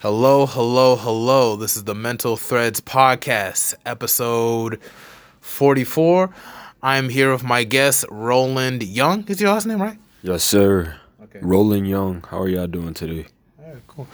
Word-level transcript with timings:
Hello, 0.00 0.46
hello, 0.46 0.96
hello. 0.96 1.56
This 1.56 1.76
is 1.76 1.84
the 1.84 1.94
Mental 1.94 2.34
Threads 2.34 2.80
Podcast, 2.80 3.74
episode 3.84 4.80
44. 5.42 6.30
I'm 6.82 7.10
here 7.10 7.30
with 7.30 7.44
my 7.44 7.64
guest, 7.64 8.06
Roland 8.10 8.82
Young. 8.82 9.28
Is 9.28 9.42
your 9.42 9.52
last 9.52 9.66
name 9.66 9.82
right? 9.82 9.98
Yes, 10.22 10.42
sir. 10.42 10.96
Okay. 11.24 11.40
Roland 11.42 11.86
Young. 11.86 12.24
How 12.30 12.40
are 12.40 12.48
y'all 12.48 12.66
doing 12.66 12.94
today? 12.94 13.26
Cool. 13.88 14.06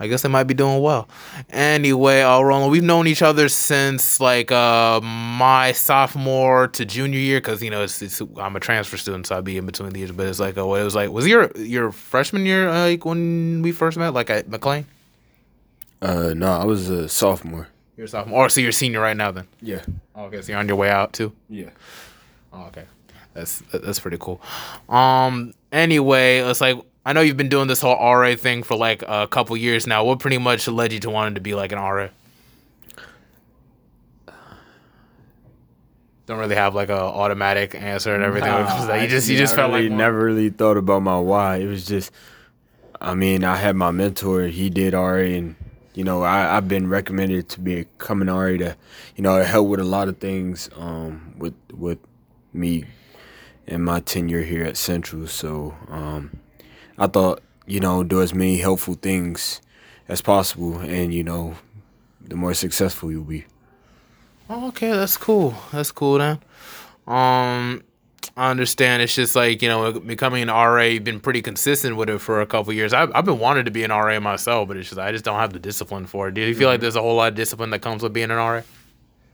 I 0.00 0.08
guess 0.08 0.22
they 0.22 0.28
might 0.28 0.44
be 0.48 0.54
doing 0.54 0.82
well. 0.82 1.08
Anyway, 1.50 2.22
uh, 2.22 2.40
Roland, 2.40 2.72
we've 2.72 2.82
known 2.82 3.06
each 3.06 3.22
other 3.22 3.48
since 3.48 4.18
like 4.18 4.50
uh, 4.50 5.00
my 5.00 5.70
sophomore 5.70 6.66
to 6.66 6.84
junior 6.84 7.20
year 7.20 7.38
because 7.38 7.62
you 7.62 7.70
know 7.70 7.84
it's, 7.84 8.02
it's, 8.02 8.20
I'm 8.38 8.56
a 8.56 8.60
transfer 8.60 8.96
student, 8.96 9.28
so 9.28 9.38
I'd 9.38 9.44
be 9.44 9.56
in 9.56 9.66
between 9.66 9.90
the 9.90 10.00
years. 10.00 10.10
But 10.10 10.26
it's 10.26 10.40
like 10.40 10.58
uh, 10.58 10.66
what 10.66 10.80
it 10.80 10.84
was 10.84 10.96
like. 10.96 11.10
Was 11.10 11.28
your 11.28 11.52
your 11.56 11.92
freshman 11.92 12.44
year 12.44 12.68
uh, 12.68 12.86
like 12.86 13.04
when 13.04 13.62
we 13.62 13.70
first 13.70 13.96
met, 13.96 14.14
like 14.14 14.30
at 14.30 14.48
McLean? 14.48 14.84
Uh, 16.00 16.32
no, 16.34 16.52
I 16.52 16.64
was 16.64 16.88
a 16.88 17.08
sophomore. 17.08 17.68
You're 17.96 18.06
a 18.06 18.08
sophomore, 18.08 18.46
or 18.46 18.48
so 18.48 18.60
you're 18.60 18.70
a 18.70 18.72
senior 18.72 19.00
right 19.00 19.16
now 19.16 19.32
then? 19.32 19.48
Yeah. 19.60 19.82
Oh, 20.14 20.24
okay, 20.26 20.40
so 20.40 20.52
you're 20.52 20.58
on 20.60 20.68
your 20.68 20.76
way 20.76 20.90
out 20.90 21.12
too. 21.12 21.32
Yeah. 21.48 21.70
Oh, 22.52 22.64
okay, 22.66 22.84
that's 23.34 23.62
that's 23.72 23.98
pretty 23.98 24.18
cool. 24.20 24.40
Um. 24.88 25.54
Anyway, 25.72 26.38
it's 26.38 26.60
like 26.60 26.78
I 27.04 27.12
know 27.12 27.20
you've 27.20 27.36
been 27.36 27.48
doing 27.48 27.68
this 27.68 27.80
whole 27.80 27.96
RA 27.96 28.36
thing 28.36 28.62
for 28.62 28.76
like 28.76 29.02
a 29.02 29.26
couple 29.26 29.56
years 29.56 29.86
now. 29.86 30.04
What 30.04 30.18
pretty 30.18 30.38
much 30.38 30.68
led 30.68 30.92
you 30.92 31.00
to 31.00 31.10
wanting 31.10 31.34
to 31.34 31.40
be 31.40 31.54
like 31.54 31.72
an 31.72 31.78
RA? 31.78 32.08
Don't 36.26 36.38
really 36.38 36.56
have 36.56 36.74
like 36.74 36.90
a 36.90 37.00
automatic 37.00 37.74
answer 37.74 38.14
and 38.14 38.22
everything. 38.22 38.50
Nah, 38.50 38.94
you 38.96 39.08
just 39.08 39.28
you 39.28 39.34
actually, 39.34 39.36
just 39.38 39.54
I 39.54 39.56
felt 39.56 39.72
really 39.72 39.88
like 39.88 39.96
never 39.96 40.22
really 40.22 40.50
thought 40.50 40.76
about 40.76 41.02
my 41.02 41.18
why. 41.18 41.56
It 41.56 41.66
was 41.66 41.86
just, 41.86 42.12
I 43.00 43.14
mean, 43.14 43.44
I 43.44 43.56
had 43.56 43.74
my 43.74 43.90
mentor. 43.90 44.42
He 44.42 44.68
did 44.68 44.92
RA, 44.92 45.14
and 45.14 45.56
you 45.98 46.04
know, 46.04 46.22
I 46.22 46.56
I've 46.56 46.68
been 46.68 46.88
recommended 46.88 47.48
to 47.48 47.60
be 47.60 47.80
a 47.80 47.86
RA 48.08 48.56
to, 48.56 48.76
you 49.16 49.22
know, 49.24 49.42
help 49.42 49.66
with 49.66 49.80
a 49.80 49.84
lot 49.84 50.06
of 50.06 50.18
things. 50.18 50.70
Um, 50.76 51.34
with 51.36 51.54
with 51.74 51.98
me 52.52 52.84
and 53.66 53.84
my 53.84 53.98
tenure 53.98 54.42
here 54.42 54.62
at 54.62 54.76
Central. 54.76 55.26
So, 55.26 55.74
um, 55.88 56.38
I 56.98 57.08
thought, 57.08 57.42
you 57.66 57.80
know, 57.80 58.04
do 58.04 58.22
as 58.22 58.32
many 58.32 58.58
helpful 58.58 58.94
things 58.94 59.60
as 60.06 60.20
possible, 60.22 60.78
and 60.78 61.12
you 61.12 61.24
know, 61.24 61.56
the 62.20 62.36
more 62.36 62.54
successful 62.54 63.10
you'll 63.10 63.24
be. 63.24 63.46
Oh, 64.48 64.68
okay, 64.68 64.92
that's 64.92 65.16
cool. 65.16 65.52
That's 65.72 65.90
cool 65.90 66.18
then. 66.18 66.38
Um, 67.08 67.82
I 68.38 68.50
understand. 68.50 69.02
It's 69.02 69.16
just 69.16 69.34
like 69.34 69.62
you 69.62 69.68
know, 69.68 69.92
becoming 69.98 70.42
an 70.42 70.48
RA. 70.48 70.82
You've 70.82 71.02
been 71.02 71.18
pretty 71.18 71.42
consistent 71.42 71.96
with 71.96 72.08
it 72.08 72.20
for 72.20 72.40
a 72.40 72.46
couple 72.46 72.72
years. 72.72 72.92
I've 72.92 73.10
I've 73.12 73.24
been 73.24 73.40
wanting 73.40 73.64
to 73.64 73.72
be 73.72 73.82
an 73.82 73.90
RA 73.90 74.20
myself, 74.20 74.68
but 74.68 74.76
it's 74.76 74.88
just 74.88 75.00
I 75.00 75.10
just 75.10 75.24
don't 75.24 75.38
have 75.38 75.52
the 75.52 75.58
discipline 75.58 76.06
for 76.06 76.28
it. 76.28 76.34
Do 76.34 76.40
you 76.40 76.54
feel 76.54 76.68
like 76.68 76.80
there's 76.80 76.94
a 76.96 77.02
whole 77.02 77.16
lot 77.16 77.32
of 77.32 77.34
discipline 77.34 77.70
that 77.70 77.80
comes 77.80 78.02
with 78.02 78.12
being 78.12 78.30
an 78.30 78.36
RA? 78.36 78.62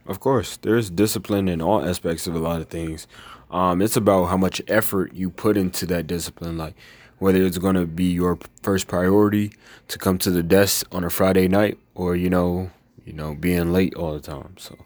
Of 0.06 0.20
course, 0.20 0.56
there's 0.58 0.88
discipline 0.88 1.48
in 1.48 1.60
all 1.60 1.84
aspects 1.84 2.26
of 2.26 2.34
a 2.34 2.38
lot 2.38 2.60
of 2.60 2.68
things. 2.68 3.06
Um, 3.50 3.82
it's 3.82 3.96
about 3.96 4.26
how 4.26 4.36
much 4.36 4.62
effort 4.68 5.12
you 5.12 5.30
put 5.30 5.56
into 5.56 5.86
that 5.86 6.06
discipline, 6.06 6.56
like 6.56 6.74
whether 7.18 7.42
it's 7.42 7.58
going 7.58 7.74
to 7.74 7.86
be 7.86 8.04
your 8.04 8.38
first 8.62 8.88
priority 8.88 9.52
to 9.88 9.98
come 9.98 10.18
to 10.18 10.30
the 10.30 10.42
desk 10.42 10.86
on 10.92 11.04
a 11.04 11.10
Friday 11.10 11.46
night, 11.46 11.78
or 11.94 12.16
you 12.16 12.30
know, 12.30 12.70
you 13.04 13.12
know, 13.12 13.34
being 13.34 13.70
late 13.70 13.94
all 13.94 14.14
the 14.14 14.20
time. 14.20 14.56
So, 14.58 14.76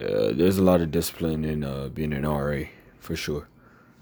uh, 0.00 0.32
there's 0.32 0.58
a 0.58 0.62
lot 0.62 0.80
of 0.80 0.90
discipline 0.90 1.44
in 1.44 1.62
uh, 1.62 1.88
being 1.88 2.12
an 2.12 2.26
RA 2.26 2.64
for 3.02 3.16
sure. 3.16 3.48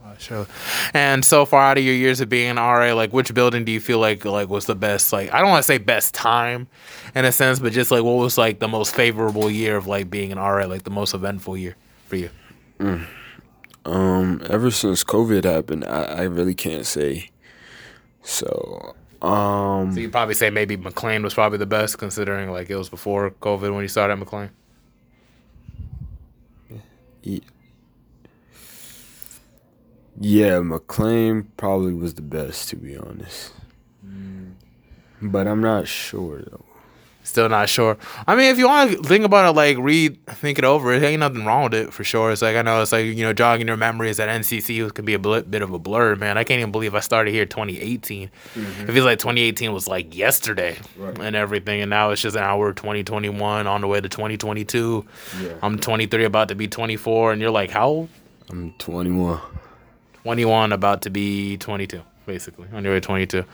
Uh, 0.04 0.16
Sure. 0.18 0.46
And 0.94 1.24
so 1.24 1.44
far 1.44 1.62
out 1.62 1.78
of 1.78 1.84
your 1.84 1.94
years 1.94 2.20
of 2.20 2.28
being 2.28 2.50
an 2.50 2.56
RA, 2.56 2.92
like 2.94 3.12
which 3.12 3.34
building 3.34 3.64
do 3.64 3.72
you 3.72 3.80
feel 3.80 3.98
like 3.98 4.24
like 4.24 4.48
was 4.48 4.66
the 4.66 4.74
best? 4.74 5.12
Like 5.12 5.32
I 5.32 5.40
don't 5.40 5.50
want 5.50 5.60
to 5.62 5.66
say 5.66 5.78
best 5.78 6.14
time, 6.14 6.68
in 7.14 7.24
a 7.24 7.32
sense, 7.32 7.58
but 7.58 7.72
just 7.72 7.90
like 7.90 8.02
what 8.02 8.14
was 8.14 8.38
like 8.38 8.60
the 8.60 8.68
most 8.68 8.94
favorable 8.94 9.50
year 9.50 9.76
of 9.76 9.86
like 9.86 10.08
being 10.10 10.32
an 10.32 10.38
RA, 10.38 10.64
like 10.66 10.84
the 10.84 10.90
most 10.90 11.12
eventful 11.14 11.56
year 11.56 11.76
for 12.06 12.16
you. 12.16 12.30
Um, 13.84 14.42
ever 14.48 14.70
since 14.70 15.04
COVID 15.04 15.44
happened, 15.44 15.84
I, 15.84 16.02
I 16.02 16.22
really 16.22 16.54
can't 16.54 16.86
say. 16.86 17.30
So, 18.22 18.94
um, 19.22 19.92
So 19.94 20.00
you 20.00 20.10
probably 20.10 20.34
say 20.34 20.50
maybe 20.50 20.76
McLean 20.76 21.22
was 21.22 21.34
probably 21.34 21.58
the 21.58 21.66
best, 21.66 21.98
considering 21.98 22.50
like 22.50 22.70
it 22.70 22.76
was 22.76 22.88
before 22.88 23.30
COVID 23.30 23.72
when 23.74 23.82
you 23.82 23.88
started 23.88 24.12
at 24.14 24.18
McLean. 24.18 24.50
Ye- 30.20 30.40
Yeah, 30.42 30.60
McLean 30.60 31.44
probably 31.56 31.94
was 31.94 32.14
the 32.14 32.22
best 32.22 32.68
to 32.70 32.76
be 32.76 32.96
honest. 32.96 33.52
Mm. 34.06 34.52
But 35.22 35.46
I'm 35.46 35.60
not 35.60 35.88
sure 35.88 36.40
though. 36.40 36.64
Still 37.22 37.50
not 37.50 37.68
sure. 37.68 37.96
I 38.26 38.34
mean, 38.34 38.46
if 38.50 38.58
you 38.58 38.66
want 38.66 38.90
to 38.90 39.02
think 39.02 39.24
about 39.24 39.48
it, 39.48 39.52
like 39.54 39.76
read, 39.78 40.18
think 40.26 40.58
it 40.58 40.64
over, 40.64 40.92
it 40.92 41.02
ain't 41.02 41.20
nothing 41.20 41.44
wrong 41.44 41.64
with 41.64 41.74
it 41.74 41.92
for 41.92 42.02
sure. 42.02 42.32
It's 42.32 42.40
like 42.42 42.56
I 42.56 42.62
know 42.62 42.80
it's 42.82 42.92
like 42.92 43.04
you 43.04 43.22
know 43.22 43.32
jogging 43.34 43.68
your 43.68 43.76
memories 43.76 44.18
at 44.18 44.28
NCC 44.28 44.92
could 44.94 45.04
be 45.04 45.14
a 45.14 45.18
bl- 45.18 45.40
bit 45.40 45.60
of 45.62 45.70
a 45.72 45.78
blur, 45.78 46.16
man. 46.16 46.38
I 46.38 46.44
can't 46.44 46.58
even 46.60 46.72
believe 46.72 46.94
I 46.94 47.00
started 47.00 47.32
here 47.32 47.44
2018. 47.44 48.30
Mm-hmm. 48.54 48.82
It 48.88 48.92
feels 48.92 49.04
like 49.04 49.18
2018 49.20 49.72
was 49.72 49.86
like 49.86 50.16
yesterday 50.16 50.78
Right. 50.96 51.16
and 51.20 51.36
everything, 51.36 51.82
and 51.82 51.90
now 51.90 52.10
it's 52.10 52.22
just 52.22 52.34
now 52.34 52.58
we're 52.58 52.72
2021 52.72 53.66
on 53.66 53.80
the 53.82 53.86
way 53.86 54.00
to 54.00 54.08
2022. 54.08 55.04
Yeah. 55.42 55.52
I'm 55.62 55.78
23, 55.78 56.24
about 56.24 56.48
to 56.48 56.54
be 56.54 56.66
24, 56.68 57.32
and 57.32 57.40
you're 57.40 57.50
like 57.50 57.70
how 57.70 57.88
old? 57.88 58.08
I'm 58.48 58.72
21. 58.78 59.40
21 60.22 60.72
about 60.72 61.02
to 61.02 61.10
be 61.10 61.56
22 61.58 62.02
basically 62.26 62.68
on 62.72 62.84
your 62.84 62.92
way 62.92 63.00
22 63.00 63.44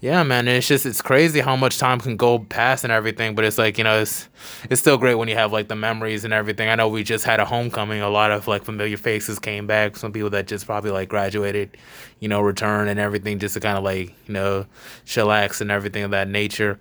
yeah 0.00 0.22
man 0.22 0.48
it's 0.48 0.66
just 0.66 0.86
it's 0.86 1.02
crazy 1.02 1.40
how 1.40 1.56
much 1.56 1.78
time 1.78 2.00
can 2.00 2.16
go 2.16 2.38
past 2.38 2.84
and 2.84 2.92
everything 2.92 3.34
but 3.34 3.44
it's 3.44 3.58
like 3.58 3.76
you 3.76 3.84
know 3.84 4.00
it's 4.00 4.28
it's 4.70 4.80
still 4.80 4.96
great 4.96 5.16
when 5.16 5.28
you 5.28 5.34
have 5.34 5.52
like 5.52 5.68
the 5.68 5.76
memories 5.76 6.24
and 6.24 6.32
everything. 6.32 6.68
I 6.68 6.74
know 6.74 6.88
we 6.88 7.02
just 7.02 7.24
had 7.24 7.40
a 7.40 7.44
homecoming 7.44 8.00
a 8.00 8.08
lot 8.08 8.30
of 8.30 8.46
like 8.46 8.64
familiar 8.64 8.96
faces 8.96 9.38
came 9.38 9.66
back 9.66 9.96
some 9.96 10.12
people 10.12 10.30
that 10.30 10.46
just 10.46 10.66
probably 10.66 10.90
like 10.90 11.08
graduated 11.08 11.76
you 12.20 12.28
know 12.28 12.40
return 12.40 12.88
and 12.88 12.98
everything 12.98 13.38
just 13.38 13.54
to 13.54 13.60
kind 13.60 13.76
of 13.76 13.84
like 13.84 14.14
you 14.26 14.34
know 14.34 14.66
chillax 15.06 15.60
and 15.60 15.70
everything 15.70 16.02
of 16.02 16.10
that 16.12 16.28
nature. 16.28 16.78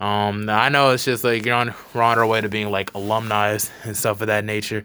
Um 0.00 0.48
i 0.48 0.70
know 0.70 0.90
it's 0.90 1.04
just 1.04 1.24
like 1.24 1.44
you're 1.44 1.54
on 1.54 1.74
we're 1.92 2.02
on 2.02 2.18
our 2.18 2.26
way 2.26 2.40
to 2.40 2.48
being 2.48 2.70
like 2.70 2.94
alumni 2.94 3.58
and 3.84 3.96
stuff 3.96 4.20
of 4.22 4.28
that 4.28 4.44
nature 4.44 4.84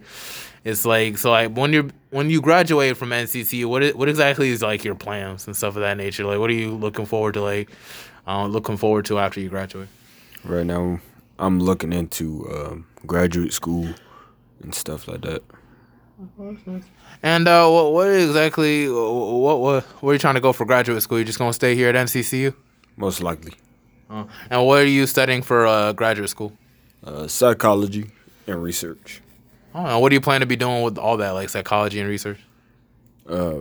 it's 0.65 0.83
like 0.85 1.17
so 1.17 1.31
like 1.31 1.55
when 1.55 1.71
you're 1.71 1.87
when 2.09 2.29
you 2.29 2.41
graduate 2.41 2.97
from 2.97 3.09
NCC, 3.11 3.65
what 3.65 3.95
what 3.95 4.09
exactly 4.09 4.49
is 4.49 4.61
like 4.61 4.83
your 4.83 4.95
plans 4.95 5.47
and 5.47 5.55
stuff 5.55 5.75
of 5.77 5.81
that 5.81 5.95
nature? 5.95 6.25
Like, 6.25 6.39
what 6.39 6.49
are 6.49 6.53
you 6.53 6.71
looking 6.75 7.05
forward 7.05 7.35
to? 7.35 7.41
Like, 7.41 7.69
uh, 8.27 8.45
looking 8.47 8.75
forward 8.77 9.05
to 9.05 9.19
after 9.19 9.39
you 9.39 9.49
graduate? 9.49 9.87
Right 10.43 10.65
now, 10.65 10.99
I'm 11.39 11.59
looking 11.59 11.93
into 11.93 12.49
um, 12.51 12.87
graduate 13.05 13.53
school 13.53 13.87
and 14.61 14.73
stuff 14.75 15.07
like 15.07 15.21
that. 15.21 15.43
And 17.23 17.47
uh, 17.47 17.67
what 17.69 17.93
what 17.93 18.07
exactly 18.07 18.89
what 18.89 19.59
what 19.59 19.83
where 20.01 20.11
are 20.11 20.13
you 20.13 20.19
trying 20.19 20.35
to 20.35 20.41
go 20.41 20.53
for 20.53 20.65
graduate 20.65 21.01
school? 21.01 21.19
You 21.19 21.25
just 21.25 21.37
gonna 21.39 21.53
stay 21.53 21.75
here 21.75 21.89
at 21.89 21.95
NCCU? 21.95 22.53
Most 22.97 23.21
likely, 23.21 23.53
Uh, 24.09 24.23
and 24.49 24.65
what 24.65 24.79
are 24.81 24.87
you 24.87 25.05
studying 25.07 25.41
for 25.41 25.67
uh, 25.67 25.91
graduate 25.93 26.29
school? 26.29 26.53
uh, 27.03 27.27
psychology 27.27 28.09
and 28.47 28.63
research. 28.63 29.21
And 29.75 30.01
what 30.01 30.09
do 30.09 30.15
you 30.15 30.21
plan 30.21 30.41
to 30.41 30.45
be 30.45 30.55
doing 30.55 30.83
with 30.83 30.97
all 30.97 31.17
that, 31.17 31.31
like 31.31 31.49
psychology 31.49 31.99
and 31.99 32.09
research? 32.09 32.39
uh 33.27 33.59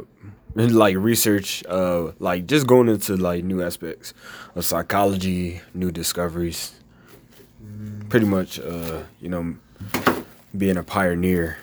and, 0.57 0.75
like 0.77 0.97
research 0.97 1.65
uh 1.69 2.13
like 2.19 2.47
just 2.47 2.67
going 2.67 2.89
into 2.89 3.17
like 3.17 3.45
new 3.45 3.63
aspects 3.63 4.15
of 4.55 4.65
psychology 4.65 5.61
new 5.73 5.91
discoveries. 5.91 6.75
Pretty 8.09 8.27
much 8.27 8.61
uh 8.61 9.03
you 9.21 9.29
know 9.29 9.57
being 10.57 10.77
a 10.77 10.83
pioneer 10.83 11.59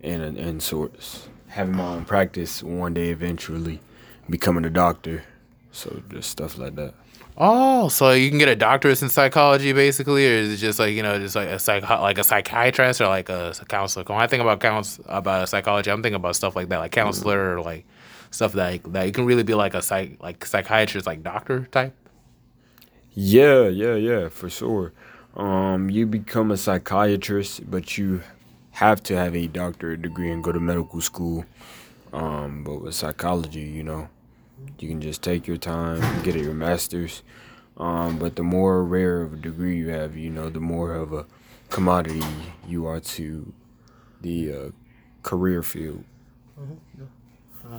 in 0.00 0.20
in 0.36 0.60
sorts. 0.60 1.28
Having 1.48 1.76
my 1.76 1.84
own 1.84 2.04
practice 2.04 2.62
one 2.62 2.94
day 2.94 3.10
eventually 3.10 3.80
becoming 4.28 4.64
a 4.64 4.70
doctor. 4.70 5.22
So 5.70 6.02
just 6.10 6.30
stuff 6.30 6.58
like 6.58 6.74
that 6.74 6.94
Oh, 7.36 7.88
so 7.88 8.12
you 8.12 8.30
can 8.30 8.38
get 8.38 8.48
a 8.48 8.54
doctorate 8.54 9.02
in 9.02 9.08
psychology, 9.08 9.72
basically, 9.72 10.26
or 10.26 10.34
is 10.34 10.52
it 10.52 10.56
just 10.58 10.78
like 10.78 10.94
you 10.94 11.02
know, 11.02 11.18
just 11.18 11.34
like 11.34 11.48
a 11.48 11.58
psych, 11.58 11.82
like 11.88 12.18
a 12.18 12.24
psychiatrist 12.24 13.00
or 13.00 13.08
like 13.08 13.28
a 13.28 13.52
counselor? 13.68 14.04
When 14.04 14.18
I 14.20 14.28
think 14.28 14.40
about 14.40 14.60
counts 14.60 15.00
about 15.06 15.48
psychology, 15.48 15.90
I'm 15.90 16.02
thinking 16.02 16.16
about 16.16 16.36
stuff 16.36 16.54
like 16.54 16.68
that, 16.68 16.78
like 16.78 16.92
counselor 16.92 17.56
or 17.56 17.60
like 17.60 17.86
stuff 18.30 18.52
that 18.52 18.70
like, 18.70 18.92
that 18.92 19.06
you 19.06 19.12
can 19.12 19.24
really 19.26 19.42
be 19.42 19.54
like 19.54 19.74
a 19.74 19.82
psych, 19.82 20.22
like 20.22 20.44
psychiatrist, 20.46 21.06
like 21.06 21.22
doctor 21.24 21.66
type. 21.72 21.94
Yeah, 23.14 23.68
yeah, 23.68 23.94
yeah, 23.94 24.28
for 24.28 24.48
sure. 24.50 24.92
Um, 25.36 25.90
you 25.90 26.06
become 26.06 26.50
a 26.52 26.56
psychiatrist, 26.56 27.68
but 27.68 27.98
you 27.98 28.22
have 28.72 29.02
to 29.04 29.16
have 29.16 29.34
a 29.34 29.46
doctorate 29.48 30.02
degree 30.02 30.30
and 30.30 30.42
go 30.42 30.52
to 30.52 30.60
medical 30.60 31.00
school. 31.00 31.44
Um, 32.12 32.62
but 32.64 32.80
with 32.80 32.94
psychology, 32.94 33.62
you 33.62 33.82
know, 33.82 34.08
you 34.78 34.88
can 34.88 35.00
just 35.00 35.22
take 35.22 35.46
your 35.46 35.56
time, 35.56 36.22
get 36.22 36.34
your 36.36 36.54
master's. 36.54 37.22
Um, 37.76 38.18
but 38.18 38.36
the 38.36 38.42
more 38.42 38.84
rare 38.84 39.22
of 39.22 39.32
a 39.32 39.36
degree 39.36 39.76
you 39.76 39.88
have, 39.88 40.16
you 40.16 40.30
know, 40.30 40.48
the 40.48 40.60
more 40.60 40.94
of 40.94 41.12
a 41.12 41.26
commodity 41.70 42.22
you 42.68 42.86
are 42.86 43.00
to 43.00 43.52
the 44.20 44.52
uh, 44.52 44.70
career 45.22 45.62
field. 45.62 46.04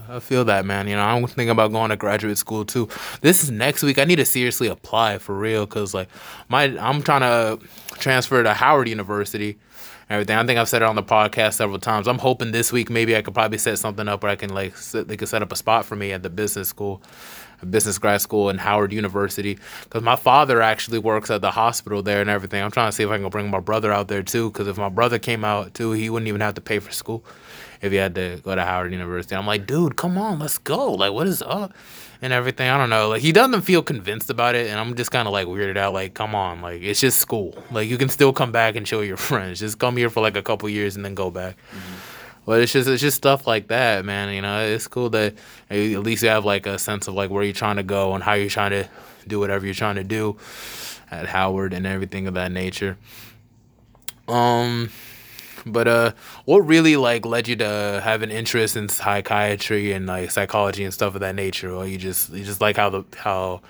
I 0.10 0.19
feel 0.19 0.44
that, 0.45 0.66
man. 0.66 0.88
You 0.88 0.95
know, 0.95 1.04
I'm 1.04 1.25
thinking 1.27 1.50
about 1.50 1.72
going 1.72 1.92
to 1.92 1.95
graduate 1.95 2.38
school 2.38 2.66
too. 2.66 2.89
This 3.21 3.44
is 3.44 3.51
next 3.51 3.83
week. 3.83 4.00
I 4.00 4.04
need 4.04 4.16
to 4.16 4.25
seriously 4.25 4.68
apply 4.68 5.19
for 5.19 5.36
real 5.38 5.66
because, 5.66 5.94
like, 5.94 6.10
my 6.50 6.63
I'm 6.80 7.04
trying 7.04 7.21
to 7.21 7.60
transfer 8.00 8.42
to 8.42 8.54
Howard 8.54 8.89
University. 8.89 9.57
Everything. 10.07 10.38
I 10.38 10.46
think 10.46 10.60
I've 10.60 10.69
said 10.69 10.84
it 10.84 10.86
on 10.86 10.96
the 10.96 11.04
podcast 11.04 11.54
several 11.54 11.80
times. 11.80 12.07
I'm 12.07 12.19
hoping 12.19 12.52
this 12.52 12.72
week 12.72 12.92
maybe 12.92 13.16
I 13.16 13.24
could 13.24 13.34
probably 13.34 13.57
set 13.57 13.80
something 13.80 14.07
up 14.07 14.22
where 14.22 14.31
I 14.31 14.36
can 14.36 14.54
like 14.54 14.75
they 14.78 15.18
could 15.18 15.28
set 15.28 15.42
up 15.42 15.52
a 15.52 15.56
spot 15.56 15.86
for 15.86 15.96
me 15.96 16.12
at 16.12 16.22
the 16.22 16.30
business 16.30 16.69
school, 16.69 17.02
business 17.68 17.98
grad 17.98 18.22
school 18.22 18.52
in 18.52 18.60
Howard 18.60 18.94
University. 18.94 19.57
Because 19.84 20.04
my 20.04 20.16
father 20.16 20.62
actually 20.62 21.00
works 21.00 21.31
at 21.31 21.42
the 21.42 21.50
hospital 21.50 22.04
there 22.04 22.22
and 22.22 22.30
everything. 22.30 22.62
I'm 22.62 22.69
trying 22.69 22.90
to 22.90 22.92
see 22.92 23.04
if 23.04 23.10
I 23.10 23.18
can 23.18 23.30
bring 23.30 23.50
my 23.50 23.60
brother 23.60 23.92
out 23.92 24.07
there 24.07 24.22
too. 24.22 24.52
Because 24.52 24.68
if 24.68 24.78
my 24.78 24.90
brother 24.90 25.18
came 25.18 25.44
out 25.44 25.74
too, 25.74 25.94
he 25.94 26.12
wouldn't 26.12 26.28
even 26.28 26.42
have 26.42 26.54
to 26.54 26.62
pay 26.62 26.78
for 26.78 26.92
school 26.92 27.25
if 27.85 27.93
you 27.93 27.99
had 27.99 28.15
to 28.15 28.39
go 28.43 28.55
to 28.55 28.63
Howard 28.63 28.91
University. 28.91 29.35
I'm 29.35 29.47
like, 29.47 29.65
dude, 29.65 29.95
come 29.95 30.17
on, 30.17 30.39
let's 30.39 30.57
go. 30.57 30.93
Like, 30.93 31.13
what 31.13 31.27
is 31.27 31.41
up? 31.41 31.73
And 32.21 32.33
everything. 32.33 32.69
I 32.69 32.77
don't 32.77 32.89
know. 32.89 33.09
Like, 33.09 33.21
he 33.21 33.31
doesn't 33.31 33.61
feel 33.61 33.83
convinced 33.83 34.29
about 34.29 34.55
it. 34.55 34.67
And 34.69 34.79
I'm 34.79 34.95
just 34.95 35.11
kind 35.11 35.27
of 35.27 35.33
like 35.33 35.47
weirded 35.47 35.77
out. 35.77 35.93
Like, 35.93 36.13
come 36.13 36.33
on. 36.33 36.61
Like, 36.61 36.81
it's 36.81 36.99
just 36.99 37.19
school. 37.19 37.55
Like, 37.71 37.87
you 37.87 37.97
can 37.97 38.09
still 38.09 38.33
come 38.33 38.51
back 38.51 38.75
and 38.75 38.87
show 38.87 39.01
your 39.01 39.17
friends. 39.29 39.59
Just 39.59 39.79
come 39.79 39.97
here 39.97 40.09
for 40.09 40.21
like 40.21 40.35
a 40.35 40.41
couple 40.41 40.67
years 40.69 40.95
and 40.95 41.05
then 41.05 41.13
go 41.13 41.29
back. 41.29 41.55
Mm-hmm. 41.71 41.95
But 42.45 42.61
it's 42.61 42.71
just 42.71 42.87
it's 42.87 43.01
just 43.01 43.17
stuff 43.17 43.47
like 43.47 43.69
that, 43.69 44.05
man. 44.05 44.33
You 44.33 44.41
know, 44.41 44.63
it's 44.63 44.87
cool 44.87 45.09
that 45.09 45.33
at 45.69 45.77
least 45.77 46.21
you 46.21 46.29
have 46.29 46.45
like 46.45 46.67
a 46.67 46.77
sense 46.77 47.07
of 47.07 47.15
like 47.15 47.31
where 47.31 47.43
you're 47.43 47.53
trying 47.53 47.77
to 47.77 47.83
go 47.83 48.13
and 48.13 48.23
how 48.23 48.33
you're 48.33 48.49
trying 48.49 48.71
to 48.71 48.87
do 49.27 49.39
whatever 49.39 49.65
you're 49.65 49.73
trying 49.73 49.95
to 49.95 50.03
do 50.03 50.37
at 51.09 51.25
Howard 51.25 51.73
and 51.73 51.87
everything 51.87 52.27
of 52.27 52.35
that 52.35 52.51
nature. 52.51 52.97
Um, 54.27 54.91
but 55.65 55.88
uh, 55.88 56.12
what 56.45 56.59
really 56.59 56.95
like 56.95 57.25
led 57.25 57.47
you 57.47 57.56
to 57.57 58.01
have 58.03 58.21
an 58.21 58.29
interest 58.29 58.77
in 58.77 58.88
psychiatry 58.88 59.91
and 59.94 60.06
like 60.06 60.29
psychology 60.29 60.83
and 60.83 60.94
stuff 60.94 61.15
of 61.15 61.21
that 61.21 61.35
nature, 61.35 61.71
or 61.71 61.88
you 61.88 61.97
just 61.97 62.31
you 62.31 62.44
just 62.44 62.62
like 62.62 62.77
how 62.77 62.89
the 62.89 63.03
how 63.17 63.62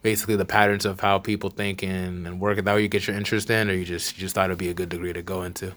basically 0.00 0.34
the 0.34 0.46
patterns 0.46 0.86
of 0.86 1.00
how 1.00 1.18
people 1.18 1.50
think 1.50 1.82
and, 1.82 2.26
and 2.26 2.40
work? 2.40 2.58
Is 2.58 2.64
that 2.64 2.72
what 2.72 2.82
you 2.82 2.88
get 2.88 3.06
your 3.06 3.16
interest 3.16 3.50
in, 3.50 3.68
or 3.68 3.74
you 3.74 3.84
just 3.84 4.16
you 4.16 4.20
just 4.20 4.34
thought 4.34 4.46
it'd 4.46 4.58
be 4.58 4.70
a 4.70 4.74
good 4.74 4.88
degree 4.88 5.12
to 5.12 5.22
go 5.22 5.42
into? 5.42 5.74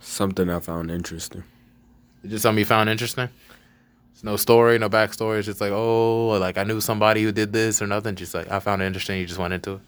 Something 0.00 0.50
I 0.50 0.58
found 0.58 0.90
interesting. 0.90 1.44
just 2.26 2.42
something 2.42 2.58
you 2.58 2.64
found 2.64 2.90
interesting. 2.90 3.28
It's 4.12 4.24
no 4.24 4.36
story, 4.36 4.78
no 4.78 4.90
backstory. 4.90 5.38
It's 5.38 5.46
just 5.46 5.60
like 5.60 5.70
oh, 5.70 6.30
like 6.40 6.58
I 6.58 6.64
knew 6.64 6.80
somebody 6.80 7.22
who 7.22 7.30
did 7.30 7.52
this 7.52 7.80
or 7.80 7.86
nothing. 7.86 8.16
Just 8.16 8.34
like 8.34 8.50
I 8.50 8.58
found 8.58 8.82
it 8.82 8.86
interesting. 8.86 9.20
You 9.20 9.26
just 9.26 9.38
went 9.38 9.54
into 9.54 9.74
it. 9.74 9.80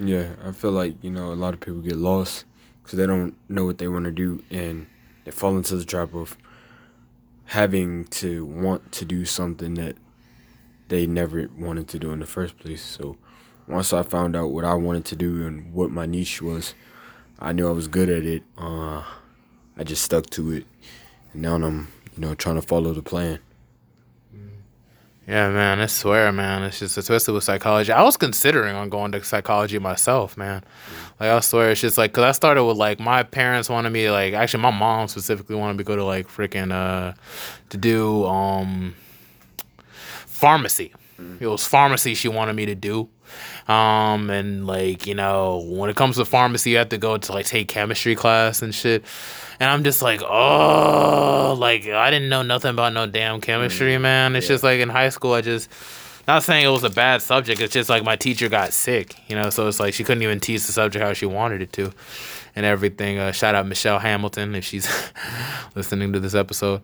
Yeah, 0.00 0.30
I 0.44 0.50
feel 0.50 0.72
like 0.72 0.96
you 1.04 1.10
know 1.10 1.32
a 1.32 1.34
lot 1.34 1.54
of 1.54 1.60
people 1.60 1.80
get 1.80 1.96
lost 1.96 2.44
because 2.84 2.98
they 2.98 3.06
don't 3.06 3.34
know 3.48 3.64
what 3.64 3.78
they 3.78 3.88
want 3.88 4.04
to 4.04 4.12
do 4.12 4.44
and 4.50 4.86
they 5.24 5.32
fall 5.32 5.56
into 5.56 5.74
the 5.74 5.84
trap 5.84 6.14
of 6.14 6.36
having 7.46 8.04
to 8.04 8.44
want 8.44 8.92
to 8.92 9.04
do 9.04 9.24
something 9.24 9.74
that 9.74 9.96
they 10.88 11.06
never 11.06 11.48
wanted 11.58 11.88
to 11.88 11.98
do 11.98 12.12
in 12.12 12.20
the 12.20 12.26
first 12.26 12.58
place. 12.58 12.82
So 12.82 13.16
once 13.66 13.92
I 13.92 14.02
found 14.02 14.36
out 14.36 14.52
what 14.52 14.64
I 14.64 14.74
wanted 14.74 15.04
to 15.06 15.16
do 15.16 15.46
and 15.46 15.72
what 15.72 15.90
my 15.90 16.06
niche 16.06 16.42
was, 16.42 16.74
I 17.38 17.52
knew 17.52 17.68
I 17.68 17.72
was 17.72 17.88
good 17.88 18.08
at 18.08 18.24
it. 18.24 18.42
Uh, 18.56 19.02
I 19.76 19.84
just 19.84 20.02
stuck 20.02 20.26
to 20.30 20.52
it, 20.52 20.66
and 21.32 21.42
now 21.42 21.54
I'm 21.56 21.88
you 22.14 22.20
know 22.20 22.34
trying 22.34 22.54
to 22.56 22.62
follow 22.62 22.92
the 22.92 23.02
plan. 23.02 23.40
Yeah, 25.26 25.48
man, 25.48 25.80
I 25.80 25.86
swear, 25.86 26.30
man. 26.32 26.64
It's 26.64 26.80
just 26.80 26.98
especially 26.98 27.32
with 27.34 27.44
psychology. 27.44 27.90
I 27.90 28.02
was 28.02 28.18
considering 28.18 28.76
on 28.76 28.90
going 28.90 29.12
to 29.12 29.24
psychology 29.24 29.78
myself, 29.78 30.36
man. 30.36 30.62
Like 31.18 31.30
I 31.30 31.40
swear, 31.40 31.70
it's 31.70 31.80
just 31.80 31.96
like 31.96 32.12
because 32.12 32.24
I 32.24 32.32
started 32.32 32.64
with 32.64 32.76
like 32.76 33.00
my 33.00 33.22
parents 33.22 33.70
wanted 33.70 33.90
me 33.90 34.10
like 34.10 34.34
actually 34.34 34.62
my 34.62 34.70
mom 34.70 35.08
specifically 35.08 35.56
wanted 35.56 35.74
me 35.74 35.78
to 35.78 35.84
go 35.84 35.96
to 35.96 36.04
like 36.04 36.28
freaking 36.28 36.72
uh 36.72 37.14
to 37.70 37.76
do 37.78 38.26
um 38.26 38.94
pharmacy. 40.26 40.92
Mm. 41.18 41.40
It 41.40 41.46
was 41.46 41.66
pharmacy 41.66 42.14
she 42.14 42.28
wanted 42.28 42.54
me 42.54 42.66
to 42.66 42.74
do. 42.74 43.08
Um 43.68 44.30
and 44.30 44.66
like, 44.66 45.06
you 45.06 45.14
know, 45.14 45.64
when 45.66 45.90
it 45.90 45.96
comes 45.96 46.16
to 46.16 46.24
pharmacy 46.24 46.70
you 46.70 46.76
have 46.78 46.90
to 46.90 46.98
go 46.98 47.16
to 47.16 47.32
like 47.32 47.46
take 47.46 47.68
chemistry 47.68 48.14
class 48.14 48.62
and 48.62 48.74
shit. 48.74 49.04
And 49.60 49.70
I'm 49.70 49.84
just 49.84 50.02
like, 50.02 50.20
oh, 50.22 51.56
like 51.58 51.86
I 51.86 52.10
didn't 52.10 52.28
know 52.28 52.42
nothing 52.42 52.70
about 52.70 52.92
no 52.92 53.06
damn 53.06 53.40
chemistry, 53.40 53.94
mm. 53.94 54.00
man. 54.00 54.36
It's 54.36 54.46
yeah. 54.46 54.54
just 54.54 54.64
like 54.64 54.80
in 54.80 54.88
high 54.88 55.10
school, 55.10 55.32
I 55.32 55.40
just, 55.40 55.70
not 56.26 56.42
saying 56.42 56.64
it 56.64 56.70
was 56.70 56.84
a 56.84 56.90
bad 56.90 57.22
subject. 57.22 57.60
It's 57.60 57.72
just 57.72 57.90
like 57.90 58.02
my 58.02 58.16
teacher 58.16 58.48
got 58.48 58.72
sick, 58.72 59.16
you 59.28 59.36
know, 59.36 59.50
so 59.50 59.68
it's 59.68 59.78
like 59.78 59.94
she 59.94 60.04
couldn't 60.04 60.22
even 60.22 60.40
teach 60.40 60.64
the 60.64 60.72
subject 60.72 61.04
how 61.04 61.12
she 61.12 61.26
wanted 61.26 61.60
it 61.60 61.72
to, 61.74 61.92
and 62.56 62.64
everything. 62.64 63.18
Uh, 63.18 63.32
shout 63.32 63.54
out 63.54 63.66
Michelle 63.66 63.98
Hamilton 63.98 64.54
if 64.54 64.64
she's 64.64 64.88
listening 65.74 66.12
to 66.14 66.20
this 66.20 66.34
episode. 66.34 66.82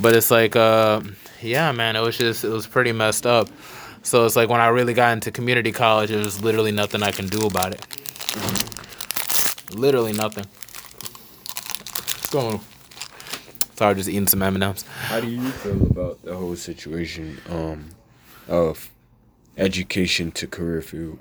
But 0.00 0.16
it's 0.16 0.30
like, 0.30 0.56
uh, 0.56 1.02
yeah, 1.40 1.70
man, 1.72 1.94
it 1.94 2.00
was 2.00 2.18
just 2.18 2.44
it 2.44 2.48
was 2.48 2.66
pretty 2.66 2.92
messed 2.92 3.26
up. 3.26 3.48
So 4.04 4.24
it's 4.24 4.36
like 4.36 4.48
when 4.48 4.60
I 4.60 4.68
really 4.68 4.94
got 4.94 5.12
into 5.12 5.32
community 5.32 5.72
college, 5.72 6.10
there 6.10 6.20
was 6.20 6.42
literally 6.42 6.70
nothing 6.70 7.02
I 7.02 7.10
can 7.10 7.26
do 7.26 7.46
about 7.46 7.72
it. 7.74 7.84
Literally 9.74 10.12
nothing 10.12 10.46
going? 12.34 12.54
On? 12.54 12.60
Sorry, 13.76 13.94
just 13.94 14.08
eating 14.08 14.26
some 14.26 14.42
M 14.42 14.54
and 14.56 14.64
M's. 14.64 14.82
How 14.82 15.20
do 15.20 15.28
you 15.28 15.48
feel 15.50 15.86
about 15.86 16.22
the 16.22 16.36
whole 16.36 16.56
situation 16.56 17.40
um, 17.48 17.90
of 18.48 18.90
education 19.56 20.32
to 20.32 20.46
career 20.48 20.82
field? 20.82 21.20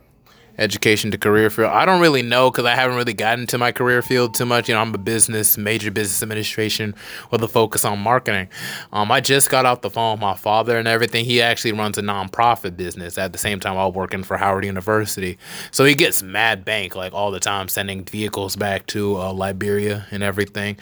Education 0.58 1.12
to 1.12 1.18
career 1.18 1.50
field. 1.50 1.70
I 1.70 1.86
don't 1.86 2.02
really 2.02 2.22
know 2.22 2.52
because 2.52 2.66
I 2.66 2.76
haven't 2.76 2.96
really 2.96 3.14
gotten 3.14 3.48
to 3.48 3.58
my 3.58 3.72
career 3.72 4.02
field 4.02 4.34
too 4.36 4.46
much. 4.46 4.70
You 4.70 4.76
know, 4.76 4.82
I'm 4.82 4.94
a 4.94 4.98
business 4.98 5.58
major 5.58 5.92
business 5.92 6.22
administration 6.22 6.96
with 7.32 7.42
a 7.42 7.48
focus 7.48 7.86
on 7.86 8.00
marketing. 8.00 8.50
Um, 8.92 9.12
I 9.12 9.22
just 9.22 9.50
got 9.50 9.66
off 9.66 9.82
the 9.82 9.90
phone 9.90 10.14
with 10.14 10.22
my 10.22 10.36
father 10.36 10.78
and 10.78 10.88
everything. 10.88 11.26
He 11.26 11.42
actually 11.42 11.74
runs 11.74 11.98
a 11.98 12.02
nonprofit 12.02 12.78
business 12.78 13.18
at 13.18 13.32
the 13.32 13.40
same 13.40 13.60
time 13.60 13.76
while 13.76 13.92
working 13.92 14.24
for 14.24 14.38
Howard 14.38 14.66
University. 14.66 15.38
So 15.72 15.86
he 15.86 15.96
gets 15.96 16.22
mad 16.22 16.66
bank 16.66 16.96
like 16.96 17.14
all 17.14 17.32
the 17.32 17.40
time, 17.40 17.68
sending 17.68 18.04
vehicles 18.04 18.56
back 18.56 18.86
to 18.88 19.18
uh, 19.18 19.34
Liberia 19.34 20.06
and 20.12 20.24
everything. 20.24 20.78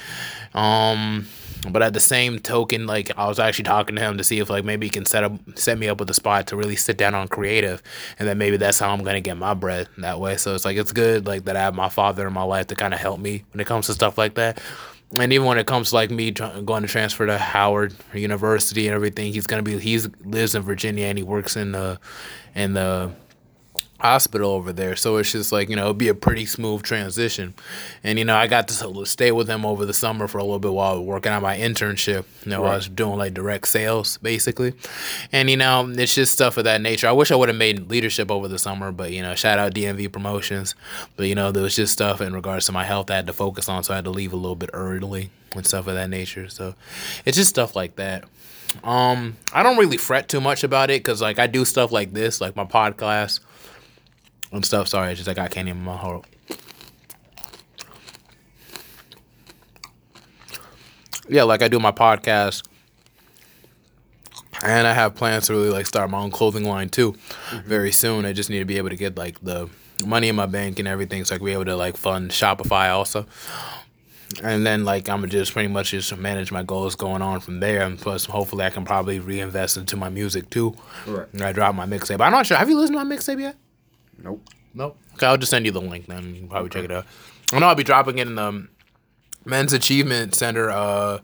Um, 0.53 1.27
but 1.69 1.81
at 1.81 1.93
the 1.93 1.99
same 1.99 2.39
token, 2.39 2.87
like 2.87 3.11
I 3.17 3.27
was 3.27 3.39
actually 3.39 3.65
talking 3.65 3.95
to 3.95 4.01
him 4.01 4.17
to 4.17 4.23
see 4.23 4.39
if 4.39 4.49
like 4.49 4.65
maybe 4.65 4.87
he 4.87 4.89
can 4.89 5.05
set 5.05 5.23
up 5.23 5.33
set 5.55 5.77
me 5.77 5.87
up 5.87 5.99
with 5.99 6.09
a 6.09 6.13
spot 6.13 6.47
to 6.47 6.55
really 6.55 6.75
sit 6.75 6.97
down 6.97 7.13
on 7.13 7.27
creative, 7.27 7.83
and 8.17 8.27
then 8.27 8.37
maybe 8.37 8.57
that's 8.57 8.79
how 8.79 8.91
I'm 8.91 9.03
gonna 9.03 9.21
get 9.21 9.37
my 9.37 9.53
bread 9.53 9.87
that 9.99 10.19
way. 10.19 10.37
So 10.37 10.55
it's 10.55 10.65
like 10.65 10.77
it's 10.77 10.91
good 10.91 11.27
like 11.27 11.45
that 11.45 11.55
I 11.55 11.61
have 11.61 11.75
my 11.75 11.89
father 11.89 12.27
in 12.27 12.33
my 12.33 12.43
life 12.43 12.67
to 12.67 12.75
kind 12.75 12.93
of 12.93 12.99
help 12.99 13.19
me 13.19 13.43
when 13.51 13.59
it 13.59 13.67
comes 13.67 13.87
to 13.87 13.93
stuff 13.93 14.17
like 14.17 14.35
that. 14.35 14.61
And 15.19 15.33
even 15.33 15.45
when 15.45 15.57
it 15.57 15.67
comes 15.67 15.89
to 15.89 15.95
like 15.95 16.09
me 16.09 16.31
going 16.31 16.83
to 16.83 16.87
transfer 16.87 17.25
to 17.25 17.37
Howard 17.37 17.93
University 18.13 18.87
and 18.87 18.95
everything, 18.95 19.33
he's 19.33 19.45
gonna 19.45 19.63
be 19.63 19.77
he's 19.77 20.07
lives 20.23 20.55
in 20.55 20.61
Virginia 20.63 21.05
and 21.05 21.17
he 21.17 21.23
works 21.23 21.55
in 21.57 21.73
the 21.73 21.99
in 22.55 22.73
the 22.73 23.11
hospital 24.01 24.51
over 24.51 24.73
there. 24.73 24.95
So 24.95 25.17
it's 25.17 25.31
just 25.31 25.51
like, 25.51 25.69
you 25.69 25.75
know, 25.75 25.85
it'd 25.85 25.97
be 25.97 26.07
a 26.07 26.15
pretty 26.15 26.45
smooth 26.45 26.81
transition. 26.81 27.53
And, 28.03 28.17
you 28.17 28.25
know, 28.25 28.35
I 28.35 28.47
got 28.47 28.67
to 28.69 29.05
stay 29.05 29.31
with 29.31 29.47
him 29.47 29.65
over 29.65 29.85
the 29.85 29.93
summer 29.93 30.27
for 30.27 30.39
a 30.39 30.43
little 30.43 30.59
bit 30.59 30.73
while 30.73 31.03
working 31.03 31.31
on 31.31 31.41
my 31.41 31.57
internship. 31.57 32.25
You 32.43 32.51
know, 32.51 32.63
right. 32.63 32.73
I 32.73 32.75
was 32.75 32.89
doing 32.89 33.17
like 33.17 33.33
direct 33.33 33.67
sales 33.67 34.17
basically. 34.17 34.73
And, 35.31 35.49
you 35.49 35.57
know, 35.57 35.87
it's 35.89 36.15
just 36.15 36.33
stuff 36.33 36.57
of 36.57 36.63
that 36.63 36.81
nature. 36.81 37.07
I 37.07 37.11
wish 37.11 37.31
I 37.31 37.35
would 37.35 37.49
have 37.49 37.57
made 37.57 37.89
leadership 37.89 38.31
over 38.31 38.47
the 38.47 38.59
summer, 38.59 38.91
but, 38.91 39.11
you 39.11 39.21
know, 39.21 39.35
shout 39.35 39.59
out 39.59 39.73
DMV 39.73 40.11
promotions. 40.11 40.75
But, 41.15 41.27
you 41.27 41.35
know, 41.35 41.51
there 41.51 41.63
was 41.63 41.75
just 41.75 41.93
stuff 41.93 42.21
in 42.21 42.33
regards 42.33 42.65
to 42.65 42.71
my 42.71 42.83
health 42.83 43.11
I 43.11 43.15
had 43.15 43.27
to 43.27 43.33
focus 43.33 43.69
on. 43.69 43.83
So 43.83 43.93
I 43.93 43.97
had 43.97 44.05
to 44.05 44.11
leave 44.11 44.33
a 44.33 44.37
little 44.37 44.55
bit 44.55 44.71
early 44.73 45.29
and 45.55 45.65
stuff 45.65 45.87
of 45.87 45.95
that 45.95 46.09
nature. 46.09 46.49
So 46.49 46.75
it's 47.25 47.37
just 47.37 47.49
stuff 47.49 47.75
like 47.75 47.95
that. 47.97 48.25
Um, 48.83 49.37
I 49.53 49.63
don't 49.63 49.77
really 49.77 49.97
fret 49.97 50.29
too 50.29 50.41
much 50.41 50.63
about 50.63 50.89
it 50.89 51.03
because 51.03 51.21
like 51.21 51.39
I 51.39 51.47
do 51.47 51.65
stuff 51.65 51.91
like 51.91 52.13
this, 52.13 52.39
like 52.39 52.55
my 52.55 52.63
podcast 52.63 53.41
and 54.51 54.65
stuff. 54.65 54.87
Sorry, 54.87 55.11
it's 55.11 55.19
just 55.19 55.27
like 55.27 55.37
I 55.37 55.43
got 55.43 55.51
candy 55.51 55.71
in 55.71 55.83
my 55.83 55.95
heart. 55.97 56.25
Yeah, 61.29 61.43
like 61.43 61.61
I 61.61 61.69
do 61.69 61.79
my 61.79 61.91
podcast, 61.91 62.67
and 64.63 64.85
I 64.85 64.93
have 64.93 65.15
plans 65.15 65.47
to 65.47 65.53
really 65.53 65.69
like 65.69 65.85
start 65.85 66.09
my 66.09 66.19
own 66.19 66.31
clothing 66.31 66.65
line 66.65 66.89
too, 66.89 67.13
mm-hmm. 67.13 67.67
very 67.67 67.91
soon. 67.91 68.25
I 68.25 68.33
just 68.33 68.49
need 68.49 68.59
to 68.59 68.65
be 68.65 68.77
able 68.77 68.89
to 68.89 68.97
get 68.97 69.17
like 69.17 69.39
the 69.41 69.69
money 70.05 70.27
in 70.27 70.35
my 70.35 70.45
bank 70.45 70.79
and 70.79 70.87
everything, 70.87 71.23
so 71.23 71.35
I 71.35 71.37
can 71.37 71.45
be 71.45 71.53
able 71.53 71.65
to 71.65 71.75
like 71.75 71.95
fund 71.95 72.31
Shopify 72.31 72.89
also. 72.89 73.25
And 74.43 74.65
then 74.65 74.83
like 74.83 75.07
I'm 75.07 75.29
just 75.29 75.53
pretty 75.53 75.67
much 75.69 75.91
just 75.91 76.17
manage 76.17 76.51
my 76.51 76.63
goals 76.63 76.95
going 76.95 77.21
on 77.21 77.39
from 77.39 77.61
there, 77.61 77.83
and 77.83 77.97
plus 77.97 78.25
hopefully 78.25 78.65
I 78.65 78.69
can 78.69 78.83
probably 78.83 79.19
reinvest 79.19 79.77
into 79.77 79.95
my 79.95 80.09
music 80.09 80.49
too. 80.49 80.75
Right. 81.07 81.27
I 81.41 81.53
drop 81.53 81.75
my 81.75 81.85
mixtape. 81.85 82.19
I'm 82.19 82.31
not 82.31 82.45
sure. 82.45 82.57
Have 82.57 82.69
you 82.69 82.77
listened 82.77 82.97
to 82.97 83.05
my 83.05 83.15
mixtape 83.15 83.39
yet? 83.39 83.55
Nope. 84.23 84.47
Nope. 84.73 84.97
Okay, 85.15 85.25
I'll 85.25 85.37
just 85.37 85.49
send 85.49 85.65
you 85.65 85.71
the 85.71 85.81
link 85.81 86.07
then. 86.07 86.33
You 86.33 86.41
can 86.41 86.47
probably 86.47 86.69
check 86.69 86.85
it 86.85 86.91
out. 86.91 87.05
I 87.51 87.59
know 87.59 87.67
I'll 87.67 87.75
be 87.75 87.83
dropping 87.83 88.17
it 88.17 88.27
in 88.27 88.35
the 88.35 88.67
Men's 89.45 89.73
Achievement 89.73 90.35
Center 90.35 90.69
uh, 90.69 91.19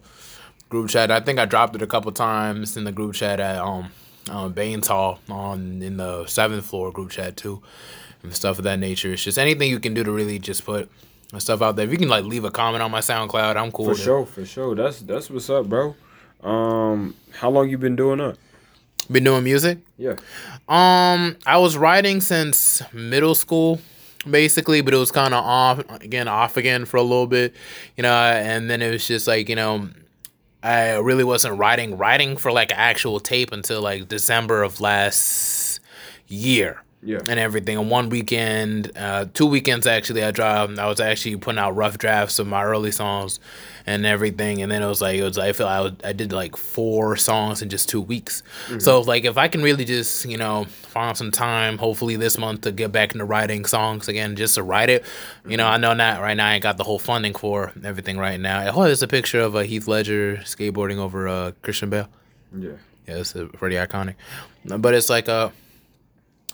group 0.70 0.90
chat. 0.90 1.12
I 1.12 1.20
think 1.20 1.40
I 1.40 1.46
dropped 1.46 1.76
it 1.76 1.82
a 1.82 1.88
couple 1.88 2.12
times 2.12 2.76
in 2.76 2.84
the 2.84 2.92
group 2.92 3.14
chat 3.14 3.40
at 3.40 3.60
um, 3.60 3.92
um 4.30 4.52
Baynes 4.54 4.88
Hall 4.88 5.20
on 5.30 5.82
in 5.82 5.98
the 5.98 6.26
seventh 6.26 6.66
floor 6.66 6.92
group 6.92 7.12
chat 7.12 7.38
too, 7.38 7.62
and 8.24 8.34
stuff 8.34 8.58
of 8.58 8.66
that 8.66 8.80
nature. 8.80 9.14
It's 9.14 9.24
just 9.24 9.38
anything 9.38 9.70
you 9.70 9.80
can 9.80 9.94
do 9.94 10.04
to 10.04 10.12
really 10.12 10.40
just 10.40 10.66
put 10.66 10.92
stuff 11.38 11.62
out 11.62 11.76
there. 11.76 11.86
If 11.86 11.92
you 11.92 11.98
can 11.98 12.10
like 12.10 12.26
leave 12.26 12.44
a 12.44 12.52
comment 12.52 12.82
on 12.82 12.92
my 12.92 13.00
SoundCloud, 13.00 13.56
I'm 13.56 13.72
cool. 13.72 13.86
For 13.86 13.96
sure, 13.96 14.26
for 14.26 14.46
sure. 14.46 14.76
That's 14.76 15.00
that's 15.02 15.30
what's 15.30 15.50
up, 15.50 15.68
bro. 15.68 15.96
Um, 16.44 17.16
how 17.34 17.50
long 17.50 17.70
you 17.70 17.78
been 17.78 17.96
doing 17.96 18.20
that? 18.20 18.38
Been 19.10 19.24
doing 19.24 19.44
music? 19.44 19.80
Yeah. 19.98 20.16
Um, 20.68 21.38
I 21.46 21.58
was 21.58 21.78
writing 21.78 22.20
since 22.20 22.82
middle 22.92 23.36
school, 23.36 23.80
basically, 24.30 24.82
but 24.82 24.94
it 24.94 24.98
was 24.98 25.12
kind 25.12 25.34
of 25.34 25.44
off 25.44 25.80
again, 26.02 26.28
off 26.28 26.58
again 26.58 26.86
for 26.86 26.98
a 26.98 27.02
little 27.02 27.28
bit, 27.28 27.56
you 27.96 28.04
know. 28.04 28.14
And 28.14 28.70
then 28.70 28.82
it 28.82 28.92
was 28.92 29.08
just 29.08 29.28
like 29.28 29.48
you 29.48 29.56
know, 29.56 29.90
I 30.62 30.96
really 30.96 31.24
wasn't 31.24 31.58
writing 31.58 31.98
writing 31.98 32.36
for 32.36 32.52
like 32.52 32.72
actual 32.74 33.20
tape 33.20 33.54
until 33.54 33.82
like 33.82 34.10
December 34.10 34.64
of 34.64 34.82
last 34.82 35.80
year. 36.28 36.84
Yeah. 37.04 37.20
And 37.30 37.40
everything. 37.40 37.78
And 37.78 37.90
one 37.90 38.10
weekend, 38.10 38.92
uh, 38.98 39.28
two 39.34 39.46
weekends 39.46 39.88
actually, 39.88 40.24
I 40.24 40.32
dropped. 40.32 40.78
I 40.80 40.88
was 40.88 41.00
actually 41.00 41.38
putting 41.38 41.60
out 41.60 41.76
rough 41.76 41.98
drafts 41.98 42.40
of 42.40 42.48
my 42.48 42.64
early 42.64 42.92
songs, 42.92 43.40
and 43.88 44.06
everything. 44.06 44.62
And 44.62 44.72
then 44.72 44.84
it 44.84 44.88
was 44.88 45.02
like 45.02 45.18
it 45.18 45.24
was. 45.24 45.38
I 45.38 45.54
feel 45.54 45.68
I, 45.68 45.80
was, 45.80 45.94
I 46.04 46.14
did 46.14 46.32
like 46.32 46.56
four 46.56 47.16
songs 47.16 47.62
in 47.62 47.70
just 47.70 47.90
two 47.90 48.02
weeks. 48.02 48.44
Mm-hmm. 48.68 48.80
So 48.80 49.02
like 49.02 49.26
if 49.26 49.38
I 49.38 49.48
can 49.48 49.64
really 49.64 49.86
just 49.86 50.26
you 50.26 50.38
know 50.38 50.66
find 50.66 51.18
some 51.18 51.32
time, 51.32 51.78
hopefully 51.78 52.18
this 52.18 52.38
month 52.38 52.62
to 52.62 52.72
get 52.72 52.92
back 52.92 53.14
into 53.14 53.26
writing 53.26 53.66
songs 53.66 54.08
again, 54.08 54.36
just 54.36 54.56
to 54.56 54.64
write 54.64 54.90
it. 54.90 55.06
You 55.48 55.58
know, 55.58 55.66
I 55.66 55.78
know 55.78 55.96
that 55.96 56.22
right 56.22 56.36
now 56.36 56.48
I 56.48 56.54
ain't 56.56 56.64
got 56.64 56.78
the 56.78 56.84
whole 56.84 57.00
funding 57.00 57.34
for 57.34 57.72
everything 57.84 58.18
right 58.18 58.40
now. 58.40 58.70
Oh, 58.76 58.84
there's 58.84 59.02
a 59.02 59.08
picture 59.08 59.40
of 59.40 59.56
a 59.56 59.60
uh, 59.60 59.64
Heath 59.64 59.88
Ledger 59.88 60.38
skateboarding 60.44 60.98
over 60.98 61.28
uh, 61.28 61.52
Christian 61.62 61.90
Bale. 61.90 62.10
Yeah. 62.56 62.72
Yeah, 63.08 63.20
it's 63.20 63.32
pretty 63.32 63.78
iconic. 63.78 64.16
But 64.66 64.94
it's 64.94 65.10
like 65.10 65.30
a. 65.30 65.54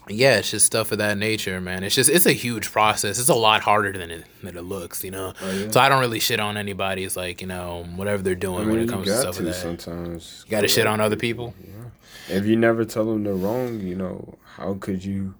Yeah, 0.09 0.37
it's 0.37 0.51
just 0.51 0.65
stuff 0.65 0.91
of 0.91 0.97
that 0.97 1.17
nature, 1.17 1.59
man. 1.61 1.83
It's 1.83 1.95
just 1.95 2.09
it's 2.09 2.25
a 2.25 2.33
huge 2.33 2.71
process. 2.71 3.19
It's 3.19 3.29
a 3.29 3.35
lot 3.35 3.61
harder 3.61 3.91
than 3.93 4.11
it 4.11 4.25
than 4.41 4.57
it 4.57 4.63
looks, 4.63 5.03
you 5.03 5.11
know. 5.11 5.33
Oh, 5.41 5.51
yeah. 5.51 5.71
So 5.71 5.79
I 5.79 5.89
don't 5.89 5.99
really 6.01 6.19
shit 6.19 6.39
on 6.39 6.57
anybody. 6.57 7.03
It's 7.03 7.15
like 7.15 7.41
you 7.41 7.47
know 7.47 7.85
whatever 7.95 8.21
they're 8.21 8.35
doing 8.35 8.61
I 8.61 8.65
mean, 8.65 8.69
when 8.71 8.79
it 8.81 8.89
comes 8.89 9.07
to 9.07 9.17
stuff 9.17 9.37
to 9.37 9.43
like 9.43 9.53
that. 9.53 9.59
Sometimes 9.59 10.43
you 10.45 10.51
got 10.51 10.61
to 10.61 10.67
shit 10.67 10.87
on 10.87 10.99
other 10.99 11.15
people. 11.15 11.53
Yeah. 11.63 12.37
If 12.37 12.45
you 12.45 12.55
never 12.55 12.85
tell 12.85 13.05
them 13.05 13.23
they're 13.23 13.33
wrong, 13.33 13.79
you 13.79 13.95
know 13.95 14.37
how 14.57 14.75
could 14.75 15.03
you 15.03 15.35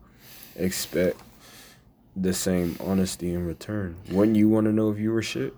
expect 0.55 1.19
the 2.15 2.33
same 2.33 2.77
honesty 2.79 3.33
in 3.33 3.45
return? 3.45 3.97
Wouldn't 4.11 4.37
you 4.37 4.49
want 4.49 4.65
to 4.65 4.71
know 4.71 4.91
if 4.91 4.99
you 4.99 5.11
were 5.11 5.21
shit? 5.21 5.53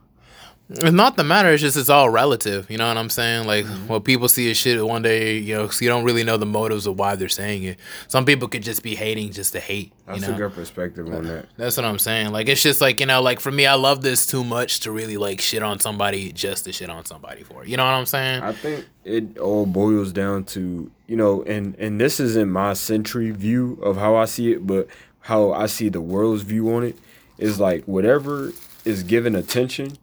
It's 0.68 0.92
not 0.92 1.16
the 1.16 1.24
matter. 1.24 1.50
It's 1.50 1.62
just 1.62 1.78
it's 1.78 1.90
all 1.90 2.10
relative. 2.10 2.70
You 2.72 2.78
know 2.78 2.88
what 2.88 2.98
I'm 2.98 3.12
saying? 3.12 3.46
Like 3.46 3.66
mm-hmm. 3.66 3.88
what 3.88 4.04
people 4.04 4.28
see 4.28 4.50
as 4.50 4.58
shit 4.58 4.84
one 4.84 5.04
day, 5.04 5.38
you 5.38 5.56
know, 5.56 5.70
so 5.70 5.86
you 5.86 5.90
don't 5.90 6.04
really 6.04 6.24
know 6.24 6.38
the 6.38 6.46
motives 6.48 6.88
of 6.88 6.98
why 6.98 7.16
they're 7.16 7.30
saying 7.30 7.64
it. 7.64 7.80
Some 8.08 8.26
people 8.26 8.48
could 8.48 8.64
just 8.64 8.82
be 8.82 8.96
hating 8.96 9.32
just 9.32 9.54
to 9.54 9.60
hate. 9.60 9.94
That's 10.08 10.22
you 10.22 10.28
know? 10.28 10.34
a 10.34 10.38
good 10.38 10.54
perspective 10.54 11.08
on 11.14 11.26
that. 11.26 11.46
That's 11.56 11.78
what 11.78 11.86
I'm 11.86 12.00
saying. 12.00 12.32
Like 12.32 12.50
it's 12.50 12.64
just 12.64 12.82
like 12.82 13.00
you 13.00 13.06
know, 13.06 13.22
like 13.22 13.40
for 13.40 13.52
me, 13.52 13.68
I 13.68 13.76
love 13.76 14.02
this 14.02 14.26
too 14.26 14.44
much 14.44 14.80
to 14.82 14.92
really 14.92 15.18
like 15.18 15.40
shit 15.40 15.62
on 15.62 15.80
somebody 15.80 16.32
just 16.32 16.66
to 16.66 16.74
shit 16.74 16.90
on 16.90 17.06
somebody 17.06 17.44
for. 17.44 17.64
It. 17.64 17.70
You 17.70 17.78
know 17.78 17.86
what 17.86 17.94
I'm 17.94 18.08
saying? 18.08 18.42
I 18.42 18.54
think 18.54 18.86
it 19.04 19.38
all 19.38 19.68
boils 19.68 20.12
down 20.12 20.46
to 20.46 20.90
you 21.06 21.16
know, 21.16 21.44
and 21.44 21.76
and 21.76 22.02
this 22.02 22.20
isn't 22.20 22.52
my 22.52 22.74
century 22.74 23.30
view 23.30 23.78
of 23.84 23.98
how 23.98 24.16
I 24.16 24.26
see 24.26 24.54
it, 24.54 24.66
but 24.66 24.88
how 25.20 25.52
I 25.52 25.68
see 25.68 25.90
the 25.90 26.02
world's 26.02 26.42
view 26.42 26.74
on 26.74 26.84
it 26.84 26.98
is 27.38 27.60
like 27.60 27.84
whatever 27.86 28.52
is 28.84 29.04
given 29.04 29.36
attention 29.36 29.98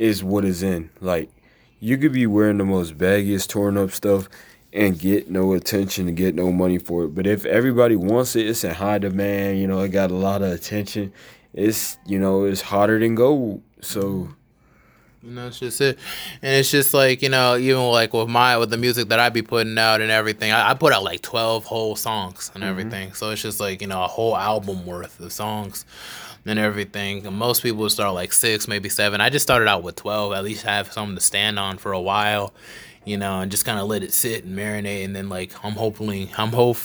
is 0.00 0.24
what 0.24 0.44
is 0.44 0.62
in. 0.62 0.90
Like 1.00 1.30
you 1.78 1.96
could 1.98 2.12
be 2.12 2.26
wearing 2.26 2.58
the 2.58 2.64
most 2.64 2.98
baggiest, 2.98 3.48
torn 3.48 3.76
up 3.76 3.92
stuff 3.92 4.28
and 4.72 4.98
get 4.98 5.30
no 5.30 5.52
attention 5.52 6.08
and 6.08 6.16
get 6.16 6.34
no 6.34 6.50
money 6.50 6.78
for 6.78 7.04
it. 7.04 7.14
But 7.14 7.26
if 7.26 7.44
everybody 7.44 7.96
wants 7.96 8.34
it, 8.34 8.46
it's 8.46 8.64
in 8.64 8.74
high 8.74 8.98
demand. 8.98 9.60
You 9.60 9.66
know, 9.66 9.80
it 9.80 9.90
got 9.90 10.10
a 10.10 10.14
lot 10.14 10.42
of 10.42 10.50
attention. 10.50 11.12
It's 11.52 11.98
you 12.06 12.18
know, 12.18 12.44
it's 12.44 12.62
hotter 12.62 12.98
than 12.98 13.14
gold. 13.14 13.62
So. 13.80 14.30
You 15.22 15.32
know, 15.32 15.48
it's 15.48 15.58
just 15.58 15.78
it, 15.82 15.98
and 16.40 16.56
it's 16.56 16.70
just 16.70 16.94
like 16.94 17.20
you 17.20 17.28
know, 17.28 17.58
even 17.58 17.82
like 17.88 18.14
with 18.14 18.30
my 18.30 18.56
with 18.56 18.70
the 18.70 18.78
music 18.78 19.10
that 19.10 19.20
I 19.20 19.28
be 19.28 19.42
putting 19.42 19.76
out 19.76 20.00
and 20.00 20.10
everything, 20.10 20.50
I, 20.50 20.70
I 20.70 20.72
put 20.72 20.94
out 20.94 21.02
like 21.02 21.20
twelve 21.20 21.66
whole 21.66 21.94
songs 21.94 22.50
and 22.54 22.62
mm-hmm. 22.62 22.70
everything. 22.70 23.12
So 23.12 23.28
it's 23.28 23.42
just 23.42 23.60
like 23.60 23.82
you 23.82 23.86
know 23.86 24.02
a 24.02 24.06
whole 24.06 24.34
album 24.34 24.86
worth 24.86 25.20
of 25.20 25.30
songs 25.30 25.84
and 26.46 26.58
everything. 26.58 27.32
Most 27.32 27.62
people 27.62 27.80
would 27.80 27.92
start 27.92 28.14
like 28.14 28.32
six, 28.32 28.66
maybe 28.66 28.88
seven. 28.88 29.20
I 29.20 29.30
just 29.30 29.42
started 29.42 29.68
out 29.68 29.82
with 29.82 29.96
twelve. 29.96 30.32
At 30.32 30.44
least 30.44 30.64
have 30.64 30.92
something 30.92 31.16
to 31.16 31.20
stand 31.20 31.58
on 31.58 31.78
for 31.78 31.92
a 31.92 32.00
while, 32.00 32.52
you 33.04 33.16
know, 33.16 33.40
and 33.40 33.50
just 33.50 33.64
kind 33.64 33.78
of 33.78 33.88
let 33.88 34.02
it 34.02 34.12
sit 34.12 34.44
and 34.44 34.56
marinate. 34.56 35.04
And 35.04 35.14
then 35.14 35.28
like 35.28 35.52
I'm 35.64 35.72
hopefully, 35.72 36.30
I'm 36.36 36.50
hope, 36.50 36.78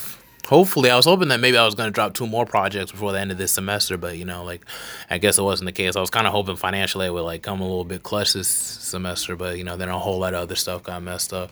hopefully, 0.45 0.89
I 0.89 0.95
was 0.95 1.05
hoping 1.05 1.29
that 1.29 1.39
maybe 1.39 1.57
I 1.57 1.65
was 1.65 1.75
gonna 1.75 1.91
drop 1.91 2.13
two 2.13 2.27
more 2.27 2.45
projects 2.45 2.91
before 2.91 3.11
the 3.11 3.19
end 3.19 3.31
of 3.31 3.37
this 3.37 3.51
semester. 3.51 3.97
But 3.97 4.17
you 4.17 4.25
know, 4.25 4.43
like 4.43 4.65
I 5.09 5.17
guess 5.17 5.37
it 5.37 5.43
wasn't 5.43 5.67
the 5.67 5.71
case. 5.71 5.95
I 5.95 6.01
was 6.01 6.09
kind 6.09 6.27
of 6.27 6.33
hoping 6.33 6.55
financially 6.55 7.07
it 7.07 7.13
would 7.13 7.21
like 7.21 7.41
come 7.41 7.61
a 7.61 7.65
little 7.65 7.85
bit 7.85 8.03
clutch 8.03 8.33
this 8.33 8.47
semester, 8.47 9.35
but 9.35 9.57
you 9.57 9.63
know, 9.63 9.77
then 9.77 9.89
a 9.89 9.97
whole 9.99 10.19
lot 10.19 10.33
of 10.33 10.41
other 10.41 10.55
stuff 10.55 10.83
got 10.83 11.01
messed 11.01 11.33
up 11.33 11.51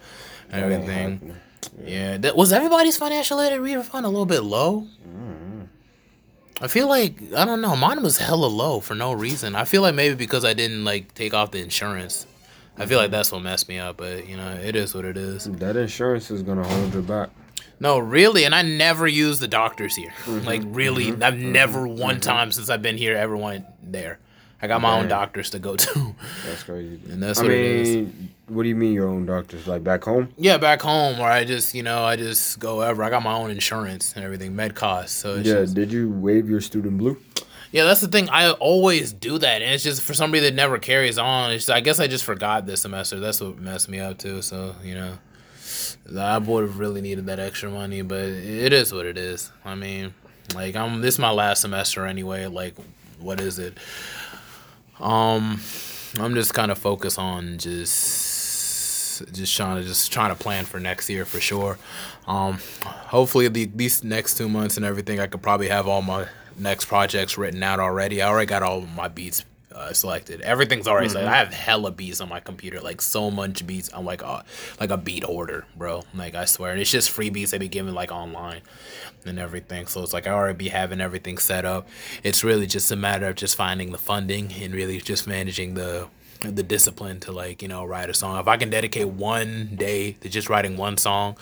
and 0.50 0.64
everything. 0.64 1.36
Yeah, 1.86 2.18
that 2.18 2.36
was 2.36 2.52
everybody's 2.52 2.98
financial 2.98 3.40
aid 3.40 3.58
refund 3.58 4.06
a 4.06 4.10
little 4.10 4.26
bit 4.26 4.42
low. 4.42 4.88
Mm. 5.08 5.68
I 6.62 6.68
feel 6.68 6.88
like 6.88 7.22
I 7.36 7.46
don't 7.46 7.62
know. 7.62 7.76
Mine 7.76 8.02
was 8.04 8.18
hella 8.18 8.46
low 8.46 8.80
for 8.80 8.96
no 8.96 9.14
reason. 9.14 9.56
I 9.56 9.66
feel 9.66 9.82
like 9.82 9.96
maybe 9.96 10.16
because 10.16 10.46
I 10.46 10.54
didn't 10.54 10.86
like 10.86 11.14
take 11.14 11.34
off 11.34 11.52
the 11.52 11.60
insurance. 11.60 12.26
I 12.78 12.86
feel 12.86 12.98
like 12.98 13.12
that's 13.12 13.32
what 13.32 13.42
messed 13.42 13.70
me 13.70 13.80
up. 13.80 13.98
But 13.98 14.28
you 14.28 14.38
know, 14.38 14.52
it 14.52 14.76
is 14.76 14.94
what 14.94 15.06
it 15.06 15.18
is. 15.18 15.46
That 15.46 15.76
insurance 15.76 16.32
is 16.32 16.42
gonna 16.44 16.68
hold 16.68 16.94
you 16.94 17.02
back. 17.02 17.30
No, 17.80 18.00
really, 18.00 18.46
and 18.46 18.56
I 18.56 18.62
never 18.62 19.08
use 19.08 19.40
the 19.40 19.48
doctors 19.48 19.96
here. 19.96 20.14
Mm-hmm. 20.24 20.46
Like 20.46 20.62
really, 20.66 21.08
mm-hmm. 21.08 21.24
I've 21.24 21.38
never 21.38 21.80
mm-hmm. 21.80 22.00
one 22.00 22.20
time 22.20 22.52
since 22.52 22.70
I've 22.70 22.82
been 22.82 22.98
here 22.98 23.16
ever 23.18 23.36
went 23.36 23.66
there. 23.84 24.20
I 24.62 24.68
got 24.68 24.80
my 24.80 24.98
own 24.98 25.10
doctors 25.10 25.50
to 25.50 25.60
go 25.60 25.76
to. 25.76 26.16
That's 26.46 26.64
crazy. 26.64 26.98
And 27.10 27.22
that's 27.22 27.40
I 27.40 27.42
what 27.42 27.52
mean, 27.52 27.60
it 27.60 27.66
is. 27.66 28.10
What 28.54 28.64
do 28.64 28.70
you 28.70 28.76
mean 28.76 28.94
your 28.94 29.08
own 29.08 29.26
doctors? 29.26 29.68
Like 29.68 29.84
back 29.84 30.04
home? 30.04 30.30
Yeah, 30.38 30.58
back 30.58 30.82
home 30.82 31.18
where 31.18 31.32
I 31.32 31.44
just, 31.44 31.74
you 31.74 31.84
know, 31.84 32.04
I 32.04 32.16
just 32.16 32.60
go 32.60 32.82
ever. 32.82 33.04
I 33.04 33.10
got 33.10 33.24
my 33.24 33.34
own 33.34 33.52
insurance 33.52 34.14
and 34.16 34.24
everything, 34.24 34.56
med 34.56 34.76
costs. 34.76 35.16
So 35.16 35.36
yeah. 35.36 35.42
Just, 35.42 35.76
did 35.76 35.92
you 35.92 36.10
waive 36.10 36.50
your 36.50 36.62
student 36.62 36.98
blue? 36.98 37.18
Yeah, 37.74 37.86
that's 37.86 38.02
the 38.02 38.08
thing. 38.08 38.30
I 38.30 38.52
always 38.52 39.12
do 39.14 39.40
that, 39.40 39.64
and 39.64 39.74
it's 39.74 39.84
just 39.84 40.04
for 40.04 40.14
somebody 40.14 40.42
that 40.42 40.54
never 40.54 40.78
carries 40.78 41.18
on. 41.18 41.52
It's 41.52 41.70
I 41.70 41.80
guess 41.80 42.00
I 42.00 42.06
just 42.06 42.24
forgot 42.24 42.68
this 42.68 42.82
semester. 42.82 43.20
That's 43.20 43.42
what 43.42 43.58
messed 43.58 43.90
me 43.90 44.00
up 44.00 44.20
too. 44.20 44.44
So 44.44 44.76
you 44.84 44.94
know, 44.94 45.18
I 46.16 46.38
would 46.38 46.62
have 46.62 46.78
really 46.78 47.02
needed 47.02 47.26
that 47.26 47.40
extra 47.40 47.72
money, 47.72 48.04
but 48.04 48.22
it 48.22 48.74
is 48.74 48.94
what 48.94 49.08
it 49.08 49.18
is. 49.18 49.52
I 49.66 49.74
mean, 49.74 50.14
like 50.54 50.76
I'm 50.76 51.02
this 51.02 51.16
is 51.16 51.20
my 51.20 51.32
last 51.32 51.62
semester 51.62 52.06
anyway. 52.06 52.46
Like, 52.46 52.76
what 53.20 53.42
is 53.42 53.58
it? 53.58 53.76
Um, 55.00 55.60
I'm 56.20 56.36
just 56.36 56.54
kind 56.54 56.72
of 56.72 56.78
focused 56.78 57.18
on 57.18 57.58
just 57.58 58.33
just 59.20 59.56
trying 59.56 59.82
to 59.82 59.88
just 59.88 60.12
trying 60.12 60.30
to 60.30 60.42
plan 60.42 60.66
for 60.66 60.80
next 60.80 61.10
year 61.10 61.26
for 61.26 61.40
sure. 61.40 61.78
Um, 62.28 62.60
hopefully 62.84 63.48
the, 63.48 63.66
these 63.66 64.04
next 64.04 64.38
two 64.38 64.50
months 64.50 64.78
and 64.78 64.86
everything, 64.86 65.20
I 65.20 65.28
could 65.28 65.42
probably 65.42 65.70
have 65.70 65.88
all 65.88 66.02
my 66.02 66.28
next 66.58 66.86
projects 66.86 67.38
written 67.38 67.62
out 67.64 67.80
already. 67.80 68.22
I 68.22 68.30
already 68.30 68.48
got 68.48 68.64
all 68.64 68.82
my 68.82 69.08
beats 69.08 69.46
uh, 69.74 69.92
selected. 69.94 70.42
Everything's 70.42 70.88
already 70.88 71.08
mm-hmm. 71.08 71.14
selected. 71.14 71.34
I 71.34 71.38
have 71.38 71.54
hella 71.54 71.92
beats 71.92 72.22
on 72.22 72.30
my 72.30 72.40
computer, 72.40 72.80
like 72.80 73.02
so 73.02 73.32
much 73.32 73.66
beats. 73.66 73.90
I'm 73.94 74.06
like 74.06 74.22
a 74.22 74.44
like 74.80 74.92
a 74.92 74.98
beat 74.98 75.24
order, 75.24 75.66
bro. 75.76 76.04
Like 76.14 76.36
I 76.36 76.46
swear, 76.46 76.72
and 76.72 76.80
it's 76.80 76.92
just 76.92 77.10
free 77.10 77.30
beats 77.30 77.52
they 77.52 77.58
be 77.58 77.68
giving 77.68 77.94
like 77.94 78.12
online 78.12 78.62
and 79.26 79.40
everything. 79.40 79.88
So 79.88 80.04
it's 80.04 80.14
like 80.14 80.28
I 80.28 80.32
already 80.32 80.58
be 80.58 80.70
having 80.70 81.02
everything 81.02 81.38
set 81.38 81.66
up. 81.66 81.88
It's 82.24 82.44
really 82.44 82.68
just 82.68 82.92
a 82.92 82.96
matter 82.96 83.28
of 83.28 83.36
just 83.36 83.56
finding 83.56 83.92
the 83.92 83.98
funding 83.98 84.52
and 84.54 84.74
really 84.74 85.00
just 85.00 85.28
managing 85.28 85.74
the 85.74 86.08
the 86.44 86.64
discipline 86.64 87.20
to 87.20 87.32
like 87.32 87.62
you 87.62 87.68
know 87.68 87.86
write 87.86 88.10
a 88.10 88.14
song 88.14 88.40
if 88.40 88.48
i 88.48 88.58
can 88.58 88.70
dedicate 88.70 89.08
one 89.08 89.70
day 89.76 90.12
to 90.12 90.30
just 90.30 90.50
writing 90.50 90.78
one 90.78 90.98
song 90.98 91.38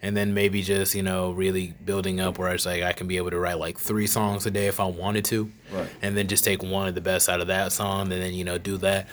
and 0.00 0.16
then 0.16 0.32
maybe 0.32 0.62
just 0.62 0.94
you 0.94 1.02
know 1.02 1.32
really 1.32 1.74
building 1.84 2.20
up 2.20 2.38
where 2.38 2.54
it's 2.54 2.64
like 2.64 2.82
i 2.82 2.92
can 2.92 3.06
be 3.06 3.16
able 3.16 3.30
to 3.30 3.38
write 3.38 3.58
like 3.58 3.78
three 3.78 4.06
songs 4.06 4.46
a 4.46 4.50
day 4.50 4.66
if 4.66 4.78
i 4.78 4.84
wanted 4.84 5.24
to 5.24 5.50
right. 5.72 5.88
and 6.02 6.16
then 6.16 6.28
just 6.28 6.44
take 6.44 6.62
one 6.62 6.88
of 6.88 6.94
the 6.94 7.00
best 7.00 7.28
out 7.28 7.40
of 7.40 7.48
that 7.48 7.72
song 7.72 8.12
and 8.12 8.22
then 8.22 8.32
you 8.32 8.44
know 8.44 8.58
do 8.58 8.76
that 8.76 9.08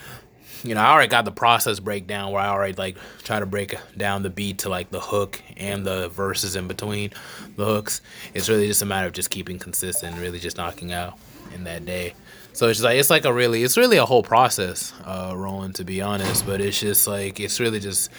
you 0.63 0.75
know, 0.75 0.81
I 0.81 0.91
already 0.91 1.07
got 1.07 1.25
the 1.25 1.31
process 1.31 1.79
breakdown 1.79 2.31
where 2.31 2.41
I 2.41 2.49
already 2.49 2.73
like 2.73 2.97
try 3.23 3.39
to 3.39 3.45
break 3.45 3.75
down 3.97 4.23
the 4.23 4.29
beat 4.29 4.59
to 4.59 4.69
like 4.69 4.91
the 4.91 4.99
hook 4.99 5.41
and 5.57 5.85
the 5.85 6.09
verses 6.09 6.55
in 6.55 6.67
between 6.67 7.11
the 7.55 7.65
hooks. 7.65 8.01
It's 8.33 8.47
really 8.47 8.67
just 8.67 8.81
a 8.81 8.85
matter 8.85 9.07
of 9.07 9.13
just 9.13 9.29
keeping 9.29 9.57
consistent, 9.57 10.17
really 10.19 10.39
just 10.39 10.57
knocking 10.57 10.91
out 10.91 11.17
in 11.53 11.63
that 11.65 11.85
day. 11.85 12.13
So 12.53 12.67
it's 12.67 12.83
like 12.83 12.99
it's 12.99 13.09
like 13.09 13.23
a 13.23 13.31
really 13.31 13.63
it's 13.63 13.77
really 13.77 13.95
a 13.95 14.05
whole 14.05 14.23
process, 14.23 14.93
uh, 15.05 15.33
Roland 15.35 15.75
to 15.75 15.85
be 15.85 16.01
honest. 16.01 16.45
But 16.45 16.59
it's 16.59 16.79
just 16.79 17.07
like 17.07 17.39
it's 17.39 17.61
really 17.61 17.79
just 17.79 18.09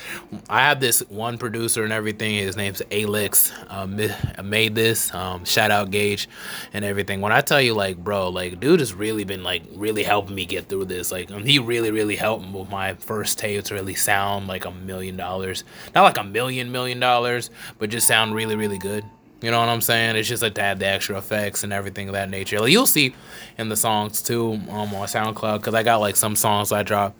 I 0.48 0.60
have 0.60 0.80
this 0.80 1.00
one 1.10 1.36
producer 1.36 1.84
and 1.84 1.92
everything. 1.92 2.36
His 2.36 2.56
name's 2.56 2.80
Alex. 2.90 3.52
Um, 3.68 4.00
made 4.42 4.74
this. 4.74 5.12
Um, 5.14 5.44
shout 5.44 5.70
out 5.70 5.90
Gage 5.90 6.30
and 6.72 6.82
everything. 6.82 7.20
When 7.20 7.30
I 7.30 7.42
tell 7.42 7.60
you 7.60 7.74
like, 7.74 7.98
bro, 7.98 8.30
like 8.30 8.58
dude 8.58 8.80
has 8.80 8.94
really 8.94 9.24
been 9.24 9.42
like 9.44 9.64
really 9.74 10.02
helping 10.02 10.34
me 10.34 10.46
get 10.46 10.68
through 10.68 10.86
this. 10.86 11.12
Like 11.12 11.30
he 11.30 11.58
really 11.58 11.90
really 11.90 12.16
helped 12.16 12.48
with 12.50 12.70
my 12.70 12.94
first 12.94 13.38
tape 13.38 13.64
to 13.64 13.74
really 13.74 13.94
sound 13.94 14.48
like 14.48 14.64
a 14.64 14.70
million 14.70 15.16
dollars. 15.16 15.62
Not 15.94 16.04
like 16.04 16.16
a 16.16 16.24
million 16.24 16.72
million 16.72 17.00
dollars, 17.00 17.50
but 17.78 17.90
just 17.90 18.06
sound 18.06 18.34
really 18.34 18.56
really 18.56 18.78
good. 18.78 19.04
You 19.42 19.50
know 19.50 19.58
what 19.58 19.68
I'm 19.68 19.80
saying? 19.80 20.16
It's 20.16 20.28
just 20.28 20.42
to 20.42 20.62
have 20.62 20.78
the 20.78 20.86
extra 20.86 21.18
effects 21.18 21.64
and 21.64 21.72
everything 21.72 22.08
of 22.08 22.14
that 22.14 22.30
nature. 22.30 22.60
Like 22.60 22.70
you'll 22.70 22.86
see 22.86 23.14
in 23.58 23.68
the 23.68 23.76
songs 23.76 24.22
too 24.22 24.52
um, 24.70 24.94
on 24.94 25.08
SoundCloud 25.08 25.58
because 25.58 25.74
I 25.74 25.82
got 25.82 25.96
like 25.96 26.16
some 26.16 26.36
songs 26.36 26.70
I 26.70 26.84
dropped 26.84 27.16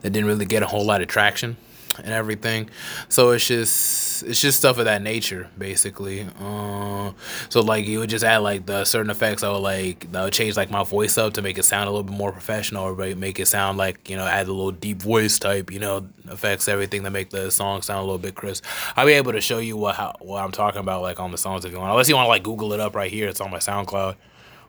that 0.00 0.10
didn't 0.10 0.26
really 0.26 0.46
get 0.46 0.62
a 0.62 0.66
whole 0.66 0.84
lot 0.84 1.02
of 1.02 1.08
traction 1.08 1.58
and 1.98 2.12
everything. 2.12 2.70
So 3.08 3.30
it's 3.30 3.46
just 3.46 4.22
it's 4.22 4.40
just 4.40 4.58
stuff 4.58 4.78
of 4.78 4.84
that 4.86 5.02
nature, 5.02 5.48
basically. 5.56 6.26
Uh, 6.40 7.12
so 7.48 7.60
like 7.60 7.86
you 7.86 7.98
would 8.00 8.10
just 8.10 8.24
add 8.24 8.38
like 8.38 8.66
the 8.66 8.84
certain 8.84 9.10
effects. 9.10 9.42
I 9.42 9.50
would 9.50 9.58
like 9.58 10.06
I 10.14 10.24
would 10.24 10.32
change 10.32 10.56
like 10.56 10.70
my 10.70 10.84
voice 10.84 11.18
up 11.18 11.34
to 11.34 11.42
make 11.42 11.58
it 11.58 11.64
sound 11.64 11.88
a 11.88 11.90
little 11.90 12.04
bit 12.04 12.16
more 12.16 12.32
professional, 12.32 12.84
or 12.84 13.14
make 13.14 13.38
it 13.38 13.46
sound 13.46 13.78
like 13.78 14.08
you 14.08 14.16
know 14.16 14.26
add 14.26 14.48
a 14.48 14.52
little 14.52 14.72
deep 14.72 15.02
voice 15.02 15.38
type, 15.38 15.70
you 15.70 15.78
know, 15.78 16.08
effects, 16.30 16.68
everything 16.68 17.04
to 17.04 17.10
make 17.10 17.30
the 17.30 17.50
song 17.50 17.82
sound 17.82 18.00
a 18.00 18.02
little 18.02 18.18
bit 18.18 18.34
crisp. 18.34 18.64
I'll 18.96 19.06
be 19.06 19.12
able 19.12 19.32
to 19.32 19.40
show 19.40 19.58
you 19.58 19.76
what 19.76 19.94
how, 19.96 20.14
what 20.20 20.42
I'm 20.42 20.52
talking 20.52 20.80
about 20.80 21.02
like 21.02 21.20
on 21.20 21.30
the 21.30 21.38
songs 21.38 21.64
if 21.64 21.72
you 21.72 21.78
want. 21.78 21.90
Unless 21.90 22.08
you 22.08 22.14
want 22.14 22.26
to 22.26 22.30
like 22.30 22.42
Google 22.42 22.72
it 22.72 22.80
up 22.80 22.94
right 22.94 23.10
here, 23.10 23.28
it's 23.28 23.40
on 23.40 23.50
my 23.50 23.58
SoundCloud 23.58 24.16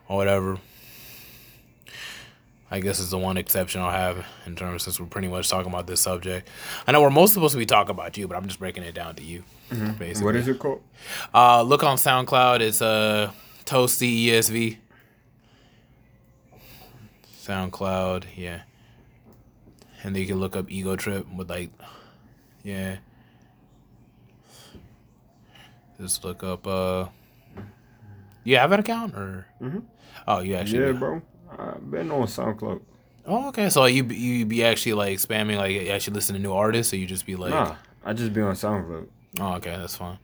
or 0.08 0.16
whatever. 0.16 0.58
I 2.72 2.78
guess 2.80 3.00
is 3.00 3.10
the 3.10 3.18
one 3.18 3.36
exception 3.36 3.80
I'll 3.80 3.90
have 3.90 4.24
in 4.46 4.54
terms 4.54 4.84
since 4.84 5.00
we're 5.00 5.06
pretty 5.06 5.26
much 5.26 5.48
talking 5.48 5.72
about 5.72 5.88
this 5.88 6.00
subject. 6.00 6.48
I 6.86 6.92
know 6.92 7.02
we're 7.02 7.10
most 7.10 7.34
supposed 7.34 7.52
to 7.52 7.58
be 7.58 7.66
talking 7.66 7.90
about 7.90 8.16
you, 8.16 8.28
but 8.28 8.36
I'm 8.36 8.46
just 8.46 8.60
breaking 8.60 8.84
it 8.84 8.94
down 8.94 9.16
to 9.16 9.24
you. 9.24 9.42
Mm-hmm. 9.70 9.92
Basically. 9.94 10.24
What 10.24 10.36
is 10.36 10.46
it 10.46 10.58
called? 10.60 10.82
Uh, 11.34 11.62
look 11.62 11.82
on 11.82 11.96
SoundCloud. 11.96 12.60
It's 12.60 12.80
uh, 12.80 13.32
Toasty 13.64 14.26
ESV. 14.26 14.76
SoundCloud, 17.42 18.24
yeah. 18.36 18.60
And 20.04 20.14
then 20.14 20.22
you 20.22 20.28
can 20.28 20.38
look 20.38 20.54
up 20.54 20.70
Ego 20.70 20.94
Trip 20.94 21.26
with 21.34 21.50
like, 21.50 21.70
yeah. 22.62 22.98
Just 26.00 26.24
look 26.24 26.44
up. 26.44 26.66
uh 26.66 27.06
You 28.44 28.56
have 28.56 28.72
an 28.72 28.80
account 28.80 29.14
or? 29.14 29.46
Mm-hmm. 29.60 29.80
Oh, 30.28 30.40
you 30.40 30.54
actually? 30.54 30.86
Yeah, 30.86 30.92
bro. 30.92 31.20
I've 31.58 31.90
been 31.90 32.10
on 32.10 32.26
SoundCloud. 32.26 32.80
Oh, 33.26 33.48
okay. 33.48 33.68
So 33.70 33.84
you 33.86 34.04
you 34.04 34.46
be 34.46 34.64
actually 34.64 34.94
like 34.94 35.18
spamming, 35.18 35.56
like 35.56 35.88
actually 35.88 36.14
listen 36.14 36.34
to 36.34 36.40
new 36.40 36.52
artists, 36.52 36.92
or 36.92 36.96
you 36.96 37.06
just 37.06 37.26
be 37.26 37.36
like? 37.36 37.50
Nah, 37.50 37.76
I 38.04 38.12
just 38.12 38.32
be 38.32 38.40
on 38.40 38.54
SoundCloud. 38.54 39.06
Oh, 39.38 39.54
okay, 39.54 39.76
that's 39.76 39.96
fine. 39.96 40.18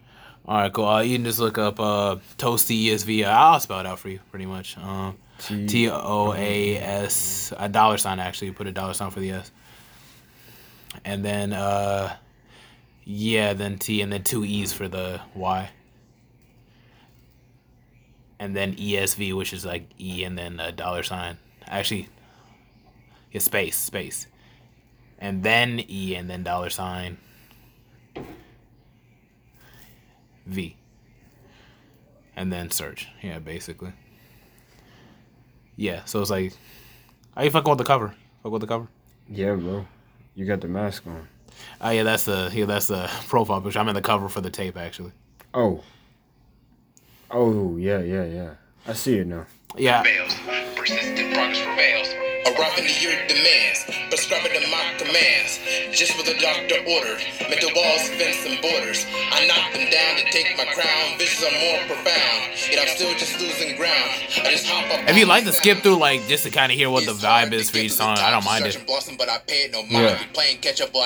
All 0.47 0.59
right, 0.59 0.73
cool. 0.73 0.87
Uh, 0.87 1.03
you 1.03 1.17
can 1.17 1.25
just 1.25 1.39
look 1.39 1.59
up 1.59 1.81
uh, 1.81 2.17
Toasty 2.39 2.87
ESV. 2.87 3.27
I'll 3.27 3.61
spell 3.61 3.81
it 3.81 3.87
out 3.87 3.99
for 3.99 4.09
you, 4.09 4.21
pretty 4.31 4.47
much. 4.47 4.79
Um, 4.79 5.19
T 5.39 5.91
O 5.91 6.33
A 6.35 6.77
S 6.77 7.53
a 7.57 7.69
dollar 7.69 7.99
sign 7.99 8.19
actually. 8.19 8.53
Put 8.53 8.67
a 8.67 8.73
dollar 8.73 8.95
sign 8.95 9.11
for 9.11 9.21
the 9.21 9.33
S. 9.33 9.51
And 11.05 11.25
then 11.25 11.53
uh, 11.53 12.17
yeah, 13.05 13.53
then 13.53 13.79
T, 13.79 14.01
and 14.01 14.13
then 14.13 14.23
two 14.23 14.45
E's 14.45 14.73
for 14.73 14.89
the 14.89 15.21
Y 15.35 15.71
and 18.39 18.57
then 18.57 18.75
ESV, 18.75 19.35
which 19.35 19.53
is 19.53 19.65
like 19.65 19.89
E 20.01 20.25
and 20.25 20.39
then 20.39 20.61
a 20.61 20.73
dollar 20.73 21.03
sign. 21.03 21.39
Actually, 21.67 22.09
yeah, 23.33 23.41
space, 23.41 23.77
space. 23.77 24.27
And 25.19 25.43
then 25.43 25.83
E 25.89 26.15
and 26.15 26.29
then 26.29 26.43
dollar 26.43 26.71
sign 26.71 27.19
V. 30.47 30.77
And 32.37 32.53
then 32.53 32.71
search. 32.71 33.09
Yeah, 33.23 33.39
basically. 33.39 33.93
Yeah, 35.77 36.05
so 36.05 36.21
it's 36.21 36.31
like, 36.31 36.53
how 37.35 37.43
you 37.43 37.51
fucking 37.51 37.69
with 37.69 37.79
the 37.79 37.85
cover? 37.85 38.15
Fuck 38.43 38.53
with 38.53 38.61
the 38.61 38.67
cover? 38.67 38.89
Yeah, 39.29 39.55
bro. 39.55 39.87
You 40.35 40.47
got 40.47 40.61
the 40.61 40.69
mask 40.69 41.07
on. 41.07 41.29
Oh 41.81 41.91
yeah, 41.91 42.03
that's 42.03 42.25
the 42.25 42.51
yeah 42.53 42.67
that's 42.67 42.87
the 42.87 43.11
profile 43.29 43.61
picture. 43.61 43.79
I'm 43.79 43.89
in 43.89 43.95
the 43.95 44.03
cover 44.03 44.29
for 44.29 44.41
the 44.41 44.51
tape 44.51 44.77
actually. 44.77 45.13
Oh, 45.55 45.83
Oh 47.31 47.77
yeah, 47.77 48.01
yeah, 48.01 48.25
yeah. 48.25 48.51
I 48.87 48.93
see 48.93 49.19
it 49.19 49.27
now. 49.27 49.47
Yeah. 49.77 50.03
Persistent 50.77 51.35
progress 51.35 51.61
prevails. 51.61 52.09
Arriving 52.47 52.87
to 52.87 53.01
your 53.03 53.13
demands, 53.27 53.85
prescribing 54.09 54.53
to 54.53 54.61
my 54.71 54.95
commands. 54.97 55.59
Just 55.91 56.17
what 56.17 56.25
the 56.25 56.39
doctor 56.39 56.77
ordered. 56.87 57.21
Mental 57.51 57.71
walls, 57.75 58.09
fence, 58.11 58.47
and 58.47 58.63
borders. 58.63 59.05
I 59.33 59.45
knock 59.49 59.73
them 59.75 59.91
down 59.91 60.17
to 60.17 60.25
take 60.31 60.57
my 60.57 60.65
crown. 60.65 61.19
Visions 61.19 61.43
are 61.43 61.59
more 61.59 61.83
profound. 61.89 62.55
Yet 62.71 62.79
I'm 62.81 62.89
still 62.95 63.13
just 63.19 63.41
losing 63.41 63.77
ground. 63.77 64.11
I 64.39 64.51
just 64.53 64.67
hop 64.67 64.87
up. 64.95 65.09
If 65.11 65.17
you 65.19 65.27
like 65.27 65.45
to 65.45 65.53
skip 65.53 65.79
through, 65.79 65.99
like, 65.99 66.23
just 66.29 66.45
to 66.45 66.51
kind 66.51 66.71
of 66.71 66.79
hear 66.79 66.89
what 66.89 67.05
the 67.05 67.13
vibe 67.13 67.53
is 67.53 67.69
for 67.69 67.79
each 67.79 67.93
song, 67.93 68.17
I 68.19 68.31
don't 68.31 68.45
mind 68.45 68.65
it. 68.65 68.77
Yeah. 69.91 70.19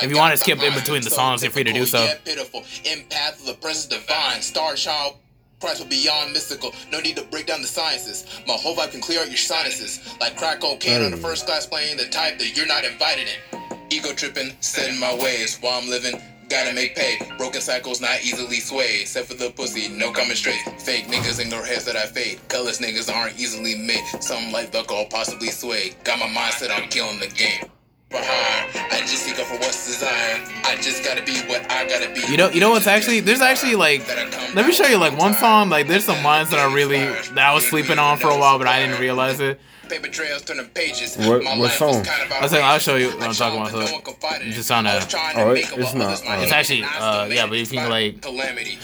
If 0.02 0.10
you 0.10 0.16
want 0.18 0.32
to 0.32 0.36
skip 0.36 0.62
in 0.62 0.74
between 0.74 1.02
the 1.02 1.10
songs, 1.10 1.42
you're 1.42 1.50
free 1.50 1.64
to 1.64 1.72
do 1.72 1.86
so. 1.86 2.06
Pitiful. 2.24 2.60
Empath 2.60 3.40
of 3.40 3.46
the 3.46 3.54
presence 3.54 3.86
divine. 3.86 4.42
Star 4.42 4.74
child 4.74 5.16
Christ 5.60 5.82
will 5.82 5.90
beyond 5.90 6.32
mystical. 6.32 6.72
No 6.90 7.00
need 7.00 7.16
to 7.16 7.22
break 7.24 7.46
down 7.46 7.60
the 7.60 7.68
sciences. 7.68 8.24
My 8.48 8.54
whole 8.54 8.74
vibe 8.74 8.92
can 8.92 9.00
clear 9.00 9.20
out 9.20 9.28
your 9.28 9.36
sinuses. 9.36 10.00
Like 10.18 10.36
crack 10.36 10.60
cocaine 10.60 11.02
on 11.02 11.12
a 11.12 11.16
hmm. 11.16 11.22
first 11.22 11.46
class 11.46 11.66
plane, 11.66 11.96
the 11.98 12.08
type 12.08 12.38
that 12.38 12.56
you're 12.56 12.66
not 12.66 12.84
invited 12.84 13.28
in. 13.28 13.78
Ego 13.90 14.12
tripping, 14.12 14.52
setting 14.60 14.98
my 14.98 15.14
ways 15.14 15.58
while 15.60 15.80
I'm 15.80 15.88
living. 15.88 16.20
Gotta 16.48 16.72
make 16.72 16.96
pay. 16.96 17.18
Broken 17.38 17.60
cycles 17.60 18.00
not 18.00 18.22
easily 18.22 18.58
swayed. 18.58 19.02
Except 19.02 19.28
for 19.28 19.34
the 19.34 19.50
pussy, 19.50 19.88
no 19.88 20.10
coming 20.10 20.34
straight. 20.34 20.60
Fake 20.80 21.06
niggas 21.06 21.38
ignore 21.38 21.64
heads 21.64 21.84
that 21.84 21.94
I 21.94 22.06
fade. 22.06 22.40
Colorless 22.48 22.80
niggas 22.80 23.14
aren't 23.14 23.38
easily 23.38 23.76
made. 23.76 24.04
Some 24.20 24.50
like 24.50 24.74
alcohol 24.74 25.06
possibly 25.10 25.48
sway. 25.48 25.92
Got 26.02 26.18
my 26.18 26.26
mindset 26.26 26.74
on 26.76 26.88
killing 26.88 27.20
the 27.20 27.28
game. 27.28 27.70
I 28.12 29.00
just 29.00 29.22
seek 29.24 29.36
for 29.36 29.54
what's 29.58 29.86
desired. 29.86 30.40
I 30.64 30.76
just 30.76 31.04
gotta 31.04 31.22
be 31.22 31.38
what 31.42 31.70
I 31.70 31.86
gotta 31.86 32.12
be. 32.12 32.20
You 32.30 32.36
know, 32.36 32.50
you 32.50 32.60
know 32.60 32.70
what's 32.70 32.86
actually 32.86 33.20
there's 33.20 33.40
actually 33.40 33.76
like 33.76 34.06
let 34.54 34.66
me 34.66 34.72
show 34.72 34.86
you 34.86 34.98
like 34.98 35.16
one 35.16 35.34
song 35.34 35.68
like 35.68 35.86
there's 35.86 36.04
some 36.04 36.22
lines 36.24 36.50
that 36.50 36.58
I 36.58 36.72
really 36.72 37.04
that 37.06 37.38
I 37.38 37.54
was 37.54 37.66
sleeping 37.66 37.98
on 37.98 38.18
for 38.18 38.28
a 38.28 38.38
while 38.38 38.58
but 38.58 38.66
I 38.66 38.84
didn't 38.84 39.00
realize 39.00 39.40
it. 39.40 39.60
Paper 39.90 40.06
trails 40.06 40.42
turning 40.42 40.66
pages. 40.66 41.16
What, 41.16 41.42
what 41.42 41.72
song? 41.72 42.06
I 42.06 42.38
was 42.40 42.52
like, 42.52 42.62
I'll 42.62 42.78
show 42.78 42.94
you 42.94 43.08
what 43.08 43.24
I'm 43.24 43.32
talking 43.34 43.60
about. 43.60 43.88
So 43.88 44.44
you 44.44 44.52
just 44.52 44.70
on 44.70 44.86
a. 44.86 45.00
Oh, 45.34 45.50
it, 45.50 45.66
it's 45.72 45.94
not. 45.94 46.22
Uh, 46.24 46.42
it's 46.42 46.52
actually, 46.52 46.84
uh, 46.84 47.26
yeah, 47.28 47.46
but 47.48 47.58
if 47.58 47.72
you 47.72 47.80
can 47.80 47.90
like, 47.90 48.24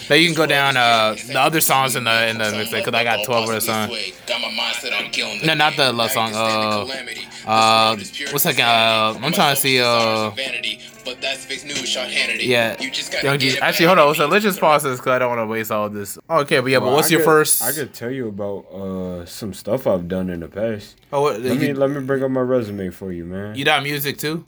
now 0.09 0.15
you 0.15 0.27
can 0.27 0.35
go 0.35 0.45
down 0.45 0.75
uh 0.75 1.15
the 1.27 1.39
other 1.39 1.61
songs 1.61 1.95
in 1.95 2.03
the 2.03 2.27
in 2.27 2.37
the 2.37 2.51
mix 2.51 2.71
because 2.71 2.93
I 2.93 3.05
got 3.05 3.23
12 3.25 3.49
of 3.49 3.55
the 3.55 3.61
songs. 3.61 3.93
No, 5.45 5.53
not 5.53 5.77
the 5.77 5.93
love 5.93 6.11
song. 6.11 6.31
Uh, 6.33 6.85
uh, 7.47 7.95
what's 8.31 8.43
that? 8.43 8.59
Uh, 8.59 9.17
I'm 9.21 9.31
trying 9.31 9.55
to 9.55 9.61
see. 9.61 9.79
Uh, 9.79 10.31
but 11.07 11.21
that's 11.21 11.45
fake 11.45 11.63
news, 11.63 11.87
Sean 11.87 12.09
Hannity. 12.09 12.47
Yeah. 12.47 12.75
You 12.81 12.91
just 12.91 13.13
Young 13.23 13.39
G. 13.39 13.57
Actually, 13.59 13.85
hold 13.85 13.99
on. 13.99 14.15
So 14.15 14.27
let's 14.27 14.43
just 14.43 14.59
pause 14.59 14.83
this 14.83 14.99
because 14.99 15.11
I 15.11 15.19
don't 15.19 15.29
want 15.29 15.39
to 15.39 15.45
waste 15.45 15.71
all 15.71 15.89
this. 15.89 16.17
Okay, 16.29 16.59
but 16.59 16.69
yeah, 16.69 16.79
well, 16.79 16.89
but 16.89 16.95
what's 16.95 17.07
I 17.07 17.11
your 17.11 17.19
could, 17.21 17.25
first? 17.25 17.63
I 17.63 17.71
could 17.71 17.93
tell 17.93 18.11
you 18.11 18.27
about 18.27 18.65
uh 18.73 19.25
some 19.25 19.53
stuff 19.53 19.87
I've 19.87 20.07
done 20.09 20.29
in 20.29 20.41
the 20.41 20.49
past. 20.49 20.97
Oh, 21.13 21.21
what, 21.21 21.39
let 21.39 21.53
you, 21.53 21.69
me 21.69 21.73
let 21.73 21.89
me 21.89 22.01
bring 22.01 22.23
up 22.23 22.31
my 22.31 22.41
resume 22.41 22.89
for 22.89 23.13
you, 23.13 23.23
man. 23.23 23.55
You 23.55 23.63
got 23.63 23.83
music 23.83 24.17
too? 24.17 24.45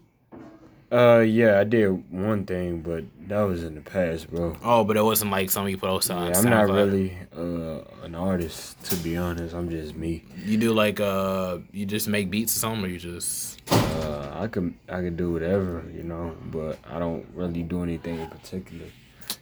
Uh, 0.91 1.19
yeah, 1.19 1.59
I 1.59 1.65
did 1.65 1.87
one 2.11 2.45
thing, 2.45 2.81
but 2.81 3.03
that 3.27 3.41
was 3.41 3.63
in 3.63 3.75
the 3.75 3.81
past, 3.81 4.29
bro. 4.31 4.57
Oh, 4.63 4.83
but 4.83 4.97
it 4.97 5.03
wasn't 5.03 5.29
like 5.29 5.51
something 5.51 5.69
you 5.71 5.77
put 5.77 5.89
on. 5.89 6.29
Yeah, 6.29 6.37
I'm 6.37 6.49
not 6.49 6.67
really 6.67 7.15
uh 7.35 7.81
an 8.03 8.15
artist, 8.15 8.83
to 8.85 8.95
be 8.97 9.15
honest. 9.15 9.53
I'm 9.53 9.69
just 9.69 9.95
me. 9.95 10.23
You 10.43 10.57
do 10.57 10.73
like 10.73 10.99
uh, 10.99 11.59
you 11.71 11.85
just 11.85 12.07
make 12.07 12.31
beats 12.31 12.55
or 12.55 12.59
something, 12.59 12.85
or 12.85 12.87
you 12.87 12.97
just. 12.97 13.61
Uh, 13.71 14.31
I 14.33 14.47
can 14.47 14.79
I 14.87 15.01
can 15.01 15.15
do 15.15 15.31
whatever, 15.31 15.83
you 15.93 16.01
know, 16.01 16.35
but 16.45 16.79
I 16.89 16.97
don't 16.97 17.25
really 17.35 17.61
do 17.61 17.83
anything 17.83 18.19
in 18.19 18.27
particular. 18.27 18.85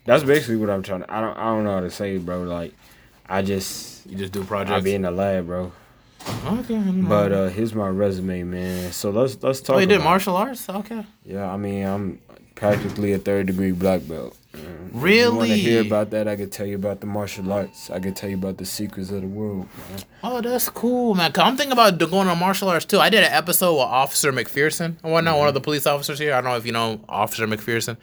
That's 0.04 0.24
basically 0.24 0.58
what 0.58 0.70
I'm 0.70 0.84
trying 0.84 1.04
to. 1.04 1.14
I 1.14 1.22
don't 1.22 1.38
I 1.38 1.46
don't 1.46 1.64
know 1.64 1.76
how 1.76 1.80
to 1.80 1.92
say, 1.92 2.18
bro. 2.18 2.44
Like, 2.44 2.74
I 3.30 3.42
just 3.42 4.06
you 4.06 4.18
just 4.18 4.34
do 4.34 4.44
projects. 4.44 4.76
I 4.76 4.82
be 4.82 4.96
in 4.96 5.04
the 5.04 5.12
lab, 5.12 5.46
bro. 5.48 5.72
Okay. 6.46 6.78
But 6.80 7.32
uh, 7.32 7.48
here's 7.50 7.74
my 7.74 7.88
resume, 7.88 8.44
man. 8.44 8.92
So 8.92 9.10
let's 9.12 9.42
let's 9.42 9.62
talk. 9.62 9.78
Oh, 9.78 9.80
you 9.80 9.86
did 9.86 10.02
martial 10.02 10.36
arts? 10.36 10.70
Okay. 10.70 11.06
Yeah, 11.26 11.52
I 11.52 11.58
mean 11.58 11.86
I'm 11.86 12.20
practically 12.56 13.14
a 13.14 13.18
third 13.20 13.48
degree 13.48 13.72
black 13.72 14.08
belt. 14.08 14.36
Really? 14.98 15.18
If 15.22 15.24
you 15.26 15.38
want 15.38 15.50
to 15.50 15.56
hear 15.56 15.82
about 15.82 16.10
that? 16.12 16.28
I 16.28 16.36
could 16.36 16.52
tell 16.52 16.66
you 16.66 16.76
about 16.76 17.02
the 17.02 17.08
martial 17.08 17.52
arts. 17.52 17.90
I 17.90 18.00
could 18.00 18.16
tell 18.16 18.30
you 18.30 18.36
about 18.36 18.58
the 18.58 18.66
secrets 18.66 19.12
of 19.12 19.22
the 19.22 19.28
world. 19.28 19.68
Man. 19.90 20.00
Oh, 20.24 20.42
that's 20.42 20.68
cool, 20.70 21.14
man. 21.14 21.32
i 21.36 21.42
I'm 21.42 21.56
thinking 21.56 21.72
about 21.72 21.98
going 22.00 22.28
on 22.28 22.40
martial 22.40 22.70
arts 22.70 22.86
too. 22.86 23.00
I 23.00 23.10
did 23.10 23.24
an 23.24 23.32
episode 23.32 23.74
with 23.74 23.84
Officer 23.84 24.34
McPherson. 24.34 24.96
I 25.04 25.10
want 25.10 25.26
to 25.26 25.32
mm-hmm. 25.32 25.40
one 25.40 25.48
of 25.48 25.54
the 25.54 25.62
police 25.62 25.86
officers 25.86 26.18
here. 26.18 26.34
I 26.34 26.42
don't 26.42 26.52
know 26.52 26.58
if 26.58 26.66
you 26.66 26.72
know 26.72 27.00
Officer 27.08 27.48
McPherson, 27.48 27.98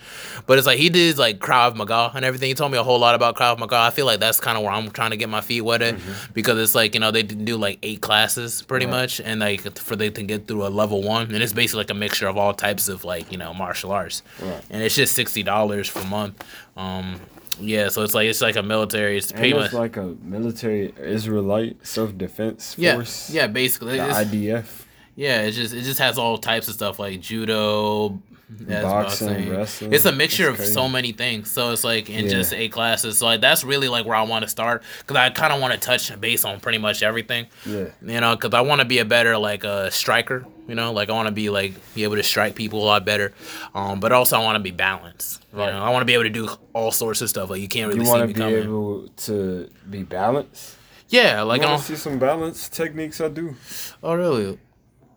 but 0.47 0.57
it's 0.57 0.67
like 0.67 0.79
he 0.79 0.89
did 0.89 1.19
like 1.19 1.41
Krav 1.41 1.75
Maga 1.75 2.13
and 2.15 2.25
everything. 2.25 2.49
He 2.49 2.55
told 2.55 2.71
me 2.71 2.79
a 2.79 2.83
whole 2.83 2.99
lot 2.99 3.15
about 3.15 3.37
Krav 3.37 3.59
Maga. 3.59 3.77
I 3.77 3.91
feel 3.91 4.07
like 4.07 4.21
that's 4.21 4.39
kind 4.39 4.57
of 4.57 4.63
where 4.63 4.73
I'm 4.73 4.91
trying 4.91 5.11
to 5.11 5.17
get 5.17 5.29
my 5.29 5.41
feet 5.41 5.63
wet 5.63 5.83
at 5.83 5.97
mm-hmm. 5.97 6.33
because 6.33 6.59
it's 6.59 6.75
like 6.75 6.95
you 6.95 7.01
know 7.01 7.11
they 7.11 7.25
do 7.25 7.57
like 7.57 7.79
eight 7.83 8.01
classes 8.01 8.63
pretty 8.63 8.87
right. 8.87 8.93
much, 8.93 9.21
and 9.21 9.41
like 9.41 9.77
for 9.79 9.97
they 9.97 10.11
to 10.11 10.23
get 10.23 10.47
through 10.47 10.67
a 10.67 10.69
level 10.69 11.03
one, 11.03 11.33
and 11.33 11.43
it's 11.43 11.53
basically 11.53 11.81
like 11.81 11.91
a 11.91 11.95
mixture 11.95 12.29
of 12.29 12.37
all 12.37 12.55
types 12.55 12.89
of 12.89 13.05
like 13.05 13.33
you 13.33 13.39
know 13.39 13.53
martial 13.53 13.91
arts, 13.91 14.23
right. 14.41 14.63
and 14.71 14.83
it's 14.83 14.95
just 14.95 15.15
sixty 15.15 15.43
dollars 15.43 15.91
per 15.91 16.05
month. 16.05 16.45
Um, 16.77 17.21
yeah, 17.61 17.89
so 17.89 18.03
it's 18.03 18.15
like 18.15 18.29
it's 18.29 18.41
like 18.41 18.57
a 18.57 18.63
military. 18.63 19.17
It's 19.17 19.31
pretty 19.33 19.55
much 19.55 19.73
like 19.73 19.97
a 19.97 20.17
military 20.23 20.93
Israelite 21.01 21.87
self 21.87 22.17
defense 22.17 22.75
yeah, 22.79 22.95
force. 22.95 23.31
Yeah, 23.31 23.47
basically. 23.47 23.97
The 23.97 24.05
IDF. 24.05 24.85
Yeah, 25.17 25.43
it 25.43 25.53
just 25.53 25.73
it 25.73 25.83
just 25.83 26.01
has 26.01 26.19
all 26.19 26.39
types 26.39 26.67
of 26.69 26.75
stuff 26.75 26.99
like 26.99 27.21
judo, 27.21 28.21
that's 28.61 28.85
Boxing, 28.85 29.29
boxing. 29.29 29.51
wrestling. 29.51 29.93
It's 29.93 30.05
a 30.05 30.13
mixture 30.13 30.49
of 30.49 30.59
so 30.59 30.89
many 30.89 31.13
things. 31.13 31.51
So 31.51 31.71
it's 31.73 31.85
like 31.85 32.09
in 32.11 32.25
Yeah. 32.25 32.31
just 32.31 32.53
eight 32.53 32.73
classes. 32.73 33.19
So 33.19 33.27
like 33.27 33.41
that's 33.41 33.65
really 33.65 33.89
like 33.89 34.07
where 34.07 34.17
I 34.17 34.23
want 34.23 34.43
to 34.45 34.49
start 34.49 34.83
because 35.01 35.17
I 35.17 35.31
kind 35.31 35.53
of 35.53 35.61
want 35.61 35.75
to 35.75 35.81
touch 35.81 36.19
base 36.21 36.45
on 36.45 36.61
pretty 36.61 36.79
much 36.79 37.03
everything. 37.03 37.47
Yeah. 37.67 37.87
You 38.03 38.21
know, 38.21 38.37
because 38.37 38.55
I 38.55 38.61
want 38.63 38.81
to 38.81 38.85
be 38.85 38.99
a 38.99 39.05
better 39.05 39.37
like 39.39 39.65
a 39.65 39.69
uh, 39.71 39.91
striker. 39.91 40.45
You 40.69 40.75
know, 40.75 40.93
like 40.93 41.11
I 41.11 41.13
want 41.13 41.27
to 41.29 41.33
be 41.33 41.51
like 41.51 41.75
be 41.95 42.05
able 42.05 42.17
to 42.17 42.23
strike 42.23 42.55
people 42.55 42.83
a 42.83 42.87
lot 42.87 43.05
better. 43.05 43.33
Um, 43.75 44.01
but 44.01 44.13
also 44.13 44.39
I 44.39 44.43
want 44.43 44.57
to 44.57 44.63
be 44.63 44.71
balanced. 44.71 45.45
You 45.53 45.59
Right. 45.59 45.73
know, 45.73 45.83
I 45.83 45.91
want 45.91 46.03
to 46.03 46.07
be 46.07 46.15
able 46.15 46.25
to 46.25 46.31
do 46.31 46.49
all 46.73 46.91
sorts 46.91 47.21
of 47.21 47.29
stuff. 47.29 47.51
Like 47.51 47.61
you 47.61 47.69
can't 47.69 47.89
really 47.89 48.01
You 48.01 48.07
see 48.07 48.11
want 48.11 48.23
me 48.27 48.33
to 48.33 48.35
be 48.35 48.41
coming. 48.41 48.63
able 48.65 49.09
to 49.27 49.69
be 49.91 50.03
balanced. 50.05 50.77
yeah, 51.11 51.43
like 51.43 51.61
I 51.61 51.65
I 51.65 51.71
want 51.71 51.81
don't, 51.81 51.87
to 51.87 51.97
see 51.97 52.03
some 52.03 52.19
balance 52.19 52.69
techniques. 52.69 53.21
I 53.21 53.29
do. 53.29 53.55
oh 54.03 54.15
really? 54.15 54.59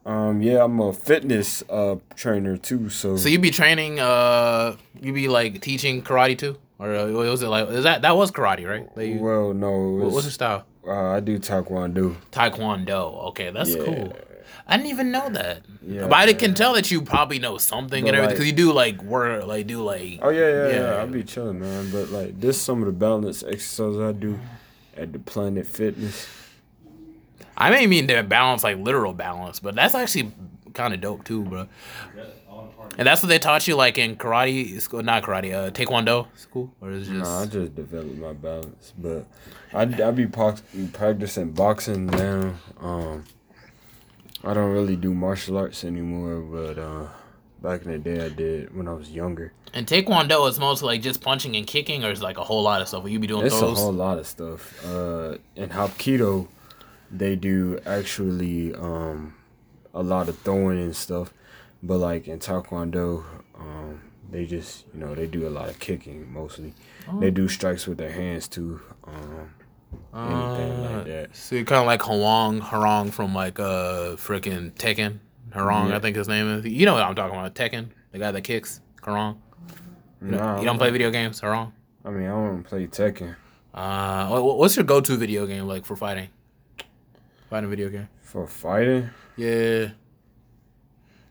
Um, 0.08 0.42
yeah, 0.42 0.64
I'm 0.64 0.80
a 0.80 0.94
fitness 0.94 1.64
uh 1.70 1.98
trainer 2.16 2.56
too. 2.56 2.90
So, 2.90 3.18
So 3.18 3.28
you 3.28 3.40
be 3.40 3.52
training? 3.52 4.00
Uh, 4.00 4.78
you 5.02 5.12
be 5.12 5.28
like 5.28 5.60
teaching 5.62 6.02
karate 6.02 6.38
too, 6.38 6.56
or 6.80 6.96
uh, 6.96 7.08
was 7.12 7.42
it 7.44 7.48
like? 7.50 7.68
Is 7.70 7.84
that 7.84 8.02
that 8.04 8.16
was 8.16 8.32
karate, 8.32 8.66
right? 8.66 8.88
Well, 9.20 9.54
no, 9.54 9.72
what- 10.00 10.12
what's 10.14 10.26
your 10.26 10.32
style? 10.32 10.64
uh, 10.88 11.10
I 11.18 11.20
do 11.20 11.38
taekwondo. 11.40 12.16
Taekwondo. 12.32 13.26
Okay, 13.30 13.52
that's 13.52 13.76
Yeah. 13.76 13.84
cool. 13.84 14.14
I 14.70 14.78
didn't 14.78 14.90
even 14.92 15.12
know 15.12 15.30
that. 15.30 15.64
Yeah. 15.86 16.08
but 16.08 16.14
I 16.30 16.34
can 16.34 16.54
tell 16.54 16.74
that 16.74 16.90
you 16.92 17.02
probably 17.02 17.40
know 17.40 17.58
something 17.58 18.04
But 18.04 18.10
and 18.10 18.16
everything 18.18 18.38
like- 18.38 18.38
because 18.38 18.48
you 18.48 18.54
do 18.68 18.72
like 18.74 19.02
work, 19.04 19.46
like 19.46 19.68
do 19.68 19.82
like. 19.84 20.20
Oh 20.22 20.30
yeah, 20.30 20.40
yeah, 20.50 20.68
yeah. 20.68 20.80
Yeah. 20.96 21.04
I 21.04 21.06
be 21.06 21.24
chilling, 21.24 21.60
man. 21.60 21.90
But 21.92 22.10
like, 22.12 22.40
this 22.40 22.58
some 22.62 22.80
of 22.80 22.86
the 22.86 22.92
balance 22.94 23.44
exercises 23.44 24.00
I 24.00 24.12
do 24.14 24.40
at 24.96 25.12
the 25.12 25.20
Planet 25.20 25.68
Fitness. 25.68 26.28
I 27.58 27.72
may 27.72 27.88
mean 27.88 28.08
to 28.08 28.22
balance 28.24 28.64
like 28.64 28.78
literal 28.78 29.14
balance, 29.14 29.60
but 29.60 29.76
that's 29.76 29.96
actually 29.96 30.32
kind 30.74 30.94
of 30.94 31.02
dope 31.02 31.24
too, 31.26 31.44
bro. 31.44 31.68
And 32.98 33.06
that's 33.06 33.22
what 33.22 33.28
they 33.30 33.38
taught 33.40 33.68
you 33.68 33.76
like 33.76 33.98
in 33.98 34.16
karate 34.16 34.80
school, 34.82 35.04
not 35.04 35.24
karate, 35.24 35.54
uh, 35.54 35.72
taekwondo 35.72 36.28
school, 36.36 36.72
or 36.82 36.92
is 36.92 37.08
it 37.10 37.14
just? 37.14 37.30
Nah, 37.30 37.42
I 37.42 37.46
just 37.46 37.76
developed 37.76 38.18
my 38.18 38.34
balance, 38.34 38.94
but 38.98 39.26
I 39.74 39.82
I 39.82 40.12
be 40.12 40.26
pox- 40.26 40.64
practicing 40.94 41.52
boxing 41.52 42.08
now. 42.08 42.54
Um, 42.80 43.24
I 44.44 44.54
don't 44.54 44.72
really 44.72 44.96
do 44.96 45.14
martial 45.14 45.58
arts 45.58 45.84
anymore, 45.84 46.40
but 46.42 46.80
uh, 46.80 47.08
back 47.62 47.84
in 47.86 47.92
the 47.92 47.98
day 48.00 48.26
I 48.26 48.30
did 48.30 48.76
when 48.76 48.88
I 48.88 48.94
was 48.94 49.12
younger. 49.12 49.52
and 49.74 49.86
taekwondo 49.86 50.48
is 50.50 50.58
mostly 50.58 50.88
like 50.88 51.02
just 51.02 51.22
punching 51.22 51.56
and 51.56 51.68
kicking, 51.68 52.04
or 52.04 52.10
is 52.12 52.22
like 52.22 52.38
a 52.38 52.44
whole 52.44 52.64
lot 52.64 52.82
of 52.82 52.88
stuff. 52.88 53.04
Will 53.04 53.10
you 53.12 53.20
be 53.20 53.28
doing 53.28 53.46
It's 53.46 53.62
a 53.62 53.74
whole 53.76 53.92
lot 53.92 54.18
of 54.18 54.26
stuff. 54.26 54.84
Uh, 54.86 55.38
in 55.56 55.70
Hapkido, 55.70 56.48
they 57.12 57.36
do 57.36 57.80
actually 57.86 58.74
um, 58.76 59.34
a 59.94 60.04
lot 60.04 60.30
of 60.30 60.38
throwing 60.40 60.80
and 60.82 60.96
stuff, 60.96 61.34
but 61.84 61.98
like 61.98 62.28
in 62.28 62.40
Taekwondo, 62.40 63.24
um, 63.60 64.02
they 64.32 64.46
just 64.46 64.86
you 64.94 65.00
know 65.00 65.16
they 65.16 65.28
do 65.28 65.48
a 65.48 65.50
lot 65.52 65.70
of 65.70 65.80
kicking 65.80 66.32
mostly. 66.32 66.74
They 67.20 67.32
do 67.32 67.48
strikes 67.48 67.88
with 67.88 67.98
their 67.98 68.12
hands 68.12 68.48
too. 68.50 68.82
Um, 69.06 69.50
anything 70.14 70.72
Uh, 70.86 70.92
like 70.98 71.06
that. 71.06 71.36
So 71.36 71.56
you're 71.56 71.64
kind 71.66 71.80
of 71.80 71.88
like 71.88 72.02
Hwang 72.02 72.60
Hwoarang 72.62 73.12
from 73.14 73.34
like 73.34 73.60
uh 73.60 74.16
freaking 74.18 74.72
Tekken. 74.74 75.20
Hwoarang, 75.52 75.90
Yeah. 75.90 75.96
I 75.96 76.00
think 76.00 76.18
his 76.18 76.28
name 76.28 76.48
is. 76.60 76.66
You 76.66 76.86
know 76.86 76.94
what 76.96 77.04
I'm 77.04 77.16
talking 77.16 77.38
about? 77.40 77.56
Tekken, 77.56 77.88
the 78.12 78.20
guy 78.20 78.32
that 78.32 78.42
kicks. 78.42 78.82
Hwoarang. 79.02 79.38
You, 80.22 80.32
don't- 80.32 80.40
Nah, 80.40 80.60
you 80.60 80.66
don't 80.66 80.78
play 80.78 80.90
video 80.92 81.10
games, 81.12 81.40
Hwoarang. 81.40 81.72
I 82.04 82.10
mean, 82.10 82.26
I 82.26 82.32
don't 82.32 82.64
play 82.64 82.88
Tekken 82.88 83.36
Uh, 83.74 84.28
what's 84.42 84.76
your 84.76 84.84
go-to 84.86 85.16
video 85.18 85.46
game 85.46 85.68
like 85.68 85.86
for 85.86 85.96
fighting? 85.96 86.30
Fighting 87.50 87.70
video 87.70 87.90
game. 87.90 88.10
for 88.22 88.46
fighting. 88.46 89.10
Yeah. 89.38 89.90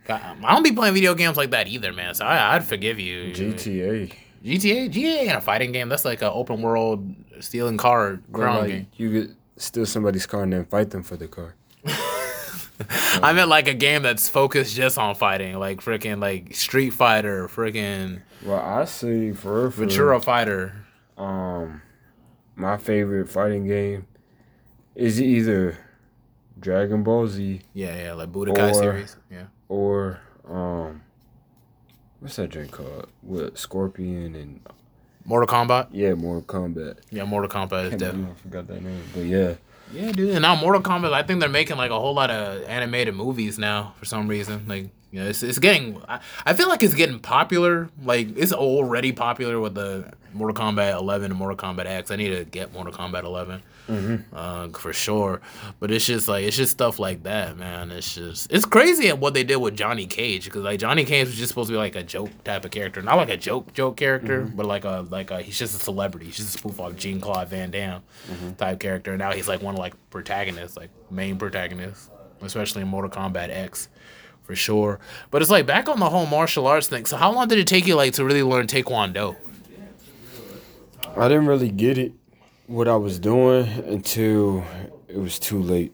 God, 0.06 0.20
I 0.44 0.54
don't 0.54 0.62
be 0.62 0.72
playing 0.72 0.94
video 0.94 1.14
games 1.14 1.36
like 1.36 1.50
that 1.50 1.66
either, 1.66 1.92
man. 1.92 2.14
So 2.14 2.24
I, 2.24 2.54
I'd 2.54 2.64
forgive 2.64 2.98
you. 3.00 3.32
GTA. 3.32 4.12
GTA, 4.44 4.92
GTA 4.92 5.18
ain't 5.22 5.36
a 5.36 5.40
fighting 5.40 5.72
game. 5.72 5.88
That's 5.88 6.04
like 6.04 6.22
an 6.22 6.30
open 6.32 6.62
world 6.62 7.12
stealing 7.40 7.76
car 7.76 8.20
crown 8.32 8.60
like, 8.60 8.68
game. 8.68 8.86
You 8.96 9.10
could 9.10 9.36
steal 9.56 9.86
somebody's 9.86 10.26
car 10.26 10.44
and 10.44 10.52
then 10.52 10.64
fight 10.64 10.90
them 10.90 11.02
for 11.02 11.16
the 11.16 11.26
car. 11.26 11.54
I 13.22 13.32
meant 13.32 13.48
like 13.48 13.68
a 13.68 13.74
game 13.74 14.02
that's 14.02 14.28
focused 14.28 14.76
just 14.76 14.98
on 14.98 15.14
fighting, 15.16 15.58
like 15.58 15.80
freaking 15.80 16.20
like 16.20 16.54
Street 16.54 16.90
Fighter, 16.90 17.48
freaking 17.48 18.22
Well, 18.44 18.60
I 18.60 18.84
see 18.84 19.32
for 19.32 19.62
real, 19.62 19.70
for 19.70 19.80
real, 19.82 19.90
Virtua 19.90 20.24
Fighter. 20.24 20.86
Um, 21.16 21.82
my 22.54 22.76
favorite 22.76 23.28
fighting 23.28 23.66
game 23.66 24.06
is 24.94 25.20
either 25.20 25.78
Dragon 26.58 27.02
Ball 27.02 27.26
Z 27.26 27.60
Yeah, 27.74 28.04
yeah, 28.04 28.12
like 28.14 28.30
Budokai 28.32 28.70
Or- 28.70 28.74
series. 28.74 29.16
Yeah. 29.30 29.44
or 29.68 30.20
um, 30.48 31.02
what's 32.20 32.36
that 32.36 32.48
drink 32.50 32.70
called? 32.72 33.08
With 33.22 33.56
Scorpion 33.58 34.34
and 34.34 34.60
Mortal 35.24 35.46
Kombat. 35.48 35.88
yeah, 35.92 36.14
Mortal 36.14 36.42
Kombat. 36.42 36.98
Yeah, 37.10 37.24
Mortal 37.24 37.50
Kombat 37.50 37.92
is 37.94 38.02
I 38.02 38.34
forgot 38.42 38.66
that 38.68 38.82
name, 38.82 39.02
but 39.12 39.24
yeah, 39.24 39.54
Yeah, 39.92 40.12
dude. 40.12 40.30
And 40.30 40.42
now 40.42 40.54
Mortal 40.54 40.82
Kombat, 40.82 41.12
I 41.12 41.22
think 41.22 41.40
they're 41.40 41.48
making 41.48 41.76
like 41.76 41.90
a 41.90 41.98
whole 41.98 42.14
lot 42.14 42.30
of 42.30 42.62
animated 42.64 43.14
movies 43.14 43.58
now 43.58 43.94
for 43.98 44.04
some 44.04 44.28
reason. 44.28 44.64
Like, 44.68 44.90
you 45.16 45.22
know, 45.22 45.30
it's, 45.30 45.42
it's 45.42 45.58
getting, 45.58 45.98
I, 46.06 46.20
I 46.44 46.52
feel 46.52 46.68
like 46.68 46.82
it's 46.82 46.92
getting 46.92 47.18
popular. 47.18 47.88
Like, 48.04 48.36
it's 48.36 48.52
already 48.52 49.12
popular 49.12 49.58
with 49.58 49.74
the 49.74 50.12
Mortal 50.34 50.54
Kombat 50.54 50.94
11 50.98 51.30
and 51.30 51.38
Mortal 51.38 51.56
Kombat 51.56 51.86
X. 51.86 52.10
I 52.10 52.16
need 52.16 52.36
to 52.36 52.44
get 52.44 52.74
Mortal 52.74 52.92
Kombat 52.92 53.24
11 53.24 53.62
mm-hmm. 53.88 54.36
uh, 54.36 54.68
for 54.78 54.92
sure. 54.92 55.40
But 55.80 55.90
it's 55.90 56.04
just 56.04 56.28
like, 56.28 56.44
it's 56.44 56.54
just 56.54 56.72
stuff 56.72 56.98
like 56.98 57.22
that, 57.22 57.56
man. 57.56 57.92
It's 57.92 58.14
just, 58.14 58.52
it's 58.52 58.66
crazy 58.66 59.08
at 59.08 59.18
what 59.18 59.32
they 59.32 59.42
did 59.42 59.56
with 59.56 59.74
Johnny 59.74 60.04
Cage 60.04 60.44
because 60.44 60.64
like 60.64 60.80
Johnny 60.80 61.06
Cage 61.06 61.28
was 61.28 61.36
just 61.36 61.48
supposed 61.48 61.68
to 61.68 61.72
be 61.72 61.78
like 61.78 61.96
a 61.96 62.02
joke 62.02 62.28
type 62.44 62.66
of 62.66 62.70
character. 62.70 63.00
Not 63.00 63.16
like 63.16 63.30
a 63.30 63.38
joke, 63.38 63.72
joke 63.72 63.96
character, 63.96 64.42
mm-hmm. 64.42 64.54
but 64.54 64.66
like 64.66 64.84
a, 64.84 65.06
like 65.08 65.30
a, 65.30 65.40
he's 65.40 65.58
just 65.58 65.80
a 65.80 65.82
celebrity. 65.82 66.26
He's 66.26 66.36
just 66.36 66.56
a 66.56 66.58
spoof 66.58 66.78
off 66.78 66.94
Jean 66.96 67.22
Claude 67.22 67.48
Van 67.48 67.70
Damme 67.70 68.02
mm-hmm. 68.30 68.52
type 68.52 68.80
character. 68.80 69.12
And 69.12 69.18
now 69.18 69.32
he's 69.32 69.48
like 69.48 69.62
one 69.62 69.76
of 69.76 69.78
like 69.78 69.94
protagonists, 70.10 70.76
like 70.76 70.90
main 71.10 71.38
protagonists, 71.38 72.10
especially 72.42 72.82
in 72.82 72.88
Mortal 72.88 73.10
Kombat 73.10 73.48
X, 73.48 73.88
for 74.46 74.54
sure. 74.54 74.98
But 75.30 75.42
it's 75.42 75.50
like 75.50 75.66
back 75.66 75.88
on 75.88 75.98
the 75.98 76.08
whole 76.08 76.26
martial 76.26 76.66
arts 76.66 76.86
thing. 76.86 77.04
So 77.04 77.16
how 77.16 77.32
long 77.32 77.48
did 77.48 77.58
it 77.58 77.66
take 77.66 77.86
you 77.86 77.96
like 77.96 78.14
to 78.14 78.24
really 78.24 78.42
learn 78.42 78.66
Taekwondo? 78.66 79.36
I 81.16 81.28
didn't 81.28 81.46
really 81.46 81.70
get 81.70 81.98
it 81.98 82.12
what 82.66 82.88
I 82.88 82.96
was 82.96 83.18
doing 83.18 83.66
until 83.86 84.64
it 85.08 85.18
was 85.18 85.38
too 85.38 85.60
late. 85.62 85.92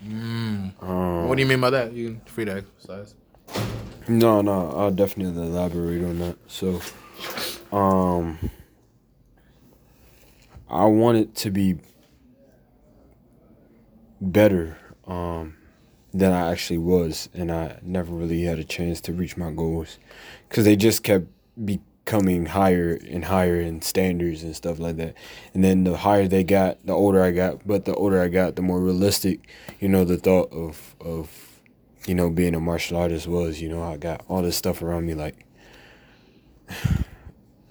What 0.00 1.36
do 1.36 1.42
you 1.42 1.48
mean 1.48 1.60
by 1.60 1.70
that? 1.70 1.92
You 1.92 2.08
can 2.08 2.20
free 2.26 2.44
to 2.44 2.56
exercise. 2.56 3.14
No, 4.06 4.42
no, 4.42 4.70
I'll 4.70 4.90
definitely 4.90 5.42
elaborate 5.42 6.04
on 6.04 6.18
that. 6.18 6.36
So, 6.46 6.80
um, 7.72 8.38
I 10.68 10.84
wanted 10.84 11.34
to 11.36 11.50
be 11.50 11.78
better 14.20 14.76
um, 15.06 15.56
than 16.14 16.32
I 16.32 16.52
actually 16.52 16.78
was, 16.78 17.28
and 17.34 17.50
I 17.50 17.80
never 17.82 18.14
really 18.14 18.44
had 18.44 18.60
a 18.60 18.64
chance 18.64 19.00
to 19.02 19.12
reach 19.12 19.36
my 19.36 19.50
goals 19.50 19.98
because 20.48 20.64
they 20.64 20.76
just 20.76 21.02
kept 21.02 21.26
becoming 21.64 22.46
higher 22.46 22.98
and 23.10 23.24
higher 23.24 23.60
in 23.60 23.82
standards 23.82 24.44
and 24.44 24.54
stuff 24.54 24.78
like 24.78 24.96
that. 24.96 25.14
And 25.52 25.64
then 25.64 25.82
the 25.82 25.96
higher 25.96 26.28
they 26.28 26.44
got, 26.44 26.86
the 26.86 26.92
older 26.92 27.20
I 27.20 27.32
got. 27.32 27.66
But 27.66 27.84
the 27.84 27.94
older 27.94 28.22
I 28.22 28.28
got, 28.28 28.54
the 28.54 28.62
more 28.62 28.80
realistic, 28.80 29.40
you 29.80 29.88
know, 29.88 30.04
the 30.04 30.16
thought 30.16 30.52
of 30.52 30.94
of 31.00 31.50
you 32.06 32.14
know, 32.14 32.30
being 32.30 32.54
a 32.54 32.60
martial 32.60 32.98
artist 32.98 33.26
was, 33.26 33.60
you 33.60 33.68
know, 33.68 33.82
I 33.82 33.96
got 33.96 34.24
all 34.28 34.42
this 34.42 34.56
stuff 34.56 34.82
around 34.82 35.06
me 35.06 35.14
like 35.14 35.44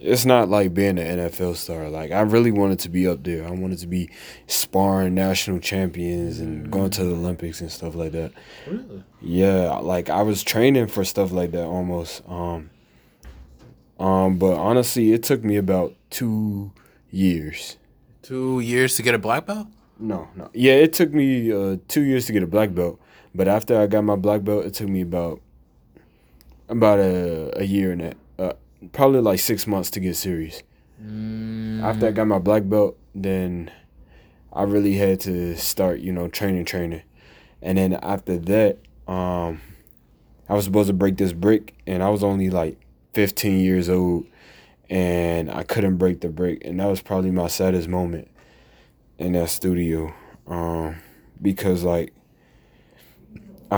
it's 0.04 0.26
not 0.26 0.48
like 0.48 0.74
being 0.74 0.98
an 0.98 1.18
NFL 1.18 1.56
star. 1.56 1.88
Like 1.88 2.12
I 2.12 2.20
really 2.20 2.50
wanted 2.50 2.78
to 2.80 2.88
be 2.88 3.06
up 3.08 3.24
there. 3.24 3.46
I 3.46 3.50
wanted 3.50 3.78
to 3.78 3.86
be 3.86 4.10
sparring 4.46 5.14
national 5.14 5.60
champions 5.60 6.40
and 6.40 6.70
going 6.70 6.90
to 6.90 7.04
the 7.04 7.14
Olympics 7.14 7.60
and 7.60 7.72
stuff 7.72 7.94
like 7.94 8.12
that. 8.12 8.32
Really? 8.66 9.02
Yeah, 9.22 9.78
like 9.78 10.10
I 10.10 10.22
was 10.22 10.42
training 10.42 10.88
for 10.88 11.04
stuff 11.04 11.32
like 11.32 11.52
that 11.52 11.64
almost. 11.64 12.22
Um 12.28 12.70
um 13.98 14.38
but 14.38 14.54
honestly, 14.54 15.12
it 15.12 15.22
took 15.22 15.42
me 15.42 15.56
about 15.56 15.94
2 16.10 16.72
years. 17.10 17.78
Two 18.22 18.60
years 18.60 18.96
to 18.96 19.02
get 19.02 19.14
a 19.14 19.18
black 19.18 19.46
belt? 19.46 19.68
No, 19.98 20.28
no. 20.36 20.50
Yeah, 20.52 20.74
it 20.74 20.92
took 20.92 21.12
me 21.12 21.52
uh, 21.52 21.76
two 21.88 22.02
years 22.02 22.26
to 22.26 22.32
get 22.32 22.42
a 22.42 22.46
black 22.46 22.74
belt, 22.74 23.00
but 23.34 23.48
after 23.48 23.80
I 23.80 23.86
got 23.86 24.02
my 24.02 24.16
black 24.16 24.42
belt, 24.42 24.64
it 24.66 24.74
took 24.74 24.88
me 24.88 25.02
about 25.02 25.40
about 26.68 26.98
a 26.98 27.60
a 27.60 27.64
year 27.64 27.92
and 27.92 28.02
a 28.02 28.14
probably 28.92 29.20
like 29.20 29.40
six 29.40 29.66
months 29.66 29.90
to 29.90 30.00
get 30.00 30.16
serious. 30.16 30.62
After 31.82 32.06
I 32.06 32.12
got 32.12 32.26
my 32.26 32.38
black 32.38 32.68
belt, 32.68 32.96
then 33.14 33.70
I 34.52 34.62
really 34.62 34.94
had 34.94 35.20
to 35.20 35.56
start, 35.56 36.00
you 36.00 36.12
know, 36.12 36.28
training, 36.28 36.64
training, 36.64 37.02
and 37.60 37.78
then 37.78 37.94
after 37.94 38.38
that, 38.38 38.78
um, 39.06 39.60
I 40.48 40.54
was 40.54 40.64
supposed 40.64 40.88
to 40.88 40.92
break 40.94 41.16
this 41.16 41.32
brick, 41.32 41.74
and 41.86 42.02
I 42.02 42.08
was 42.08 42.22
only 42.22 42.50
like 42.50 42.78
15 43.14 43.60
years 43.60 43.88
old, 43.88 44.26
and 44.88 45.50
I 45.50 45.62
couldn't 45.62 45.96
break 45.96 46.20
the 46.20 46.28
brick, 46.28 46.64
and 46.64 46.80
that 46.80 46.86
was 46.86 47.02
probably 47.02 47.30
my 47.30 47.48
saddest 47.48 47.88
moment 47.88 48.28
in 49.18 49.32
that 49.32 49.48
studio 49.48 50.12
um 50.46 50.96
because 51.40 51.84
like 51.84 52.12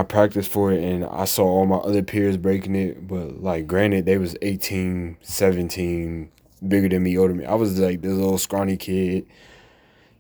I 0.01 0.03
practiced 0.03 0.51
for 0.51 0.73
it 0.73 0.83
and 0.83 1.05
I 1.05 1.25
saw 1.25 1.45
all 1.45 1.67
my 1.67 1.77
other 1.77 2.03
peers 2.03 2.37
breaking 2.37 2.75
it, 2.77 3.07
but 3.09 3.43
like 3.43 3.67
granted 3.67 4.07
they 4.07 4.19
was 4.19 4.37
18, 4.43 5.17
17, 5.23 6.31
bigger 6.67 6.89
than 6.89 7.03
me, 7.03 7.17
older 7.17 7.33
than 7.33 7.39
me. 7.43 7.47
I 7.47 7.55
was 7.55 7.79
like 7.79 8.03
this 8.03 8.13
little 8.13 8.39
scrawny 8.39 8.77
kid. 8.77 9.27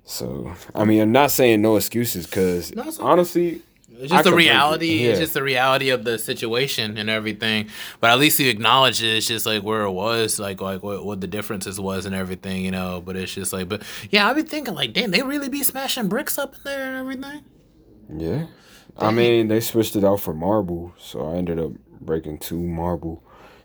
So 0.04 0.52
I 0.74 0.84
mean, 0.84 1.00
I'm 1.02 1.12
not 1.12 1.30
saying 1.30 1.62
no 1.62 1.76
excuses 1.76 2.26
because 2.26 2.74
No, 2.74 2.82
okay. 2.82 2.96
honestly, 3.00 3.62
It's 3.98 4.12
I 4.12 4.16
just 4.16 4.24
the 4.24 4.30
could 4.30 4.34
break 4.36 4.46
it. 4.46 4.50
reality. 4.50 5.04
It's 5.04 5.18
just 5.18 5.34
the 5.34 5.42
reality 5.42 5.90
of 5.90 6.04
the 6.04 6.16
situation 6.18 6.96
and 6.96 7.10
everything. 7.10 7.68
But 8.00 8.10
at 8.10 8.18
least 8.18 8.38
you 8.38 8.48
acknowledge 8.48 9.02
it. 9.02 9.16
It's 9.16 9.26
just 9.26 9.46
like 9.46 9.62
where 9.64 9.82
it 9.82 9.90
was, 9.90 10.38
like 10.38 10.60
like 10.60 10.82
what, 10.82 11.04
what 11.04 11.20
the 11.20 11.26
differences 11.26 11.80
was 11.80 12.06
and 12.06 12.14
everything, 12.14 12.64
you 12.64 12.70
know. 12.70 13.02
But 13.04 13.16
it's 13.16 13.34
just 13.34 13.52
like, 13.52 13.68
but 13.68 13.82
yeah, 14.10 14.28
I've 14.28 14.36
been 14.36 14.46
thinking 14.46 14.74
like, 14.74 14.92
damn, 14.92 15.10
they 15.10 15.22
really 15.22 15.48
be 15.48 15.62
smashing 15.64 16.08
bricks 16.08 16.38
up 16.38 16.54
in 16.54 16.60
there 16.64 16.86
and 16.88 16.96
everything. 16.98 17.44
yeah. 18.16 18.46
I 18.98 19.10
mean, 19.10 19.48
they 19.48 19.60
switched 19.60 19.96
it 19.96 20.04
out 20.04 20.20
for 20.20 20.32
marble, 20.34 20.94
so 20.98 21.26
I 21.32 21.36
ended 21.36 21.58
up 21.58 21.72
breaking 22.00 22.38
two 22.38 22.60
marble 22.60 23.22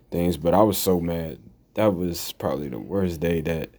things. 0.10 0.38
But 0.38 0.54
I 0.54 0.62
was 0.64 0.78
so 0.78 1.00
mad. 1.00 1.40
That 1.76 1.96
was 1.96 2.34
probably 2.34 2.68
the 2.70 2.80
worst 2.80 3.20
day 3.22 3.42
that 3.42 3.70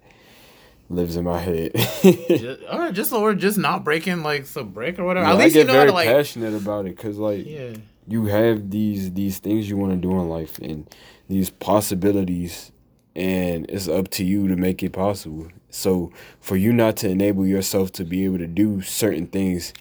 lives 0.88 1.16
in 1.16 1.24
my 1.24 1.38
head. 1.38 1.72
Just, 1.74 2.60
right, 2.72 2.92
just 2.94 3.12
or 3.12 3.34
just 3.34 3.58
not 3.58 3.84
breaking 3.84 4.22
like 4.22 4.46
some 4.46 4.70
brick 4.70 4.98
or 4.98 5.04
whatever. 5.04 5.26
Yeah, 5.26 5.32
at 5.34 5.40
I 5.40 5.44
least 5.44 5.54
get 5.54 5.60
you 5.60 5.66
know 5.66 5.72
how 5.72 5.78
very 5.80 5.88
to 5.90 5.94
like. 5.94 6.08
passionate 6.08 6.54
about 6.54 6.86
it 6.86 6.96
because 6.96 7.18
like 7.18 7.46
Yeah. 7.46 7.74
you 8.08 8.26
have 8.26 8.70
these 8.70 9.12
these 9.12 9.38
things 9.38 9.68
you 9.68 9.76
want 9.76 9.92
to 9.92 9.98
do 9.98 10.10
in 10.12 10.28
life 10.28 10.58
and 10.58 10.86
these 11.28 11.50
possibilities 11.50 12.72
and 13.14 13.66
it's 13.70 13.88
up 13.88 14.08
to 14.08 14.24
you 14.24 14.48
to 14.48 14.56
make 14.56 14.82
it 14.82 14.92
possible 14.92 15.48
so 15.70 16.10
for 16.40 16.56
you 16.56 16.72
not 16.72 16.96
to 16.96 17.08
enable 17.08 17.46
yourself 17.46 17.92
to 17.92 18.04
be 18.04 18.24
able 18.24 18.38
to 18.38 18.46
do 18.46 18.80
certain 18.80 19.26
things 19.26 19.72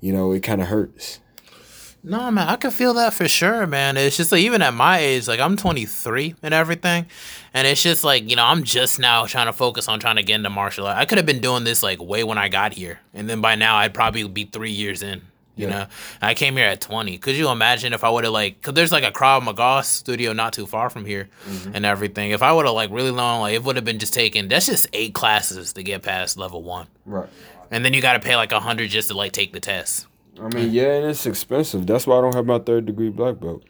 you 0.00 0.12
know 0.12 0.32
it 0.32 0.42
kind 0.42 0.60
of 0.60 0.68
hurts 0.68 1.20
No, 2.02 2.30
man, 2.30 2.48
I 2.48 2.56
can 2.56 2.70
feel 2.70 2.94
that 2.94 3.12
for 3.12 3.28
sure, 3.28 3.66
man. 3.66 3.98
It's 3.98 4.16
just 4.16 4.32
like 4.32 4.40
even 4.40 4.62
at 4.62 4.72
my 4.72 4.98
age, 5.00 5.28
like 5.28 5.38
I'm 5.38 5.54
23 5.58 6.34
and 6.42 6.54
everything, 6.54 7.04
and 7.52 7.66
it's 7.66 7.82
just 7.82 8.04
like 8.04 8.28
you 8.30 8.36
know 8.36 8.44
I'm 8.44 8.62
just 8.64 8.98
now 8.98 9.26
trying 9.26 9.48
to 9.48 9.52
focus 9.52 9.86
on 9.86 10.00
trying 10.00 10.16
to 10.16 10.22
get 10.22 10.36
into 10.36 10.48
martial 10.48 10.86
art. 10.86 10.96
I 10.96 11.04
could 11.04 11.18
have 11.18 11.26
been 11.26 11.42
doing 11.42 11.64
this 11.64 11.82
like 11.82 12.00
way 12.00 12.24
when 12.24 12.38
I 12.38 12.48
got 12.48 12.72
here, 12.72 13.00
and 13.12 13.28
then 13.28 13.42
by 13.42 13.54
now 13.54 13.76
I'd 13.76 13.92
probably 13.92 14.26
be 14.28 14.44
three 14.46 14.70
years 14.70 15.02
in. 15.02 15.20
You 15.56 15.66
Yeah. 15.66 15.70
know, 15.70 15.86
I 16.22 16.32
came 16.32 16.56
here 16.56 16.64
at 16.68 16.80
20. 16.80 17.18
Could 17.18 17.36
you 17.36 17.50
imagine 17.50 17.92
if 17.92 18.02
I 18.02 18.08
would 18.08 18.24
have 18.24 18.32
like, 18.32 18.62
cause 18.62 18.72
there's 18.72 18.92
like 18.92 19.04
a 19.04 19.12
Krav 19.12 19.42
Maga 19.42 19.82
studio 19.84 20.32
not 20.32 20.54
too 20.54 20.64
far 20.66 20.88
from 20.88 21.04
here, 21.04 21.28
mm-hmm. 21.46 21.74
and 21.74 21.84
everything. 21.84 22.30
If 22.30 22.42
I 22.42 22.50
would 22.50 22.64
have 22.64 22.74
like 22.74 22.90
really 22.90 23.10
long, 23.10 23.42
like 23.42 23.52
it 23.52 23.62
would 23.62 23.76
have 23.76 23.84
been 23.84 23.98
just 23.98 24.14
taken. 24.14 24.48
That's 24.48 24.64
just 24.72 24.86
eight 24.94 25.12
classes 25.12 25.74
to 25.74 25.82
get 25.82 26.00
past 26.02 26.38
level 26.38 26.62
one, 26.62 26.86
right 27.04 27.28
and 27.70 27.84
then 27.84 27.92
you 27.94 28.00
got 28.02 28.14
to 28.14 28.20
pay 28.20 28.36
like 28.36 28.52
a 28.52 28.60
hundred 28.60 28.90
just 28.90 29.08
to 29.08 29.14
like 29.16 29.32
take 29.32 29.52
the 29.52 29.60
test. 29.60 30.06
i 30.40 30.48
mean 30.54 30.70
yeah 30.72 30.94
and 30.94 31.06
it's 31.06 31.26
expensive 31.26 31.86
that's 31.86 32.06
why 32.06 32.18
i 32.18 32.20
don't 32.20 32.34
have 32.34 32.46
my 32.46 32.58
third 32.58 32.86
degree 32.86 33.10
black 33.10 33.38
belt 33.40 33.62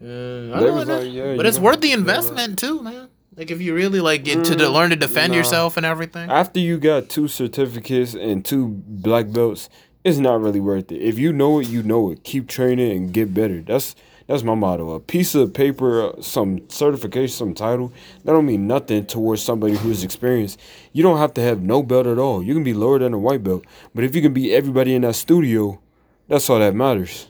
I 0.00 0.04
They 0.04 0.10
know 0.50 0.82
like, 0.84 1.12
yeah, 1.12 1.34
but 1.36 1.44
it's 1.46 1.58
know, 1.58 1.64
worth 1.64 1.80
the 1.80 1.88
yeah, 1.88 1.94
investment 1.94 2.58
too, 2.58 2.80
man. 2.82 3.08
Like 3.36 3.50
if 3.50 3.60
you 3.60 3.74
really 3.74 4.00
like 4.00 4.22
get 4.24 4.44
to 4.44 4.54
the, 4.54 4.64
Mm, 4.64 4.72
learn 4.72 4.90
to 4.90 4.96
defend 4.96 5.32
nah. 5.32 5.38
yourself 5.38 5.76
and 5.76 5.84
everything. 5.84 6.30
after 6.30 6.60
you 6.60 6.78
got 6.78 7.08
two 7.08 7.26
certificates 7.26 8.14
and 8.14 8.44
two 8.44 8.68
black 8.86 9.30
belts, 9.32 9.68
it's 10.04 10.18
not 10.18 10.40
really 10.40 10.60
worth 10.60 10.92
it. 10.92 11.00
If 11.02 11.18
you 11.18 11.32
know 11.32 11.58
it, 11.60 11.68
you 11.68 11.82
know 11.82 12.10
it. 12.12 12.22
Keep 12.24 12.46
training 12.48 12.90
and 12.96 13.12
get 13.12 13.34
better. 13.34 13.60
That's 13.60 13.96
that's 14.28 14.42
my 14.42 14.54
motto. 14.54 14.90
A 14.90 15.00
piece 15.00 15.34
of 15.34 15.54
paper, 15.54 16.12
some 16.20 16.68
certification, 16.68 17.34
some 17.34 17.54
title, 17.54 17.92
that 18.24 18.32
don't 18.32 18.44
mean 18.44 18.66
nothing 18.66 19.06
towards 19.06 19.42
somebody 19.42 19.74
who's 19.74 20.04
experienced. 20.04 20.60
You 20.92 21.02
don't 21.02 21.16
have 21.16 21.32
to 21.34 21.40
have 21.40 21.62
no 21.62 21.82
belt 21.82 22.06
at 22.06 22.18
all. 22.18 22.42
You 22.42 22.52
can 22.52 22.62
be 22.62 22.74
lower 22.74 22.98
than 22.98 23.14
a 23.14 23.18
white 23.18 23.42
belt. 23.42 23.64
But 23.94 24.04
if 24.04 24.14
you 24.14 24.20
can 24.20 24.34
beat 24.34 24.52
everybody 24.52 24.94
in 24.94 25.02
that 25.02 25.14
studio, 25.14 25.80
that's 26.28 26.48
all 26.50 26.58
that 26.58 26.74
matters. 26.74 27.28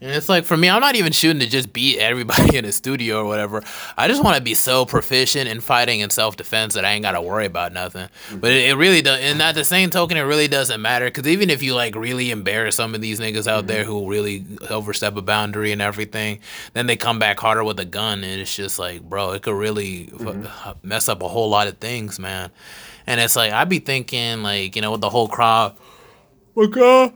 And 0.00 0.12
it's 0.12 0.28
like 0.28 0.44
for 0.44 0.56
me, 0.56 0.70
I'm 0.70 0.80
not 0.80 0.94
even 0.94 1.12
shooting 1.12 1.40
to 1.40 1.48
just 1.48 1.72
beat 1.72 1.98
everybody 1.98 2.56
in 2.58 2.64
the 2.64 2.72
studio 2.72 3.20
or 3.20 3.24
whatever. 3.24 3.62
I 3.96 4.06
just 4.06 4.22
want 4.22 4.36
to 4.36 4.42
be 4.42 4.54
so 4.54 4.86
proficient 4.86 5.48
in 5.48 5.60
fighting 5.60 6.02
and 6.02 6.12
self 6.12 6.36
defense 6.36 6.74
that 6.74 6.84
I 6.84 6.92
ain't 6.92 7.02
got 7.02 7.12
to 7.12 7.20
worry 7.20 7.46
about 7.46 7.72
nothing. 7.72 8.08
Mm-hmm. 8.28 8.38
But 8.38 8.52
it, 8.52 8.70
it 8.70 8.74
really 8.74 9.02
does. 9.02 9.20
And 9.20 9.42
at 9.42 9.54
the 9.54 9.64
same 9.64 9.90
token, 9.90 10.16
it 10.16 10.22
really 10.22 10.46
doesn't 10.46 10.80
matter 10.80 11.06
because 11.06 11.26
even 11.26 11.50
if 11.50 11.62
you 11.62 11.74
like 11.74 11.96
really 11.96 12.30
embarrass 12.30 12.76
some 12.76 12.94
of 12.94 13.00
these 13.00 13.18
niggas 13.18 13.48
out 13.48 13.66
there 13.66 13.82
mm-hmm. 13.82 13.92
who 13.92 14.10
really 14.10 14.44
overstep 14.70 15.16
a 15.16 15.22
boundary 15.22 15.72
and 15.72 15.82
everything, 15.82 16.38
then 16.74 16.86
they 16.86 16.96
come 16.96 17.18
back 17.18 17.40
harder 17.40 17.64
with 17.64 17.80
a 17.80 17.84
gun, 17.84 18.22
and 18.22 18.40
it's 18.40 18.54
just 18.54 18.78
like, 18.78 19.02
bro, 19.02 19.32
it 19.32 19.42
could 19.42 19.56
really 19.56 20.10
f- 20.14 20.20
mm-hmm. 20.20 20.88
mess 20.88 21.08
up 21.08 21.22
a 21.22 21.28
whole 21.28 21.48
lot 21.48 21.66
of 21.66 21.78
things, 21.78 22.18
man. 22.18 22.50
And 23.06 23.20
it's 23.20 23.34
like 23.34 23.52
I'd 23.52 23.68
be 23.68 23.80
thinking, 23.80 24.42
like 24.42 24.76
you 24.76 24.82
know, 24.82 24.92
with 24.92 25.00
the 25.00 25.10
whole 25.10 25.28
crowd, 25.28 25.76
my 26.54 26.66
God 26.66 27.14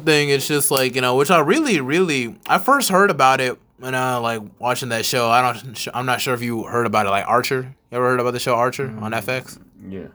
thing. 0.00 0.30
It's 0.30 0.46
just 0.46 0.70
like 0.70 0.94
you 0.94 1.00
know, 1.00 1.16
which 1.16 1.30
I 1.30 1.40
really, 1.40 1.80
really, 1.80 2.36
I 2.46 2.58
first 2.58 2.88
heard 2.88 3.10
about 3.10 3.40
it 3.40 3.58
when 3.78 3.94
I 3.94 4.16
like 4.16 4.42
watching 4.58 4.90
that 4.90 5.04
show. 5.04 5.28
I 5.28 5.52
don't, 5.52 5.88
I'm 5.94 6.06
not 6.06 6.20
sure 6.20 6.34
if 6.34 6.42
you 6.42 6.64
heard 6.64 6.86
about 6.86 7.06
it, 7.06 7.10
like 7.10 7.26
Archer. 7.26 7.74
You 7.90 7.96
ever 7.96 8.06
heard 8.06 8.20
about 8.20 8.32
the 8.32 8.40
show 8.40 8.54
Archer 8.54 8.86
on 8.86 9.12
mm-hmm. 9.12 9.30
FX? 9.30 9.60
Yeah. 9.88 10.08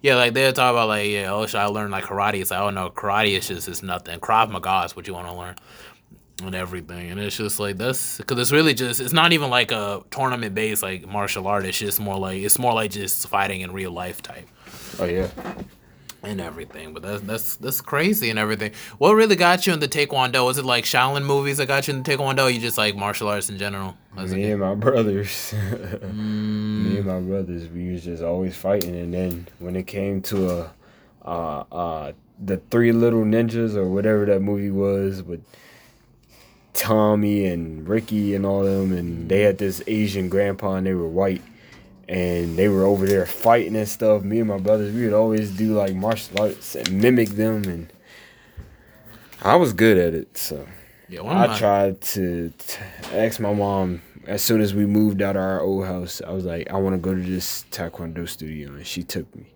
Yeah, 0.00 0.16
like 0.16 0.34
they 0.34 0.50
talk 0.52 0.72
about 0.72 0.88
like, 0.88 1.10
yeah, 1.10 1.32
oh, 1.32 1.46
should 1.46 1.60
I 1.60 1.66
learn 1.66 1.90
like 1.90 2.04
karate? 2.04 2.40
It's 2.40 2.50
like, 2.50 2.60
oh 2.60 2.70
no, 2.70 2.90
karate 2.90 3.36
is 3.36 3.48
just 3.48 3.68
is 3.68 3.82
nothing. 3.82 4.18
Krav 4.20 4.50
Maga 4.50 4.84
is 4.84 4.94
what 4.96 5.06
you 5.06 5.14
want 5.14 5.28
to 5.28 5.34
learn. 5.34 5.56
And 6.40 6.54
everything, 6.54 7.10
and 7.10 7.18
it's 7.18 7.36
just 7.36 7.58
like 7.58 7.78
that's 7.78 8.18
because 8.18 8.38
it's 8.38 8.52
really 8.52 8.72
just 8.72 9.00
it's 9.00 9.12
not 9.12 9.32
even 9.32 9.50
like 9.50 9.72
a 9.72 10.04
tournament 10.12 10.54
based 10.54 10.84
like 10.84 11.04
martial 11.04 11.48
art. 11.48 11.66
It's 11.66 11.80
just 11.80 11.98
more 11.98 12.16
like 12.16 12.40
it's 12.40 12.60
more 12.60 12.72
like 12.72 12.92
just 12.92 13.26
fighting 13.26 13.62
in 13.62 13.72
real 13.72 13.90
life 13.90 14.22
type 14.22 14.46
Oh 14.98 15.04
yeah. 15.04 15.28
And 16.22 16.40
everything. 16.40 16.92
But 16.92 17.02
that's 17.02 17.22
that's 17.22 17.56
that's 17.56 17.80
crazy 17.80 18.30
and 18.30 18.38
everything. 18.38 18.72
What 18.98 19.12
really 19.12 19.36
got 19.36 19.66
you 19.66 19.72
into 19.72 19.88
Taekwondo? 19.88 20.44
Was 20.44 20.58
it 20.58 20.64
like 20.64 20.84
Shaolin 20.84 21.24
movies 21.24 21.58
that 21.58 21.66
got 21.66 21.88
you 21.88 21.94
into 21.94 22.10
Taekwondo? 22.10 22.44
Or 22.44 22.50
you 22.50 22.60
just 22.60 22.78
like 22.78 22.96
martial 22.96 23.28
arts 23.28 23.48
in 23.48 23.58
general? 23.58 23.96
As 24.16 24.34
Me 24.34 24.50
and 24.50 24.60
my 24.60 24.74
brothers. 24.74 25.52
Me 26.02 26.98
and 26.98 27.06
my 27.06 27.20
brothers, 27.20 27.68
we 27.68 27.92
was 27.92 28.04
just 28.04 28.22
always 28.22 28.56
fighting, 28.56 28.96
and 28.96 29.14
then 29.14 29.48
when 29.58 29.76
it 29.76 29.86
came 29.86 30.20
to 30.22 30.50
a, 30.50 30.72
uh, 31.24 31.64
uh, 31.70 32.12
the 32.42 32.56
Three 32.70 32.92
Little 32.92 33.22
Ninjas 33.22 33.74
or 33.74 33.88
whatever 33.88 34.26
that 34.26 34.40
movie 34.40 34.70
was 34.70 35.22
with 35.22 35.44
Tommy 36.72 37.46
and 37.46 37.88
Ricky 37.88 38.34
and 38.34 38.46
all 38.46 38.62
them, 38.64 38.92
and 38.92 39.28
they 39.28 39.40
had 39.42 39.58
this 39.58 39.82
Asian 39.86 40.28
grandpa 40.28 40.74
and 40.74 40.86
they 40.86 40.94
were 40.94 41.08
white, 41.08 41.42
and 42.08 42.56
they 42.56 42.68
were 42.68 42.84
over 42.84 43.06
there 43.06 43.26
fighting 43.26 43.76
and 43.76 43.88
stuff. 43.88 44.22
Me 44.22 44.38
and 44.40 44.48
my 44.48 44.58
brothers, 44.58 44.94
we 44.94 45.04
would 45.04 45.12
always 45.14 45.50
do 45.50 45.74
like 45.74 45.94
martial 45.94 46.40
arts 46.40 46.74
and 46.74 46.90
mimic 46.92 47.30
them, 47.30 47.64
and 47.64 47.92
I 49.42 49.56
was 49.56 49.72
good 49.72 49.98
at 49.98 50.14
it, 50.14 50.36
so. 50.36 50.66
yeah, 51.08 51.20
of 51.20 51.26
my- 51.26 51.54
I 51.54 51.58
tried 51.58 52.00
to 52.00 52.52
t- 52.58 52.78
ask 53.12 53.38
my 53.40 53.52
mom 53.52 54.02
as 54.26 54.42
soon 54.42 54.60
as 54.60 54.74
we 54.74 54.84
moved 54.86 55.22
out 55.22 55.36
of 55.36 55.42
our 55.42 55.60
old 55.60 55.86
house. 55.86 56.20
I 56.26 56.32
was 56.32 56.44
like, 56.44 56.70
I 56.70 56.76
want 56.76 56.94
to 56.94 56.98
go 56.98 57.14
to 57.14 57.20
this 57.22 57.64
taekwondo 57.70 58.28
studio, 58.28 58.72
and 58.72 58.86
she 58.86 59.02
took 59.02 59.34
me, 59.36 59.46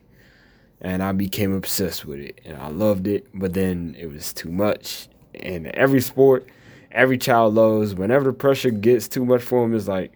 and 0.81 1.03
I 1.03 1.13
became 1.13 1.53
obsessed 1.53 2.05
with 2.05 2.21
it, 2.21 2.41
and 2.45 2.57
I 2.57 2.69
loved 2.69 3.07
it. 3.07 3.27
But 3.35 3.55
then 3.55 3.97
it 3.99 4.07
was 4.13 4.33
too 4.33 4.51
much, 4.51 5.09
and 5.35 5.67
every 5.69 6.01
sport, 6.01 6.47
every 6.93 7.19
child 7.19 7.55
loves. 7.55 7.95
Whenever 7.95 8.25
the 8.25 8.33
pressure 8.33 8.71
gets 8.71 9.09
too 9.09 9.25
much 9.25 9.43
for 9.43 9.63
them, 9.63 9.75
it's 9.75 9.89
like, 9.89 10.13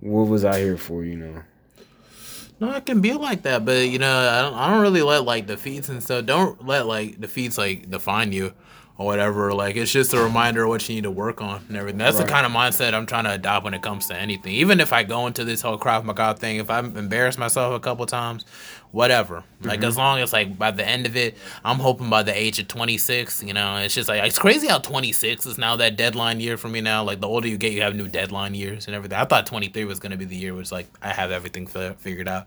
what 0.00 0.28
was 0.28 0.44
I 0.44 0.60
here 0.60 0.76
for? 0.78 1.04
You 1.04 1.16
know? 1.16 1.42
No, 2.64 2.76
it 2.76 2.86
can 2.86 3.02
be 3.02 3.12
like 3.12 3.42
that, 3.42 3.66
but 3.66 3.88
you 3.88 3.98
know, 3.98 4.10
I 4.10 4.40
don't, 4.40 4.54
I 4.54 4.70
don't 4.70 4.80
really 4.80 5.02
let 5.02 5.24
like 5.24 5.46
defeats 5.46 5.90
and 5.90 6.02
stuff. 6.02 6.24
Don't 6.24 6.66
let 6.66 6.86
like 6.86 7.20
defeats 7.20 7.58
like 7.58 7.90
define 7.90 8.32
you 8.32 8.54
or 8.96 9.06
whatever. 9.06 9.52
Like 9.52 9.76
it's 9.76 9.92
just 9.92 10.14
a 10.14 10.22
reminder 10.22 10.64
of 10.64 10.68
what 10.68 10.88
you 10.88 10.96
need 10.96 11.04
to 11.04 11.10
work 11.10 11.40
on 11.40 11.64
and 11.68 11.76
everything. 11.76 11.98
That's 11.98 12.18
the 12.18 12.24
kind 12.24 12.46
of 12.46 12.52
mindset 12.52 12.94
I'm 12.94 13.06
trying 13.06 13.24
to 13.24 13.32
adopt 13.32 13.64
when 13.64 13.74
it 13.74 13.82
comes 13.82 14.06
to 14.08 14.16
anything. 14.16 14.54
Even 14.54 14.80
if 14.80 14.92
I 14.92 15.02
go 15.02 15.26
into 15.26 15.44
this 15.44 15.62
whole 15.62 15.78
Krav 15.78 16.04
Maga 16.04 16.34
thing, 16.34 16.56
if 16.56 16.70
I 16.70 16.78
embarrass 16.78 17.36
myself 17.36 17.74
a 17.74 17.80
couple 17.80 18.06
times, 18.06 18.44
whatever. 18.92 19.42
Like 19.60 19.80
mm-hmm. 19.80 19.88
as 19.88 19.96
long 19.96 20.20
as 20.20 20.32
like 20.32 20.56
by 20.56 20.70
the 20.70 20.86
end 20.86 21.06
of 21.06 21.16
it, 21.16 21.36
I'm 21.64 21.78
hoping 21.78 22.08
by 22.08 22.22
the 22.22 22.36
age 22.36 22.60
of 22.60 22.68
26, 22.68 23.42
you 23.42 23.52
know, 23.52 23.76
it's 23.78 23.94
just 23.94 24.08
like 24.08 24.22
it's 24.22 24.38
crazy 24.38 24.68
how 24.68 24.78
26 24.78 25.46
is 25.46 25.58
now 25.58 25.76
that 25.76 25.96
deadline 25.96 26.38
year 26.38 26.56
for 26.56 26.68
me 26.68 26.80
now. 26.80 27.02
Like 27.02 27.20
the 27.20 27.28
older 27.28 27.48
you 27.48 27.58
get, 27.58 27.72
you 27.72 27.82
have 27.82 27.96
new 27.96 28.08
deadline 28.08 28.54
years 28.54 28.86
and 28.86 28.94
everything. 28.94 29.18
I 29.18 29.24
thought 29.24 29.46
23 29.46 29.84
was 29.84 29.98
gonna 29.98 30.16
be 30.16 30.24
the 30.24 30.36
year, 30.36 30.54
which 30.54 30.70
like 30.70 30.86
I 31.02 31.08
have 31.08 31.32
everything 31.32 31.66
fi- 31.66 31.94
figured 31.94 32.28
out 32.28 32.46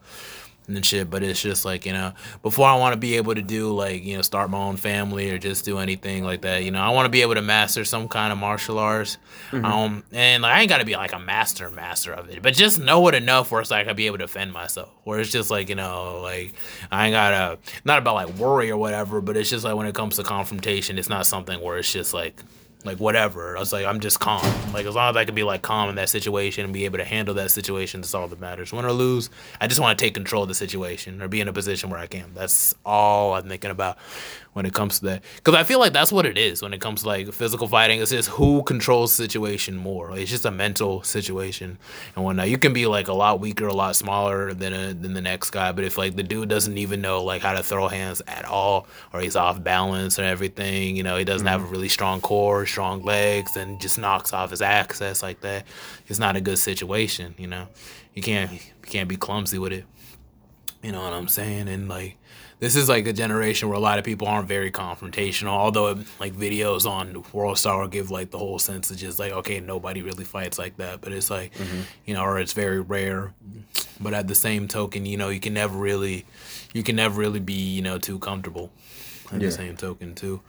and 0.67 0.85
shit. 0.85 1.09
But 1.09 1.23
it's 1.23 1.41
just 1.41 1.65
like 1.65 1.85
you 1.85 1.93
know, 1.93 2.13
before 2.41 2.67
I 2.67 2.75
want 2.75 2.93
to 2.93 2.99
be 2.99 3.17
able 3.17 3.35
to 3.35 3.41
do 3.41 3.73
like 3.73 4.03
you 4.03 4.15
know 4.15 4.21
start 4.21 4.49
my 4.49 4.57
own 4.57 4.77
family 4.77 5.29
or 5.31 5.37
just 5.37 5.65
do 5.65 5.77
anything 5.79 6.23
like 6.23 6.41
that. 6.41 6.63
You 6.63 6.71
know, 6.71 6.81
I 6.81 6.89
want 6.89 7.05
to 7.05 7.09
be 7.09 7.21
able 7.21 7.35
to 7.35 7.41
master 7.41 7.85
some 7.85 8.07
kind 8.07 8.31
of 8.31 8.37
martial 8.37 8.79
arts. 8.79 9.17
Um, 9.51 10.03
and 10.11 10.43
like 10.43 10.53
I 10.53 10.61
ain't 10.61 10.69
got 10.69 10.79
to 10.79 10.85
be 10.85 10.95
like 10.95 11.13
a 11.13 11.19
master 11.19 11.69
master 11.69 12.13
of 12.13 12.29
it, 12.29 12.41
but 12.41 12.53
just 12.53 12.79
know 12.79 13.07
it 13.07 13.15
enough 13.15 13.51
where 13.51 13.61
it's 13.61 13.71
like 13.71 13.87
I 13.87 13.93
be 13.93 14.07
able 14.07 14.17
to 14.17 14.25
defend 14.25 14.51
myself. 14.53 14.89
Where 15.03 15.19
it's 15.19 15.31
just 15.31 15.49
like 15.49 15.69
you 15.69 15.75
know, 15.75 16.19
like 16.21 16.53
I 16.91 17.05
ain't 17.07 17.13
gotta 17.13 17.57
not 17.85 17.99
about 17.99 18.15
like 18.15 18.29
worry 18.35 18.69
or 18.69 18.77
whatever, 18.77 19.21
but 19.21 19.37
it's 19.37 19.49
just 19.49 19.63
like 19.63 19.75
when 19.75 19.87
it 19.87 19.95
comes 19.95 20.17
to 20.17 20.23
confrontation, 20.23 20.97
it's 20.97 21.09
not 21.09 21.25
something 21.25 21.61
where 21.61 21.77
it's 21.77 21.91
just 21.91 22.13
like. 22.13 22.41
Like 22.87 22.99
whatever. 22.99 23.55
I 23.55 23.59
was 23.59 23.73
like, 23.73 23.85
I'm 23.85 23.99
just 23.99 24.19
calm. 24.19 24.41
Like 24.73 24.85
as 24.85 24.95
long 24.95 25.09
as 25.09 25.17
I 25.17 25.25
can 25.25 25.35
be 25.35 25.43
like 25.43 25.61
calm 25.61 25.89
in 25.89 25.95
that 25.95 26.09
situation 26.09 26.63
and 26.63 26.73
be 26.73 26.85
able 26.85 26.97
to 26.97 27.03
handle 27.03 27.35
that 27.35 27.51
situation, 27.51 28.01
that's 28.01 28.15
all 28.15 28.27
that 28.29 28.39
matters. 28.39 28.71
Win 28.71 28.85
or 28.85 28.93
lose, 28.93 29.29
I 29.59 29.67
just 29.67 29.79
want 29.79 29.99
to 29.99 30.03
take 30.03 30.13
control 30.13 30.43
of 30.43 30.49
the 30.49 30.55
situation 30.55 31.21
or 31.21 31.27
be 31.27 31.41
in 31.41 31.47
a 31.47 31.53
position 31.53 31.89
where 31.89 31.99
I 31.99 32.07
can. 32.07 32.31
That's 32.33 32.73
all 32.85 33.33
I'm 33.33 33.47
thinking 33.47 33.71
about 33.71 33.97
when 34.57 34.65
it 34.65 34.73
comes 34.73 34.97
to 34.97 35.05
that. 35.05 35.23
Because 35.35 35.53
I 35.53 35.63
feel 35.63 35.77
like 35.77 35.93
that's 35.93 36.11
what 36.11 36.25
it 36.25 36.35
is 36.35 36.63
when 36.63 36.73
it 36.73 36.81
comes 36.81 37.03
to 37.03 37.07
like 37.07 37.31
physical 37.31 37.67
fighting. 37.67 38.01
It's 38.01 38.09
just 38.09 38.29
who 38.29 38.63
controls 38.63 39.15
the 39.15 39.23
situation 39.23 39.77
more. 39.77 40.17
It's 40.17 40.31
just 40.31 40.45
a 40.45 40.51
mental 40.51 41.03
situation 41.03 41.77
and 42.15 42.25
whatnot. 42.25 42.49
You 42.49 42.57
can 42.57 42.73
be 42.73 42.87
like 42.87 43.07
a 43.07 43.13
lot 43.13 43.39
weaker, 43.39 43.67
a 43.67 43.73
lot 43.73 43.95
smaller 43.95 44.55
than 44.55 44.73
a, 44.73 44.95
than 44.95 45.13
the 45.13 45.21
next 45.21 45.51
guy, 45.51 45.71
but 45.73 45.83
if 45.83 45.95
like 45.95 46.15
the 46.15 46.23
dude 46.23 46.49
doesn't 46.49 46.75
even 46.75 47.01
know 47.01 47.23
like 47.23 47.43
how 47.43 47.53
to 47.53 47.61
throw 47.61 47.87
hands 47.87 48.23
at 48.25 48.45
all, 48.45 48.87
or 49.13 49.19
he's 49.19 49.35
off 49.35 49.63
balance 49.63 50.17
or 50.17 50.23
everything, 50.23 50.95
you 50.95 51.03
know, 51.03 51.17
he 51.17 51.23
doesn't 51.23 51.45
have 51.45 51.61
mm-hmm. 51.61 51.69
a 51.69 51.73
really 51.73 51.89
strong 51.89 52.19
core, 52.19 52.65
strong 52.65 53.03
legs, 53.03 53.55
and 53.57 53.79
just 53.79 53.99
knocks 53.99 54.33
off 54.33 54.49
his 54.49 54.63
access 54.63 55.21
like 55.21 55.39
that. 55.41 55.67
It's 56.07 56.17
not 56.17 56.35
a 56.35 56.41
good 56.41 56.57
situation, 56.57 57.35
you 57.37 57.45
know. 57.45 57.67
You 58.15 58.23
can't 58.23 58.51
you 58.51 58.59
can't 58.87 59.07
be 59.07 59.17
clumsy 59.17 59.59
with 59.59 59.71
it. 59.71 59.85
You 60.81 60.93
know 60.93 61.03
what 61.03 61.13
I'm 61.13 61.27
saying? 61.27 61.67
And 61.67 61.87
like 61.87 62.17
this 62.59 62.75
is 62.75 62.89
like 62.89 63.05
a 63.05 63.13
generation 63.13 63.69
where 63.69 63.77
a 63.77 63.81
lot 63.81 63.99
of 63.99 64.05
people 64.05 64.27
aren't 64.27 64.47
very 64.47 64.71
confrontational. 64.71 65.49
Although 65.49 65.99
like 66.19 66.33
videos 66.33 66.89
on 66.89 67.23
World 67.31 67.57
Star 67.57 67.87
give 67.87 68.09
like 68.09 68.31
the 68.31 68.39
whole 68.39 68.57
sense 68.57 68.89
of 68.89 68.97
just 68.97 69.19
like 69.19 69.31
okay, 69.31 69.59
nobody 69.59 70.01
really 70.01 70.23
fights 70.23 70.57
like 70.57 70.77
that. 70.77 71.01
But 71.01 71.11
it's 71.13 71.29
like 71.29 71.53
mm-hmm. 71.53 71.81
you 72.05 72.13
know, 72.15 72.23
or 72.23 72.39
it's 72.39 72.53
very 72.53 72.81
rare. 72.81 73.33
But 73.99 74.13
at 74.13 74.27
the 74.27 74.35
same 74.35 74.67
token, 74.67 75.05
you 75.05 75.17
know, 75.17 75.29
you 75.29 75.39
can 75.39 75.53
never 75.53 75.77
really, 75.77 76.25
you 76.73 76.83
can 76.83 76.95
never 76.95 77.19
really 77.19 77.39
be 77.39 77.53
you 77.53 77.81
know 77.81 77.99
too 77.99 78.19
comfortable. 78.19 78.71
At 79.31 79.41
Yeah. 79.41 79.47
the 79.47 79.51
same 79.51 79.75
token 79.75 80.15
too, 80.15 80.41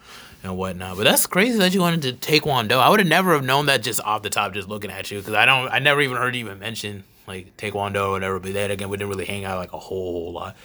and 0.45 0.57
whatnot. 0.57 0.97
But 0.97 1.05
that's 1.05 1.27
crazy 1.27 1.59
that 1.59 1.75
you 1.75 1.81
wanted 1.81 2.03
to 2.03 2.13
take 2.13 2.45
Taekwondo. 2.45 2.79
I 2.79 2.89
would 2.89 3.01
have 3.01 3.09
never 3.09 3.33
have 3.35 3.45
known 3.45 3.67
that 3.67 3.83
just 3.83 4.01
off 4.03 4.23
the 4.23 4.31
top, 4.31 4.55
just 4.55 4.69
looking 4.69 4.91
at 4.91 5.11
you, 5.11 5.19
because 5.19 5.35
I 5.35 5.45
don't, 5.47 5.69
I 5.69 5.81
never 5.81 6.01
even 6.01 6.17
heard 6.17 6.37
you 6.37 6.45
even 6.45 6.61
mention 6.61 7.03
like 7.27 7.57
Taekwondo 7.57 8.07
or 8.07 8.11
whatever. 8.13 8.39
But 8.39 8.55
that 8.55 8.71
again, 8.71 8.89
we 8.89 8.97
didn't 8.97 9.11
really 9.11 9.25
hang 9.25 9.45
out 9.45 9.59
like 9.59 9.73
a 9.73 9.79
whole, 9.79 10.13
whole 10.13 10.33
lot 10.33 10.57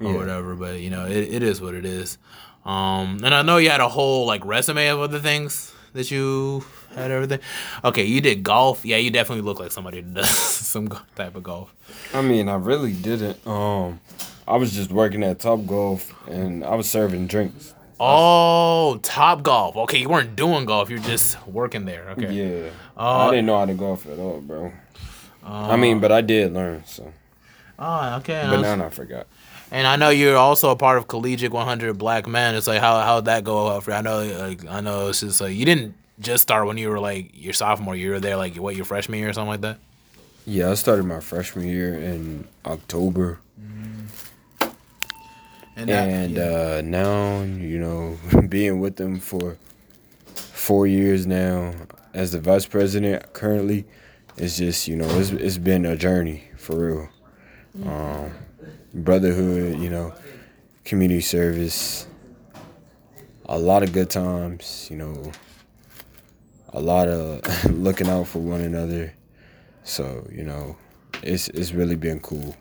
or 0.00 0.12
Yeah. 0.12 0.16
whatever. 0.18 0.54
But 0.54 0.80
you 0.80 0.90
know, 0.90 1.06
it, 1.06 1.34
it 1.34 1.42
is 1.42 1.60
what 1.60 1.74
it 1.74 1.84
is. 1.84 2.18
Um, 2.64 3.20
and 3.24 3.34
I 3.34 3.42
know 3.42 3.56
you 3.56 3.70
had 3.70 3.80
a 3.80 3.88
whole 3.88 4.26
like 4.26 4.44
resume 4.44 4.86
of 4.88 5.00
other 5.00 5.18
things 5.18 5.72
that 5.94 6.10
you 6.10 6.64
had 6.94 7.10
everything. 7.10 7.40
Okay, 7.84 8.04
you 8.04 8.20
did 8.20 8.42
golf. 8.42 8.84
Yeah, 8.84 8.96
you 8.98 9.10
definitely 9.10 9.42
look 9.42 9.58
like 9.60 9.72
somebody 9.72 10.00
that 10.00 10.14
does 10.14 10.28
some 10.30 10.88
type 11.16 11.34
of 11.34 11.42
golf. 11.42 11.74
I 12.14 12.22
mean, 12.22 12.48
I 12.48 12.54
really 12.54 12.92
didn't. 12.92 13.44
Um, 13.46 14.00
I 14.46 14.56
was 14.56 14.72
just 14.72 14.90
working 14.90 15.22
at 15.22 15.38
Top 15.40 15.66
Golf 15.66 16.12
and 16.28 16.64
I 16.64 16.74
was 16.74 16.88
serving 16.88 17.26
drinks. 17.26 17.74
Oh, 18.00 18.98
top 19.02 19.44
golf. 19.44 19.76
Okay, 19.76 19.98
you 19.98 20.08
weren't 20.08 20.34
doing 20.34 20.64
golf. 20.64 20.90
You're 20.90 20.98
just 20.98 21.44
working 21.46 21.84
there. 21.84 22.10
Okay. 22.10 22.32
Yeah. 22.32 22.70
Uh, 22.96 23.28
I 23.28 23.30
didn't 23.30 23.46
know 23.46 23.58
how 23.60 23.66
to 23.66 23.74
golf 23.74 24.06
at 24.06 24.18
all, 24.18 24.40
bro. 24.40 24.72
I 25.44 25.76
mean, 25.76 26.00
but 26.00 26.10
I 26.10 26.20
did 26.20 26.52
learn, 26.52 26.82
so. 26.84 27.12
Oh, 27.78 28.16
okay. 28.16 28.44
But 28.48 28.60
now 28.62 28.84
I 28.86 28.90
forgot. 28.90 29.26
And 29.72 29.86
I 29.86 29.96
know 29.96 30.10
you're 30.10 30.36
also 30.36 30.70
a 30.70 30.76
part 30.76 30.98
of 30.98 31.08
Collegiate 31.08 31.50
100 31.52 31.98
Black 31.98 32.26
Men. 32.28 32.54
It's 32.54 32.66
like 32.68 32.80
how 32.80 33.00
how'd 33.00 33.24
that 33.24 33.42
go 33.42 33.68
out 33.68 33.82
for 33.84 33.90
you? 33.90 33.96
I 33.96 34.00
know, 34.02 34.22
like, 34.22 34.64
I 34.68 34.80
know 34.80 35.08
it's 35.08 35.20
just 35.20 35.40
like 35.40 35.54
you 35.56 35.64
didn't 35.64 35.94
just 36.20 36.42
start 36.42 36.66
when 36.66 36.78
you 36.78 36.88
were 36.90 37.00
like 37.00 37.30
your 37.34 37.52
sophomore. 37.52 37.96
year. 37.96 38.06
You 38.06 38.12
were 38.12 38.20
there 38.20 38.36
like 38.36 38.54
what 38.56 38.76
your 38.76 38.84
freshman 38.84 39.18
year 39.18 39.30
or 39.30 39.32
something 39.32 39.50
like 39.50 39.62
that. 39.62 39.78
Yeah, 40.46 40.70
I 40.70 40.74
started 40.74 41.04
my 41.04 41.20
freshman 41.20 41.66
year 41.66 41.94
in 41.98 42.46
October. 42.64 43.40
And, 45.74 45.88
that- 45.88 46.08
And 46.08 46.32
yeah. 46.36 46.42
uh, 46.42 46.82
now, 46.84 47.42
you 47.42 47.78
know, 47.78 48.18
being 48.48 48.80
with 48.80 48.96
them 48.96 49.18
for 49.20 49.56
four 50.34 50.86
years 50.86 51.26
now 51.26 51.74
as 52.14 52.32
the 52.32 52.40
vice 52.40 52.66
president 52.66 53.32
currently, 53.32 53.84
it's 54.36 54.58
just, 54.58 54.86
you 54.86 54.96
know, 54.96 55.08
it's, 55.18 55.30
it's 55.30 55.58
been 55.58 55.86
a 55.86 55.96
journey 55.96 56.44
for 56.56 56.76
real. 56.76 57.08
Um, 57.88 58.32
brotherhood, 58.94 59.78
you 59.78 59.90
know, 59.90 60.14
community 60.84 61.20
service, 61.20 62.06
a 63.46 63.58
lot 63.58 63.82
of 63.82 63.92
good 63.92 64.10
times, 64.10 64.88
you 64.90 64.96
know, 64.96 65.32
a 66.72 66.80
lot 66.80 67.08
of 67.08 67.64
looking 67.70 68.08
out 68.08 68.26
for 68.28 68.38
one 68.38 68.60
another. 68.60 69.12
So, 69.84 70.26
you 70.30 70.44
know, 70.44 70.76
it's 71.22 71.48
it's 71.48 71.72
really 71.72 71.96
been 71.96 72.20
cool. 72.20 72.56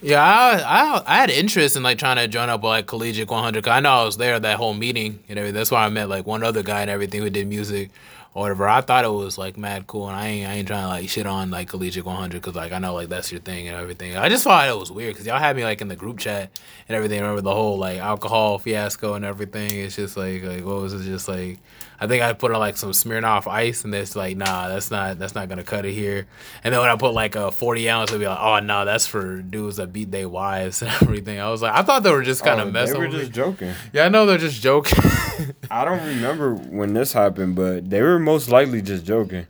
Yeah, 0.00 0.22
I, 0.22 0.60
I 0.60 1.02
I 1.06 1.16
had 1.16 1.30
interest 1.30 1.76
in 1.76 1.82
like 1.82 1.98
trying 1.98 2.16
to 2.16 2.28
join 2.28 2.48
up 2.48 2.60
with 2.60 2.68
like 2.68 2.86
Collegiate 2.86 3.28
100. 3.28 3.64
Cause 3.64 3.70
I 3.70 3.80
know 3.80 3.90
I 3.90 4.04
was 4.04 4.16
there 4.16 4.34
at 4.34 4.42
that 4.42 4.56
whole 4.56 4.74
meeting 4.74 5.22
and 5.28 5.38
everything. 5.38 5.54
That's 5.54 5.70
why 5.70 5.84
I 5.84 5.88
met 5.88 6.08
like 6.08 6.26
one 6.26 6.42
other 6.42 6.62
guy 6.62 6.82
and 6.82 6.90
everything 6.90 7.22
who 7.22 7.30
did 7.30 7.46
music 7.48 7.90
or 8.34 8.42
whatever. 8.42 8.68
I 8.68 8.80
thought 8.80 9.04
it 9.04 9.08
was 9.08 9.38
like 9.38 9.56
mad 9.56 9.86
cool, 9.86 10.08
and 10.08 10.16
I 10.16 10.26
ain't 10.26 10.48
I 10.48 10.54
ain't 10.54 10.68
trying 10.68 10.82
to 10.82 10.88
like 10.88 11.08
shit 11.08 11.26
on 11.26 11.50
like 11.50 11.68
Collegiate 11.68 12.04
100 12.04 12.42
because 12.42 12.54
like 12.54 12.72
I 12.72 12.78
know 12.78 12.94
like 12.94 13.08
that's 13.08 13.30
your 13.30 13.40
thing 13.40 13.68
and 13.68 13.76
everything. 13.76 14.16
I 14.16 14.28
just 14.28 14.44
thought 14.44 14.68
it 14.68 14.76
was 14.76 14.90
weird 14.90 15.14
because 15.14 15.26
y'all 15.26 15.38
had 15.38 15.56
me 15.56 15.64
like 15.64 15.80
in 15.80 15.88
the 15.88 15.96
group 15.96 16.18
chat 16.18 16.50
and 16.88 16.96
everything. 16.96 17.20
Remember 17.20 17.40
the 17.40 17.54
whole 17.54 17.78
like 17.78 17.98
alcohol 17.98 18.58
fiasco 18.58 19.14
and 19.14 19.24
everything. 19.24 19.70
It's 19.70 19.96
just 19.96 20.16
like 20.16 20.42
like 20.42 20.64
what 20.64 20.80
was 20.82 20.92
it? 20.92 21.04
Just 21.04 21.28
like 21.28 21.58
I 22.04 22.06
think 22.06 22.22
I 22.22 22.32
put 22.34 22.52
on 22.52 22.60
like 22.60 22.76
some 22.76 22.90
Smirnoff 22.90 23.46
Ice, 23.46 23.84
and 23.84 23.94
it's 23.94 24.14
like 24.14 24.36
nah, 24.36 24.68
that's 24.68 24.90
not 24.90 25.18
that's 25.18 25.34
not 25.34 25.48
gonna 25.48 25.64
cut 25.64 25.86
it 25.86 25.92
here. 25.92 26.26
And 26.62 26.72
then 26.72 26.80
when 26.80 26.90
I 26.90 26.96
put 26.96 27.14
like 27.14 27.34
a 27.34 27.50
40 27.50 27.88
ounce, 27.88 28.10
it'd 28.10 28.20
be 28.20 28.26
like 28.26 28.38
oh 28.38 28.60
no, 28.60 28.84
that's 28.84 29.06
for 29.06 29.40
dudes 29.40 29.76
that 29.76 29.92
beat 29.92 30.10
their 30.10 30.28
wives 30.28 30.82
and 30.82 30.90
everything. 31.02 31.40
I 31.40 31.50
was 31.50 31.62
like 31.62 31.72
I 31.72 31.82
thought 31.82 32.02
they 32.02 32.12
were 32.12 32.22
just 32.22 32.44
kind 32.44 32.60
of 32.60 32.68
Oh, 32.68 32.70
messing 32.70 32.94
They 32.94 33.00
were 33.00 33.08
with 33.08 33.16
just 33.16 33.30
me. 33.30 33.34
joking. 33.34 33.74
Yeah, 33.92 34.04
I 34.04 34.08
know 34.08 34.26
they're 34.26 34.38
just 34.38 34.60
joking. 34.62 34.98
I 35.70 35.84
don't 35.84 36.06
remember 36.06 36.54
when 36.54 36.94
this 36.94 37.12
happened, 37.12 37.56
but 37.56 37.88
they 37.88 38.02
were 38.02 38.18
most 38.18 38.50
likely 38.50 38.82
just 38.82 39.04
joking. 39.04 39.46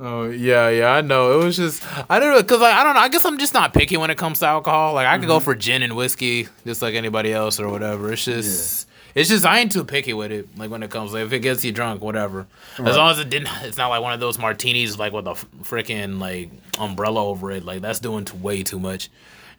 Oh 0.00 0.24
yeah, 0.24 0.68
yeah, 0.70 0.90
I 0.90 1.02
know. 1.02 1.40
It 1.40 1.44
was 1.44 1.56
just 1.56 1.82
I 2.10 2.18
don't 2.18 2.34
know 2.34 2.42
because 2.42 2.60
like 2.60 2.74
I 2.74 2.82
don't 2.82 2.94
know. 2.94 3.00
I 3.00 3.08
guess 3.08 3.24
I'm 3.24 3.38
just 3.38 3.54
not 3.54 3.72
picky 3.72 3.96
when 3.96 4.10
it 4.10 4.18
comes 4.18 4.40
to 4.40 4.46
alcohol. 4.46 4.94
Like 4.94 5.06
I 5.06 5.18
could 5.18 5.28
go 5.28 5.36
mm-hmm. 5.36 5.44
for 5.44 5.54
gin 5.54 5.82
and 5.82 5.94
whiskey 5.94 6.48
just 6.66 6.82
like 6.82 6.94
anybody 6.94 7.32
else 7.32 7.60
or 7.60 7.68
whatever. 7.68 8.12
It's 8.12 8.24
just 8.24 8.88
it's 9.14 9.28
just 9.28 9.44
I 9.44 9.60
ain't 9.60 9.72
too 9.72 9.84
picky 9.84 10.12
with 10.12 10.32
it. 10.32 10.56
Like 10.58 10.70
when 10.70 10.82
it 10.82 10.90
comes 10.90 11.12
like 11.12 11.24
if 11.24 11.32
it 11.32 11.40
gets 11.40 11.64
you 11.64 11.72
drunk, 11.72 12.02
whatever. 12.02 12.46
As 12.78 12.96
long 12.96 13.10
as 13.10 13.18
it 13.18 13.30
didn't, 13.30 13.48
it's 13.62 13.76
not 13.78 13.88
like 13.88 14.02
one 14.02 14.12
of 14.12 14.20
those 14.20 14.38
martinis 14.38 14.98
like 14.98 15.12
with 15.12 15.26
a 15.26 15.34
freaking 15.62 16.18
like 16.20 16.50
umbrella 16.78 17.24
over 17.24 17.50
it. 17.52 17.64
Like 17.64 17.82
that's 17.82 18.00
doing 18.00 18.24
too, 18.24 18.36
way 18.36 18.62
too 18.62 18.78
much. 18.80 19.08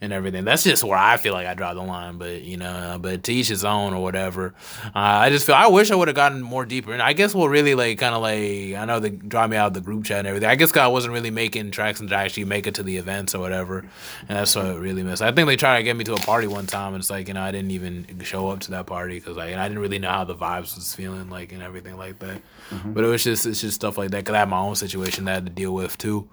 And 0.01 0.11
everything. 0.11 0.45
That's 0.45 0.63
just 0.63 0.83
where 0.83 0.97
I 0.97 1.17
feel 1.17 1.33
like 1.33 1.47
I 1.47 1.53
draw 1.53 1.73
the 1.73 1.81
line, 1.81 2.17
but 2.17 2.41
you 2.41 2.57
know, 2.57 2.97
but 2.99 3.23
to 3.23 3.33
each 3.33 3.47
his 3.47 3.63
own 3.63 3.93
or 3.93 4.01
whatever. 4.03 4.53
Uh, 4.87 4.89
I 4.95 5.29
just 5.29 5.45
feel 5.45 5.55
I 5.55 5.67
wish 5.67 5.91
I 5.91 5.95
would 5.95 6.07
have 6.07 6.15
gotten 6.15 6.41
more 6.41 6.65
deeper, 6.65 6.93
and 6.93 7.01
I 7.01 7.13
guess 7.13 7.33
what 7.33 7.47
really 7.47 7.75
like 7.75 7.99
kind 7.99 8.13
of 8.13 8.21
like 8.21 8.79
I 8.79 8.85
know 8.85 8.99
they 8.99 9.09
draw 9.09 9.47
me 9.47 9.57
out 9.57 9.67
of 9.67 9.73
the 9.73 9.81
group 9.81 10.05
chat 10.05 10.19
and 10.19 10.27
everything. 10.27 10.49
I 10.49 10.55
guess 10.55 10.75
I 10.75 10.87
wasn't 10.87 11.13
really 11.13 11.31
making 11.31 11.71
tracks 11.71 11.99
and 11.99 12.09
to 12.09 12.15
actually 12.15 12.45
make 12.45 12.67
it 12.67 12.75
to 12.75 12.83
the 12.83 12.97
events 12.97 13.33
or 13.33 13.39
whatever, 13.39 13.79
and 13.79 14.37
that's 14.37 14.55
what 14.55 14.65
I 14.65 14.73
really 14.75 15.03
missed. 15.03 15.21
I 15.21 15.31
think 15.31 15.47
they 15.47 15.55
tried 15.55 15.77
to 15.77 15.83
get 15.83 15.95
me 15.95 16.03
to 16.03 16.13
a 16.13 16.17
party 16.17 16.47
one 16.47 16.67
time, 16.67 16.93
and 16.93 17.01
it's 17.01 17.09
like 17.09 17.27
you 17.27 17.33
know 17.33 17.41
I 17.41 17.51
didn't 17.51 17.71
even 17.71 18.19
show 18.23 18.49
up 18.49 18.59
to 18.61 18.71
that 18.71 18.85
party 18.85 19.19
because 19.19 19.37
like 19.37 19.51
and 19.51 19.59
I 19.59 19.67
didn't 19.67 19.81
really 19.81 19.99
know 19.99 20.09
how 20.09 20.23
the 20.23 20.35
vibes 20.35 20.75
was 20.75 20.93
feeling 20.93 21.29
like 21.29 21.51
and 21.51 21.63
everything 21.63 21.97
like 21.97 22.19
that. 22.19 22.41
But 22.85 23.03
it 23.03 23.07
was 23.07 23.23
just 23.23 23.45
it's 23.45 23.61
just 23.61 23.75
stuff 23.75 23.97
like 23.97 24.11
that. 24.11 24.25
Cause 24.25 24.35
I 24.35 24.39
had 24.39 24.49
my 24.49 24.59
own 24.59 24.75
situation 24.75 25.25
that 25.25 25.31
I 25.31 25.33
had 25.35 25.45
to 25.45 25.51
deal 25.51 25.73
with 25.73 25.97
too, 25.97 26.27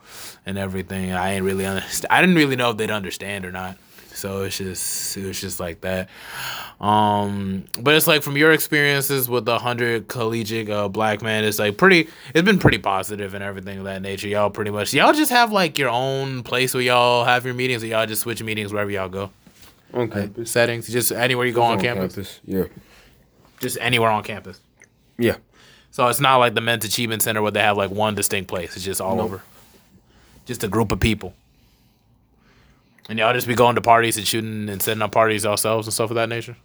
and 0.45 0.59
everything. 0.59 1.13
I 1.13 1.35
didn't 1.35 1.45
really 1.45 1.67
understand. 1.67 2.11
I 2.11 2.21
didn't 2.21 2.37
really 2.37 2.57
know 2.57 2.71
if 2.71 2.77
they'd 2.77 2.91
understand 2.91 3.45
or 3.45 3.52
not. 3.53 3.77
So 4.15 4.43
it's 4.43 4.59
just 4.59 5.17
it 5.17 5.25
was 5.27 5.41
just 5.41 5.59
like 5.61 5.81
that. 5.83 6.09
Um, 6.81 7.65
but 7.81 7.95
it's 7.95 8.07
like 8.07 8.23
from 8.23 8.37
your 8.37 8.53
experiences 8.53 9.29
with 9.29 9.45
the 9.45 9.59
hundred 9.59 10.09
collegiate 10.09 10.69
uh, 10.69 10.89
black 10.89 11.23
men, 11.23 11.45
it's 11.45 11.59
like 11.59 11.77
pretty. 11.79 12.09
It's 12.35 12.45
been 12.45 12.59
pretty 12.59 12.79
positive 12.79 13.35
and 13.35 13.43
everything 13.43 13.79
of 13.79 13.85
that 13.85 14.03
nature. 14.03 14.29
Y'all 14.29 14.51
pretty 14.51 14.71
much 14.71 14.93
y'all 14.93 15.13
just 15.13 15.31
have 15.31 15.53
like 15.53 15.79
your 15.79 15.89
own 15.89 16.43
place 16.43 16.75
where 16.75 16.83
y'all 16.83 17.25
have 17.25 17.45
your 17.45 17.55
meetings, 17.55 17.83
or 17.83 17.87
y'all 17.87 18.07
just 18.07 18.23
switch 18.23 18.43
meetings 18.43 18.73
wherever 18.73 18.91
y'all 18.91 19.09
go. 19.09 19.31
On 19.95 20.09
Like, 20.11 20.47
settings, 20.47 20.89
just 20.89 21.13
anywhere 21.13 21.47
you 21.47 21.53
go 21.53 21.63
on, 21.63 21.79
campus. 21.81 22.41
Yeah. 22.45 22.65
just 23.61 23.77
anywhere 23.81 24.11
on 24.11 24.23
campus. 24.25 24.61
Yeah. 25.19 25.37
So 25.91 26.09
it's 26.09 26.21
not 26.21 26.37
like 26.39 26.55
the 26.55 26.63
Men's 26.63 26.85
Achievement 26.87 27.23
Center 27.23 27.43
where 27.43 27.51
they 27.51 27.61
have 27.61 27.77
like 27.77 27.91
one 27.91 28.15
distinct 28.15 28.49
place. 28.49 28.75
It's 28.77 28.85
just 28.85 29.01
all 29.01 29.17
Nope. 29.17 29.25
over. 29.27 29.43
Just 30.47 30.65
a 30.65 30.69
group 30.69 30.91
of 30.93 31.01
people. 31.01 31.35
And 33.09 33.19
y'all 33.19 33.33
just 33.33 33.47
be 33.47 33.55
going 33.55 33.75
to 33.75 33.81
parties 33.81 34.17
and 34.17 34.27
shooting 34.27 34.69
and 34.69 34.81
setting 34.81 35.03
up 35.03 35.13
parties 35.13 35.45
ourselves 35.45 35.87
and 35.87 35.95
stuff 35.95 36.11
of 36.11 36.15
that 36.17 36.29
nature. 36.29 36.57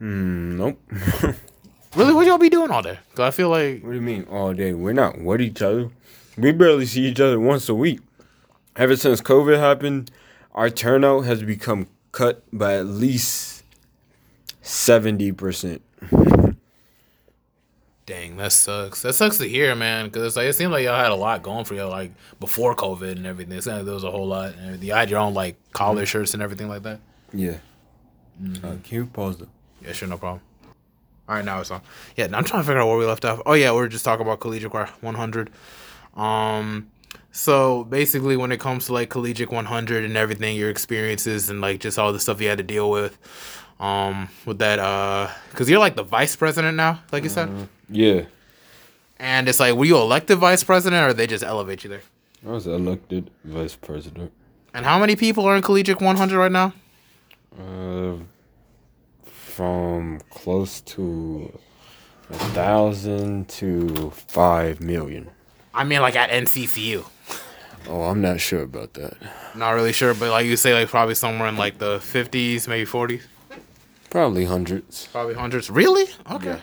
Mm, 0.00 0.56
nope. 0.56 1.34
Really, 1.96 2.12
what 2.12 2.26
y'all 2.26 2.38
be 2.38 2.50
doing 2.50 2.72
all 2.72 2.82
day? 2.82 2.98
Cause 3.14 3.20
I 3.20 3.30
feel 3.30 3.50
like 3.50 3.84
What 3.84 3.90
do 3.90 3.94
you 3.94 4.02
mean 4.02 4.26
all 4.28 4.52
day? 4.52 4.72
We're 4.72 4.92
not 4.92 5.20
with 5.20 5.40
each 5.40 5.62
other. 5.62 5.90
We 6.36 6.50
barely 6.50 6.86
see 6.86 7.02
each 7.02 7.20
other 7.20 7.38
once 7.38 7.68
a 7.68 7.74
week. 7.74 8.00
Ever 8.74 8.96
since 8.96 9.20
COVID 9.20 9.60
happened, 9.60 10.10
our 10.56 10.70
turnout 10.70 11.24
has 11.26 11.44
become 11.44 11.86
cut 12.10 12.42
by 12.52 12.74
at 12.74 12.86
least 12.86 13.62
seventy 14.60 15.30
percent. 15.30 15.82
Dang, 18.06 18.36
that 18.36 18.52
sucks. 18.52 19.00
That 19.02 19.14
sucks 19.14 19.38
to 19.38 19.48
hear, 19.48 19.74
man. 19.74 20.10
Cause 20.10 20.22
it's 20.22 20.36
like 20.36 20.46
it 20.46 20.52
seemed 20.54 20.72
like 20.72 20.84
y'all 20.84 20.96
had 21.02 21.10
a 21.10 21.14
lot 21.14 21.42
going 21.42 21.64
for 21.64 21.74
y'all, 21.74 21.88
like 21.88 22.12
before 22.38 22.76
COVID 22.76 23.12
and 23.12 23.26
everything. 23.26 23.56
It 23.56 23.64
seemed 23.64 23.76
like 23.76 23.84
there 23.86 23.94
was 23.94 24.04
a 24.04 24.10
whole 24.10 24.26
lot. 24.26 24.54
And 24.56 24.82
you 24.82 24.92
had 24.92 25.08
your 25.08 25.20
own 25.20 25.32
like 25.32 25.56
collar 25.72 26.02
Mm-hmm. 26.02 26.04
shirts 26.04 26.34
and 26.34 26.42
everything 26.42 26.68
like 26.68 26.82
that. 26.82 27.00
Yeah. 27.32 27.56
Uh, 28.62 28.76
can 28.82 28.82
you 28.90 29.06
pause 29.06 29.38
the? 29.38 29.46
Yeah, 29.80 29.92
sure, 29.92 30.08
no 30.08 30.18
problem. 30.18 30.42
All 31.28 31.36
right, 31.36 31.44
now 31.44 31.60
it's 31.60 31.70
on. 31.70 31.80
Yeah, 32.16 32.26
now 32.26 32.38
I'm 32.38 32.44
trying 32.44 32.62
to 32.62 32.66
figure 32.66 32.80
out 32.82 32.88
where 32.88 32.98
we 32.98 33.06
left 33.06 33.24
off. 33.24 33.40
Oh 33.46 33.54
yeah, 33.54 33.72
we 33.72 33.78
are 33.78 33.88
just 33.88 34.04
talking 34.04 34.26
about 34.26 34.40
collegiate 34.40 34.70
choir 34.70 34.90
100. 35.00 35.50
Um, 36.14 36.90
so 37.32 37.84
basically, 37.84 38.36
when 38.36 38.52
it 38.52 38.60
comes 38.60 38.86
to 38.86 38.92
like 38.92 39.08
collegiate 39.08 39.50
100 39.50 40.04
and 40.04 40.16
everything, 40.16 40.56
your 40.56 40.68
experiences 40.68 41.48
and 41.48 41.60
like 41.60 41.80
just 41.80 41.98
all 41.98 42.12
the 42.12 42.20
stuff 42.20 42.40
you 42.40 42.48
had 42.48 42.58
to 42.58 42.64
deal 42.64 42.90
with, 42.90 43.18
um, 43.80 44.28
with 44.46 44.58
that, 44.58 44.78
uh, 44.78 45.28
because 45.50 45.68
you're 45.68 45.78
like 45.78 45.96
the 45.96 46.02
vice 46.02 46.36
president 46.36 46.76
now, 46.76 47.00
like 47.12 47.22
you 47.24 47.28
said. 47.30 47.68
Yeah, 47.88 48.22
And 49.18 49.48
it's 49.48 49.60
like, 49.60 49.74
were 49.74 49.84
you 49.84 49.96
elected 49.96 50.38
vice 50.38 50.64
president, 50.64 51.08
or 51.08 51.12
they 51.12 51.26
just 51.26 51.44
elevate 51.44 51.84
you 51.84 51.90
there? 51.90 52.02
I 52.46 52.50
was 52.50 52.66
elected 52.66 53.30
vice 53.44 53.76
president. 53.76 54.32
And 54.72 54.84
how 54.84 54.98
many 54.98 55.16
people 55.16 55.44
are 55.46 55.54
in 55.56 55.62
collegiate 55.62 56.00
100 56.00 56.38
right 56.38 56.50
now? 56.52 56.72
Uh, 57.58 58.16
from 59.24 60.20
close 60.30 60.80
to 60.80 61.56
a 62.30 62.34
thousand 62.34 63.48
to 63.48 64.10
five 64.10 64.80
million. 64.80 65.30
I 65.72 65.84
mean, 65.84 66.00
like 66.00 66.16
at 66.16 66.30
NCCU. 66.30 67.04
Oh, 67.86 68.02
I'm 68.04 68.20
not 68.22 68.40
sure 68.40 68.62
about 68.62 68.94
that. 68.94 69.16
Not 69.54 69.70
really 69.72 69.92
sure, 69.92 70.14
but 70.14 70.30
like 70.30 70.46
you 70.46 70.56
say, 70.56 70.72
like 70.74 70.88
probably 70.88 71.14
somewhere 71.14 71.48
in 71.48 71.56
like 71.56 71.78
the 71.78 71.98
50s, 71.98 72.66
maybe 72.66 72.88
40s. 72.88 73.22
Probably 74.14 74.44
hundreds. 74.44 75.08
Probably 75.08 75.34
hundreds. 75.34 75.68
Really? 75.68 76.04
Okay. 76.30 76.46
Yeah. 76.50 76.60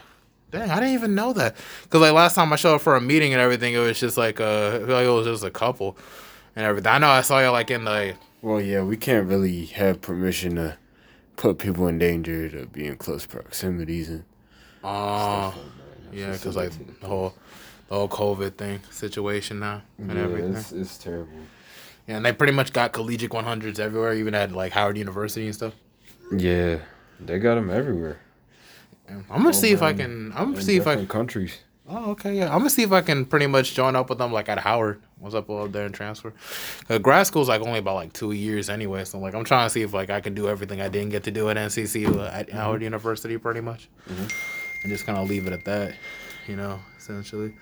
Dang, 0.52 0.70
I 0.70 0.76
didn't 0.76 0.93
even 0.93 1.16
know 1.16 1.34
that. 1.34 1.58
Cause 1.89 1.99
like 1.99 2.14
last 2.14 2.36
time 2.36 2.54
I 2.54 2.56
showed 2.56 2.76
up 2.76 2.82
for 2.82 2.95
a 2.95 3.02
meeting 3.02 3.34
and 3.34 3.41
everything, 3.41 3.74
it 3.74 3.80
was 3.80 3.99
just 3.99 4.16
like 4.16 4.39
uh, 4.39 4.80
like 4.84 5.06
it 5.06 5.10
was 5.10 5.26
just 5.28 5.43
a 5.43 5.49
couple 5.49 5.97
and 6.56 6.66
everything. 6.66 6.89
I 6.89 6.97
know 6.97 7.10
I 7.10 7.20
saw 7.20 7.41
you 7.41 7.49
like 7.49 7.70
in 7.70 7.84
the 7.84 8.16
Well, 8.41 8.62
yeah, 8.62 8.84
we 8.84 8.95
can't 8.95 9.28
really 9.28 9.66
have 9.66 9.99
permission 9.99 10.56
to 10.56 10.78
put 11.36 11.58
people 11.58 11.88
in 11.89 11.97
danger 11.97 12.47
to 12.47 12.68
be 12.68 12.88
in 12.88 12.95
close 12.95 13.26
proximities 13.26 14.08
and 14.08 14.24
oh 14.82 15.54
yeah, 16.14 16.38
cause 16.38 16.56
like 16.56 16.72
the 17.02 17.08
whole 17.08 17.34
the 17.89 17.95
whole 17.95 18.08
COVID 18.08 18.56
thing 18.56 18.80
situation 18.91 19.60
now 19.60 19.82
and 19.97 20.18
everything. 20.18 20.54
it's, 20.56 20.72
it's 20.72 20.97
terrible. 20.97 21.34
Yeah, 22.08 22.16
and 22.16 22.26
they 22.26 22.32
pretty 22.32 22.54
much 22.54 22.72
got 22.72 22.93
collegiate 22.93 23.32
100s 23.32 23.78
everywhere, 23.78 24.14
even 24.14 24.36
at 24.36 24.54
like 24.54 24.72
Howard 24.72 24.97
University 24.97 25.47
and 25.47 25.54
stuff. 25.54 25.74
Yeah, 26.38 26.78
they 27.26 27.39
got 27.39 27.55
them 27.55 27.69
everywhere. 27.69 28.19
I'm 29.09 29.41
gonna 29.41 29.53
see 29.53 29.72
if 29.72 29.82
I 29.82 29.93
can. 29.93 30.32
I'm 30.36 30.51
gonna 30.51 30.61
see 30.61 30.78
if 30.78 30.88
I. 30.88 30.95
can. 30.95 31.07
countries. 31.07 31.57
Oh, 31.89 32.11
okay, 32.11 32.38
yeah. 32.38 32.45
I'm 32.45 32.59
gonna 32.59 32.69
see 32.69 32.84
if 32.84 32.91
I 32.93 33.01
can 33.01 33.26
pretty 33.26 33.47
much 33.47 33.74
join 33.74 33.95
up 33.95 34.09
with 34.09 34.17
them 34.17 34.32
like 34.32 34.47
at 34.47 34.59
Howard. 34.59 35.01
What's 35.19 35.36
up 35.36 35.49
up 35.49 35.72
there 35.72 35.86
and 35.86 35.93
transfer? 35.93 36.34
Uh, 36.89 36.97
grad 36.97 37.28
school's 37.28 37.49
like 37.49 37.61
only 37.61 37.80
about 37.80 37.95
like 37.95 38.13
two 38.13 38.32
years 38.32 38.69
anyway, 38.69 39.03
so 39.03 39.19
like 39.19 39.36
I'm 39.36 39.43
trying 39.43 39.65
to 39.65 39.69
see 39.69 39.82
if 39.82 39.93
like 39.93 40.09
I 40.09 40.22
can 40.22 40.34
do 40.34 40.47
everything 40.47 40.80
I 40.82 40.88
didn't 40.88 41.09
get 41.09 41.24
to 41.24 41.32
do 41.32 41.49
at 41.49 41.57
NCC 41.57 42.07
at 42.34 42.49
Howard 42.51 42.82
University, 42.82 43.38
pretty 43.38 43.61
much, 43.61 43.89
and 44.07 44.30
just 44.88 45.05
kind 45.05 45.17
of 45.17 45.30
leave 45.30 45.45
it 45.47 45.53
at 45.53 45.65
that, 45.65 45.95
you 46.47 46.55
know, 46.55 46.80
essentially. 46.97 47.53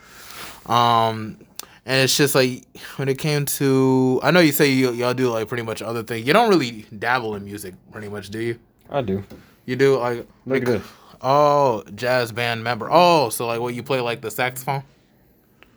Um, 0.68 1.40
and 1.86 2.04
it's 2.04 2.16
just 2.16 2.36
like 2.36 2.66
when 2.98 3.10
it 3.10 3.18
came 3.18 3.46
to, 3.46 4.20
I 4.22 4.30
know 4.30 4.42
you 4.42 4.52
say 4.52 4.70
you, 4.70 4.92
y'all 4.92 5.16
do 5.16 5.32
like 5.32 5.48
pretty 5.48 5.64
much 5.64 5.82
other 5.82 6.04
things. 6.04 6.28
You 6.28 6.34
don't 6.34 6.50
really 6.50 6.86
dabble 6.98 7.36
in 7.36 7.46
music, 7.46 7.74
pretty 7.92 8.10
much, 8.10 8.30
do 8.30 8.40
you? 8.40 8.60
I 8.92 9.02
do. 9.02 9.24
You 9.70 9.76
do 9.76 10.00
like 10.00 10.18
Look 10.18 10.28
like 10.48 10.62
at 10.64 10.66
this. 10.82 10.88
oh 11.22 11.84
jazz 11.94 12.32
band 12.32 12.64
member. 12.64 12.88
Oh, 12.92 13.30
so 13.30 13.46
like 13.46 13.60
what 13.60 13.76
you 13.76 13.84
play 13.84 14.00
like 14.02 14.22
the 14.22 14.32
saxophone? 14.32 14.82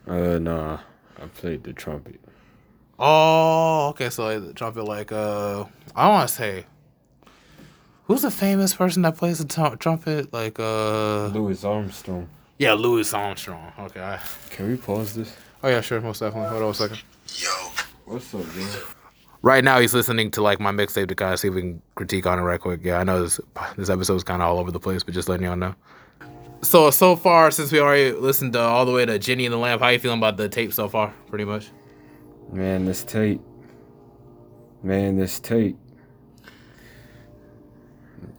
Uh, 0.08 0.38
nah, 0.38 0.78
I 1.22 1.26
played 1.26 1.62
the 1.64 1.74
trumpet. 1.74 2.18
Oh, 2.98 3.88
okay. 3.90 4.08
So 4.08 4.24
like 4.24 4.46
the 4.46 4.54
trumpet, 4.54 4.84
like 4.84 5.12
uh, 5.12 5.64
I 5.94 6.08
want 6.08 6.26
to 6.26 6.34
say, 6.34 6.64
who's 8.04 8.22
the 8.22 8.30
famous 8.30 8.72
person 8.74 9.02
that 9.02 9.18
plays 9.18 9.40
the 9.40 9.44
tru- 9.44 9.76
trumpet? 9.76 10.32
Like 10.32 10.58
uh, 10.58 11.26
Louis 11.26 11.62
Armstrong. 11.62 12.30
yeah, 12.58 12.72
Louis 12.72 13.12
Armstrong. 13.12 13.72
Okay. 13.78 14.00
I, 14.00 14.20
Can 14.48 14.68
we 14.70 14.78
pause 14.78 15.12
this? 15.14 15.36
oh 15.62 15.68
yeah, 15.68 15.82
sure, 15.82 16.00
most 16.00 16.20
definitely. 16.20 16.48
Hold 16.48 16.62
on 16.62 16.70
a 16.70 16.74
second. 16.74 17.00
Yo, 17.36 17.50
What's 18.06 18.32
up, 18.34 18.40
bro? 18.54 18.64
Right 19.42 19.64
now, 19.64 19.80
he's 19.80 19.92
listening 19.92 20.30
to 20.32 20.42
like 20.42 20.60
my 20.60 20.70
mixtape 20.70 21.08
to 21.08 21.16
kind 21.16 21.32
of 21.32 21.40
see 21.40 21.48
if 21.48 21.54
we 21.54 21.62
can 21.62 21.82
critique 21.96 22.26
on 22.26 22.38
it 22.38 22.42
right 22.42 22.60
quick. 22.60 22.80
Yeah, 22.84 22.98
I 22.98 23.04
know 23.04 23.22
this 23.22 23.40
this 23.76 23.90
episode's 23.90 24.22
kind 24.22 24.40
of 24.40 24.48
all 24.48 24.58
over 24.58 24.70
the 24.70 24.78
place, 24.78 25.02
but 25.02 25.14
just 25.14 25.28
letting 25.28 25.44
y'all 25.46 25.56
know. 25.56 25.74
So 26.62 26.90
so 26.92 27.16
far, 27.16 27.50
since 27.50 27.72
we 27.72 27.80
already 27.80 28.12
listened 28.12 28.52
to 28.52 28.60
all 28.60 28.86
the 28.86 28.92
way 28.92 29.04
to 29.04 29.18
Jenny 29.18 29.44
and 29.44 29.52
the 29.52 29.58
Lamp, 29.58 29.82
how 29.82 29.88
you 29.88 29.98
feeling 29.98 30.18
about 30.18 30.36
the 30.36 30.48
tape 30.48 30.72
so 30.72 30.88
far? 30.88 31.12
Pretty 31.28 31.44
much. 31.44 31.70
Man, 32.52 32.84
this 32.84 33.02
tape. 33.02 33.40
Man, 34.82 35.16
this 35.16 35.40
tape. 35.40 35.76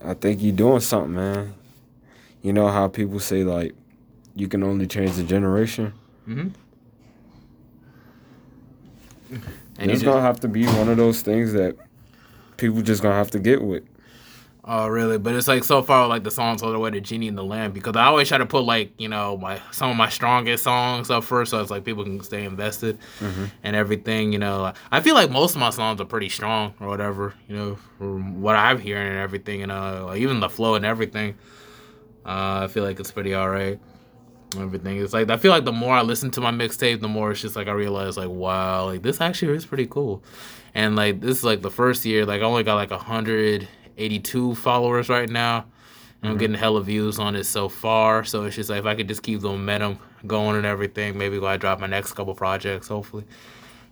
I 0.05 0.13
think 0.13 0.41
you're 0.41 0.55
doing 0.55 0.79
something, 0.79 1.15
man. 1.15 1.53
You 2.41 2.53
know 2.53 2.69
how 2.69 2.87
people 2.87 3.19
say 3.19 3.43
like, 3.43 3.73
you 4.35 4.47
can 4.47 4.63
only 4.63 4.87
change 4.87 5.13
the 5.13 5.23
generation. 5.23 5.93
Mm-hmm. 6.27 6.49
And 9.80 9.89
it's 9.91 10.03
gonna 10.03 10.21
have 10.21 10.39
to 10.41 10.47
be 10.47 10.65
one 10.65 10.89
of 10.89 10.97
those 10.97 11.21
things 11.21 11.53
that 11.53 11.76
people 12.57 12.82
just 12.82 13.01
gonna 13.01 13.15
have 13.15 13.32
to 13.32 13.39
get 13.39 13.61
with. 13.61 13.84
oh 14.65 14.88
really? 14.88 15.17
But 15.17 15.36
it's 15.36 15.47
like 15.47 15.63
so 15.63 15.82
far 15.82 16.07
like 16.07 16.24
the 16.24 16.32
songs 16.32 16.61
all 16.61 16.71
the 16.71 16.80
way 16.80 16.91
to 16.91 17.01
Genie 17.01 17.28
and 17.28 17.38
the 17.38 17.43
Lamp 17.43 17.74
because 17.74 17.95
I 17.95 18.05
always 18.05 18.28
try 18.28 18.38
to 18.38 18.45
put 18.45 18.63
like 18.63 18.93
you 18.97 19.09
know 19.09 19.36
my 19.38 19.59
some 19.71 19.89
of 19.89 19.97
my 19.97 20.09
strongest 20.09 20.63
songs 20.63 21.09
up 21.09 21.24
first 21.24 21.51
so 21.51 21.59
it's 21.59 21.71
like 21.71 21.84
people 21.84 22.03
can 22.03 22.21
stay 22.24 22.45
invested 22.45 22.99
and 23.63 23.76
everything. 23.76 24.32
You 24.32 24.39
know, 24.39 24.71
I 24.91 25.01
feel 25.01 25.15
like 25.15 25.32
most 25.32 25.55
of 25.55 25.59
my 25.59 25.71
songs 25.71 25.99
are 25.99 26.05
pretty 26.05 26.30
strong 26.30 26.74
or 26.80 26.88
whatever. 26.88 27.34
You 27.49 27.55
know, 27.55 27.76
from 27.97 28.41
what 28.41 28.55
I'm 28.55 28.80
hearing 28.80 29.07
and 29.07 29.17
everything, 29.17 29.63
and 29.63 29.71
uh, 29.71 30.05
like 30.05 30.21
even 30.21 30.39
the 30.39 30.49
flow 30.49 30.76
and 30.76 30.86
everything. 30.86 31.36
Uh, 32.26 32.61
I 32.63 32.67
feel 32.67 32.84
like 32.86 32.99
it's 33.01 33.11
pretty 33.11 33.36
alright. 33.36 33.80
Everything 34.61 34.97
it's 35.01 35.13
like 35.13 35.29
I 35.29 35.37
feel 35.37 35.51
like 35.51 35.65
the 35.65 35.71
more 35.71 35.93
I 35.93 36.01
listen 36.01 36.31
to 36.31 36.41
my 36.41 36.51
mixtape, 36.51 37.01
the 37.01 37.07
more 37.07 37.31
it's 37.31 37.41
just 37.41 37.55
like 37.55 37.67
I 37.67 37.71
realize 37.71 38.17
like 38.17 38.29
wow, 38.29 38.85
like 38.85 39.01
this 39.01 39.21
actually 39.21 39.55
is 39.55 39.65
pretty 39.65 39.87
cool. 39.87 40.23
And 40.73 40.95
like 40.95 41.21
this 41.21 41.37
is 41.37 41.43
like 41.43 41.61
the 41.61 41.71
first 41.71 42.05
year, 42.05 42.25
like 42.25 42.41
I 42.41 42.45
only 42.45 42.63
got 42.63 42.75
like 42.75 42.91
182 42.91 44.55
followers 44.55 45.09
right 45.09 45.29
now. 45.29 45.65
And 46.21 46.29
I'm 46.29 46.31
mm-hmm. 46.31 46.39
getting 46.39 46.55
hella 46.55 46.81
views 46.81 47.19
on 47.19 47.35
it 47.35 47.43
so 47.43 47.67
far. 47.67 48.23
So 48.23 48.45
it's 48.45 48.55
just 48.55 48.69
like 48.69 48.79
if 48.79 48.85
I 48.85 48.95
could 48.95 49.09
just 49.09 49.23
keep 49.23 49.41
the 49.41 49.49
momentum 49.49 49.99
going 50.25 50.55
and 50.55 50.65
everything, 50.65 51.17
maybe 51.17 51.37
when 51.37 51.51
I 51.51 51.57
drop 51.57 51.79
my 51.79 51.87
next 51.87 52.13
couple 52.13 52.33
projects, 52.33 52.87
hopefully 52.87 53.25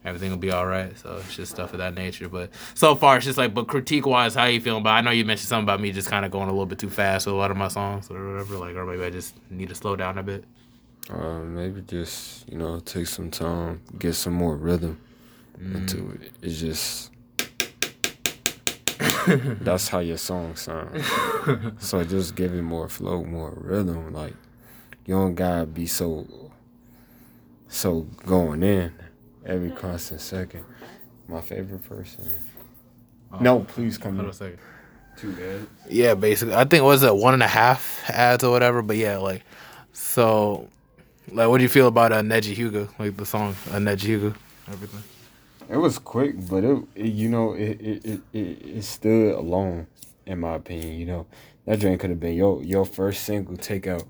everything 0.04 0.32
will 0.32 0.38
be 0.38 0.52
all 0.52 0.66
right. 0.66 0.98
So 0.98 1.18
it's 1.18 1.36
just 1.36 1.52
stuff 1.52 1.74
of 1.74 1.80
that 1.80 1.94
nature. 1.94 2.30
But 2.30 2.52
so 2.74 2.96
far, 2.96 3.18
it's 3.18 3.26
just 3.26 3.38
like, 3.38 3.54
but 3.54 3.68
critique 3.68 4.06
wise, 4.06 4.36
how 4.36 4.46
you 4.46 4.62
feeling? 4.62 4.84
But 4.84 4.92
I 4.92 5.02
know 5.02 5.12
you 5.12 5.26
mentioned 5.26 5.50
something 5.50 5.64
about 5.64 5.82
me 5.82 5.92
just 5.92 6.10
kind 6.10 6.26
of 6.26 6.32
going 6.32 6.48
a 6.48 6.52
little 6.52 6.66
bit 6.66 6.80
too 6.80 6.90
fast 6.90 7.26
with 7.26 7.36
a 7.36 7.38
lot 7.38 7.52
of 7.52 7.58
my 7.58 7.68
songs 7.68 8.10
or 8.10 8.34
whatever. 8.34 8.58
Like, 8.58 8.76
or 8.76 8.86
maybe 8.86 9.04
I 9.04 9.10
just 9.10 9.36
need 9.50 9.70
to 9.70 9.76
slow 9.76 9.96
down 9.96 10.18
a 10.18 10.24
bit. 10.24 10.44
Uh, 11.10 11.40
maybe 11.40 11.82
just 11.82 12.48
you 12.50 12.58
know 12.58 12.80
take 12.80 13.08
some 13.08 13.32
time, 13.32 13.82
get 13.98 14.14
some 14.14 14.34
more 14.34 14.56
rhythm 14.56 15.00
into 15.60 16.12
it. 16.12 16.32
It's 16.42 16.60
just 16.60 17.12
that's 19.62 19.88
how 19.88 20.00
your 20.00 20.18
song 20.18 20.56
sound. 20.56 21.04
so 21.80 22.04
just 22.04 22.36
give 22.36 22.54
it 22.54 22.62
more 22.62 22.88
flow, 22.88 23.24
more 23.24 23.54
rhythm. 23.56 24.14
Like 24.14 24.36
you 25.06 25.16
don't 25.16 25.36
gotta 25.36 25.66
be 25.66 25.86
so 25.86 26.28
so 27.68 28.02
going 28.26 28.64
in 28.64 28.94
every 29.46 29.72
constant 29.72 30.22
second. 30.22 30.64
My 31.28 31.42
favorite 31.42 31.88
person. 31.88 32.26
no, 33.40 33.62
please 33.62 33.98
come 33.98 34.16
Hold 34.18 34.20
on 34.20 34.26
in. 34.26 34.32
a 34.32 34.34
second. 34.34 34.60
Too 35.18 35.32
bad. 35.34 35.68
Yeah, 35.90 36.14
basically, 36.16 36.56
I 36.56 36.64
think 36.66 36.84
was 36.84 37.04
it 37.04 37.16
one 37.16 37.34
and 37.34 37.44
a 37.44 37.48
half 37.48 38.04
ads 38.10 38.44
or 38.44 38.52
whatever. 38.52 38.82
But 38.82 38.98
yeah, 38.98 39.18
like, 39.18 39.44
so, 39.94 40.68
like, 41.32 41.48
what 41.50 41.58
do 41.58 41.64
you 41.64 41.70
feel 41.70 41.88
about 41.88 42.12
uh, 42.12 42.22
Neji 42.22 42.56
Hyuga, 42.56 42.90
like 42.98 43.18
the 43.18 43.26
song 43.26 43.56
uh, 43.72 43.76
Neji 43.78 44.18
Hyuga, 44.20 44.36
everything? 44.72 45.04
It 45.70 45.78
was 45.78 46.00
quick, 46.00 46.36
but 46.50 46.64
it, 46.64 46.84
it 46.96 47.06
you 47.08 47.30
know 47.30 47.54
it 47.54 47.80
it, 47.82 48.06
it 48.06 48.22
it 48.34 48.40
it 48.78 48.84
stood 48.84 49.36
alone 49.36 49.88
in 50.26 50.40
my 50.40 50.56
opinion. 50.56 50.98
You 50.98 51.06
know 51.06 51.28
that 51.66 51.80
joint 51.80 52.00
could 52.00 52.10
have 52.10 52.20
been 52.20 52.36
your 52.36 52.62
your 52.64 52.86
first 52.86 53.24
single 53.24 53.56
takeout. 53.58 54.06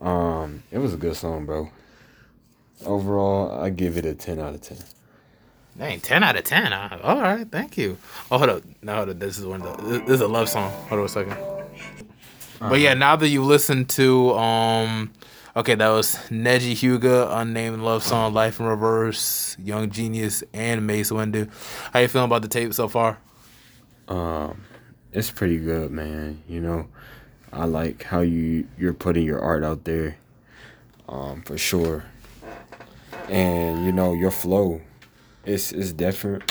Um, 0.00 0.62
it 0.70 0.78
was 0.78 0.92
a 0.94 0.96
good 0.96 1.16
song, 1.16 1.46
bro. 1.46 1.70
Overall, 2.84 3.60
I 3.60 3.70
give 3.70 3.96
it 3.96 4.04
a 4.04 4.14
ten 4.14 4.38
out 4.38 4.54
of 4.54 4.60
ten. 4.60 4.78
Dang, 5.78 6.00
ten 6.00 6.22
out 6.22 6.36
of 6.36 6.44
ten. 6.44 6.72
Huh? 6.72 6.98
All 7.02 7.20
right, 7.20 7.50
thank 7.50 7.78
you. 7.78 7.96
Oh, 8.30 8.38
hold 8.38 8.50
up. 8.50 8.62
No, 8.82 8.96
hold 8.96 9.10
up. 9.10 9.18
This 9.18 9.38
is 9.38 9.46
one. 9.46 9.62
Of 9.62 9.76
the, 9.78 9.98
this 10.00 10.10
is 10.16 10.20
a 10.20 10.28
love 10.28 10.48
song. 10.48 10.70
Hold 10.88 11.00
on 11.00 11.06
a 11.06 11.08
second. 11.08 11.36
But 12.60 12.78
yeah, 12.80 12.94
now 12.94 13.16
that 13.16 13.28
you 13.28 13.42
listen 13.42 13.86
to 13.86 14.32
um, 14.34 15.12
okay, 15.56 15.74
that 15.74 15.88
was 15.88 16.16
Neji 16.28 16.72
Hyuga, 16.72 17.28
unnamed 17.40 17.80
love 17.80 18.02
song, 18.02 18.32
Life 18.34 18.60
in 18.60 18.66
Reverse, 18.66 19.56
Young 19.58 19.90
Genius, 19.90 20.44
and 20.52 20.86
Mace 20.86 21.10
Windu. 21.10 21.50
How 21.92 22.00
you 22.00 22.08
feeling 22.08 22.26
about 22.26 22.42
the 22.42 22.48
tape 22.48 22.72
so 22.74 22.88
far? 22.88 23.18
Um, 24.08 24.62
it's 25.12 25.30
pretty 25.30 25.58
good, 25.58 25.90
man. 25.90 26.42
You 26.48 26.60
know, 26.60 26.88
I 27.52 27.64
like 27.64 28.04
how 28.04 28.20
you 28.20 28.68
you're 28.78 28.94
putting 28.94 29.24
your 29.24 29.40
art 29.40 29.64
out 29.64 29.84
there. 29.84 30.16
Um, 31.08 31.42
for 31.42 31.58
sure. 31.58 32.04
And 33.28 33.84
you 33.84 33.92
know 33.92 34.12
your 34.12 34.30
flow, 34.30 34.80
it's 35.44 35.72
it's 35.72 35.92
different. 35.92 36.42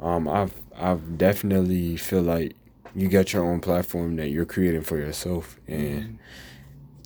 Um, 0.00 0.28
I've 0.28 0.54
I've 0.76 1.18
definitely 1.18 1.96
feel 1.96 2.22
like 2.22 2.54
you 2.94 3.08
got 3.08 3.32
your 3.32 3.44
own 3.44 3.60
platform 3.60 4.16
that 4.16 4.28
you're 4.30 4.46
creating 4.46 4.82
for 4.82 4.96
yourself, 4.96 5.58
and 5.68 6.18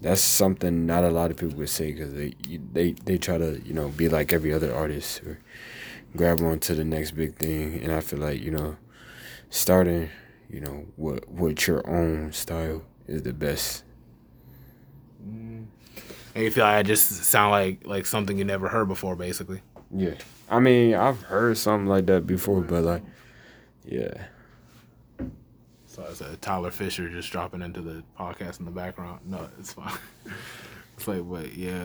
that's 0.01 0.21
something 0.21 0.87
not 0.87 1.05
a 1.05 1.11
lot 1.11 1.31
of 1.31 1.37
people 1.37 1.57
would 1.59 1.69
say 1.69 1.93
because 1.93 2.15
they 2.15 2.35
they 2.73 2.93
they 3.05 3.19
try 3.19 3.39
to 3.39 3.61
you 3.65 3.75
know 3.75 3.89
be 3.89 4.09
like 4.09 4.33
every 4.33 4.53
other 4.53 4.75
artist 4.75 5.23
or 5.25 5.39
grab 6.17 6.41
on 6.43 6.59
to 6.61 6.75
the 6.75 6.85
next 6.85 7.13
big 7.13 7.37
thing. 7.37 7.81
And 7.83 7.93
I 7.93 8.01
feel 8.01 8.19
like 8.21 8.41
you 8.41 8.51
know 8.51 8.77
starting 9.51 10.11
you 10.49 10.61
know 10.61 10.87
with 10.97 11.29
with 11.29 11.67
your 11.67 11.89
own 11.89 12.33
style 12.33 12.83
is 13.07 13.23
the 13.23 13.33
best. 13.33 13.85
And 16.35 16.45
you 16.45 16.51
feel 16.51 16.65
like 16.65 16.77
I 16.77 16.83
just 16.83 17.25
sound 17.25 17.51
like 17.51 17.87
like 17.87 18.07
something 18.07 18.39
you 18.39 18.45
never 18.45 18.69
heard 18.69 18.87
before, 18.89 19.17
basically. 19.17 19.63
Yeah, 19.91 20.15
I 20.49 20.61
mean 20.61 20.95
I've 20.95 21.21
heard 21.23 21.57
something 21.59 21.87
like 21.87 22.07
that 22.07 22.27
before, 22.27 22.61
but 22.61 22.83
like 22.85 23.03
yeah. 23.85 24.27
So 25.87 26.07
I 26.09 26.13
said 26.13 26.41
Tyler 26.41 26.71
Fisher 26.71 27.09
just 27.09 27.31
dropping 27.33 27.63
into 27.63 27.81
the 27.81 28.05
podcast 28.19 28.61
in 28.61 28.65
the 28.65 28.71
background. 28.71 29.21
No, 29.27 29.49
it's 29.59 29.73
fine. 29.73 29.93
it's 30.97 31.09
like, 31.09 31.29
but 31.29 31.55
yeah, 31.55 31.83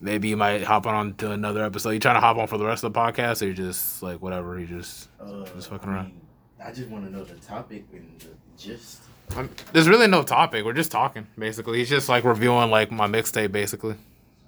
maybe 0.00 0.28
you 0.28 0.36
might 0.36 0.62
hop 0.62 0.86
on 0.86 1.14
to 1.14 1.30
another 1.30 1.64
episode. 1.64 1.90
You 1.90 1.98
trying 2.00 2.16
to 2.16 2.20
hop 2.20 2.36
on 2.36 2.46
for 2.48 2.58
the 2.58 2.66
rest 2.66 2.84
of 2.84 2.92
the 2.92 2.98
podcast, 3.00 3.40
or 3.42 3.46
you 3.46 3.54
just 3.54 4.02
like 4.02 4.20
whatever? 4.20 4.60
You 4.60 4.66
just 4.66 5.08
Uh, 5.18 5.46
just 5.54 5.70
fucking 5.70 5.88
I 5.88 5.92
around. 5.94 6.20
I 6.62 6.72
just 6.72 6.88
want 6.90 7.06
to 7.06 7.10
know 7.10 7.24
the 7.24 7.34
topic 7.36 7.86
and 7.92 8.20
the 8.20 8.28
gist. 8.58 9.00
I'm, 9.34 9.50
there's 9.72 9.88
really 9.88 10.06
no 10.06 10.22
topic. 10.22 10.64
We're 10.64 10.72
just 10.72 10.90
talking, 10.90 11.26
basically. 11.38 11.78
He's 11.78 11.88
just 11.88 12.08
like 12.08 12.24
reviewing 12.24 12.70
like 12.70 12.90
my 12.90 13.06
mixtape, 13.06 13.52
basically. 13.52 13.96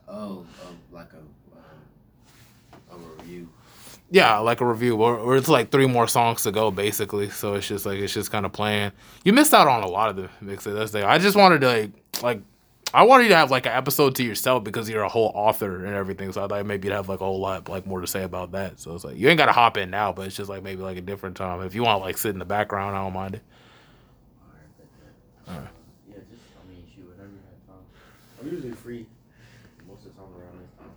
Oh, 0.06 0.46
um, 0.66 0.78
like 0.92 1.08
a 1.12 2.94
um, 2.94 3.02
a 3.04 3.20
review. 3.20 3.48
Yeah, 4.10 4.38
like 4.38 4.60
a 4.60 4.66
review, 4.66 4.96
or, 4.96 5.16
or 5.18 5.36
it's 5.36 5.48
like 5.48 5.70
three 5.70 5.86
more 5.86 6.08
songs 6.08 6.42
to 6.44 6.52
go, 6.52 6.70
basically. 6.70 7.28
So 7.30 7.54
it's 7.54 7.68
just 7.68 7.84
like 7.84 7.98
it's 7.98 8.14
just 8.14 8.30
kind 8.30 8.46
of 8.46 8.52
playing. 8.52 8.92
You 9.24 9.32
missed 9.32 9.52
out 9.52 9.68
on 9.68 9.82
a 9.82 9.88
lot 9.88 10.10
of 10.10 10.16
the 10.16 10.28
mixtape. 10.42 10.74
That's 10.74 10.92
the. 10.92 11.06
I 11.06 11.18
just 11.18 11.36
wanted 11.36 11.60
to 11.62 11.66
like 11.66 11.90
like. 12.22 12.40
I 12.94 13.02
wanted 13.02 13.24
you 13.24 13.28
to 13.30 13.36
have 13.36 13.50
like 13.50 13.66
an 13.66 13.72
episode 13.72 14.14
to 14.14 14.24
yourself 14.24 14.64
because 14.64 14.88
you're 14.88 15.02
a 15.02 15.10
whole 15.10 15.30
author 15.34 15.84
and 15.84 15.94
everything. 15.94 16.32
So 16.32 16.42
I 16.42 16.48
thought 16.48 16.64
maybe 16.64 16.88
you'd 16.88 16.94
have 16.94 17.10
like 17.10 17.20
a 17.20 17.24
whole 17.24 17.38
lot 17.38 17.68
like 17.68 17.86
more 17.86 18.00
to 18.00 18.06
say 18.06 18.22
about 18.22 18.52
that. 18.52 18.80
So 18.80 18.94
it's 18.94 19.04
like 19.04 19.18
you 19.18 19.28
ain't 19.28 19.36
gotta 19.36 19.52
hop 19.52 19.76
in 19.76 19.90
now, 19.90 20.10
but 20.12 20.26
it's 20.26 20.36
just 20.36 20.48
like 20.48 20.62
maybe 20.62 20.80
like 20.80 20.96
a 20.96 21.02
different 21.02 21.36
time. 21.36 21.60
If 21.60 21.74
you 21.74 21.82
want 21.82 22.00
like 22.00 22.16
sit 22.16 22.30
in 22.30 22.38
the 22.38 22.46
background, 22.46 22.96
I 22.96 23.02
don't 23.02 23.12
mind 23.12 23.34
it. 23.34 23.42
Yeah, 25.48 26.16
just 26.30 26.42
I 26.62 26.68
mean, 26.70 26.84
shoot, 26.94 27.08
whenever 27.08 27.30
you 27.30 27.40
have 27.48 27.66
time. 27.66 27.84
I'm 28.40 28.48
usually 28.52 28.72
free 28.72 29.06
most 29.88 30.06
of 30.06 30.14
the 30.14 30.20
time 30.20 30.30
around 30.38 30.58
this 30.60 30.70
time. 30.78 30.90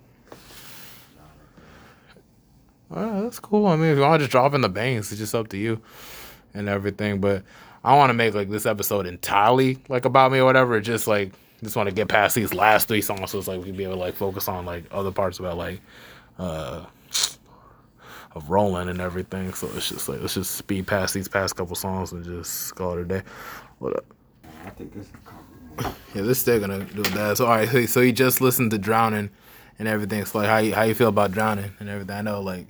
Uh, 2.92 3.22
that's 3.22 3.40
cool. 3.40 3.68
I 3.68 3.76
mean, 3.78 3.92
if 3.92 3.96
you 3.98 4.02
want 4.02 4.20
to 4.20 4.26
just 4.26 4.32
drop 4.32 4.54
in 4.54 4.62
the 4.62 4.70
bangs, 4.70 5.12
it's 5.12 5.20
just 5.20 5.34
up 5.34 5.48
to 5.50 5.58
you 5.58 5.82
and 6.54 6.68
everything. 6.68 7.22
But 7.22 7.44
I 7.84 7.96
want 7.96 8.10
to 8.10 8.14
make 8.14 8.34
like 8.34 8.50
this 8.50 8.66
episode 8.66 9.08
entirely 9.08 9.80
like 9.88 10.06
about 10.06 10.32
me 10.32 10.40
or 10.40 10.46
whatever. 10.46 10.80
Just 10.82 11.08
like 11.08 11.32
just 11.64 11.76
want 11.76 11.88
to 11.88 11.96
get 11.96 12.10
past 12.10 12.36
these 12.36 12.54
last 12.54 12.88
three 12.88 13.02
songs, 13.02 13.32
so 13.32 13.38
it's 13.38 13.48
like 13.48 13.60
we 13.60 13.66
can 13.68 13.76
be 13.78 13.84
able 13.84 13.94
to 13.94 14.00
like 14.00 14.16
focus 14.16 14.48
on 14.48 14.66
like 14.66 14.84
other 14.92 15.12
parts 15.12 15.40
about 15.40 15.58
like 15.58 15.80
uh 16.38 16.86
of 18.34 18.50
Roland 18.50 18.90
and 18.90 19.00
everything. 19.02 19.54
So 19.54 19.70
it's 19.76 19.90
just 19.90 20.10
like 20.10 20.20
let's 20.22 20.34
just 20.34 20.52
speed 20.56 20.88
past 20.88 21.14
these 21.14 21.28
past 21.28 21.56
couple 21.56 21.76
songs 21.76 22.12
and 22.12 22.24
just 22.24 22.76
call 22.76 22.98
it 22.98 23.02
a 23.02 23.06
day. 23.06 23.22
What 23.80 23.96
up? 23.96 24.06
I 24.66 24.70
think 24.72 24.94
this 24.96 25.08
is. 25.08 25.12
Yeah, 26.14 26.24
this 26.24 26.40
still 26.40 26.60
gonna 26.60 26.84
do 26.84 27.04
that. 27.04 27.38
So 27.38 27.46
all 27.46 27.56
right, 27.56 27.70
so, 27.70 27.86
so 27.86 28.00
you 28.02 28.12
just 28.12 28.42
listened 28.42 28.72
to 28.72 28.78
Drowning 28.78 29.30
and 29.80 29.88
everything. 29.88 30.24
So 30.26 30.40
like, 30.40 30.50
how 30.50 30.58
you, 30.58 30.74
how 30.74 30.84
you 30.84 30.94
feel 30.94 31.08
about 31.08 31.32
Drowning 31.32 31.72
and 31.80 31.90
everything? 31.90 32.16
I 32.16 32.22
know 32.22 32.42
like, 32.42 32.68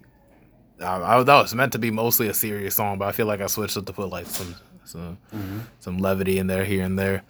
I, 0.80 1.18
I 1.18 1.24
that 1.24 1.42
was 1.42 1.54
meant 1.56 1.72
to 1.74 1.80
be 1.80 1.92
mostly 1.92 2.28
a 2.28 2.34
serious 2.34 2.76
song, 2.76 3.00
but 3.00 3.08
I 3.08 3.12
feel 3.12 3.26
like 3.26 3.42
I 3.42 3.48
switched 3.48 3.78
it 3.78 3.86
to 3.86 3.94
put 3.94 4.10
like 4.10 4.28
some 4.28 4.56
some 4.86 5.18
mm-hmm. 5.34 5.60
some 5.80 5.98
levity 5.98 6.38
in 6.38 6.48
there 6.48 6.66
here 6.66 6.84
and 6.84 6.98
there 6.98 7.24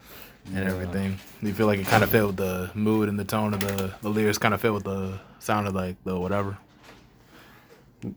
and 0.53 0.68
everything. 0.68 1.18
You 1.41 1.53
feel 1.53 1.68
like 1.68 1.80
it 1.80 1.88
kind 1.88 2.03
of 2.03 2.09
fit 2.09 2.26
with 2.26 2.38
the 2.38 2.72
mood 2.74 3.09
and 3.09 3.18
the 3.20 3.24
tone 3.24 3.53
of 3.53 3.62
the 3.62 3.93
the 4.01 4.09
lyrics, 4.09 4.38
kind 4.38 4.53
of 4.53 4.62
fit 4.62 4.74
with 4.74 4.84
the 4.84 5.20
sound 5.39 5.68
of 5.68 5.74
like 5.74 5.95
the 6.03 6.20
whatever, 6.20 6.57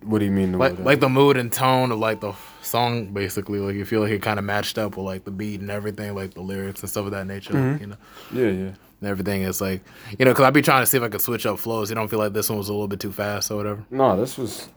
What 0.03 0.19
do 0.21 0.25
you 0.25 0.31
mean? 0.31 0.53
the 0.53 0.59
like 0.59 0.79
like 0.79 1.01
the 1.01 1.09
mood 1.09 1.37
and 1.37 1.53
tone 1.53 1.93
of 1.93 1.99
like 1.99 2.21
the 2.21 2.33
song 2.63 3.13
basically. 3.13 3.59
Like 3.59 3.75
you 3.75 3.85
feel 3.85 4.01
like 4.01 4.11
it 4.13 4.23
kind 4.23 4.39
of 4.39 4.45
matched 4.45 4.79
up 4.79 4.97
with 4.97 5.05
like 5.05 5.25
the 5.25 5.31
beat 5.31 5.61
and 5.61 5.71
everything, 5.71 6.15
like 6.15 6.35
the 6.35 6.41
lyrics 6.41 6.81
and 6.81 6.89
stuff 6.91 7.05
of 7.07 7.11
that 7.13 7.27
nature. 7.27 7.53
like, 7.53 7.81
you 7.81 7.87
know 7.89 7.97
yeah, 8.33 8.47
yeah. 8.47 8.73
and 9.01 9.05
everything 9.05 9.43
is 9.43 9.61
like, 9.61 9.83
you 10.19 10.25
know, 10.25 10.31
because 10.33 10.45
I'd 10.45 10.55
be 10.55 10.63
trying 10.63 10.83
to 10.83 10.87
see 10.87 10.97
if 10.97 11.03
I 11.03 11.09
could 11.09 11.21
switch 11.21 11.45
up 11.47 11.59
flows. 11.59 11.91
You 11.91 11.97
don't 11.97 12.09
feel 12.09 12.19
like 12.19 12.33
this 12.33 12.49
one 12.49 12.59
was 12.59 12.69
a 12.69 12.73
little 12.73 12.89
bit 12.89 13.01
too 13.01 13.13
fast 13.13 13.51
or 13.51 13.57
whatever. 13.57 13.85
No, 13.91 14.17
this 14.17 14.39
was 14.39 14.69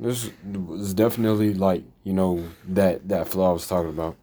this 0.00 0.30
was 0.44 0.94
definitely 0.94 1.52
like 1.54 1.82
you 2.04 2.12
know 2.14 2.42
that 2.68 3.06
that 3.08 3.28
flow 3.28 3.50
I 3.50 3.52
was 3.52 3.66
talking 3.66 3.90
about. 3.90 4.16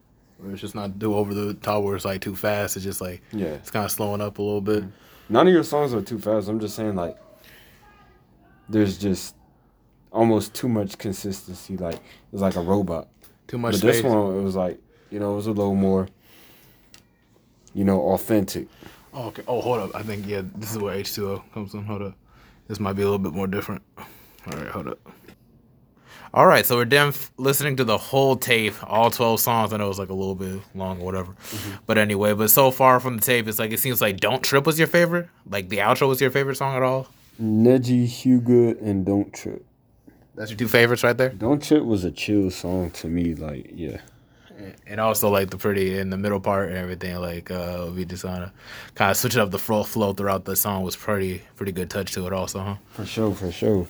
It's 0.49 0.59
just 0.61 0.75
not 0.75 0.99
do 0.99 1.13
over 1.15 1.33
the 1.33 1.53
top 1.53 1.83
where 1.83 1.95
it's 1.95 2.05
like 2.05 2.21
too 2.21 2.35
fast. 2.35 2.75
It's 2.75 2.83
just 2.83 2.99
like 3.01 3.21
Yeah. 3.31 3.47
it's 3.47 3.71
kind 3.71 3.85
of 3.85 3.91
slowing 3.91 4.19
up 4.19 4.39
a 4.39 4.41
little 4.41 4.61
bit. 4.61 4.83
None 5.29 5.47
of 5.47 5.53
your 5.53 5.63
songs 5.63 5.93
are 5.93 6.01
too 6.01 6.19
fast. 6.19 6.47
I'm 6.49 6.59
just 6.59 6.75
saying 6.75 6.95
like 6.95 7.17
there's 8.67 8.97
just 8.97 9.35
almost 10.13 10.53
too 10.53 10.69
much 10.69 10.97
consistency. 10.97 11.75
Like 11.75 11.99
it's 12.31 12.41
like 12.41 12.55
a 12.55 12.61
robot. 12.61 13.09
Too 13.47 13.57
much 13.57 13.73
but 13.73 13.79
space. 13.79 13.95
this 13.97 14.03
one 14.03 14.37
it 14.37 14.41
was 14.41 14.55
like 14.55 14.79
you 15.09 15.19
know 15.19 15.33
it 15.33 15.35
was 15.35 15.47
a 15.47 15.51
little 15.51 15.75
more 15.75 16.07
you 17.73 17.83
know 17.83 18.01
authentic. 18.13 18.67
Oh, 19.13 19.27
okay. 19.27 19.43
Oh, 19.47 19.61
hold 19.61 19.79
up. 19.79 19.95
I 19.95 20.01
think 20.01 20.25
yeah, 20.25 20.41
this 20.55 20.71
is 20.71 20.77
where 20.77 20.93
H 20.93 21.13
two 21.13 21.29
O 21.29 21.43
comes 21.53 21.73
in. 21.73 21.83
Hold 21.83 22.01
up. 22.01 22.15
This 22.67 22.79
might 22.79 22.93
be 22.93 23.01
a 23.01 23.05
little 23.05 23.19
bit 23.19 23.33
more 23.33 23.47
different. 23.47 23.83
All 23.97 24.57
right, 24.57 24.67
hold 24.67 24.87
up. 24.87 24.99
All 26.33 26.47
right, 26.47 26.65
so 26.65 26.77
we're 26.77 26.85
done 26.85 27.09
f- 27.09 27.31
listening 27.37 27.75
to 27.75 27.83
the 27.83 27.97
whole 27.97 28.35
tape, 28.35 28.73
all 28.89 29.11
twelve 29.11 29.39
songs. 29.39 29.71
I 29.71 29.77
know 29.77 29.85
it 29.85 29.89
was 29.89 29.99
like 29.99 30.09
a 30.09 30.15
little 30.15 30.33
bit 30.33 30.61
long 30.73 30.99
or 30.99 31.05
whatever, 31.05 31.33
mm-hmm. 31.33 31.75
but 31.85 31.99
anyway. 31.99 32.33
But 32.33 32.49
so 32.49 32.71
far 32.71 32.99
from 32.99 33.17
the 33.17 33.21
tape, 33.21 33.47
it's 33.47 33.59
like 33.59 33.71
it 33.71 33.79
seems 33.79 34.01
like 34.01 34.17
"Don't 34.17 34.41
Trip" 34.41 34.65
was 34.65 34.79
your 34.79 34.87
favorite. 34.87 35.29
Like 35.47 35.69
the 35.69 35.77
outro 35.77 36.07
was 36.07 36.19
your 36.19 36.31
favorite 36.31 36.55
song 36.55 36.75
at 36.75 36.81
all. 36.81 37.07
Neji, 37.39 38.05
Hyuga, 38.05 38.81
and 38.81 39.05
Don't 39.05 39.31
Trip. 39.31 39.63
That's 40.35 40.49
your 40.49 40.57
two 40.57 40.67
favorites 40.67 41.03
right 41.03 41.17
there. 41.17 41.29
Don't 41.29 41.61
Trip 41.61 41.83
was 41.83 42.03
a 42.03 42.11
chill 42.11 42.49
song 42.49 42.91
to 42.91 43.07
me. 43.07 43.35
Like 43.35 43.71
yeah. 43.75 44.01
and 44.87 44.99
also 44.99 45.29
like 45.29 45.49
the 45.49 45.57
pretty 45.57 45.97
in 45.97 46.09
the 46.09 46.17
middle 46.17 46.39
part 46.39 46.69
and 46.69 46.77
everything 46.77 47.15
like 47.17 47.49
uh 47.51 47.89
we 47.93 48.05
just 48.05 48.23
kind 48.23 48.43
of 48.43 48.51
kind 48.95 49.11
of 49.11 49.17
switching 49.17 49.41
up 49.41 49.51
the 49.51 49.59
flow 49.59 49.83
flow 49.83 50.13
throughout 50.13 50.45
the 50.45 50.55
song 50.55 50.83
was 50.83 50.95
pretty 50.95 51.41
pretty 51.55 51.71
good 51.71 51.89
touch 51.89 52.13
to 52.13 52.25
it 52.27 52.33
also 52.33 52.59
huh 52.59 52.75
For 52.91 53.05
sure, 53.05 53.33
for 53.33 53.51
sure. 53.51 53.87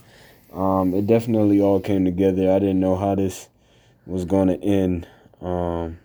Um, 0.54 0.94
it 0.94 1.08
definitely 1.08 1.62
all 1.62 1.80
came 1.80 2.06
together. 2.06 2.52
I 2.52 2.60
didn't 2.60 2.80
know 2.80 2.96
how 2.96 3.16
this 3.16 3.50
was 4.06 4.24
gonna 4.26 4.54
end. 4.56 5.08
Um, 5.42 5.98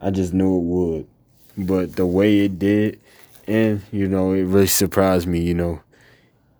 I 0.00 0.10
just 0.10 0.32
knew 0.34 0.58
it 0.58 0.62
would, 0.62 1.06
but 1.56 1.96
the 1.96 2.06
way 2.06 2.40
it 2.40 2.58
did, 2.58 3.00
and 3.46 3.82
you 3.90 4.08
know, 4.08 4.32
it 4.32 4.42
really 4.42 4.66
surprised 4.66 5.26
me. 5.26 5.40
You 5.40 5.54
know, 5.54 5.80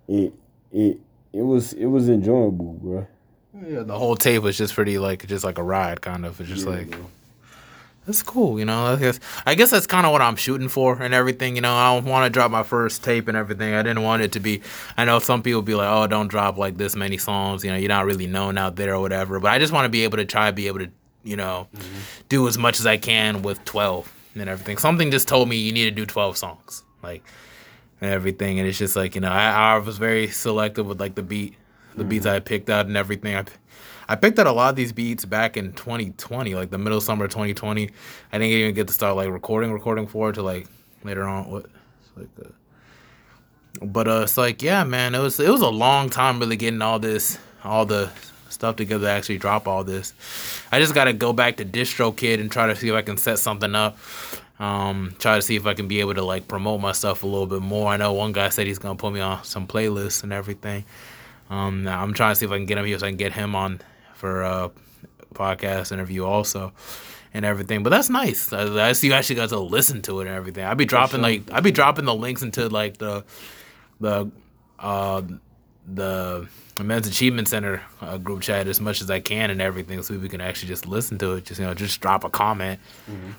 it 0.09 0.33
it 0.73 1.01
it 1.33 1.43
was 1.43 1.73
it 1.75 1.87
was 1.87 2.09
enjoyable, 2.09 2.73
bro. 2.75 3.07
yeah 3.67 3.83
the 3.83 3.99
whole 3.99 4.17
tape 4.17 4.43
was 4.43 4.57
just 4.57 4.75
pretty 4.75 4.99
like 4.99 5.27
just 5.27 5.45
like 5.45 5.59
a 5.59 5.63
ride 5.63 6.01
kind 6.01 6.25
of. 6.27 6.41
It's 6.41 6.49
just 6.49 6.67
Yeah, 6.67 6.73
like 6.77 6.91
bro. 6.91 7.07
that's 8.07 8.23
cool 8.23 8.59
you 8.59 8.65
know? 8.65 8.87
I 8.87 8.97
guess 8.97 9.21
I 9.47 9.55
guess 9.55 9.71
that's 9.71 9.87
kind 9.87 10.07
of 10.07 10.13
what 10.13 10.23
I'm 10.23 10.37
shooting 10.37 10.69
for 10.69 11.01
and 11.01 11.15
everything 11.15 11.55
you 11.57 11.61
know? 11.63 11.75
I 11.75 11.95
don't 11.95 12.07
want 12.07 12.27
to 12.27 12.31
drop 12.31 12.51
my 12.51 12.63
first 12.63 13.05
tape 13.05 13.29
and 13.29 13.37
everything. 13.37 13.75
I 13.75 13.83
didn't 13.83 14.03
want 14.03 14.23
it 14.23 14.33
to 14.33 14.41
be 14.41 14.63
I 14.97 15.05
know 15.05 15.19
some 15.19 15.43
people 15.43 15.63
be 15.63 15.75
like 15.75 15.89
oh 15.91 16.07
don't 16.07 16.29
drop 16.29 16.57
like 16.59 16.77
this 16.77 16.97
many 16.97 17.19
songs 17.19 17.65
you 17.65 17.71
know? 17.71 17.77
You're 17.77 17.89
not 17.89 18.07
really 18.07 18.27
known 18.27 18.59
out 18.59 18.77
there 18.77 18.95
or 18.95 19.01
whatever 19.01 19.39
but 19.41 19.51
I 19.51 19.59
just 19.59 19.73
want 19.73 19.85
to 19.85 19.91
be 19.91 20.05
able 20.05 20.19
to 20.19 20.25
try 20.25 20.47
to 20.51 20.53
be 20.53 20.67
able 20.67 20.81
to 20.81 20.91
you 21.23 21.37
know 21.37 21.69
mm-hmm. 21.75 21.99
do 22.29 22.49
as 22.49 22.57
much 22.59 22.81
as 22.81 22.87
I 22.87 22.97
can 22.97 23.43
with 23.43 23.65
12 23.65 24.13
and 24.35 24.49
everything. 24.49 24.79
Something 24.79 25.11
just 25.11 25.29
told 25.29 25.49
me 25.49 25.57
you 25.57 25.73
need 25.73 25.85
to 25.85 25.91
do 25.91 26.07
12 26.07 26.37
songs. 26.37 26.83
Like 27.03 27.23
and 28.01 28.11
everything 28.11 28.59
and 28.59 28.69
it's 28.69 28.79
just 28.79 28.97
like 28.97 29.15
you 29.15 29.21
know 29.21 29.31
I, 29.31 29.75
I 29.75 29.79
was 29.79 29.99
very 29.99 30.29
selective 30.29 30.87
with 30.87 31.01
like 31.01 31.15
the 31.15 31.23
beat 31.23 31.55
the 31.97 32.05
beats 32.05 32.27
I 32.27 32.39
picked 32.41 32.71
out 32.71 32.87
and 32.87 32.97
everything. 32.97 33.35
I, 33.35 33.45
I 34.09 34.17
picked 34.17 34.39
out 34.39 34.47
a 34.47 34.53
lot 34.53 34.71
of 34.71 34.77
these 34.77 34.93
beats 34.93 35.25
back 35.25 35.57
in 35.57 35.73
2020 35.73 36.55
like 36.55 36.71
the 36.71 36.79
middle 36.79 37.01
summer 37.01 37.29
2020 37.29 37.91
I 38.33 38.39
didn't 38.39 38.53
even 38.53 38.75
get 38.75 38.87
to 38.89 38.93
start 38.93 39.17
like 39.17 39.29
recording 39.29 39.73
recording 39.73 40.07
for 40.07 40.31
it 40.31 40.35
to 40.35 40.43
like 40.43 40.67
later 41.05 41.25
on 41.25 41.51
what 41.51 41.67
it's 41.67 42.11
like 42.17 42.29
uh, 42.47 43.85
but 43.87 44.09
uh 44.09 44.23
it's 44.25 44.37
like 44.37 44.63
yeah 44.63 44.83
man 44.83 45.15
it 45.15 45.21
was 45.21 45.39
it 45.39 45.51
was 45.51 45.61
a 45.61 45.69
long 45.69 46.11
time 46.11 46.41
really 46.41 46.57
getting 46.57 46.83
all 46.83 46.99
this 46.99 47.39
all 47.63 47.87
the 47.87 48.11
stuff 48.49 48.77
together 48.77 49.07
to 49.07 49.11
actually 49.11 49.39
drop 49.39 49.67
all 49.67 49.85
this. 49.85 50.13
I 50.73 50.81
just 50.81 50.95
gotta 50.95 51.13
go 51.13 51.33
back 51.33 51.57
to 51.59 51.65
DistroKid 51.65 52.41
and 52.41 52.51
try 52.51 52.67
to 52.67 52.77
see 52.77 52.89
if 52.89 52.95
I 52.95 53.03
can 53.03 53.17
set 53.17 53.39
something 53.39 53.75
up 53.75 53.97
um, 54.61 55.17
try 55.19 55.37
to 55.37 55.43
see 55.43 55.57
if 55.57 55.67
I 55.67 55.75
can 55.75 55.89
be 55.89 56.01
able 56.01 56.15
to 56.15 56.23
like 56.23 56.47
promote 56.47 56.81
my 56.81 56.93
stuff 56.93 57.25
a 57.25 57.27
little 57.27 57.47
bit 57.47 57.63
more. 57.63 57.91
I 57.91 57.97
know 57.97 58.13
one 58.13 58.33
guy 58.33 58.51
said 58.51 58.67
he's 58.67 58.79
gonna 58.79 58.95
put 58.95 59.13
me 59.13 59.21
on 59.21 59.43
some 59.43 59.67
playlists 59.67 60.23
and 60.23 60.33
everything. 60.33 60.85
Um, 61.49 61.89
I'm 61.89 62.15
trying 62.15 62.33
to 62.33 62.37
see 62.37 62.45
if 62.45 62.53
I 62.53 62.59
can 62.59 62.67
get 62.67 62.79
him 62.79 62.85
here 62.85 62.99
so 62.99 63.07
I 63.07 63.11
can 63.11 63.17
get 63.17 63.33
him 63.33 63.57
on 63.57 63.81
for 64.15 64.43
a 64.43 64.71
podcast 65.35 65.91
interview 65.93 66.25
also 66.25 66.73
and 67.33 67.45
everything. 67.45 67.83
But 67.83 67.91
that's 67.91 68.11
nice. 68.11 68.53
I, 68.53 68.89
I 68.89 68.93
see 68.93 69.09
you 69.09 69.15
actually 69.15 69.37
got 69.37 69.49
to 69.49 69.59
listen 69.59 70.03
to 70.03 70.21
it 70.21 70.27
and 70.27 70.37
everything. 70.37 70.65
I'd 70.65 70.77
be 70.77 70.85
dropping 70.85 71.23
like 71.23 71.51
I'd 71.51 71.65
be 71.65 71.73
dropping 71.73 72.05
the 72.05 72.15
links 72.15 72.43
into 72.43 72.69
like 72.69 72.99
the 72.99 73.25
the 73.99 74.31
uh 74.79 75.23
the 75.87 76.49
men's 76.79 77.07
achievement 77.07 77.49
center 77.49 77.83
uh, 78.01 78.17
group 78.19 78.43
chat 78.43 78.67
as 78.67 78.81
much 78.81 79.01
as 79.01 79.11
I 79.11 79.21
can 79.21 79.51
and 79.51 79.61
everything, 79.61 80.03
so 80.03 80.17
we 80.17 80.29
can 80.29 80.41
actually 80.41 80.69
just 80.69 80.87
listen 80.87 81.19
to 81.19 81.35
it. 81.35 81.45
Just 81.45 81.61
you 81.61 81.67
know, 81.67 81.75
just 81.75 82.01
drop 82.01 82.25
a 82.25 82.31
comment. 82.31 82.81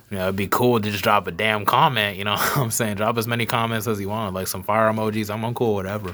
You 0.09 0.17
know, 0.17 0.23
it'd 0.23 0.35
be 0.35 0.47
cool 0.47 0.79
to 0.79 0.91
just 0.91 1.03
drop 1.03 1.27
a 1.27 1.31
damn 1.31 1.65
comment. 1.65 2.17
You 2.17 2.23
know, 2.23 2.35
I'm 2.55 2.71
saying 2.71 2.95
drop 2.95 3.17
as 3.17 3.27
many 3.27 3.45
comments 3.45 3.87
as 3.87 3.99
you 3.99 4.09
want, 4.09 4.33
like 4.33 4.47
some 4.47 4.63
fire 4.63 4.91
emojis. 4.91 5.33
I'm 5.33 5.43
on 5.45 5.53
cool, 5.53 5.75
whatever. 5.75 6.13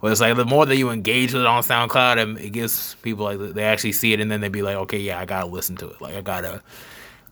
But 0.00 0.12
it's 0.12 0.20
like 0.20 0.36
the 0.36 0.44
more 0.44 0.66
that 0.66 0.76
you 0.76 0.90
engage 0.90 1.32
with 1.32 1.42
it 1.42 1.46
on 1.46 1.62
SoundCloud, 1.62 2.20
and 2.20 2.38
it 2.38 2.50
gives 2.50 2.96
people 3.02 3.24
like 3.24 3.38
they 3.54 3.64
actually 3.64 3.92
see 3.92 4.12
it, 4.12 4.20
and 4.20 4.30
then 4.30 4.40
they 4.40 4.48
be 4.48 4.62
like, 4.62 4.76
okay, 4.76 4.98
yeah, 4.98 5.18
I 5.20 5.24
gotta 5.24 5.46
listen 5.46 5.76
to 5.76 5.90
it. 5.90 6.00
Like 6.00 6.14
I 6.14 6.20
gotta 6.20 6.62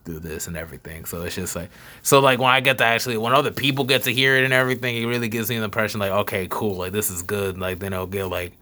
do 0.05 0.19
this 0.19 0.47
and 0.47 0.57
everything. 0.57 1.05
So 1.05 1.21
it's 1.23 1.35
just 1.35 1.55
like 1.55 1.69
so 2.01 2.19
like 2.19 2.39
when 2.39 2.49
I 2.49 2.59
get 2.59 2.77
to 2.79 2.85
actually 2.85 3.17
when 3.17 3.33
other 3.33 3.51
people 3.51 3.85
get 3.85 4.03
to 4.03 4.13
hear 4.13 4.37
it 4.37 4.43
and 4.43 4.53
everything, 4.53 4.95
it 4.95 5.05
really 5.05 5.29
gives 5.29 5.49
me 5.49 5.57
the 5.57 5.63
impression 5.63 5.99
like 5.99 6.11
okay, 6.11 6.47
cool, 6.49 6.75
like 6.75 6.91
this 6.91 7.09
is 7.09 7.21
good. 7.21 7.57
Like 7.57 7.79
then 7.79 7.93
it'll 7.93 8.07
get 8.07 8.25
like 8.25 8.53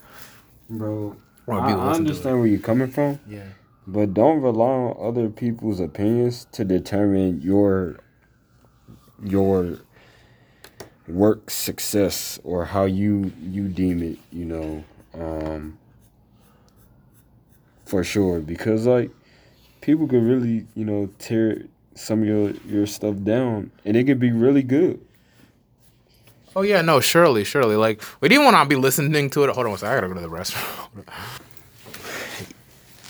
Bro, 0.70 1.16
I, 1.48 1.72
I 1.72 1.94
understand 1.94 2.40
where 2.40 2.48
you're 2.48 2.60
coming 2.60 2.92
from, 2.92 3.20
yeah. 3.28 3.48
but 3.86 4.14
don't 4.14 4.42
rely 4.42 4.68
on 4.68 4.98
other 5.00 5.30
people's 5.30 5.80
opinions 5.80 6.46
to 6.52 6.66
determine 6.66 7.42
your 7.42 8.00
your 9.24 9.80
work 11.08 11.50
success 11.50 12.40
or 12.44 12.66
how 12.66 12.84
you 12.84 13.32
you 13.42 13.70
deem 13.70 14.04
it. 14.04 14.20
You 14.32 14.46
know, 14.46 14.84
um, 15.14 15.78
for 17.86 18.04
sure, 18.04 18.42
because 18.42 18.86
like 18.86 19.12
people 19.80 20.08
could 20.08 20.24
really 20.24 20.68
you 20.76 20.84
know 20.84 21.10
tear 21.18 21.64
some 21.96 22.24
of 22.24 22.28
your 22.28 22.50
your 22.68 22.86
stuff 22.86 23.16
down, 23.24 23.72
and 23.86 23.96
it 23.96 24.04
could 24.04 24.20
be 24.20 24.32
really 24.32 24.64
good. 24.64 25.00
Oh 26.58 26.64
yeah, 26.64 26.82
no, 26.82 27.00
surely, 27.00 27.44
surely. 27.44 27.76
Like 27.76 28.02
we 28.20 28.30
didn't 28.30 28.44
want 28.44 28.58
to 28.58 28.66
be 28.66 28.76
listening 28.76 29.30
to 29.30 29.44
it. 29.44 29.52
Hold 29.52 29.68
on, 29.68 29.78
second, 29.78 29.90
I 29.90 29.96
gotta 29.96 30.08
go 30.08 30.14
to 30.16 30.22
the 30.22 30.28
restroom. 30.28 31.04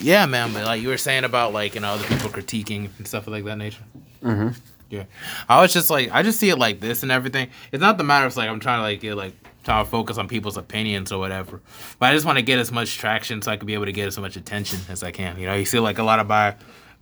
yeah, 0.00 0.26
man, 0.26 0.52
but 0.52 0.66
like 0.66 0.82
you 0.82 0.88
were 0.88 0.98
saying 0.98 1.24
about 1.24 1.54
like 1.54 1.74
you 1.74 1.80
know 1.80 1.92
other 1.92 2.06
people 2.06 2.28
critiquing 2.28 2.90
and 2.98 3.08
stuff 3.08 3.26
like 3.26 3.46
that 3.46 3.56
nature. 3.56 3.82
Mm-hmm. 4.22 4.48
Yeah, 4.90 5.04
I 5.48 5.62
was 5.62 5.72
just 5.72 5.88
like 5.88 6.10
I 6.12 6.22
just 6.22 6.38
see 6.38 6.50
it 6.50 6.58
like 6.58 6.80
this 6.80 7.02
and 7.02 7.10
everything. 7.10 7.48
It's 7.72 7.80
not 7.80 7.96
the 7.96 8.04
matter 8.04 8.26
of 8.26 8.36
like 8.36 8.50
I'm 8.50 8.60
trying 8.60 8.80
to 8.80 8.82
like 8.82 9.00
get 9.00 9.14
like 9.14 9.32
trying 9.64 9.82
to 9.82 9.90
focus 9.90 10.18
on 10.18 10.28
people's 10.28 10.58
opinions 10.58 11.10
or 11.10 11.18
whatever, 11.18 11.62
but 11.98 12.10
I 12.10 12.12
just 12.12 12.26
want 12.26 12.36
to 12.36 12.42
get 12.42 12.58
as 12.58 12.70
much 12.70 12.98
traction 12.98 13.40
so 13.40 13.50
I 13.50 13.56
can 13.56 13.66
be 13.66 13.72
able 13.72 13.86
to 13.86 13.92
get 13.92 14.08
as 14.08 14.18
much 14.18 14.36
attention 14.36 14.80
as 14.90 15.02
I 15.02 15.10
can. 15.10 15.38
You 15.38 15.46
know, 15.46 15.54
you 15.54 15.64
see 15.64 15.78
like 15.78 15.96
a 15.96 16.04
lot 16.04 16.18
of 16.18 16.26
my 16.26 16.54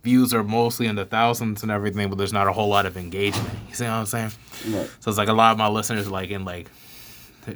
views 0.07 0.33
are 0.33 0.41
mostly 0.41 0.85
in 0.87 0.95
the 0.95 1.03
thousands 1.03 1.63
and 1.63 1.71
everything, 1.71 2.07
but 2.07 2.17
there's 2.17 2.31
not 2.31 2.47
a 2.47 2.53
whole 2.53 2.69
lot 2.69 2.85
of 2.85 2.95
engagement. 2.95 3.49
You 3.67 3.75
see 3.75 3.83
what 3.83 3.91
I'm 3.91 4.05
saying? 4.05 4.31
Right. 4.69 4.89
So 5.01 5.09
it's 5.09 5.17
like 5.17 5.27
a 5.27 5.33
lot 5.33 5.51
of 5.51 5.57
my 5.57 5.67
listeners 5.67 6.09
like 6.09 6.29
in 6.29 6.45
like 6.45 6.69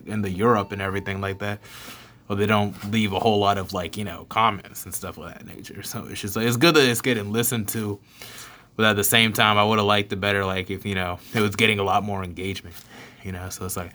in 0.05 0.21
the 0.21 0.29
Europe 0.29 0.73
and 0.73 0.81
everything 0.81 1.21
like 1.21 1.39
that. 1.39 1.59
Well, 2.27 2.37
they 2.37 2.45
don't 2.45 2.75
leave 2.91 3.13
a 3.13 3.19
whole 3.19 3.39
lot 3.39 3.57
of 3.57 3.71
like 3.71 3.95
you 3.95 4.03
know 4.03 4.25
comments 4.25 4.83
and 4.83 4.93
stuff 4.93 5.17
of 5.17 5.25
that 5.25 5.45
nature. 5.45 5.81
So 5.81 6.05
it's 6.07 6.19
just 6.19 6.35
like 6.35 6.45
it's 6.45 6.57
good 6.57 6.75
that 6.75 6.83
it's 6.83 6.99
getting 6.99 7.31
listened 7.31 7.69
to, 7.69 7.99
but 8.75 8.85
at 8.85 8.97
the 8.97 9.03
same 9.03 9.31
time, 9.31 9.57
I 9.57 9.63
would 9.63 9.79
have 9.79 9.87
liked 9.87 10.11
it 10.11 10.17
better 10.17 10.43
like 10.43 10.69
if 10.69 10.85
you 10.85 10.95
know 10.95 11.19
it 11.33 11.39
was 11.39 11.55
getting 11.55 11.79
a 11.79 11.83
lot 11.83 12.03
more 12.03 12.21
engagement. 12.21 12.75
You 13.23 13.31
know, 13.31 13.47
so 13.49 13.65
it's 13.65 13.77
like 13.77 13.93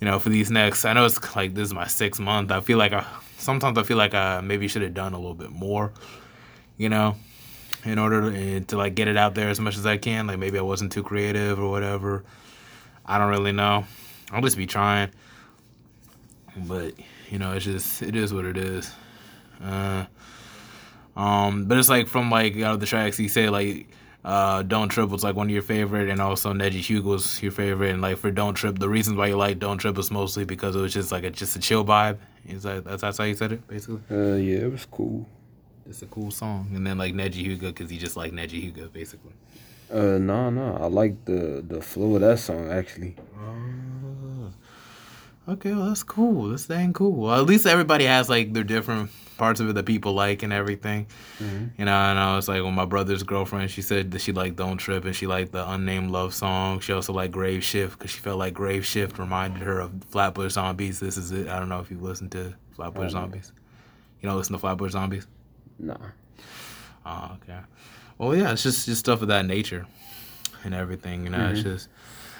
you 0.00 0.06
know 0.06 0.18
for 0.18 0.30
these 0.30 0.50
next, 0.50 0.86
I 0.86 0.94
know 0.94 1.04
it's 1.04 1.36
like 1.36 1.52
this 1.52 1.68
is 1.68 1.74
my 1.74 1.86
sixth 1.86 2.22
month. 2.22 2.50
I 2.50 2.60
feel 2.60 2.78
like 2.78 2.94
I 2.94 3.04
sometimes 3.36 3.76
I 3.76 3.82
feel 3.82 3.98
like 3.98 4.14
I 4.14 4.40
maybe 4.40 4.66
should 4.66 4.82
have 4.82 4.94
done 4.94 5.12
a 5.12 5.18
little 5.18 5.34
bit 5.34 5.50
more. 5.50 5.92
You 6.78 6.88
know, 6.88 7.16
in 7.86 7.98
order 7.98 8.30
to, 8.30 8.60
to 8.60 8.76
like 8.76 8.94
get 8.94 9.08
it 9.08 9.16
out 9.16 9.34
there 9.34 9.48
as 9.48 9.60
much 9.60 9.76
as 9.76 9.86
I 9.86 9.96
can. 9.96 10.26
Like 10.26 10.38
maybe 10.38 10.58
I 10.58 10.62
wasn't 10.62 10.92
too 10.92 11.02
creative 11.02 11.58
or 11.58 11.70
whatever. 11.70 12.24
I 13.04 13.18
don't 13.18 13.30
really 13.30 13.52
know. 13.52 13.84
I'll 14.30 14.42
just 14.42 14.56
be 14.56 14.66
trying. 14.66 15.10
But 16.56 16.94
you 17.30 17.38
know, 17.38 17.52
it's 17.52 17.64
just 17.64 18.02
it 18.02 18.16
is 18.16 18.32
what 18.32 18.44
it 18.44 18.56
is. 18.56 18.92
Uh, 19.62 20.06
um, 21.16 21.64
but 21.66 21.78
it's 21.78 21.88
like 21.88 22.08
from 22.08 22.30
like 22.30 22.56
out 22.56 22.74
of 22.74 22.80
the 22.80 22.86
tracks, 22.86 23.18
you 23.18 23.28
say 23.28 23.48
like 23.48 23.88
uh, 24.24 24.62
"Don't 24.62 24.88
Trip" 24.88 25.08
was 25.08 25.22
like 25.22 25.36
one 25.36 25.46
of 25.46 25.52
your 25.52 25.62
favorite, 25.62 26.10
and 26.10 26.20
also 26.20 26.52
Neji 26.52 26.80
Hyuga's 26.80 27.42
your 27.42 27.52
favorite. 27.52 27.90
And 27.90 28.02
like 28.02 28.18
for 28.18 28.30
"Don't 28.30 28.54
Trip," 28.54 28.78
the 28.78 28.88
reasons 28.88 29.16
why 29.16 29.28
you 29.28 29.36
like 29.36 29.58
"Don't 29.58 29.78
Trip" 29.78 29.96
was 29.96 30.10
mostly 30.10 30.44
because 30.44 30.74
it 30.74 30.80
was 30.80 30.92
just 30.92 31.12
like 31.12 31.24
a 31.24 31.30
just 31.30 31.56
a 31.56 31.58
chill 31.58 31.84
vibe. 31.84 32.18
Is 32.46 32.62
that 32.62 32.84
that's, 32.84 33.02
that's 33.02 33.18
how 33.18 33.24
you 33.24 33.34
said 33.34 33.52
it 33.52 33.66
basically? 33.68 34.00
Uh, 34.10 34.34
yeah, 34.34 34.58
it 34.58 34.72
was 34.72 34.86
cool. 34.86 35.26
It's 35.88 36.02
a 36.02 36.06
cool 36.06 36.30
song. 36.30 36.70
And 36.74 36.86
then 36.86 36.98
like 36.98 37.14
Neji 37.14 37.46
Hyuga 37.46 37.60
because 37.68 37.90
he 37.90 37.98
just 37.98 38.16
like 38.16 38.32
Neji 38.32 38.72
Hyuga 38.72 38.92
basically. 38.92 39.32
Uh, 39.90 40.18
no, 40.18 40.50
no, 40.50 40.76
I 40.80 40.86
like 40.86 41.24
the 41.26 41.64
the 41.66 41.80
flow 41.80 42.16
of 42.16 42.20
that 42.22 42.38
song 42.38 42.70
actually. 42.72 43.16
Okay, 45.48 45.72
well 45.72 45.86
that's 45.86 46.02
cool. 46.02 46.48
That's 46.48 46.66
dang 46.66 46.92
cool. 46.92 47.12
Well, 47.12 47.40
at 47.40 47.46
least 47.46 47.66
everybody 47.66 48.04
has 48.04 48.28
like 48.28 48.52
their 48.52 48.64
different 48.64 49.10
parts 49.36 49.60
of 49.60 49.68
it 49.68 49.74
that 49.74 49.86
people 49.86 50.12
like 50.12 50.42
and 50.42 50.52
everything. 50.52 51.06
You 51.78 51.84
know, 51.84 51.92
and 51.92 52.18
I 52.18 52.34
was 52.34 52.48
like, 52.48 52.64
when 52.64 52.74
my 52.74 52.84
brother's 52.84 53.22
girlfriend, 53.22 53.70
she 53.70 53.80
said 53.82 54.10
that 54.10 54.20
she 54.20 54.32
liked 54.32 54.56
"Don't 54.56 54.78
Trip" 54.78 55.04
and 55.04 55.14
she 55.14 55.28
liked 55.28 55.52
the 55.52 55.68
unnamed 55.70 56.10
love 56.10 56.34
song. 56.34 56.80
She 56.80 56.92
also 56.92 57.12
liked 57.12 57.32
"Grave 57.32 57.62
Shift" 57.62 57.96
because 57.96 58.10
she 58.10 58.18
felt 58.18 58.40
like 58.40 58.54
"Grave 58.54 58.84
Shift" 58.84 59.20
reminded 59.20 59.62
her 59.62 59.78
of 59.78 59.92
Flatbush 60.10 60.52
Zombies. 60.54 60.98
This 60.98 61.16
is 61.16 61.30
it. 61.30 61.46
I 61.46 61.60
don't 61.60 61.68
know 61.68 61.78
if 61.78 61.92
you 61.92 61.98
listened 62.00 62.32
to 62.32 62.54
Flatbush. 62.74 63.12
Zombies. 63.12 63.52
You 64.20 64.28
don't 64.28 64.36
listen 64.36 64.54
to 64.54 64.58
Flatbush 64.58 64.92
Zombies? 64.92 65.28
Nah. 65.78 65.96
Oh, 67.04 67.36
okay. 67.42 67.58
Well, 68.18 68.34
yeah, 68.34 68.52
it's 68.52 68.62
just 68.62 68.86
just 68.86 69.00
stuff 69.00 69.22
of 69.22 69.28
that 69.28 69.46
nature 69.46 69.86
and 70.64 70.74
everything. 70.74 71.24
You 71.24 71.30
know, 71.30 71.50
it's 71.50 71.62
just. 71.62 71.88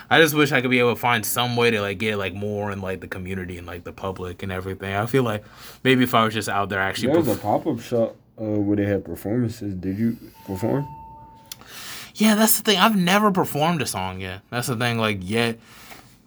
I 0.09 0.20
just 0.20 0.34
wish 0.34 0.53
I 0.53 0.61
could 0.61 0.70
be 0.70 0.78
able 0.78 0.95
to 0.95 1.01
find 1.01 1.26
some 1.26 1.57
way 1.57 1.70
to 1.72 1.80
like 1.80 1.99
get 1.99 2.16
like 2.16 2.32
more 2.32 2.70
in 2.70 2.80
like 2.80 3.01
the 3.01 3.09
community 3.09 3.59
and 3.59 3.66
like 3.66 3.82
the 3.84 3.93
public 3.93 4.43
and 4.43 4.53
everything. 4.53 4.95
I 4.95 5.07
feel 5.07 5.24
like 5.24 5.45
maybe 5.82 6.05
if 6.05 6.14
I 6.14 6.24
was 6.24 6.32
just 6.32 6.49
out 6.49 6.68
there 6.68 6.80
actually. 6.80 7.09
There 7.09 7.18
was 7.18 7.28
a 7.28 7.37
pop 7.37 7.66
up 7.66 7.80
shop 7.80 8.16
uh, 8.41 8.45
where 8.45 8.76
they 8.76 8.87
had 8.87 9.05
performances. 9.05 9.74
Did 9.74 9.99
you 9.99 10.16
perform? 10.47 10.87
yeah, 12.14 12.34
that's 12.34 12.57
the 12.57 12.62
thing. 12.62 12.78
I've 12.78 12.97
never 12.97 13.30
performed 13.32 13.82
a 13.82 13.87
song 13.87 14.20
yet. 14.20 14.43
That's 14.51 14.68
the 14.68 14.76
thing. 14.76 14.99
Like 14.99 15.18
yet, 15.22 15.57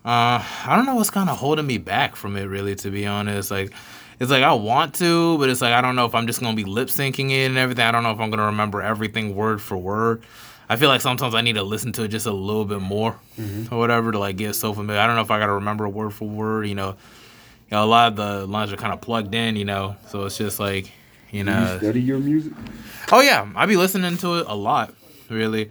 uh, 0.06 0.44
I 0.66 0.76
don't 0.76 0.86
know 0.86 0.96
what's 0.96 1.10
kind 1.10 1.30
of 1.30 1.38
holding 1.38 1.66
me 1.66 1.78
back 1.78 2.16
from 2.16 2.36
it. 2.36 2.46
Really, 2.46 2.76
to 2.76 2.92
be 2.92 3.06
honest, 3.06 3.50
like. 3.52 3.74
It's 4.20 4.30
like 4.30 4.44
I 4.44 4.54
want 4.54 4.96
to, 4.96 5.38
but 5.38 5.50
it's 5.50 5.62
like 5.62 5.74
I 5.74 5.82
don't 5.82 5.96
know 5.96 6.06
if 6.06 6.14
I'm 6.14 6.28
just 6.28 6.42
gonna 6.42 6.56
be 6.56 6.66
lip 6.66 6.90
syncing 6.90 7.32
it 7.32 7.46
and 7.46 7.58
everything. 7.58 7.86
I 7.86 7.92
don't 7.92 8.04
know 8.04 8.12
if 8.12 8.20
I'm 8.20 8.30
gonna 8.30 8.48
remember 8.48 8.82
everything 8.82 9.36
word 9.36 9.62
for 9.62 9.78
word. 9.78 10.24
I 10.68 10.76
feel 10.76 10.90
like 10.90 11.02
sometimes 11.02 11.34
I 11.34 11.42
need 11.42 11.54
to 11.54 11.64
listen 11.64 11.94
to 11.94 12.04
it 12.04 12.10
just 12.10 12.26
a 12.26 12.32
little 12.32 12.66
bit 12.66 12.82
more 12.82 13.20
mm-hmm. 13.40 13.74
or 13.74 13.80
whatever 13.80 14.12
to 14.12 14.20
like 14.20 14.38
get 14.38 14.54
so 14.54 14.74
familiar. 14.74 15.02
I 15.02 15.08
don't 15.08 15.16
know 15.16 15.22
if 15.22 15.32
I 15.32 15.40
gotta 15.40 15.54
remember 15.54 15.88
word 15.88 16.14
for 16.14 16.28
word. 16.28 16.68
You 16.68 16.76
know, 16.76 16.90
you 16.90 17.72
know 17.72 17.84
a 17.84 17.88
lot 17.88 18.12
of 18.12 18.16
the 18.18 18.46
lines 18.46 18.74
are 18.74 18.78
kind 18.78 18.94
of 18.94 19.00
plugged 19.02 19.34
in. 19.34 19.56
You 19.56 19.66
know, 19.66 19.96
so 20.10 20.26
it's 20.26 20.38
just 20.38 20.60
like 20.60 20.92
you 21.32 21.44
Do 21.44 21.52
know. 21.52 21.74
you 21.74 21.80
study 21.80 22.02
your 22.02 22.20
music? 22.20 22.54
Oh 23.12 23.22
yeah, 23.22 23.50
I 23.56 23.66
be 23.68 23.78
listening 23.78 24.18
to 24.18 24.40
it 24.40 24.48
a 24.48 24.56
lot, 24.56 24.94
really. 25.30 25.70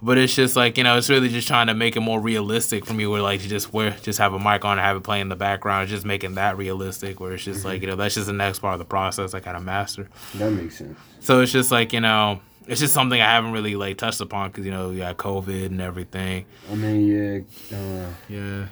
But 0.00 0.16
it's 0.16 0.34
just 0.34 0.54
like 0.54 0.78
you 0.78 0.84
know, 0.84 0.96
it's 0.96 1.10
really 1.10 1.28
just 1.28 1.48
trying 1.48 1.66
to 1.66 1.74
make 1.74 1.96
it 1.96 2.00
more 2.00 2.20
realistic 2.20 2.86
for 2.86 2.94
me. 2.94 3.06
Where 3.06 3.20
like 3.20 3.42
you 3.42 3.48
just 3.48 3.72
wear, 3.72 3.90
just 4.02 4.18
have 4.20 4.32
a 4.32 4.38
mic 4.38 4.64
on 4.64 4.78
and 4.78 4.80
have 4.80 4.96
it 4.96 5.02
play 5.02 5.20
in 5.20 5.28
the 5.28 5.36
background, 5.36 5.84
it's 5.84 5.90
just 5.90 6.06
making 6.06 6.34
that 6.34 6.56
realistic. 6.56 7.18
Where 7.18 7.32
it's 7.32 7.42
just 7.44 7.64
like 7.64 7.80
you 7.82 7.88
know, 7.88 7.96
that's 7.96 8.14
just 8.14 8.28
the 8.28 8.32
next 8.32 8.60
part 8.60 8.74
of 8.74 8.78
the 8.78 8.84
process 8.84 9.34
I 9.34 9.40
gotta 9.40 9.60
master. 9.60 10.08
That 10.34 10.50
makes 10.52 10.78
sense. 10.78 10.98
So 11.20 11.40
it's 11.40 11.50
just 11.50 11.72
like 11.72 11.92
you 11.92 12.00
know, 12.00 12.40
it's 12.68 12.80
just 12.80 12.94
something 12.94 13.20
I 13.20 13.24
haven't 13.24 13.50
really 13.52 13.74
like 13.74 13.96
touched 13.98 14.20
upon 14.20 14.50
because 14.50 14.64
you 14.64 14.70
know 14.70 14.90
you 14.90 14.98
got 14.98 15.16
COVID 15.16 15.66
and 15.66 15.80
everything. 15.80 16.44
I 16.70 16.74
mean, 16.76 17.44
yeah, 17.70 17.76
uh, 17.76 18.10
Yeah. 18.28 18.66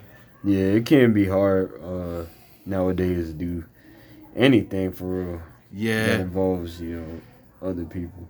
yeah, 0.44 0.76
it 0.76 0.86
can 0.86 1.12
be 1.12 1.26
hard 1.26 1.72
uh, 1.82 2.26
nowadays 2.64 3.28
to 3.28 3.32
do 3.32 3.64
anything 4.36 4.92
for 4.92 5.04
real 5.06 5.42
Yeah, 5.72 6.06
that 6.06 6.20
involves 6.20 6.80
you 6.80 7.00
know 7.00 7.68
other 7.68 7.84
people. 7.84 8.28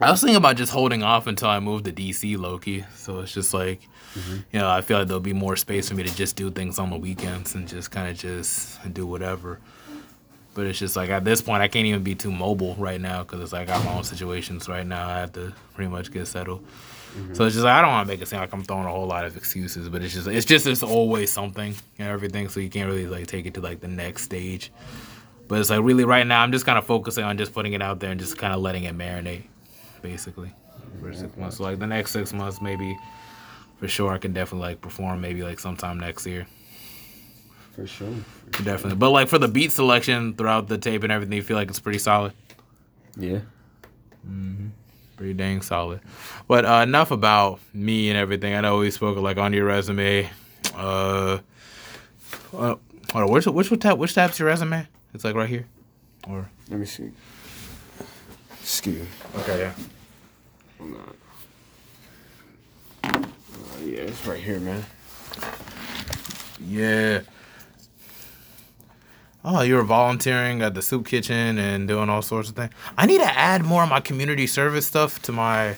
I 0.00 0.10
was 0.10 0.20
thinking 0.20 0.36
about 0.36 0.56
just 0.56 0.72
holding 0.72 1.02
off 1.02 1.26
until 1.26 1.48
I 1.48 1.60
move 1.60 1.82
to 1.84 1.92
DC, 1.92 2.36
lowkey. 2.36 2.90
So 2.94 3.20
it's 3.20 3.32
just 3.32 3.52
like, 3.52 3.82
mm-hmm. 4.14 4.38
you 4.52 4.58
know, 4.58 4.68
I 4.68 4.80
feel 4.80 4.98
like 4.98 5.08
there'll 5.08 5.20
be 5.20 5.34
more 5.34 5.56
space 5.56 5.88
for 5.88 5.94
me 5.94 6.02
to 6.02 6.14
just 6.14 6.36
do 6.36 6.50
things 6.50 6.78
on 6.78 6.90
the 6.90 6.96
weekends 6.96 7.54
and 7.54 7.68
just 7.68 7.90
kind 7.90 8.08
of 8.08 8.16
just 8.16 8.78
do 8.94 9.06
whatever. 9.06 9.60
But 10.54 10.66
it's 10.66 10.78
just 10.78 10.96
like 10.96 11.10
at 11.10 11.24
this 11.24 11.42
point, 11.42 11.62
I 11.62 11.68
can't 11.68 11.86
even 11.86 12.02
be 12.02 12.14
too 12.14 12.32
mobile 12.32 12.74
right 12.76 13.00
now 13.00 13.22
because 13.22 13.40
it's 13.40 13.52
like 13.52 13.68
I 13.68 13.76
got 13.76 13.84
my 13.84 13.94
own 13.94 14.04
situations 14.04 14.68
right 14.68 14.86
now. 14.86 15.08
I 15.08 15.18
have 15.18 15.32
to 15.34 15.52
pretty 15.74 15.90
much 15.90 16.10
get 16.10 16.26
settled. 16.26 16.64
Mm-hmm. 16.64 17.34
So 17.34 17.44
it's 17.44 17.54
just 17.54 17.64
like 17.64 17.74
I 17.74 17.82
don't 17.82 17.90
want 17.90 18.06
to 18.06 18.12
make 18.12 18.22
it 18.22 18.28
seem 18.28 18.40
like 18.40 18.52
I'm 18.52 18.64
throwing 18.64 18.84
a 18.84 18.90
whole 18.90 19.06
lot 19.06 19.24
of 19.24 19.36
excuses, 19.36 19.88
but 19.88 20.02
it's 20.02 20.14
just 20.14 20.26
it's 20.26 20.46
just 20.46 20.66
it's 20.66 20.82
always 20.82 21.30
something 21.30 21.74
and 21.98 22.08
everything. 22.08 22.48
So 22.48 22.60
you 22.60 22.70
can't 22.70 22.88
really 22.88 23.06
like 23.06 23.26
take 23.26 23.46
it 23.46 23.54
to 23.54 23.60
like 23.60 23.80
the 23.80 23.88
next 23.88 24.22
stage. 24.22 24.72
But 25.46 25.60
it's 25.60 25.70
like 25.70 25.82
really 25.82 26.04
right 26.04 26.26
now, 26.26 26.42
I'm 26.42 26.52
just 26.52 26.64
kind 26.64 26.78
of 26.78 26.86
focusing 26.86 27.24
on 27.24 27.36
just 27.36 27.52
putting 27.52 27.72
it 27.72 27.82
out 27.82 28.00
there 28.00 28.10
and 28.10 28.20
just 28.20 28.38
kind 28.38 28.54
of 28.54 28.60
letting 28.60 28.84
it 28.84 28.96
marinate, 28.96 29.44
basically, 30.02 30.52
for 31.00 31.12
six 31.12 31.36
months. 31.36 31.56
So 31.58 31.64
like 31.64 31.78
the 31.78 31.86
next 31.86 32.12
six 32.12 32.32
months, 32.32 32.60
maybe 32.60 32.96
for 33.78 33.88
sure, 33.88 34.12
I 34.12 34.18
can 34.18 34.32
definitely 34.32 34.68
like 34.68 34.80
perform 34.80 35.20
maybe 35.20 35.42
like 35.42 35.60
sometime 35.60 35.98
next 35.98 36.26
year. 36.26 36.46
For 37.74 37.86
sure. 37.86 38.12
For 38.52 38.62
Definitely. 38.62 38.96
But 38.96 39.10
like 39.10 39.28
for 39.28 39.38
the 39.38 39.48
beat 39.48 39.72
selection 39.72 40.34
throughout 40.34 40.68
the 40.68 40.76
tape 40.78 41.02
and 41.02 41.12
everything, 41.12 41.36
you 41.36 41.42
feel 41.42 41.56
like 41.56 41.68
it's 41.68 41.80
pretty 41.80 41.98
solid. 42.00 42.32
Yeah. 43.16 43.40
Mhm. 44.28 44.70
Pretty 45.16 45.34
dang 45.34 45.62
solid. 45.62 46.00
But 46.48 46.64
uh, 46.64 46.80
enough 46.82 47.10
about 47.10 47.60
me 47.74 48.08
and 48.08 48.18
everything. 48.18 48.54
I 48.54 48.60
know 48.60 48.78
we 48.78 48.90
spoke 48.90 49.16
like 49.18 49.36
on 49.38 49.52
your 49.52 49.66
resume. 49.66 50.28
Uh, 50.74 51.38
uh, 52.56 52.74
Hold 53.12 53.24
on, 53.24 53.30
which 53.30 53.46
which 53.46 53.70
which 53.70 53.80
tab 53.80 53.98
which 53.98 54.14
tab's 54.14 54.38
your 54.38 54.46
resume? 54.48 54.86
It's 55.14 55.24
like 55.24 55.34
right 55.34 55.48
here, 55.48 55.66
or 56.28 56.48
Let 56.70 56.78
me 56.78 56.86
see. 56.86 57.10
Excuse 58.70 59.08
okay, 59.34 59.58
yeah. 59.58 59.72
Hold 60.78 60.94
on. 60.94 61.14
Uh, 63.02 63.26
yeah, 63.84 64.02
it's 64.02 64.24
right 64.24 64.40
here, 64.40 64.60
man. 64.60 64.84
Yeah. 66.64 67.22
Oh, 69.44 69.62
you 69.62 69.74
were 69.74 69.82
volunteering 69.82 70.62
at 70.62 70.74
the 70.74 70.82
soup 70.82 71.04
kitchen 71.04 71.58
and 71.58 71.88
doing 71.88 72.08
all 72.08 72.22
sorts 72.22 72.48
of 72.48 72.54
things. 72.54 72.72
I 72.96 73.06
need 73.06 73.18
to 73.18 73.36
add 73.36 73.64
more 73.64 73.82
of 73.82 73.88
my 73.88 73.98
community 73.98 74.46
service 74.46 74.86
stuff 74.86 75.20
to 75.22 75.32
my 75.32 75.74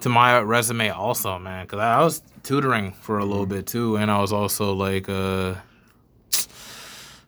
to 0.00 0.08
my 0.08 0.40
resume 0.40 0.88
also, 0.88 1.38
man. 1.38 1.66
Cause 1.66 1.78
I 1.78 2.02
was 2.02 2.22
tutoring 2.42 2.92
for 2.92 3.18
a 3.18 3.24
little 3.26 3.46
bit 3.46 3.66
too, 3.66 3.96
and 3.96 4.10
I 4.10 4.22
was 4.22 4.32
also 4.32 4.72
like, 4.72 5.10
uh, 5.10 5.56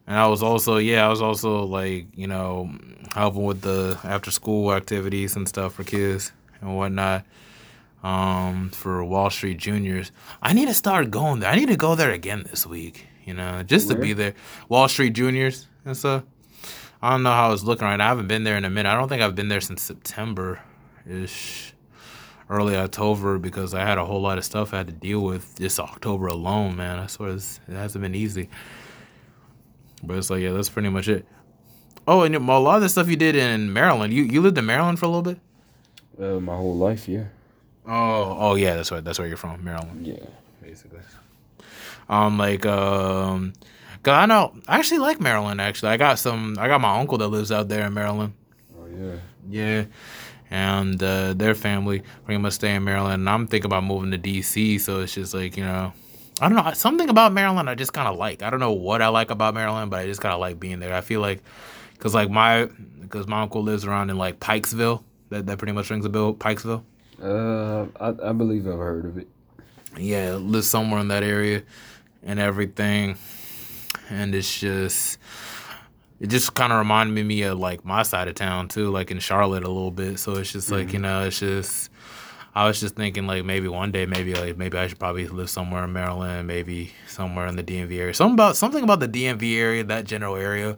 and 0.08 0.16
I 0.16 0.26
was 0.26 0.42
also 0.42 0.78
yeah, 0.78 1.06
I 1.06 1.10
was 1.10 1.20
also 1.20 1.64
like 1.64 2.06
you 2.16 2.26
know 2.26 2.70
helping 3.14 3.44
with 3.44 3.60
the 3.60 3.98
after 4.02 4.30
school 4.30 4.72
activities 4.72 5.36
and 5.36 5.46
stuff 5.46 5.74
for 5.74 5.84
kids 5.84 6.32
and 6.60 6.76
whatnot 6.76 7.24
um, 8.02 8.70
for 8.70 9.04
Wall 9.04 9.28
Street 9.28 9.58
Juniors. 9.58 10.10
I 10.40 10.54
need 10.54 10.66
to 10.66 10.74
start 10.74 11.10
going 11.10 11.40
there. 11.40 11.50
I 11.50 11.56
need 11.56 11.68
to 11.68 11.76
go 11.76 11.94
there 11.94 12.10
again 12.10 12.46
this 12.50 12.66
week, 12.66 13.06
you 13.26 13.34
know, 13.34 13.62
just 13.62 13.90
to 13.90 13.96
be 13.96 14.14
there. 14.14 14.34
Wall 14.70 14.88
Street 14.88 15.12
Juniors 15.12 15.66
and 15.84 15.94
stuff. 15.94 16.22
I 17.02 17.10
don't 17.10 17.22
know 17.22 17.32
how 17.32 17.52
it's 17.52 17.62
looking 17.62 17.86
right 17.86 17.96
now. 17.96 18.06
I 18.06 18.08
haven't 18.08 18.28
been 18.28 18.44
there 18.44 18.56
in 18.56 18.64
a 18.64 18.70
minute. 18.70 18.88
I 18.88 18.94
don't 18.96 19.08
think 19.08 19.22
I've 19.22 19.34
been 19.34 19.48
there 19.48 19.60
since 19.60 19.82
September 19.82 20.58
ish, 21.08 21.74
early 22.48 22.76
October, 22.76 23.38
because 23.38 23.74
I 23.74 23.84
had 23.84 23.98
a 23.98 24.06
whole 24.06 24.22
lot 24.22 24.38
of 24.38 24.44
stuff 24.44 24.72
I 24.72 24.78
had 24.78 24.86
to 24.86 24.92
deal 24.92 25.20
with 25.20 25.54
this 25.56 25.78
October 25.78 26.28
alone, 26.28 26.76
man. 26.76 26.98
I 26.98 27.06
swear 27.08 27.30
it's, 27.30 27.60
it 27.68 27.74
hasn't 27.74 28.02
been 28.02 28.14
easy. 28.14 28.48
But 30.02 30.16
it's 30.16 30.30
like, 30.30 30.40
yeah, 30.42 30.52
that's 30.52 30.68
pretty 30.68 30.88
much 30.88 31.08
it. 31.08 31.26
Oh, 32.06 32.22
and 32.22 32.34
a 32.34 32.38
lot 32.38 32.76
of 32.76 32.82
the 32.82 32.88
stuff 32.88 33.08
you 33.08 33.16
did 33.16 33.36
in 33.36 33.72
Maryland, 33.72 34.12
you, 34.14 34.22
you 34.24 34.40
lived 34.40 34.56
in 34.58 34.64
Maryland 34.66 34.98
for 34.98 35.06
a 35.06 35.08
little 35.08 35.22
bit? 35.22 35.38
Uh, 36.20 36.40
my 36.40 36.56
whole 36.56 36.76
life, 36.76 37.08
yeah. 37.08 37.24
Oh, 37.86 38.36
oh 38.38 38.54
yeah, 38.54 38.74
that's 38.76 38.90
right. 38.90 39.02
That's 39.04 39.18
where 39.18 39.28
you're 39.28 39.36
from, 39.36 39.62
Maryland, 39.64 40.06
Yeah. 40.06 40.24
basically. 40.62 41.00
Um, 42.08 42.38
like, 42.38 42.64
um, 42.64 43.52
cause 44.02 44.12
I 44.14 44.26
know 44.26 44.54
I 44.66 44.78
actually 44.78 44.98
like 44.98 45.20
Maryland. 45.20 45.60
Actually, 45.60 45.92
I 45.92 45.96
got 45.98 46.18
some. 46.18 46.56
I 46.58 46.66
got 46.68 46.80
my 46.80 46.98
uncle 46.98 47.18
that 47.18 47.28
lives 47.28 47.52
out 47.52 47.68
there 47.68 47.86
in 47.86 47.92
Maryland. 47.94 48.32
Oh 48.78 48.86
yeah. 48.86 49.16
Yeah, 49.50 49.84
and 50.50 51.02
uh, 51.02 51.34
their 51.34 51.54
family 51.54 52.02
pretty 52.24 52.38
much 52.38 52.54
stay 52.54 52.74
in 52.74 52.84
Maryland. 52.84 53.14
And 53.20 53.28
I'm 53.28 53.46
thinking 53.46 53.66
about 53.66 53.84
moving 53.84 54.10
to 54.12 54.18
DC. 54.18 54.80
So 54.80 55.00
it's 55.00 55.14
just 55.14 55.34
like 55.34 55.56
you 55.58 55.64
know, 55.64 55.92
I 56.40 56.48
don't 56.48 56.64
know 56.64 56.72
something 56.72 57.08
about 57.08 57.32
Maryland. 57.32 57.68
I 57.68 57.74
just 57.74 57.92
kind 57.92 58.08
of 58.08 58.16
like. 58.16 58.42
I 58.42 58.50
don't 58.50 58.60
know 58.60 58.72
what 58.72 59.02
I 59.02 59.08
like 59.08 59.30
about 59.30 59.54
Maryland, 59.54 59.90
but 59.90 60.00
I 60.00 60.06
just 60.06 60.20
kind 60.20 60.32
of 60.32 60.40
like 60.40 60.60
being 60.60 60.78
there. 60.80 60.94
I 60.94 61.00
feel 61.00 61.20
like, 61.20 61.42
cause 61.98 62.14
like 62.14 62.30
my, 62.30 62.68
cause 63.08 63.26
my 63.26 63.42
uncle 63.42 63.62
lives 63.62 63.84
around 63.84 64.10
in 64.10 64.18
like 64.18 64.38
Pikesville. 64.40 65.02
That 65.30 65.46
that 65.46 65.58
pretty 65.58 65.72
much 65.72 65.90
rings 65.90 66.04
a 66.04 66.08
bell. 66.08 66.34
Pikesville. 66.34 66.82
Uh, 67.22 67.86
I, 68.00 68.30
I 68.30 68.32
believe 68.32 68.66
I've 68.68 68.78
heard 68.78 69.04
of 69.04 69.18
it. 69.18 69.28
yeah, 69.98 70.34
live 70.36 70.64
somewhere 70.64 71.00
in 71.00 71.08
that 71.08 71.22
area 71.24 71.62
and 72.22 72.38
everything. 72.38 73.16
And 74.10 74.34
it's 74.34 74.58
just 74.58 75.18
it 76.20 76.28
just 76.28 76.54
kind 76.54 76.72
of 76.72 76.78
reminded 76.78 77.24
me 77.26 77.42
of 77.42 77.58
like 77.58 77.84
my 77.84 78.02
side 78.02 78.28
of 78.28 78.34
town 78.34 78.68
too, 78.68 78.90
like 78.90 79.10
in 79.10 79.18
Charlotte 79.18 79.64
a 79.64 79.68
little 79.68 79.90
bit. 79.90 80.18
So 80.18 80.36
it's 80.36 80.52
just 80.52 80.70
like, 80.70 80.92
you 80.92 80.98
know, 80.98 81.24
it's 81.24 81.40
just 81.40 81.90
I 82.54 82.66
was 82.66 82.80
just 82.80 82.96
thinking 82.96 83.26
like 83.26 83.44
maybe 83.44 83.68
one 83.68 83.92
day 83.92 84.06
maybe 84.06 84.34
like 84.34 84.56
maybe 84.56 84.76
I 84.78 84.86
should 84.88 84.98
probably 84.98 85.28
live 85.28 85.48
somewhere 85.50 85.84
in 85.84 85.92
Maryland, 85.92 86.46
maybe 86.48 86.92
somewhere 87.06 87.46
in 87.46 87.56
the 87.56 87.62
DMV 87.62 87.98
area. 87.98 88.14
Something 88.14 88.34
about 88.34 88.56
something 88.56 88.82
about 88.82 89.00
the 89.00 89.08
DMV 89.08 89.56
area, 89.58 89.84
that 89.84 90.04
general 90.04 90.36
area. 90.36 90.76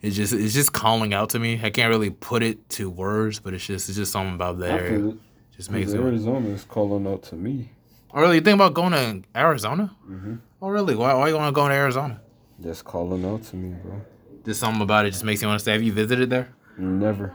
It's 0.00 0.16
just 0.16 0.32
it's 0.32 0.52
just 0.54 0.72
calling 0.72 1.14
out 1.14 1.30
to 1.30 1.38
me. 1.38 1.60
I 1.62 1.70
can't 1.70 1.90
really 1.90 2.10
put 2.10 2.42
it 2.42 2.68
to 2.70 2.90
words, 2.90 3.38
but 3.38 3.54
it's 3.54 3.64
just 3.64 3.88
it's 3.88 3.96
just 3.96 4.10
something 4.12 4.34
about 4.34 4.58
the 4.58 4.66
I 4.66 4.78
area. 4.78 5.08
it. 5.08 5.14
Just 5.56 5.70
makes 5.70 5.92
Arizona 5.92 6.48
is 6.48 6.64
calling 6.64 7.06
out 7.06 7.22
to 7.24 7.36
me. 7.36 7.68
Oh, 8.12 8.20
really? 8.20 8.36
You 8.36 8.40
think 8.40 8.56
about 8.56 8.74
going 8.74 8.92
to 8.92 9.22
Arizona? 9.38 9.94
Mhm. 10.10 10.38
Oh, 10.60 10.68
really? 10.68 10.94
Why, 10.94 11.14
why 11.14 11.28
you 11.28 11.36
want 11.36 11.54
to 11.54 11.58
go 11.60 11.68
to 11.68 11.74
Arizona? 11.74 12.20
Just 12.60 12.84
calling 12.84 13.24
out 13.24 13.42
to 13.44 13.56
me, 13.56 13.74
bro. 13.82 14.00
Just 14.44 14.60
something 14.60 14.82
about 14.82 15.06
it 15.06 15.10
just 15.12 15.24
makes 15.24 15.40
you 15.40 15.48
want 15.48 15.58
to 15.58 15.62
stay. 15.62 15.72
Have 15.72 15.82
you 15.82 15.92
visited 15.92 16.30
there? 16.30 16.48
Never. 16.76 17.32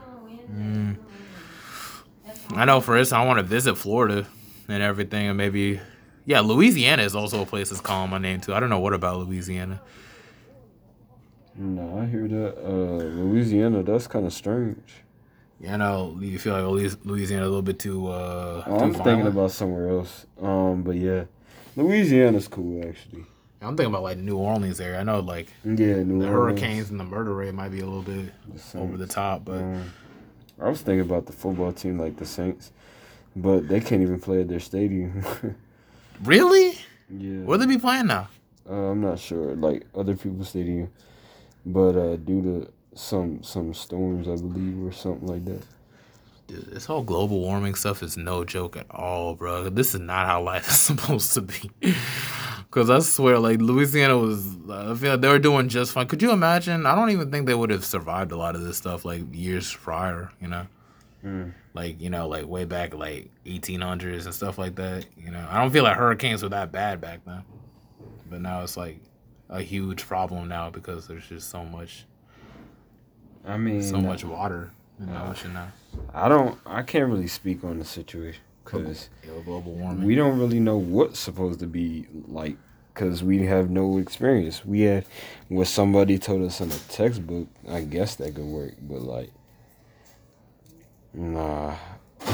I 2.54 2.64
know 2.64 2.80
for 2.80 2.96
instance, 2.96 3.16
I 3.18 3.24
want 3.24 3.38
to 3.38 3.42
visit 3.42 3.76
Florida 3.76 4.26
and 4.68 4.82
everything, 4.82 5.28
and 5.28 5.36
maybe, 5.36 5.80
yeah, 6.24 6.40
Louisiana 6.40 7.02
is 7.02 7.14
also 7.14 7.42
a 7.42 7.46
place 7.46 7.68
that's 7.70 7.80
calling 7.80 8.10
my 8.10 8.18
name 8.18 8.40
too. 8.40 8.54
I 8.54 8.60
don't 8.60 8.70
know 8.70 8.80
what 8.80 8.94
about 8.94 9.18
Louisiana. 9.18 9.80
No, 11.54 11.98
I 12.00 12.06
hear 12.06 12.28
that. 12.28 12.56
Uh, 12.64 12.70
Louisiana, 13.04 13.82
that's 13.82 14.06
kind 14.06 14.26
of 14.26 14.32
strange. 14.32 15.02
Yeah, 15.60 15.74
I 15.74 15.76
know 15.78 16.16
you 16.20 16.38
feel 16.38 16.54
like 16.60 16.96
Louisiana 17.04 17.42
a 17.44 17.48
little 17.48 17.62
bit 17.62 17.78
too. 17.80 18.06
Uh, 18.06 18.62
Oh, 18.66 18.78
too 18.78 18.84
I'm 18.84 18.94
thinking 18.94 19.26
about 19.26 19.50
somewhere 19.50 19.88
else. 19.88 20.24
Um, 20.40 20.82
but 20.82 20.94
yeah, 20.96 21.24
Louisiana's 21.76 22.46
cool 22.46 22.86
actually. 22.88 23.24
I'm 23.60 23.76
thinking 23.76 23.92
about 23.92 24.04
like 24.04 24.18
New 24.18 24.36
Orleans 24.36 24.80
area. 24.80 25.00
I 25.00 25.02
know 25.02 25.18
like 25.18 25.48
Yeah, 25.64 25.72
New 26.04 26.20
the 26.20 26.28
Orleans. 26.28 26.60
hurricanes 26.60 26.90
and 26.90 27.00
the 27.00 27.04
murder 27.04 27.34
rate 27.34 27.54
might 27.54 27.70
be 27.70 27.80
a 27.80 27.84
little 27.86 28.02
bit 28.02 28.32
The 28.72 28.78
over 28.78 28.96
the 28.96 29.08
top, 29.08 29.44
but 29.44 29.62
Um, 29.62 29.92
I 30.60 30.68
was 30.68 30.80
thinking 30.80 31.00
about 31.00 31.26
the 31.26 31.32
football 31.32 31.72
team 31.72 31.98
like 31.98 32.16
the 32.16 32.26
Saints, 32.26 32.72
but 33.36 33.68
they 33.68 33.80
can't 33.80 34.02
even 34.02 34.20
play 34.20 34.40
at 34.40 34.48
their 34.48 34.60
stadium. 34.60 35.24
really, 36.24 36.78
yeah, 37.08 37.42
where 37.44 37.58
they 37.58 37.66
be 37.66 37.78
playing 37.78 38.06
now? 38.06 38.28
uh, 38.68 38.74
I'm 38.74 39.00
not 39.00 39.18
sure. 39.18 39.54
Like 39.54 39.86
other 39.94 40.16
people's 40.16 40.50
stadium, 40.50 40.90
but 41.64 41.96
uh, 41.96 42.16
due 42.16 42.42
to 42.42 42.72
some 42.94 43.42
some 43.42 43.72
storms, 43.74 44.28
I 44.28 44.36
believe, 44.36 44.84
or 44.84 44.92
something 44.92 45.28
like 45.28 45.44
that. 45.46 45.62
Dude, 46.48 46.66
this 46.66 46.86
whole 46.86 47.02
global 47.02 47.40
warming 47.40 47.74
stuff 47.74 48.02
is 48.02 48.16
no 48.16 48.42
joke 48.44 48.76
at 48.76 48.86
all, 48.90 49.34
bro. 49.34 49.68
This 49.68 49.94
is 49.94 50.00
not 50.00 50.26
how 50.26 50.42
life 50.42 50.68
is 50.68 50.78
supposed 50.78 51.34
to 51.34 51.42
be. 51.42 51.70
Cause 52.70 52.90
I 52.90 52.98
swear, 52.98 53.38
like 53.38 53.60
Louisiana 53.62 54.18
was, 54.18 54.46
I 54.70 54.94
feel 54.94 55.12
like 55.12 55.22
they 55.22 55.28
were 55.28 55.38
doing 55.38 55.70
just 55.70 55.92
fine. 55.92 56.06
Could 56.06 56.20
you 56.20 56.32
imagine? 56.32 56.84
I 56.84 56.94
don't 56.94 57.08
even 57.10 57.30
think 57.30 57.46
they 57.46 57.54
would 57.54 57.70
have 57.70 57.82
survived 57.84 58.30
a 58.30 58.36
lot 58.36 58.54
of 58.54 58.60
this 58.62 58.76
stuff 58.76 59.06
like 59.06 59.22
years 59.32 59.74
prior. 59.74 60.30
You 60.40 60.48
know, 60.48 60.66
Mm. 61.24 61.52
like 61.74 62.00
you 62.00 62.10
know, 62.10 62.28
like 62.28 62.46
way 62.46 62.64
back 62.64 62.94
like 62.94 63.30
1800s 63.46 64.26
and 64.26 64.34
stuff 64.34 64.58
like 64.58 64.74
that. 64.76 65.06
You 65.16 65.30
know, 65.30 65.44
I 65.50 65.60
don't 65.60 65.70
feel 65.72 65.82
like 65.82 65.96
hurricanes 65.96 66.42
were 66.42 66.50
that 66.50 66.70
bad 66.70 67.00
back 67.00 67.20
then, 67.24 67.42
but 68.30 68.40
now 68.42 68.62
it's 68.62 68.76
like 68.76 69.00
a 69.48 69.62
huge 69.62 70.06
problem 70.06 70.46
now 70.46 70.68
because 70.70 71.08
there's 71.08 71.26
just 71.26 71.48
so 71.50 71.64
much, 71.64 72.04
I 73.46 73.56
mean, 73.56 73.82
so 73.82 73.98
much 73.98 74.24
water 74.24 74.70
in 75.00 75.06
the 75.06 75.26
ocean 75.28 75.54
now. 75.54 75.72
I 76.12 76.28
don't. 76.28 76.58
I 76.66 76.82
can't 76.82 77.08
really 77.10 77.28
speak 77.28 77.64
on 77.64 77.78
the 77.78 77.84
situation 77.84 78.42
because 78.70 79.08
global 79.44 79.72
warming. 79.72 80.06
we 80.06 80.14
don't 80.14 80.38
really 80.38 80.60
know 80.60 80.76
what's 80.76 81.18
supposed 81.18 81.60
to 81.60 81.66
be 81.66 82.06
like 82.26 82.56
because 82.98 83.22
we 83.22 83.46
have 83.46 83.70
no 83.70 83.98
experience. 83.98 84.64
We 84.64 84.80
had 84.80 85.04
what 85.48 85.68
somebody 85.68 86.18
told 86.18 86.42
us 86.42 86.60
in 86.60 86.70
a 86.70 86.78
textbook. 86.88 87.46
I 87.68 87.82
guess 87.82 88.16
that 88.16 88.34
could 88.34 88.44
work, 88.44 88.74
but 88.80 89.02
like, 89.02 89.30
nah. 91.14 91.76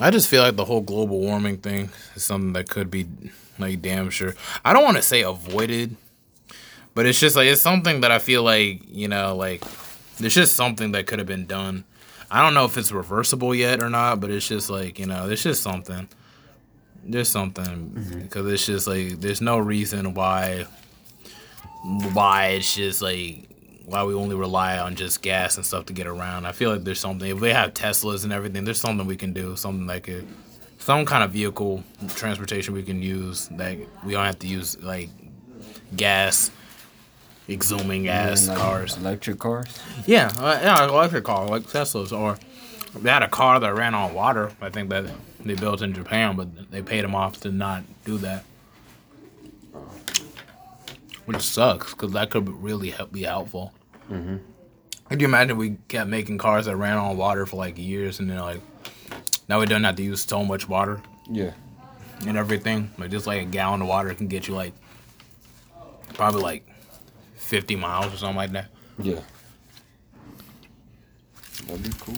I 0.00 0.10
just 0.10 0.28
feel 0.28 0.42
like 0.42 0.56
the 0.56 0.64
whole 0.64 0.80
global 0.80 1.20
warming 1.20 1.58
thing 1.58 1.90
is 2.14 2.24
something 2.24 2.52
that 2.54 2.68
could 2.68 2.90
be 2.90 3.06
like 3.58 3.80
damn 3.80 4.10
sure. 4.10 4.34
I 4.64 4.72
don't 4.72 4.84
want 4.84 4.96
to 4.96 5.02
say 5.02 5.22
avoided, 5.22 5.96
but 6.94 7.06
it's 7.06 7.20
just 7.20 7.36
like 7.36 7.46
it's 7.46 7.62
something 7.62 8.00
that 8.00 8.10
I 8.10 8.18
feel 8.18 8.42
like 8.42 8.82
you 8.88 9.08
know 9.08 9.36
like 9.36 9.62
there's 10.18 10.34
just 10.34 10.56
something 10.56 10.92
that 10.92 11.06
could 11.06 11.18
have 11.18 11.28
been 11.28 11.46
done. 11.46 11.84
I 12.30 12.42
don't 12.42 12.54
know 12.54 12.64
if 12.64 12.76
it's 12.76 12.92
reversible 12.92 13.54
yet 13.54 13.82
or 13.82 13.90
not, 13.90 14.20
but 14.20 14.30
it's 14.30 14.48
just 14.48 14.70
like 14.70 14.98
you 14.98 15.06
know 15.06 15.26
there's 15.26 15.42
just 15.42 15.62
something. 15.62 16.08
There's 17.04 17.28
something 17.28 17.64
mm-hmm. 17.64 18.20
because 18.22 18.50
it's 18.52 18.66
just 18.66 18.86
like 18.86 19.20
there's 19.20 19.40
no 19.40 19.58
reason 19.58 20.14
why 20.14 20.66
why 22.12 22.48
it's 22.48 22.74
just 22.74 23.00
like 23.00 23.48
why 23.84 24.02
we 24.02 24.14
only 24.14 24.34
rely 24.34 24.78
on 24.78 24.96
just 24.96 25.22
gas 25.22 25.56
and 25.56 25.64
stuff 25.64 25.86
to 25.86 25.92
get 25.92 26.08
around. 26.08 26.46
I 26.46 26.52
feel 26.52 26.72
like 26.72 26.82
there's 26.82 26.98
something 26.98 27.30
if 27.30 27.40
we 27.40 27.50
have 27.50 27.74
Teslas 27.74 28.24
and 28.24 28.32
everything, 28.32 28.64
there's 28.64 28.80
something 28.80 29.06
we 29.06 29.16
can 29.16 29.32
do, 29.32 29.54
something 29.54 29.86
like 29.86 30.08
a 30.08 30.24
some 30.78 31.04
kind 31.04 31.24
of 31.24 31.32
vehicle 31.32 31.82
transportation 32.14 32.74
we 32.74 32.82
can 32.82 33.02
use 33.02 33.48
that 33.48 33.76
we 34.04 34.12
don't 34.12 34.24
have 34.24 34.38
to 34.40 34.46
use 34.46 34.80
like 34.82 35.08
gas, 35.96 36.50
exhuming 37.48 38.04
gas 38.04 38.48
Like 38.48 38.58
cars. 38.58 38.96
electric 38.96 39.38
cars. 39.38 39.66
Yeah, 40.06 40.30
uh, 40.38 40.58
yeah, 40.62 40.84
electric 40.88 41.24
car, 41.24 41.46
like 41.46 41.62
Teslas, 41.64 42.12
or 42.16 42.38
they 43.00 43.10
had 43.10 43.22
a 43.22 43.28
car 43.28 43.60
that 43.60 43.74
ran 43.74 43.94
on 43.94 44.14
water. 44.14 44.50
I 44.60 44.70
think 44.70 44.90
that 44.90 45.04
they 45.44 45.54
built 45.54 45.82
in 45.82 45.92
Japan, 45.92 46.36
but 46.36 46.70
they 46.70 46.82
paid 46.82 47.04
them 47.04 47.14
off 47.14 47.40
to 47.42 47.52
not 47.52 47.84
do 48.04 48.18
that, 48.18 48.44
which 51.24 51.40
sucks 51.42 51.92
because 51.92 52.12
that 52.12 52.30
could 52.30 52.48
really 52.62 52.90
help 52.90 53.12
be 53.12 53.22
helpful. 53.22 53.72
Mm-hmm. 54.10 54.36
Could 55.08 55.20
you 55.20 55.28
imagine 55.28 55.56
we 55.56 55.76
kept 55.88 56.08
making 56.10 56.38
cars 56.38 56.66
that 56.66 56.76
ran 56.76 56.96
on 56.96 57.16
water 57.16 57.46
for 57.46 57.56
like 57.56 57.78
years, 57.78 58.18
and 58.18 58.28
then 58.30 58.38
like 58.38 58.60
now 59.48 59.60
we 59.60 59.66
don't 59.66 59.84
have 59.84 59.96
to 59.96 60.02
use 60.02 60.24
so 60.24 60.44
much 60.44 60.68
water 60.68 61.00
Yeah. 61.30 61.52
and 62.26 62.36
everything. 62.36 62.90
Like 62.98 63.10
just 63.10 63.26
like 63.26 63.42
a 63.42 63.44
gallon 63.44 63.82
of 63.82 63.88
water 63.88 64.12
can 64.14 64.26
get 64.26 64.48
you 64.48 64.54
like 64.54 64.72
Probably 66.14 66.40
like 66.42 66.66
50 67.46 67.76
miles 67.76 68.12
or 68.12 68.16
something 68.16 68.36
like 68.36 68.50
that. 68.52 68.68
Yeah. 68.98 69.20
That'd 71.66 71.82
be 71.82 71.90
cool. 72.00 72.16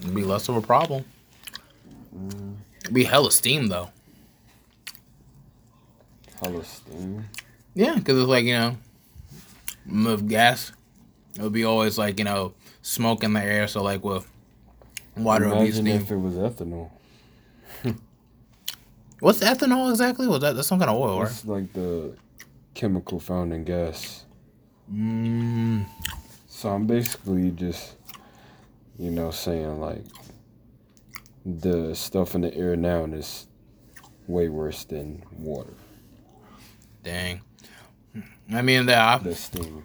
It'd 0.00 0.14
be 0.14 0.24
less 0.24 0.48
of 0.48 0.56
a 0.56 0.60
problem. 0.60 1.04
It'd 2.82 2.92
be 2.92 3.04
hella 3.04 3.32
steam 3.32 3.68
though. 3.68 3.88
Hella 6.40 6.62
steam. 6.64 7.24
Yeah, 7.74 7.94
because 7.94 8.18
it's 8.18 8.28
like, 8.28 8.44
you 8.44 8.54
know, 8.54 8.76
with 9.90 10.28
gas, 10.28 10.72
it 11.34 11.40
would 11.40 11.52
be 11.54 11.64
always 11.64 11.96
like, 11.96 12.18
you 12.18 12.24
know, 12.26 12.52
smoke 12.82 13.24
in 13.24 13.32
the 13.32 13.42
air. 13.42 13.66
So, 13.68 13.82
like, 13.82 14.04
with 14.04 14.30
water, 15.16 15.46
it 15.46 15.48
would 15.48 15.54
be 15.54 15.60
Imagine 15.60 15.86
steam. 15.86 16.02
if 16.02 16.10
it 16.10 16.16
was 16.16 16.34
ethanol. 16.34 16.90
What's 19.20 19.38
ethanol 19.40 19.90
exactly? 19.90 20.26
Was 20.26 20.40
that 20.40 20.56
that's 20.56 20.68
some 20.68 20.78
kind 20.78 20.90
of 20.90 20.96
oil, 20.98 21.20
right? 21.20 21.30
It's 21.30 21.44
like 21.46 21.72
the 21.72 22.14
chemical 22.74 23.18
found 23.18 23.54
in 23.54 23.64
gas. 23.64 24.26
Mm, 24.92 25.86
So 26.48 26.68
I'm 26.70 26.86
basically 26.86 27.50
just, 27.50 27.96
you 28.98 29.10
know, 29.10 29.30
saying 29.30 29.80
like 29.80 30.04
the 31.46 31.94
stuff 31.94 32.34
in 32.34 32.42
the 32.42 32.54
air 32.54 32.76
now 32.76 33.04
is 33.04 33.46
way 34.26 34.48
worse 34.48 34.84
than 34.84 35.22
water. 35.38 35.72
dang. 37.02 37.40
I 38.52 38.60
mean, 38.62 38.86
that 38.86 39.24
The 39.24 39.34
steam. 39.34 39.84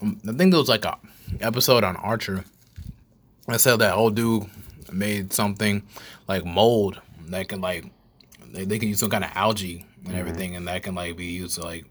I 0.00 0.32
think 0.32 0.50
there 0.52 0.58
was 0.58 0.68
like 0.68 0.84
a 0.84 0.98
episode 1.40 1.84
on 1.84 1.96
Archer. 1.96 2.44
I 3.48 3.56
said 3.56 3.76
that 3.78 3.94
old 3.94 4.14
dude 4.14 4.46
made 4.92 5.32
something 5.32 5.82
like 6.28 6.44
mold 6.44 7.00
that 7.26 7.48
can 7.48 7.60
like 7.60 7.86
they, 8.52 8.64
they 8.64 8.78
can 8.78 8.88
use 8.88 9.00
some 9.00 9.10
kind 9.10 9.24
of 9.24 9.30
algae 9.34 9.84
and 10.06 10.14
everything, 10.14 10.54
and 10.56 10.66
that 10.68 10.82
can 10.84 10.94
like 10.94 11.16
be 11.16 11.26
used 11.26 11.56
to 11.56 11.62
like 11.64 11.86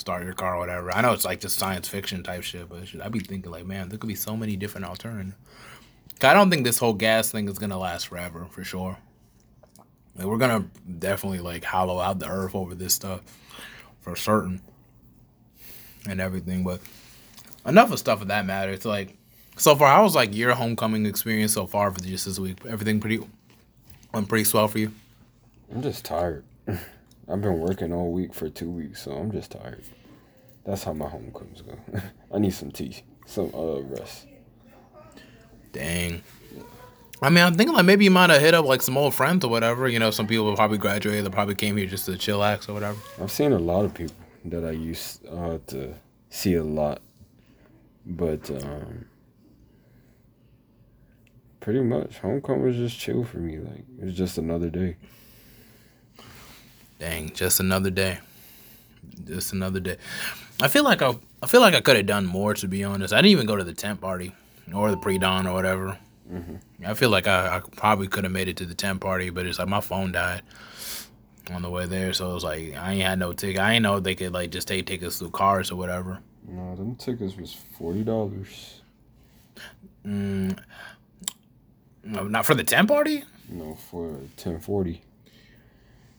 start 0.00 0.24
your 0.24 0.32
car 0.32 0.56
or 0.56 0.58
whatever. 0.58 0.90
I 0.90 1.02
know 1.02 1.12
it's 1.12 1.24
like 1.24 1.40
just 1.40 1.58
science 1.58 1.88
fiction 1.88 2.22
type 2.22 2.42
shit, 2.42 2.68
but 2.68 2.82
I'd 3.02 3.12
be 3.12 3.20
thinking 3.20 3.52
like, 3.52 3.66
man, 3.66 3.88
there 3.88 3.98
could 3.98 4.08
be 4.08 4.14
so 4.14 4.36
many 4.36 4.56
different 4.56 4.86
alternatives. 4.86 5.36
I 6.22 6.34
don't 6.34 6.50
think 6.50 6.64
this 6.64 6.78
whole 6.78 6.92
gas 6.92 7.30
thing 7.30 7.48
is 7.48 7.58
gonna 7.58 7.78
last 7.78 8.08
forever 8.08 8.46
for 8.50 8.64
sure. 8.64 8.98
Like, 10.16 10.26
we're 10.26 10.38
gonna 10.38 10.66
definitely 10.98 11.38
like 11.38 11.64
hollow 11.64 11.98
out 11.98 12.18
the 12.18 12.28
earth 12.28 12.54
over 12.54 12.74
this 12.74 12.94
stuff 12.94 13.22
for 14.00 14.16
certain 14.16 14.60
and 16.08 16.20
everything, 16.20 16.64
but 16.64 16.80
enough 17.66 17.92
of 17.92 17.98
stuff 17.98 18.20
of 18.22 18.28
that 18.28 18.46
matter. 18.46 18.72
It's 18.72 18.84
like 18.84 19.16
so 19.56 19.76
far, 19.76 19.88
how 19.88 20.02
was 20.02 20.14
like 20.14 20.34
your 20.34 20.54
homecoming 20.54 21.06
experience 21.06 21.52
so 21.52 21.66
far 21.66 21.90
for 21.90 22.00
just 22.00 22.24
this 22.24 22.38
week? 22.38 22.58
Everything 22.68 23.00
pretty 23.00 23.20
went 24.12 24.28
pretty 24.28 24.44
swell 24.44 24.68
for 24.68 24.78
you. 24.78 24.92
I'm 25.72 25.82
just 25.82 26.04
tired. 26.04 26.44
I've 27.30 27.40
been 27.40 27.60
working 27.60 27.92
all 27.92 28.10
week 28.10 28.34
for 28.34 28.48
two 28.48 28.70
weeks, 28.70 29.02
so 29.02 29.12
I'm 29.12 29.30
just 29.30 29.52
tired. 29.52 29.84
That's 30.64 30.84
how 30.84 30.92
my 30.92 31.08
homecomings 31.08 31.62
go. 31.62 31.78
I 32.34 32.38
need 32.38 32.52
some 32.52 32.70
tea, 32.70 33.02
some 33.26 33.50
uh 33.54 33.80
rest. 33.82 34.26
Dang. 35.72 36.22
I 37.22 37.28
mean, 37.28 37.44
I'm 37.44 37.54
thinking 37.54 37.76
like 37.76 37.84
maybe 37.84 38.04
you 38.04 38.10
might 38.10 38.30
have 38.30 38.40
hit 38.40 38.54
up 38.54 38.64
like 38.64 38.82
some 38.82 38.96
old 38.96 39.14
friends 39.14 39.44
or 39.44 39.50
whatever. 39.50 39.88
You 39.88 39.98
know, 39.98 40.10
some 40.10 40.26
people 40.26 40.48
have 40.48 40.56
probably 40.56 40.78
graduated, 40.78 41.24
that 41.24 41.30
probably 41.30 41.54
came 41.54 41.76
here 41.76 41.86
just 41.86 42.06
to 42.06 42.12
chillax 42.12 42.68
or 42.68 42.72
whatever. 42.72 42.98
I've 43.20 43.30
seen 43.30 43.52
a 43.52 43.58
lot 43.58 43.84
of 43.84 43.94
people 43.94 44.14
that 44.46 44.64
I 44.64 44.70
used 44.70 45.26
uh, 45.28 45.58
to 45.68 45.94
see 46.30 46.54
a 46.54 46.64
lot, 46.64 47.02
but 48.06 48.50
um, 48.50 49.04
pretty 51.60 51.82
much 51.82 52.18
homecoming 52.18 52.62
was 52.62 52.76
just 52.76 52.98
chill 52.98 53.22
for 53.22 53.38
me. 53.38 53.58
Like 53.58 53.84
it 54.00 54.04
was 54.06 54.14
just 54.14 54.38
another 54.38 54.70
day. 54.70 54.96
Dang, 57.00 57.32
just 57.32 57.60
another 57.60 57.90
day. 57.90 58.18
Just 59.24 59.54
another 59.54 59.80
day. 59.80 59.96
I 60.62 60.68
feel 60.68 60.84
like 60.84 61.00
I, 61.00 61.16
I 61.42 61.46
feel 61.46 61.62
like 61.62 61.74
I 61.74 61.80
could 61.80 61.96
have 61.96 62.06
done 62.06 62.26
more 62.26 62.52
to 62.54 62.68
be 62.68 62.84
honest. 62.84 63.14
I 63.14 63.16
didn't 63.16 63.32
even 63.32 63.46
go 63.46 63.56
to 63.56 63.64
the 63.64 63.72
tent 63.72 64.00
party 64.00 64.32
or 64.72 64.90
the 64.90 64.98
pre 64.98 65.18
dawn 65.18 65.46
or 65.46 65.54
whatever. 65.54 65.98
I 66.86 66.94
feel 66.94 67.10
like 67.10 67.26
I, 67.26 67.56
I 67.56 67.60
probably 67.74 68.06
could 68.06 68.22
have 68.24 68.32
made 68.32 68.46
it 68.48 68.56
to 68.58 68.66
the 68.66 68.74
tent 68.74 69.00
party, 69.00 69.30
but 69.30 69.46
it's 69.46 69.58
like 69.58 69.66
my 69.66 69.80
phone 69.80 70.12
died 70.12 70.42
on 71.50 71.62
the 71.62 71.70
way 71.70 71.86
there, 71.86 72.12
so 72.12 72.30
it 72.30 72.34
was 72.34 72.44
like 72.44 72.76
I 72.76 72.92
ain't 72.92 73.02
had 73.02 73.18
no 73.18 73.32
ticket. 73.32 73.60
I 73.60 73.72
ain't 73.72 73.82
know 73.82 73.98
they 73.98 74.14
could 74.14 74.32
like 74.32 74.50
just 74.50 74.68
take 74.68 74.86
tickets 74.86 75.18
through 75.18 75.30
cars 75.30 75.70
or 75.72 75.76
whatever. 75.76 76.20
No, 76.46 76.76
them 76.76 76.94
tickets 76.96 77.36
was 77.36 77.54
forty 77.76 78.04
dollars. 78.04 78.82
Mm, 80.06 80.58
no, 82.04 82.24
not 82.28 82.46
for 82.46 82.54
the 82.54 82.64
tent 82.64 82.88
party. 82.88 83.24
No, 83.48 83.74
for 83.74 84.20
ten 84.36 84.60
forty. 84.60 85.02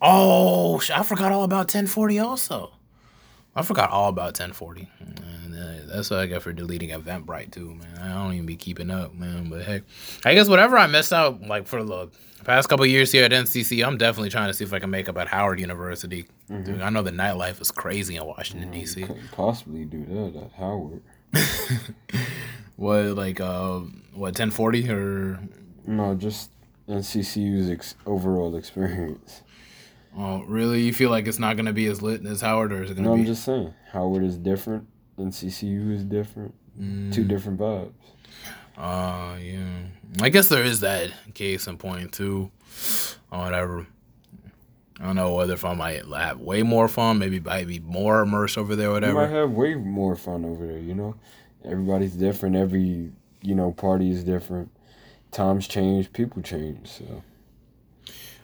Oh, 0.02 0.82
I 0.94 1.04
forgot 1.04 1.32
all 1.32 1.44
about 1.44 1.68
1040 1.74 2.20
also. 2.20 2.72
I 3.56 3.62
forgot 3.64 3.92
all 3.92 4.10
about 4.10 4.40
1040. 4.40 4.90
And, 5.00 5.56
uh, 5.56 5.94
that's 5.94 6.10
what 6.10 6.20
I 6.20 6.26
got 6.26 6.42
for 6.42 6.54
deleting 6.54 6.90
Eventbrite 6.90 7.52
too, 7.52 7.76
man. 7.76 8.00
I 8.02 8.14
don't 8.14 8.34
even 8.34 8.46
be 8.46 8.56
keeping 8.56 8.90
up, 8.90 9.14
man. 9.14 9.50
But 9.50 9.64
hey, 9.64 9.82
I 10.26 10.34
guess 10.34 10.48
whatever 10.48 10.78
I 10.78 10.88
missed 10.88 11.12
out, 11.14 11.42
like 11.42 11.68
for 11.68 11.84
the 11.84 12.10
past 12.46 12.70
couple 12.70 12.86
years 12.86 13.12
here 13.12 13.26
at 13.26 13.32
NCC, 13.32 13.86
I'm 13.86 13.98
definitely 13.98 14.30
trying 14.30 14.48
to 14.48 14.54
see 14.54 14.64
if 14.64 14.72
I 14.74 14.80
can 14.80 14.90
make 14.90 15.10
up 15.10 15.18
at 15.18 15.28
Howard 15.28 15.60
University. 15.60 16.26
Dude, 16.48 16.82
I 16.82 16.90
know 16.90 17.02
the 17.04 17.12
nightlife 17.12 17.62
is 17.62 17.72
crazy 17.72 18.16
in 18.16 18.26
Washington 18.26 18.72
D.C. 18.72 19.02
couldn't 19.04 19.32
possibly 19.34 19.84
do 19.86 20.06
that 20.06 20.42
at 20.46 20.52
Howard. 20.54 21.02
What 22.78 23.04
like 23.16 23.40
uh 23.40 23.82
what 24.14 24.40
1040 24.40 24.90
or 24.90 25.40
No, 25.86 26.16
just 26.16 26.50
NCCU's 26.90 27.70
ex- 27.70 27.96
overall 28.08 28.56
experience. 28.56 29.44
Oh 30.18 30.44
really? 30.44 30.82
You 30.82 30.94
feel 30.94 31.10
like 31.10 31.28
it's 31.28 31.40
not 31.40 31.56
gonna 31.58 31.74
be 31.74 31.86
as 31.88 32.02
lit 32.02 32.26
as 32.26 32.42
Howard, 32.42 32.74
or 32.74 32.84
is 32.84 32.92
it 32.92 32.96
gonna 32.96 33.08
No, 33.10 33.16
be? 33.16 33.22
I'm 33.22 33.26
just 33.26 33.44
saying. 33.44 33.74
Howard 33.92 34.24
is 34.24 34.38
different. 34.38 34.88
NCCU 35.18 35.92
is 35.94 36.04
different. 36.04 36.54
Two 37.12 37.24
different 37.24 37.60
vibes. 37.60 37.92
Uh, 38.78 39.38
yeah. 39.40 39.66
I 40.22 40.30
guess 40.30 40.50
there 40.50 40.64
is 40.64 40.80
that 40.80 41.12
case 41.34 41.68
in 41.68 41.78
point 41.78 42.12
too, 42.14 42.50
or 43.32 43.40
whatever. 43.40 43.86
I 45.00 45.06
don't 45.06 45.16
know 45.16 45.34
whether 45.34 45.54
if 45.54 45.66
I 45.66 45.74
might 45.74 46.06
have 46.06 46.40
way 46.40 46.64
more 46.64 46.88
fun, 46.88 47.18
maybe 47.20 47.40
might 47.40 47.68
be 47.68 47.80
more 47.80 48.22
immersed 48.22 48.58
over 48.58 48.76
there, 48.76 48.92
whatever. 48.92 49.14
You 49.14 49.28
might 49.28 49.36
have 49.36 49.52
way 49.52 49.74
more 49.76 50.16
fun 50.16 50.46
over 50.46 50.66
there, 50.68 50.78
you 50.78 50.94
know? 50.94 51.16
Everybody's 51.66 52.14
different. 52.14 52.56
Every, 52.56 53.12
you 53.42 53.56
know, 53.56 53.72
party 53.72 54.12
is 54.12 54.24
different. 54.24 54.70
Times 55.32 55.68
change, 55.68 56.14
people 56.14 56.42
change. 56.44 56.88
So, 56.88 57.24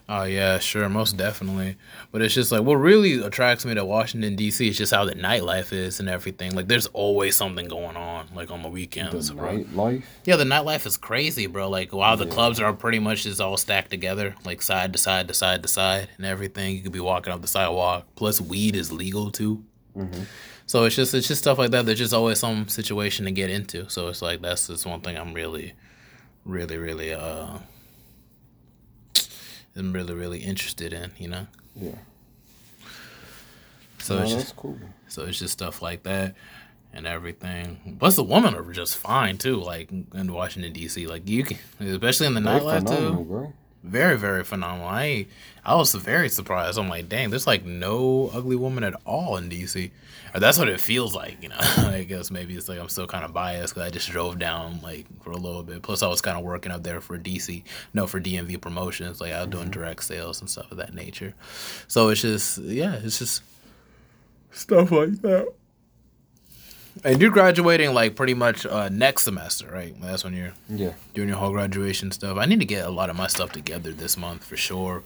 Oh 0.10 0.24
yeah, 0.24 0.58
sure, 0.60 0.88
most 0.88 1.18
definitely. 1.18 1.76
But 2.14 2.22
it's 2.22 2.34
just 2.34 2.50
like 2.50 2.62
what 2.62 2.76
really 2.76 3.22
attracts 3.22 3.66
me 3.66 3.74
to 3.74 3.84
Washington 3.84 4.38
D.C. 4.38 4.70
is 4.70 4.78
just 4.78 4.94
how 4.94 5.04
the 5.04 5.16
nightlife 5.16 5.74
is 5.74 6.00
and 6.00 6.08
everything. 6.08 6.56
Like, 6.56 6.70
there's 6.70 6.88
always 6.88 7.36
something 7.36 7.68
going 7.68 7.98
on, 7.98 8.28
like 8.34 8.50
on 8.50 8.60
the 8.62 8.70
the 8.70 8.74
weekends, 8.74 9.32
bro. 9.32 9.50
nightlife. 9.60 10.04
Yeah, 10.24 10.38
the 10.38 10.46
nightlife 10.46 10.86
is 10.86 10.96
crazy, 10.96 11.48
bro. 11.48 11.70
Like, 11.70 11.92
while 11.92 12.16
the 12.16 12.26
Yeah. 12.26 12.32
clubs 12.32 12.62
are 12.62 12.72
pretty 12.72 13.00
much 13.00 13.24
just 13.24 13.42
all 13.42 13.58
stacked 13.58 13.90
together, 13.90 14.36
like 14.46 14.62
side 14.62 14.94
to 14.94 15.00
side 15.00 15.28
to 15.28 15.34
side 15.34 15.62
to 15.64 15.68
side 15.68 16.08
and 16.18 16.26
everything. 16.26 16.76
You 16.78 16.82
could 16.84 16.94
be 16.94 17.02
walking 17.02 17.34
up 17.34 17.42
the 17.42 17.48
sidewalk. 17.48 18.08
Plus, 18.16 18.40
weed 18.40 18.78
is 18.78 18.94
legal 18.94 19.30
too. 19.30 19.64
Mhm. 19.98 20.26
So 20.68 20.86
it's 20.86 20.96
just 20.96 21.14
it's 21.14 21.28
just 21.28 21.42
stuff 21.42 21.58
like 21.58 21.72
that. 21.72 21.86
There's 21.86 22.00
just 22.00 22.14
always 22.14 22.40
some 22.40 22.70
situation 22.70 23.26
to 23.26 23.32
get 23.32 23.50
into. 23.50 23.90
So 23.90 24.08
it's 24.08 24.22
like 24.22 24.42
that's 24.42 24.68
just 24.68 24.86
one 24.86 25.02
thing 25.02 25.18
I'm 25.18 25.34
really, 25.34 25.74
really, 26.46 26.78
really 26.78 27.14
uh, 27.14 27.58
I'm 29.78 29.94
really 29.94 30.14
really 30.14 30.40
interested 30.40 30.94
in. 30.94 31.12
You 31.18 31.28
know. 31.30 31.48
Yeah. 31.76 31.96
So 34.00 34.18
no, 34.18 34.24
it's 34.24 34.34
just 34.34 34.56
cool. 34.56 34.78
so 35.08 35.24
it's 35.24 35.40
just 35.40 35.54
stuff 35.54 35.82
like 35.82 36.04
that 36.04 36.36
and 36.94 37.06
everything. 37.06 37.98
Plus, 38.00 38.16
the 38.16 38.24
women 38.24 38.56
are 38.56 38.64
just 38.72 38.98
fine 38.98 39.38
too. 39.38 39.58
Like 39.58 39.90
in 39.92 40.32
Washington 40.34 40.74
D.C., 40.74 41.08
like 41.08 41.28
you 41.28 41.44
can, 41.44 41.58
especially 41.80 42.28
in 42.28 42.34
the 42.34 42.42
They're 42.42 42.60
nightlife 42.60 42.88
too. 42.98 43.24
bro. 43.26 43.54
Very, 43.84 44.18
very 44.18 44.44
phenomenal. 44.44 44.88
I 44.88 45.28
I 45.64 45.76
was 45.76 45.94
very 45.94 46.30
surprised. 46.30 46.78
I'm 46.78 46.90
like, 46.90 47.08
dang, 47.10 47.30
there's 47.30 47.48
like 47.48 47.66
no 47.66 48.30
ugly 48.34 48.56
woman 48.56 48.84
at 48.84 48.94
all 49.06 49.38
in 49.38 49.50
DC. 49.50 49.92
Or 50.38 50.40
that's 50.40 50.60
what 50.60 50.70
it 50.70 50.80
feels 50.80 51.16
like, 51.16 51.42
you 51.42 51.50
know. 51.50 51.56
I 51.60 52.06
guess 52.08 52.30
maybe 52.30 52.56
it's 52.56 52.70
like 52.70 52.78
I'm 52.80 52.90
still 52.90 53.08
kind 53.08 53.26
of 53.26 53.34
biased 53.34 53.74
because 53.74 53.88
I 53.88 53.90
just 53.90 54.08
drove 54.12 54.38
down 54.38 54.80
like 54.84 55.08
for 55.24 55.32
a 55.32 55.36
little 55.36 55.64
bit. 55.64 55.82
Plus, 55.82 56.04
I 56.04 56.08
was 56.08 56.22
kind 56.22 56.38
of 56.38 56.44
working 56.44 56.72
up 56.72 56.84
there 56.84 57.02
for 57.02 57.18
DC, 57.18 57.64
no, 57.96 58.06
for 58.06 58.22
DMV 58.22 58.62
promotions. 58.62 59.20
Like 59.20 59.34
I 59.34 59.40
was 59.42 59.50
doing 59.50 59.72
direct 59.72 60.04
sales 60.04 60.40
and 60.40 60.48
stuff 60.48 60.72
of 60.72 60.78
that 60.78 60.94
nature. 60.94 61.34
So 61.88 62.10
it's 62.10 62.22
just, 62.22 62.60
yeah, 62.60 63.00
it's 63.04 63.18
just 63.18 63.42
stuff 64.52 64.92
like 64.92 65.24
that. 65.24 65.52
And 67.04 67.20
you're 67.20 67.32
graduating 67.32 67.94
like 67.96 68.16
pretty 68.16 68.36
much 68.36 68.64
uh, 68.66 68.90
next 68.90 69.24
semester, 69.24 69.68
right? 69.72 70.00
That's 70.02 70.24
when 70.24 70.34
you're 70.34 70.54
Yeah. 70.70 70.94
doing 71.16 71.30
your 71.30 71.38
whole 71.38 71.52
graduation 71.52 72.12
stuff. 72.12 72.38
I 72.38 72.46
need 72.46 72.60
to 72.60 72.66
get 72.66 72.86
a 72.86 72.92
lot 72.92 73.10
of 73.10 73.16
my 73.16 73.26
stuff 73.28 73.52
together 73.52 73.92
this 73.92 74.18
month 74.18 74.44
for 74.44 74.58
sure. 74.58 75.04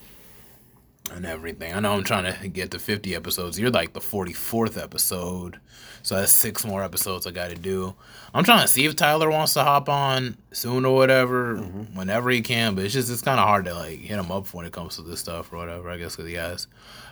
And 1.09 1.25
everything. 1.25 1.73
I 1.73 1.79
know 1.79 1.93
I'm 1.93 2.03
trying 2.03 2.31
to 2.31 2.47
get 2.47 2.71
to 2.71 2.79
50 2.79 3.15
episodes. 3.15 3.59
You're 3.59 3.71
like 3.71 3.93
the 3.93 3.99
44th 3.99 4.81
episode. 4.81 5.59
So 6.03 6.15
that's 6.15 6.31
six 6.31 6.65
more 6.65 6.83
episodes 6.83 7.27
I 7.27 7.31
got 7.31 7.49
to 7.49 7.55
do. 7.55 7.93
I'm 8.33 8.43
trying 8.43 8.61
to 8.61 8.67
see 8.67 8.85
if 8.85 8.95
Tyler 8.95 9.29
wants 9.29 9.53
to 9.53 9.63
hop 9.63 9.89
on 9.89 10.37
soon 10.51 10.85
or 10.85 10.95
whatever, 10.95 11.57
whenever 11.57 12.29
he 12.29 12.41
can. 12.41 12.75
But 12.75 12.85
it's 12.85 12.93
just, 12.93 13.11
it's 13.11 13.21
kind 13.21 13.39
of 13.39 13.47
hard 13.47 13.65
to 13.65 13.73
like 13.73 13.99
hit 13.99 14.17
him 14.17 14.31
up 14.31 14.53
when 14.53 14.65
it 14.65 14.71
comes 14.71 14.95
to 14.95 15.01
this 15.03 15.19
stuff 15.19 15.51
or 15.51 15.57
whatever, 15.57 15.89
I 15.89 15.97
guess, 15.97 16.15
because 16.15 16.29
he 16.29 16.35
has 16.35 16.67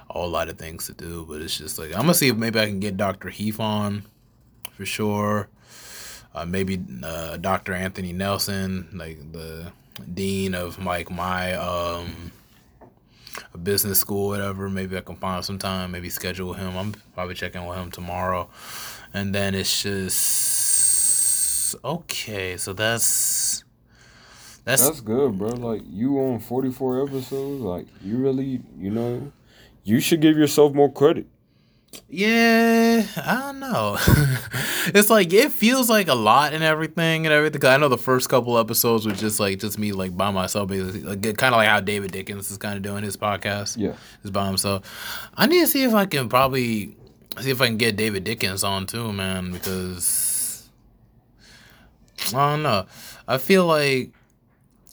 a 0.10 0.14
whole 0.14 0.30
lot 0.30 0.50
of 0.50 0.58
things 0.58 0.88
to 0.88 0.94
do. 0.94 1.26
But 1.28 1.42
it's 1.42 1.58
just 1.58 1.78
like, 1.78 1.90
I'm 1.90 2.02
going 2.02 2.08
to 2.08 2.14
see 2.16 2.30
if 2.30 2.38
maybe 2.38 2.60
I 2.60 2.66
can 2.66 2.80
get 2.80 2.98
Dr. 2.98 3.30
Heath 3.30 3.60
on 3.60 4.04
for 4.72 4.86
sure. 4.86 5.50
Uh, 6.34 6.46
maybe 6.46 6.80
uh, 7.04 7.38
Dr. 7.38 7.74
Anthony 7.74 8.14
Nelson, 8.14 8.88
like 8.94 9.32
the 9.32 9.72
dean 10.14 10.56
of 10.56 10.84
like 10.84 11.12
my 11.12 11.54
um, 11.54 12.32
business 13.62 14.00
school, 14.00 14.30
whatever. 14.30 14.70
Maybe 14.70 14.98
I 14.98 15.02
can 15.02 15.16
find 15.16 15.44
some 15.44 15.58
time. 15.58 15.92
Maybe 15.92 16.10
schedule 16.10 16.54
him. 16.54 16.76
I'm 16.76 16.94
probably 17.14 17.36
checking 17.36 17.66
with 17.66 17.78
him 17.78 17.92
tomorrow, 17.92 18.50
and 19.14 19.34
then 19.34 19.56
it's 19.56 19.84
just 19.84 21.76
okay. 21.84 22.58
So 22.58 22.74
that's 22.74 23.64
that's, 24.70 24.86
That's 24.86 25.02
good, 25.02 25.38
bro. 25.38 25.50
Like 25.50 25.82
you 25.90 26.20
on 26.20 26.40
44 26.40 27.08
episodes. 27.08 27.62
Like 27.62 27.88
you 28.04 28.18
really, 28.18 28.62
you 28.78 28.92
know, 28.92 29.32
you 29.84 30.00
should 30.00 30.22
give 30.22 30.38
yourself 30.38 30.74
more 30.74 30.92
credit. 30.92 31.26
Yeah, 32.08 33.06
I 33.18 33.36
don't 33.36 33.60
know. 33.60 33.98
it's 34.88 35.10
like 35.10 35.32
it 35.34 35.52
feels 35.52 35.90
like 35.90 36.08
a 36.08 36.16
lot 36.16 36.54
and 36.54 36.64
everything 36.64 37.26
and 37.26 37.34
everything. 37.34 37.64
I 37.66 37.78
know 37.78 37.88
the 37.88 37.98
first 37.98 38.30
couple 38.30 38.58
episodes 38.58 39.06
was 39.06 39.20
just 39.20 39.40
like 39.40 39.60
just 39.60 39.78
me 39.78 39.92
like 39.92 40.16
by 40.16 40.32
myself, 40.32 40.70
basically, 40.70 41.02
like, 41.02 41.22
kind 41.38 41.54
of 41.54 41.58
like 41.58 41.68
how 41.68 41.80
David 41.80 42.12
Dickens 42.12 42.50
is 42.50 42.58
kind 42.58 42.78
of 42.78 42.84
doing 42.84 43.04
his 43.04 43.18
podcast. 43.18 43.78
Yeah. 43.78 43.94
is 44.24 44.32
by 44.32 44.48
himself. 44.48 45.30
I 45.36 45.46
need 45.46 45.62
to 45.62 45.68
see 45.68 45.84
if 45.84 45.94
I 45.94 46.06
can 46.06 46.30
probably 46.30 46.96
see 47.40 47.52
if 47.52 47.62
I 47.62 47.68
can 47.68 47.78
get 47.78 47.96
David 47.96 48.24
Dickens 48.24 48.64
on 48.64 48.86
too, 48.86 49.14
man, 49.14 49.52
because 49.52 50.70
I 52.34 52.52
don't 52.52 52.64
know. 52.64 52.86
I 53.28 53.38
feel 53.38 53.66
like 53.66 54.12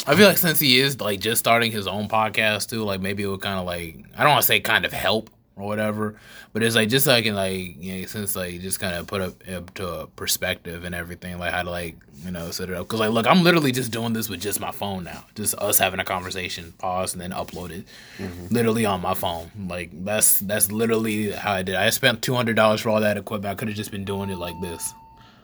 I 0.06 0.14
feel 0.14 0.28
like 0.28 0.38
since 0.38 0.58
he 0.58 0.80
is 0.80 1.00
like 1.00 1.20
just 1.20 1.38
starting 1.38 1.72
his 1.72 1.86
own 1.86 2.08
podcast 2.08 2.68
too, 2.68 2.84
like 2.84 3.00
maybe 3.00 3.22
it 3.22 3.26
would 3.26 3.40
kind 3.40 3.58
of 3.58 3.66
like 3.66 4.04
I 4.16 4.22
don't 4.22 4.32
want 4.32 4.42
to 4.42 4.46
say 4.46 4.60
kind 4.60 4.84
of 4.84 4.92
help 4.92 5.30
or 5.56 5.66
whatever, 5.66 6.16
but 6.52 6.62
it's 6.62 6.76
like 6.76 6.90
just 6.90 7.06
so 7.06 7.12
I 7.12 7.22
can 7.22 7.34
like 7.34 7.82
you 7.82 8.00
know, 8.00 8.06
since 8.06 8.36
like 8.36 8.60
just 8.60 8.78
kind 8.78 8.94
of 8.94 9.06
put 9.06 9.22
up 9.22 9.48
up 9.48 9.72
to 9.74 9.88
a 9.88 10.06
perspective 10.06 10.84
and 10.84 10.94
everything, 10.94 11.38
like 11.38 11.52
how 11.52 11.62
to 11.62 11.70
like 11.70 11.96
you 12.24 12.30
know 12.30 12.50
set 12.50 12.68
it 12.68 12.76
up. 12.76 12.86
Cause 12.88 13.00
like 13.00 13.10
look, 13.10 13.26
I'm 13.26 13.42
literally 13.42 13.72
just 13.72 13.90
doing 13.90 14.12
this 14.12 14.28
with 14.28 14.40
just 14.40 14.60
my 14.60 14.70
phone 14.70 15.04
now, 15.04 15.24
just 15.34 15.54
us 15.54 15.78
having 15.78 15.98
a 15.98 16.04
conversation, 16.04 16.72
pause 16.78 17.14
and 17.14 17.22
then 17.22 17.30
upload 17.30 17.70
it, 17.70 17.86
mm-hmm. 18.18 18.54
literally 18.54 18.84
on 18.84 19.00
my 19.00 19.14
phone. 19.14 19.50
Like 19.66 19.90
that's 20.04 20.40
that's 20.40 20.70
literally 20.70 21.30
how 21.30 21.54
I 21.54 21.62
did. 21.62 21.74
I 21.74 21.88
spent 21.90 22.22
two 22.22 22.34
hundred 22.34 22.56
dollars 22.56 22.82
for 22.82 22.90
all 22.90 23.00
that 23.00 23.16
equipment. 23.16 23.50
I 23.50 23.54
could 23.54 23.68
have 23.68 23.76
just 23.76 23.90
been 23.90 24.04
doing 24.04 24.30
it 24.30 24.38
like 24.38 24.60
this 24.60 24.92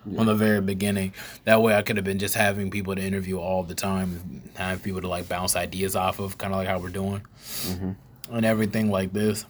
from 0.03 0.27
the 0.27 0.35
very 0.35 0.61
beginning. 0.61 1.13
That 1.45 1.63
way, 1.63 1.75
I 1.75 1.83
could 1.83 1.97
have 1.97 2.05
been 2.05 2.19
just 2.19 2.35
having 2.35 2.71
people 2.71 2.95
to 2.95 3.01
interview 3.01 3.39
all 3.39 3.63
the 3.63 3.75
time, 3.75 4.43
have 4.55 4.83
people 4.83 5.01
to 5.01 5.09
like 5.09 5.29
bounce 5.29 5.57
ideas 5.57 5.97
off 5.97 6.19
of, 6.19 6.39
kind 6.39 6.53
of 6.53 6.59
like 6.59 6.69
how 6.69 6.79
we're 6.79 6.89
doing, 6.89 7.23
mm-hmm. 7.45 7.93
and 8.35 8.47
everything 8.47 8.91
like 8.91 9.13
this. 9.13 9.47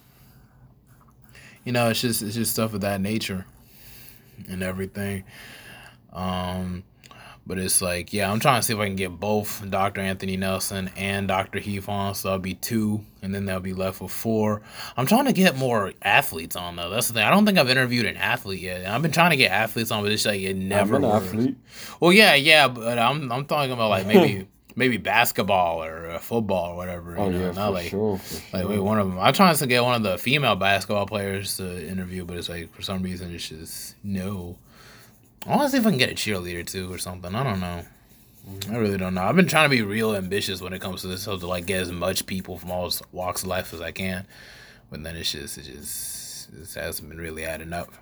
You 1.65 1.71
know, 1.71 1.89
it's 1.89 2.01
just 2.01 2.21
it's 2.21 2.35
just 2.35 2.51
stuff 2.51 2.73
of 2.73 2.81
that 2.81 3.01
nature, 3.01 3.45
and 4.49 4.61
everything. 4.63 5.23
Um, 6.11 6.83
but 7.45 7.57
it's 7.57 7.81
like, 7.81 8.13
yeah, 8.13 8.31
I'm 8.31 8.39
trying 8.39 8.61
to 8.61 8.65
see 8.65 8.73
if 8.73 8.79
I 8.79 8.85
can 8.85 8.95
get 8.95 9.19
both 9.19 9.69
Dr. 9.69 9.99
Anthony 9.99 10.37
Nelson 10.37 10.89
and 10.95 11.27
Dr. 11.27 11.59
Heath 11.59 11.89
on, 11.89 12.15
so 12.15 12.29
that'll 12.29 12.39
be 12.41 12.53
two, 12.53 13.01
and 13.21 13.35
then 13.35 13.45
they'll 13.45 13.59
be 13.59 13.73
left 13.73 13.99
with 13.99 14.11
four. 14.11 14.61
I'm 14.95 15.05
trying 15.05 15.25
to 15.25 15.33
get 15.33 15.57
more 15.57 15.91
athletes 16.01 16.55
on 16.55 16.77
though. 16.77 16.89
That's 16.89 17.09
the 17.09 17.15
thing. 17.15 17.23
I 17.23 17.31
don't 17.31 17.45
think 17.45 17.57
I've 17.57 17.69
interviewed 17.69 18.05
an 18.05 18.15
athlete 18.15 18.61
yet. 18.61 18.85
I've 18.85 19.01
been 19.01 19.11
trying 19.11 19.31
to 19.31 19.35
get 19.35 19.51
athletes 19.51 19.91
on, 19.91 20.03
but 20.03 20.11
it's 20.13 20.25
like 20.25 20.39
it 20.41 20.55
never. 20.55 20.95
I'm 20.95 21.03
an 21.03 21.09
works. 21.09 21.25
athlete. 21.27 21.57
Well, 21.99 22.13
yeah, 22.13 22.33
yeah, 22.35 22.69
but 22.69 22.97
I'm 22.97 23.29
I'm 23.31 23.45
talking 23.45 23.73
about 23.73 23.89
like 23.89 24.07
maybe 24.07 24.47
maybe 24.75 24.97
basketball 24.97 25.83
or 25.83 26.09
uh, 26.09 26.19
football 26.19 26.71
or 26.71 26.75
whatever. 26.75 27.17
Oh 27.17 27.27
you 27.29 27.33
know, 27.33 27.39
yeah, 27.39 27.51
not 27.51 27.67
for 27.67 27.71
like 27.71 27.89
sure. 27.89 28.17
For 28.17 28.57
like 28.57 28.63
sure. 28.63 28.71
wait, 28.71 28.79
one 28.79 28.99
of 28.99 29.07
them. 29.07 29.19
I'm 29.19 29.33
trying 29.33 29.55
to 29.55 29.67
get 29.67 29.83
one 29.83 29.95
of 29.95 30.03
the 30.03 30.17
female 30.17 30.55
basketball 30.55 31.05
players 31.05 31.57
to 31.57 31.87
interview, 31.87 32.25
but 32.25 32.37
it's 32.37 32.49
like 32.49 32.73
for 32.73 32.81
some 32.81 33.03
reason 33.03 33.33
it's 33.33 33.49
just 33.49 33.95
no. 34.03 34.57
I 35.45 35.55
want 35.55 35.63
to 35.63 35.69
see 35.69 35.77
if 35.77 35.85
I 35.85 35.89
can 35.89 35.99
get 35.99 36.11
a 36.11 36.15
cheerleader 36.15 36.65
too 36.65 36.91
or 36.91 36.97
something. 36.97 37.35
I 37.35 37.43
don't 37.43 37.59
know. 37.59 37.83
I 38.69 38.75
really 38.75 38.97
don't 38.97 39.13
know. 39.13 39.23
I've 39.23 39.35
been 39.35 39.47
trying 39.47 39.69
to 39.69 39.75
be 39.75 39.81
real 39.81 40.15
ambitious 40.15 40.61
when 40.61 40.73
it 40.73 40.81
comes 40.81 41.01
to 41.01 41.07
this, 41.07 41.23
so 41.23 41.37
to 41.37 41.47
like 41.47 41.65
get 41.65 41.81
as 41.81 41.91
much 41.91 42.25
people 42.25 42.57
from 42.57 42.71
all 42.71 42.91
walks 43.11 43.43
of 43.43 43.47
life 43.47 43.73
as 43.73 43.81
I 43.81 43.91
can. 43.91 44.25
But 44.89 45.03
then 45.03 45.15
it's 45.15 45.31
just 45.31 45.57
it 45.57 45.63
just 45.63 46.49
it 46.53 46.73
hasn't 46.73 47.09
been 47.09 47.19
really 47.19 47.45
adding 47.45 47.73
up 47.73 47.93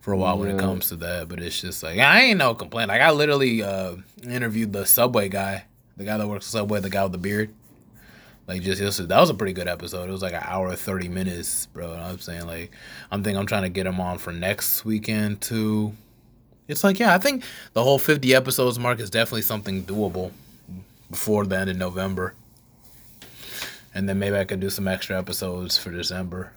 for 0.00 0.12
a 0.12 0.16
while 0.16 0.38
when 0.38 0.48
it 0.48 0.58
comes 0.58 0.88
to 0.88 0.96
that. 0.96 1.28
But 1.28 1.40
it's 1.40 1.60
just 1.60 1.82
like 1.82 1.98
I 1.98 2.22
ain't 2.22 2.38
no 2.38 2.54
complaint. 2.54 2.88
Like 2.88 3.00
I 3.00 3.10
literally 3.10 3.62
uh, 3.62 3.96
interviewed 4.22 4.72
the 4.72 4.86
Subway 4.86 5.28
guy, 5.28 5.64
the 5.98 6.04
guy 6.04 6.16
that 6.16 6.26
works 6.26 6.46
the 6.46 6.52
Subway, 6.52 6.80
the 6.80 6.88
guy 6.88 7.02
with 7.02 7.12
the 7.12 7.18
beard. 7.18 7.52
Like 8.46 8.62
just 8.62 8.80
that 8.80 9.20
was 9.20 9.28
a 9.28 9.34
pretty 9.34 9.52
good 9.52 9.68
episode. 9.68 10.08
It 10.08 10.12
was 10.12 10.22
like 10.22 10.32
an 10.32 10.42
hour 10.42 10.74
thirty 10.74 11.08
minutes, 11.08 11.66
bro. 11.66 11.92
I'm 11.92 12.18
saying 12.18 12.46
like, 12.46 12.72
I'm 13.10 13.22
thinking 13.22 13.38
I'm 13.38 13.44
trying 13.44 13.64
to 13.64 13.68
get 13.68 13.86
him 13.86 14.00
on 14.00 14.16
for 14.16 14.32
next 14.32 14.86
weekend 14.86 15.42
too. 15.42 15.92
It's 16.66 16.82
like 16.82 16.98
yeah, 16.98 17.14
I 17.14 17.18
think 17.18 17.44
the 17.74 17.84
whole 17.84 17.98
fifty 17.98 18.34
episodes 18.34 18.78
mark 18.78 19.00
is 19.00 19.10
definitely 19.10 19.42
something 19.42 19.84
doable 19.84 20.32
before 21.10 21.44
the 21.44 21.58
end 21.58 21.68
of 21.68 21.76
November. 21.76 22.34
And 23.94 24.08
then 24.08 24.18
maybe 24.18 24.36
I 24.36 24.44
could 24.44 24.60
do 24.60 24.70
some 24.70 24.88
extra 24.88 25.18
episodes 25.18 25.76
for 25.76 25.90
December. 25.90 26.52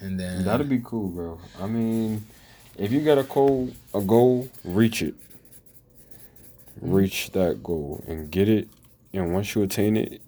And 0.00 0.18
then 0.18 0.44
That'd 0.44 0.68
be 0.68 0.80
cool, 0.82 1.08
bro. 1.08 1.38
I 1.60 1.66
mean, 1.66 2.24
if 2.76 2.90
you 2.90 3.00
got 3.00 3.18
a 3.18 3.24
goal, 3.24 3.70
a 3.94 3.98
uh, 3.98 4.00
goal, 4.00 4.48
reach 4.64 5.02
it. 5.02 5.14
Reach 6.80 7.30
that 7.32 7.62
goal 7.62 8.04
and 8.06 8.30
get 8.30 8.48
it. 8.48 8.68
And 9.12 9.32
once 9.34 9.54
you 9.54 9.62
attain 9.62 9.96
it, 9.96 10.22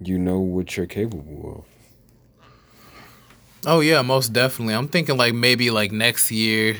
you 0.00 0.18
know 0.18 0.38
what 0.38 0.76
you're 0.76 0.86
capable 0.86 1.58
of. 1.58 1.64
Oh 3.66 3.80
yeah, 3.80 4.02
most 4.02 4.32
definitely. 4.32 4.74
I'm 4.74 4.88
thinking 4.88 5.16
like 5.16 5.34
maybe 5.34 5.70
like 5.70 5.90
next 5.90 6.30
year 6.30 6.76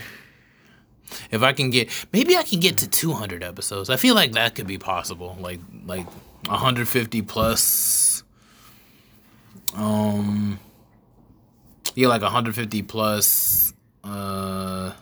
if 1.31 1.43
I 1.43 1.53
can 1.53 1.71
get 1.71 1.91
maybe 2.13 2.37
I 2.37 2.43
can 2.43 2.61
get 2.61 2.79
to 2.79 2.89
200 2.89 3.43
episodes. 3.43 3.91
I 3.91 3.97
feel 3.97 4.15
like 4.15 4.33
that 4.33 4.55
could 4.55 4.67
be 4.67 4.79
possible. 4.79 5.37
Like 5.41 5.61
like 5.85 6.07
150 6.47 7.23
plus 7.23 8.23
um 9.75 10.59
yeah, 11.95 12.09
like 12.09 12.23
150 12.23 12.83
plus 12.83 13.73
uh 14.05 14.93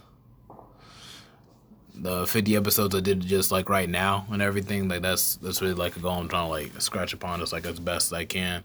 the 2.06 2.24
50 2.24 2.54
episodes 2.54 2.94
I 2.94 3.00
did 3.00 3.20
just 3.20 3.50
like 3.50 3.68
right 3.68 3.88
now 3.88 4.26
and 4.30 4.40
everything. 4.40 4.88
Like 4.88 5.02
that's 5.02 5.36
that's 5.36 5.60
really 5.60 5.74
like 5.74 5.96
a 5.96 6.00
goal 6.00 6.12
I'm 6.12 6.28
trying 6.28 6.46
to 6.46 6.50
like 6.50 6.80
scratch 6.80 7.12
upon 7.12 7.42
as 7.42 7.52
like 7.52 7.66
as 7.66 7.80
best 7.80 8.08
as 8.08 8.12
I 8.12 8.24
can 8.24 8.62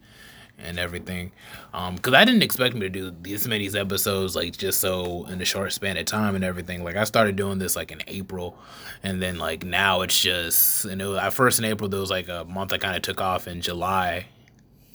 and 0.59 0.77
everything. 0.77 1.31
Um, 1.73 1.97
cause 1.97 2.13
I 2.13 2.23
didn't 2.23 2.43
expect 2.43 2.75
me 2.75 2.81
to 2.81 2.89
do 2.89 3.11
this 3.21 3.47
many 3.47 3.67
episodes 3.75 4.35
like 4.35 4.55
just 4.55 4.79
so 4.79 5.25
in 5.25 5.41
a 5.41 5.45
short 5.45 5.73
span 5.73 5.97
of 5.97 6.05
time 6.05 6.35
and 6.35 6.43
everything. 6.43 6.83
Like 6.83 6.95
I 6.95 7.03
started 7.03 7.35
doing 7.35 7.57
this 7.57 7.75
like 7.75 7.91
in 7.91 8.03
April, 8.07 8.57
and 9.01 9.19
then 9.19 9.39
like 9.39 9.63
now 9.63 10.01
it's 10.01 10.21
just 10.21 10.85
and 10.85 11.01
was, 11.01 11.17
at 11.17 11.33
first 11.33 11.57
in 11.57 11.65
April 11.65 11.89
there 11.89 11.99
was 11.99 12.11
like 12.11 12.29
a 12.29 12.45
month 12.45 12.73
I 12.73 12.77
kind 12.77 12.95
of 12.95 13.01
took 13.01 13.21
off 13.21 13.47
in 13.47 13.61
July. 13.61 14.27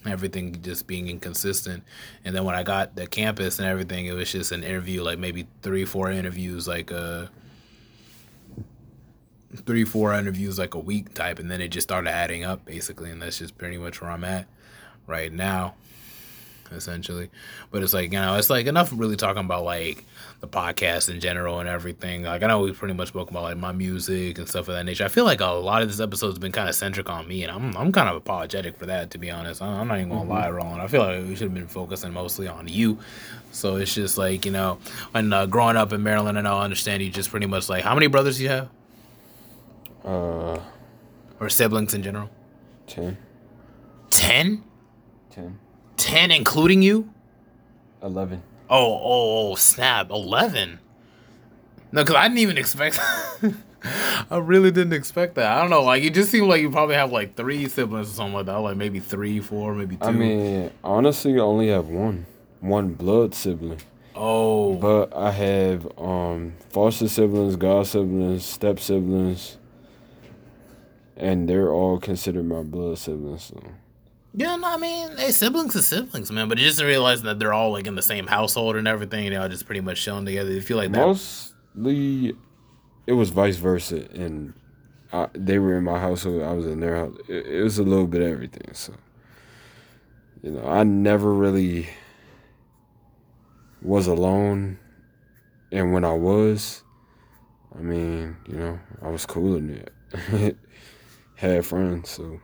Everything 0.07 0.63
just 0.63 0.87
being 0.87 1.09
inconsistent, 1.09 1.83
and 2.25 2.33
then 2.33 2.45
when 2.45 2.55
I 2.55 2.63
got 2.63 2.95
the 2.95 3.09
campus 3.09 3.59
and 3.59 3.67
everything, 3.67 4.07
it 4.07 4.13
was 4.13 4.31
just 4.31 4.53
an 4.53 4.63
interview, 4.63 5.03
like 5.03 5.19
maybe 5.19 5.49
three, 5.63 5.85
four 5.85 6.13
interviews, 6.13 6.69
like 6.69 6.93
uh, 6.93 7.27
three, 9.55 9.85
four 9.85 10.13
interviews 10.15 10.59
like 10.59 10.75
a 10.75 10.79
week 10.79 11.15
type, 11.15 11.39
and 11.39 11.51
then 11.51 11.61
it 11.61 11.69
just 11.69 11.87
started 11.87 12.11
adding 12.11 12.45
up 12.45 12.65
basically, 12.65 13.11
and 13.11 13.23
that's 13.23 13.39
just 13.39 13.57
pretty 13.59 13.79
much 13.79 14.01
where 14.01 14.11
I'm 14.11 14.25
at 14.25 14.47
right 15.07 15.33
now 15.33 15.75
essentially. 16.73 17.31
But 17.71 17.83
it's 17.83 17.95
like 17.95 18.13
you 18.13 18.19
know 18.19 18.37
it's 18.37 18.51
like 18.51 18.67
enough 18.67 18.91
really 18.95 19.17
talking 19.17 19.45
about 19.45 19.65
like 19.65 20.05
the 20.41 20.49
podcast 20.49 21.09
in 21.09 21.21
general 21.21 21.61
and 21.61 21.69
everything. 21.69 22.23
Like 22.23 22.43
i 22.43 22.47
know 22.47 22.61
we 22.61 22.73
pretty 22.73 22.95
much 22.95 23.09
spoke 23.09 23.31
about 23.31 23.43
like 23.45 23.57
my 23.57 23.73
music 23.73 24.39
and 24.39 24.49
stuff 24.49 24.69
of 24.69 24.75
that 24.75 24.85
nature. 24.85 25.05
I 25.05 25.09
feel 25.09 25.25
like 25.25 25.41
a 25.41 25.47
lot 25.47 25.83
of 25.83 25.89
this 25.89 26.01
episode 26.01 26.29
has 26.29 26.39
been 26.39 26.53
kind 26.53 26.69
of 26.69 26.75
centric 26.75 27.09
on 27.09 27.27
me 27.29 27.43
and 27.43 27.53
i'm, 27.53 27.77
I'm 27.77 27.93
kind 27.93 28.09
of 28.09 28.17
apologetic 28.17 28.79
for 28.79 28.87
that 28.87 29.11
to 29.13 29.19
be 29.19 29.31
honest. 29.31 29.63
I'm 29.63 29.81
I'm 29.81 29.89
not 29.89 29.99
even 29.99 30.11
gonna 30.11 30.29
lie 30.29 30.51
roland. 30.51 30.83
I 30.83 30.87
feel 30.87 31.03
like 31.03 31.21
we 31.27 31.37
should 31.37 31.49
have 31.49 31.55
been 31.55 31.69
focusing 31.69 32.13
mostly 32.13 32.49
on 32.49 32.69
you. 32.69 32.99
So 33.53 33.77
it's 33.77 33.95
just 33.95 34.19
like 34.19 34.45
you 34.45 34.53
know 34.53 34.79
when 35.13 35.33
uh, 35.33 35.47
growing 35.47 35.77
up 35.77 35.93
in 35.93 36.03
maryland 36.03 36.37
and 36.37 36.47
i 36.47 36.63
understand 36.63 37.03
you 37.03 37.09
just 37.11 37.31
pretty 37.31 37.47
much 37.47 37.69
like 37.69 37.85
how 37.85 37.95
many 37.95 38.07
brothers 38.07 38.37
do 38.37 38.43
you 38.43 38.51
have 38.51 38.69
Uh, 40.07 40.61
or 41.41 41.49
siblings 41.49 41.93
in 41.95 42.03
general 42.03 42.31
10, 42.87 43.19
10 44.11 44.63
10, 45.31 45.59
10 45.97 46.31
including 46.31 46.81
you 46.83 47.11
11. 48.03 48.43
Oh, 48.71 48.77
oh, 48.95 49.51
oh, 49.53 49.55
snap. 49.57 50.11
11. 50.11 50.79
No, 51.93 52.03
because 52.03 52.17
I 52.17 52.29
didn't 52.29 52.39
even 52.39 52.59
expect. 52.59 52.99
I 54.31 54.39
really 54.39 54.71
didn't 54.71 54.93
expect 54.93 55.37
that. 55.37 55.57
I 55.57 55.61
don't 55.61 55.71
know. 55.71 55.83
Like 55.83 56.03
it 56.03 56.15
just 56.15 56.31
seemed 56.31 56.49
like 56.49 56.61
you 56.61 56.71
probably 56.71 56.95
have 56.97 57.13
like 57.13 57.37
three 57.37 57.69
siblings 57.69 58.11
or 58.11 58.13
something 58.13 58.35
like 58.35 58.47
that. 58.47 58.57
Like 58.57 58.77
maybe 58.77 59.01
three, 59.01 59.41
four, 59.41 59.75
maybe 59.75 59.97
two. 59.97 60.05
I 60.05 60.11
mean, 60.13 60.71
honestly, 60.85 61.35
I 61.35 61.39
only 61.39 61.69
have 61.69 61.89
one, 61.89 62.27
one 62.61 62.95
blood 62.95 63.35
sibling. 63.35 63.81
oh, 64.15 64.75
But 64.77 65.17
I 65.17 65.31
have 65.31 65.87
um 65.99 66.55
foster 66.71 67.09
siblings, 67.09 67.57
god 67.57 67.87
siblings, 67.87 68.45
step 68.45 68.79
siblings, 68.81 69.59
and 71.17 71.49
they're 71.49 71.73
all 71.73 71.99
considered 71.99 72.45
my 72.45 72.63
blood 72.63 72.99
siblings. 72.99 73.45
So. 73.45 73.63
yeah. 74.35 74.57
No, 74.57 74.75
I 74.75 74.77
mean, 74.77 75.17
hey, 75.17 75.31
siblings 75.33 75.75
are 75.77 75.83
siblings, 75.83 76.31
man. 76.31 76.49
But 76.49 76.59
just 76.59 76.83
realizing 76.83 77.25
that 77.27 77.39
they're 77.39 77.55
all 77.55 77.73
like 77.73 77.87
in 77.87 77.95
the 77.95 78.03
same 78.03 78.27
household 78.27 78.77
and 78.77 78.87
everything, 78.87 79.25
you 79.25 79.31
know, 79.31 79.49
just 79.49 79.67
pretty 79.67 79.81
much 79.81 80.03
chilling 80.03 80.27
together. 80.27 80.51
You 80.51 80.61
feel 80.61 80.77
like 80.77 80.93
that. 80.93 80.99
Mostly, 80.99 82.35
it 83.07 83.13
was 83.13 83.31
vice 83.31 83.57
versa, 83.57 84.07
and 84.15 84.53
I, 85.13 85.29
they 85.33 85.59
were 85.59 85.79
in 85.79 85.85
my 85.85 85.99
household. 85.99 86.43
I 86.43 86.53
was 86.53 86.67
in 86.67 86.81
their 86.81 86.97
house. 86.97 87.17
It, 87.29 87.47
it 87.47 87.63
was 87.63 87.79
a 87.79 87.83
little 87.83 88.07
bit 88.07 88.21
of 88.21 88.29
everything. 88.29 88.75
So, 88.75 88.95
you 90.43 90.51
know, 90.51 90.67
I 90.67 90.83
never 90.83 91.33
really 91.33 91.89
was 93.81 94.07
alone, 94.07 94.79
and 95.73 95.93
when 95.93 96.05
I 96.05 96.13
was, 96.13 96.83
I 97.75 97.81
mean, 97.81 98.37
you 98.49 98.57
know, 98.57 98.79
I 99.03 99.09
was 99.09 99.25
cool 99.25 99.57
in 99.57 99.71
it. 99.71 100.57
Had 101.37 101.67
friends, 101.67 102.11
so 102.11 102.41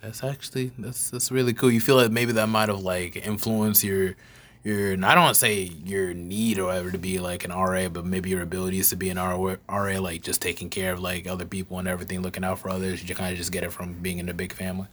That's 0.00 0.24
actually 0.24 0.72
that's 0.78 1.10
that's 1.10 1.30
really 1.30 1.54
cool. 1.54 1.70
You 1.70 1.80
feel 1.80 1.96
like 1.96 2.10
maybe 2.10 2.32
that 2.32 2.48
might 2.48 2.68
have 2.68 2.80
like 2.80 3.16
influenced 3.16 3.84
your 3.84 4.16
your 4.64 4.92
I 4.92 5.14
don't 5.14 5.24
want 5.24 5.34
to 5.34 5.40
say 5.40 5.62
your 5.62 6.14
need 6.14 6.58
or 6.58 6.66
whatever 6.66 6.90
to 6.90 6.98
be 6.98 7.18
like 7.20 7.44
an 7.44 7.52
RA, 7.52 7.88
but 7.88 8.04
maybe 8.04 8.30
your 8.30 8.42
abilities 8.42 8.90
to 8.90 8.96
be 8.96 9.10
an 9.10 9.18
RA, 9.18 9.56
RA 9.68 10.00
like 10.00 10.22
just 10.22 10.42
taking 10.42 10.70
care 10.70 10.92
of 10.92 11.00
like 11.00 11.26
other 11.28 11.44
people 11.46 11.78
and 11.78 11.86
everything, 11.88 12.22
looking 12.22 12.44
out 12.44 12.58
for 12.58 12.68
others. 12.70 13.08
You 13.08 13.14
kind 13.14 13.32
of 13.32 13.38
just 13.38 13.52
get 13.52 13.62
it 13.64 13.72
from 13.72 13.94
being 13.94 14.18
in 14.18 14.28
a 14.28 14.34
big 14.34 14.52
family. 14.52 14.88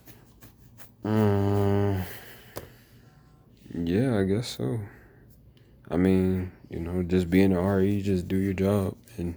Um, 1.03 2.03
yeah, 3.73 4.17
I 4.19 4.23
guess 4.23 4.47
so. 4.57 4.79
I 5.89 5.97
mean, 5.97 6.51
you 6.69 6.79
know, 6.79 7.03
just 7.03 7.29
being 7.29 7.51
an 7.53 7.57
RE, 7.59 8.01
just 8.01 8.27
do 8.27 8.37
your 8.37 8.53
job 8.53 8.95
and 9.17 9.35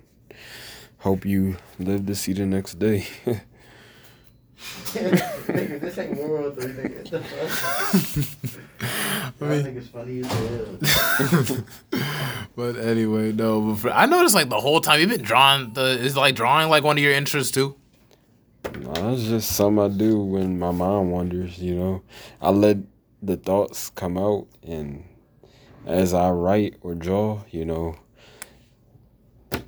hope 1.03 1.25
you 1.25 1.57
live 1.79 2.07
to 2.07 2.15
see 2.15 2.33
the 2.33 2.47
next 2.47 2.79
day. 2.79 3.07
nigga, 4.93 5.81
this 5.81 5.99
ain't 5.99 6.17
World 6.17 6.55
3, 6.61 6.73
nigga. 6.73 7.11
The 7.11 7.21
fuck? 7.21 8.61
Y'all 9.41 9.49
niggas 9.49 9.89
funny 9.89 10.21
as 10.21 10.27
hell. 10.33 11.65
But 12.55 12.77
anyway, 12.77 13.33
no. 13.33 13.61
But 13.63 13.77
for, 13.77 13.91
I 13.91 14.07
noticed 14.07 14.35
like 14.35 14.51
the 14.51 14.61
whole 14.61 14.81
time 14.81 15.01
you've 15.01 15.09
been 15.09 15.23
drawing. 15.23 15.73
The 15.73 15.99
is 15.99 16.17
like 16.17 16.35
drawing 16.35 16.69
like 16.69 16.85
one 16.85 16.99
of 16.99 17.03
your 17.03 17.13
interests 17.15 17.51
too. 17.51 17.77
nah, 18.79 19.13
it's 19.15 19.25
just 19.25 19.53
something 19.53 19.83
I 19.83 19.89
do 19.89 20.21
when 20.21 20.59
my 20.59 20.71
mind 20.71 21.11
wanders, 21.11 21.59
you 21.59 21.75
know. 21.75 22.03
I 22.43 22.51
let 22.51 22.77
the 23.23 23.37
thoughts 23.37 23.89
come 23.91 24.19
out 24.19 24.49
and 24.63 25.05
as 25.87 26.13
I 26.13 26.31
write 26.31 26.77
or 26.83 26.95
draw, 26.95 27.43
you 27.51 27.65
know, 27.65 27.97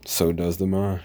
so 0.05 0.33
does 0.33 0.59
the 0.59 0.67
mind. 0.67 1.01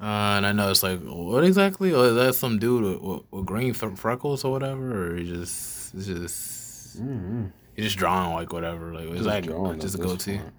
Uh, 0.00 0.36
and 0.36 0.46
I 0.46 0.52
know 0.52 0.70
it's 0.70 0.82
like, 0.82 1.00
what 1.00 1.42
exactly? 1.44 1.92
Or 1.94 2.06
is 2.06 2.14
that 2.16 2.34
some 2.34 2.58
dude 2.58 2.82
with, 2.82 3.00
with, 3.00 3.22
with 3.30 3.46
green 3.46 3.72
freckles 3.72 4.44
or 4.44 4.52
whatever? 4.52 5.12
Or 5.12 5.16
you 5.16 5.36
just, 5.36 5.94
it's 5.94 6.06
just, 6.06 7.02
Mm-hmm. 7.02 7.46
you're 7.76 7.84
just 7.84 7.98
drawing 7.98 8.32
like 8.34 8.52
whatever. 8.52 8.92
Like, 8.94 9.08
is 9.18 9.24
that 9.26 9.44
drawing 9.44 9.80
just 9.80 9.94
a 9.96 9.98
go 9.98 10.16
to? 10.16 10.38
point. 10.38 10.52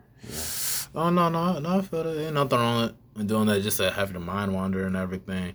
Oh, 0.95 1.09
no, 1.09 1.29
no, 1.29 1.59
no, 1.59 1.79
I 1.79 1.81
feel 1.81 2.03
that. 2.03 2.19
Ain't 2.25 2.33
nothing 2.33 2.57
wrong 2.59 2.93
with 3.15 3.27
doing 3.27 3.47
that 3.47 3.61
just 3.61 3.77
to 3.77 3.91
have 3.91 4.11
your 4.11 4.21
mind 4.21 4.53
wander 4.53 4.85
and 4.85 4.95
everything. 4.95 5.53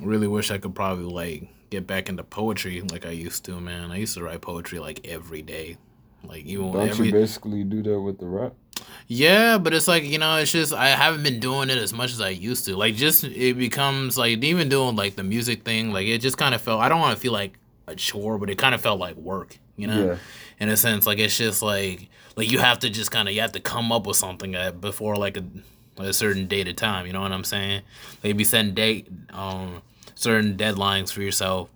Really 0.00 0.26
wish 0.28 0.50
I 0.50 0.58
could 0.58 0.74
probably, 0.74 1.04
like, 1.04 1.48
get 1.70 1.86
back 1.86 2.08
into 2.08 2.22
poetry 2.24 2.80
like 2.82 3.06
I 3.06 3.10
used 3.10 3.44
to, 3.46 3.60
man. 3.60 3.90
I 3.90 3.96
used 3.96 4.14
to 4.14 4.22
write 4.22 4.40
poetry, 4.40 4.78
like, 4.78 5.06
every 5.06 5.42
day. 5.42 5.76
Like, 6.24 6.44
even 6.44 6.72
Don't 6.72 6.88
every. 6.88 7.06
you 7.06 7.12
basically 7.12 7.64
do 7.64 7.82
that 7.82 8.00
with 8.00 8.18
the 8.18 8.26
rap? 8.26 8.54
Yeah, 9.10 9.56
but 9.56 9.72
it's 9.72 9.88
like 9.88 10.04
you 10.04 10.18
know, 10.18 10.36
it's 10.36 10.52
just 10.52 10.74
I 10.74 10.88
haven't 10.88 11.22
been 11.22 11.40
doing 11.40 11.70
it 11.70 11.78
as 11.78 11.94
much 11.94 12.12
as 12.12 12.20
I 12.20 12.28
used 12.28 12.66
to. 12.66 12.76
Like, 12.76 12.94
just 12.94 13.24
it 13.24 13.56
becomes 13.56 14.18
like 14.18 14.44
even 14.44 14.68
doing 14.68 14.96
like 14.96 15.16
the 15.16 15.22
music 15.22 15.64
thing, 15.64 15.92
like 15.92 16.06
it 16.06 16.18
just 16.18 16.36
kind 16.36 16.54
of 16.54 16.60
felt. 16.60 16.80
I 16.82 16.88
don't 16.90 17.00
want 17.00 17.14
to 17.16 17.20
feel 17.20 17.32
like 17.32 17.54
a 17.86 17.94
chore, 17.96 18.36
but 18.38 18.50
it 18.50 18.58
kind 18.58 18.74
of 18.74 18.82
felt 18.82 19.00
like 19.00 19.16
work, 19.16 19.56
you 19.76 19.86
know, 19.86 20.04
Yeah. 20.10 20.16
in 20.60 20.68
a 20.68 20.76
sense. 20.76 21.06
Like 21.06 21.18
it's 21.18 21.38
just 21.38 21.62
like 21.62 22.10
like 22.36 22.50
you 22.52 22.58
have 22.58 22.80
to 22.80 22.90
just 22.90 23.10
kind 23.10 23.28
of 23.28 23.34
you 23.34 23.40
have 23.40 23.52
to 23.52 23.60
come 23.60 23.90
up 23.92 24.06
with 24.06 24.16
something 24.18 24.54
before 24.80 25.16
like 25.16 25.38
a 25.38 25.44
a 25.96 26.12
certain 26.12 26.46
date 26.46 26.68
of 26.68 26.76
time. 26.76 27.06
You 27.06 27.14
know 27.14 27.22
what 27.22 27.32
I'm 27.32 27.44
saying? 27.44 27.80
Like 28.22 28.36
be 28.36 28.44
setting 28.44 28.74
date 28.74 29.08
um 29.30 29.80
certain 30.16 30.58
deadlines 30.58 31.10
for 31.10 31.22
yourself. 31.22 31.70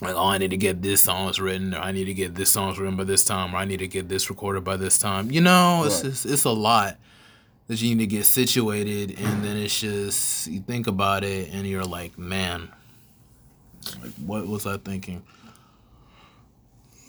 Like, 0.00 0.14
oh, 0.14 0.26
I 0.26 0.38
need 0.38 0.50
to 0.50 0.56
get 0.56 0.80
this 0.80 1.02
songs 1.02 1.40
written, 1.40 1.74
or 1.74 1.78
I 1.78 1.90
need 1.90 2.04
to 2.04 2.14
get 2.14 2.34
this 2.36 2.50
songs 2.50 2.78
written 2.78 2.96
by 2.96 3.04
this 3.04 3.24
time, 3.24 3.52
or 3.54 3.58
I 3.58 3.64
need 3.64 3.78
to 3.78 3.88
get 3.88 4.08
this 4.08 4.30
recorded 4.30 4.62
by 4.62 4.76
this 4.76 4.96
time. 4.96 5.30
You 5.32 5.40
know, 5.40 5.82
it's 5.84 5.96
Right. 6.04 6.10
just, 6.10 6.24
it's 6.26 6.44
a 6.44 6.50
lot 6.50 6.96
that 7.66 7.82
you 7.82 7.94
need 7.94 8.04
to 8.08 8.16
get 8.16 8.24
situated, 8.24 9.18
and 9.18 9.44
then 9.44 9.56
it's 9.56 9.80
just 9.80 10.46
you 10.46 10.60
think 10.60 10.86
about 10.86 11.24
it, 11.24 11.50
and 11.52 11.66
you're 11.66 11.84
like, 11.84 12.16
man, 12.16 12.68
like 14.00 14.12
what 14.24 14.46
was 14.46 14.66
I 14.66 14.76
thinking? 14.76 15.22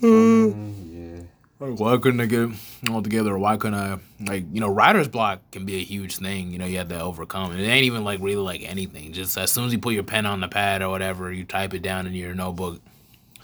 Mm-hmm. 0.02 1.18
Yeah. 1.18 1.22
Like, 1.60 1.78
why 1.78 1.97
couldn't 1.97 2.22
I 2.22 2.26
get 2.26 2.49
it 2.51 2.89
all 2.89 3.01
together? 3.01 3.38
Why 3.38 3.57
couldn't 3.57 3.78
I 3.78 3.99
like 4.26 4.45
you 4.53 4.62
know 4.62 4.70
writer's 4.70 5.10
block 5.10 5.41
can 5.51 5.66
be 5.66 5.76
a 5.76 5.84
huge 5.84 6.16
thing. 6.18 6.51
You 6.51 6.57
know 6.57 6.66
you 6.66 6.78
have 6.78 6.88
to 6.89 6.99
overcome 7.01 7.51
it. 7.51 7.60
It 7.60 7.68
ain't 7.68 7.84
even 7.84 8.03
like 8.05 8.22
really 8.22 8.38
like 8.38 8.62
anything. 8.64 9.12
Just 9.12 9.38
as 9.38 9.51
soon 9.51 9.66
as 9.66 9.74
you 9.74 9.80
put 9.80 9.93
your 9.93 10.03
pen 10.03 10.26
on 10.26 10.39
the 10.39 10.47
pad 10.47 10.82
or 10.82 10.89
whatever, 10.89 11.32
you 11.34 11.43
type 11.43 11.74
it 11.74 11.82
down 11.82 12.07
in 12.07 12.14
your 12.14 12.34
notebook, 12.34 12.82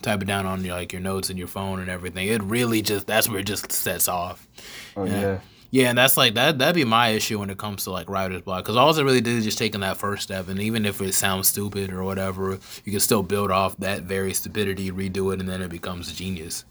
type 0.02 0.22
it 0.22 0.26
down 0.26 0.46
on 0.46 0.64
your 0.64 0.76
like 0.76 0.94
your 0.94 1.02
notes 1.02 1.30
in 1.30 1.36
your 1.36 1.48
phone 1.48 1.82
and 1.82 1.90
everything. 1.90 2.28
It 2.28 2.42
really 2.42 2.82
just 2.82 3.06
that's 3.06 3.28
where 3.28 3.40
it 3.40 3.48
just 3.48 3.70
sets 3.72 4.08
off. 4.08 4.48
Oh 4.96 5.04
Yeah. 5.04 5.22
yeah. 5.22 5.40
Yeah, 5.72 5.90
and 5.90 5.98
that's 5.98 6.16
like 6.16 6.36
that. 6.36 6.58
That'd 6.58 6.76
be 6.76 6.86
my 6.86 7.10
issue 7.10 7.40
when 7.40 7.50
it 7.50 7.58
comes 7.58 7.84
to 7.84 7.92
like 7.92 8.10
writer's 8.10 8.44
block, 8.44 8.64
because 8.64 8.78
all 8.78 8.98
it 8.98 9.04
really 9.04 9.20
did 9.20 9.36
is 9.40 9.44
just 9.44 9.58
taking 9.58 9.82
that 9.82 9.98
first 9.98 10.24
step, 10.24 10.48
and 10.48 10.58
even 10.62 10.86
if 10.86 11.02
it 11.02 11.14
sounds 11.14 11.50
stupid 11.50 11.92
or 11.92 12.06
whatever, 12.06 12.60
you 12.86 12.92
can 12.94 13.02
still 13.02 13.24
build 13.24 13.52
off 13.52 13.76
that 13.80 14.04
very 14.04 14.34
stupidity, 14.34 14.90
redo 14.90 15.34
it, 15.34 15.42
and 15.42 15.50
then 15.50 15.62
it 15.62 15.68
becomes 15.70 16.14
genius. 16.14 16.64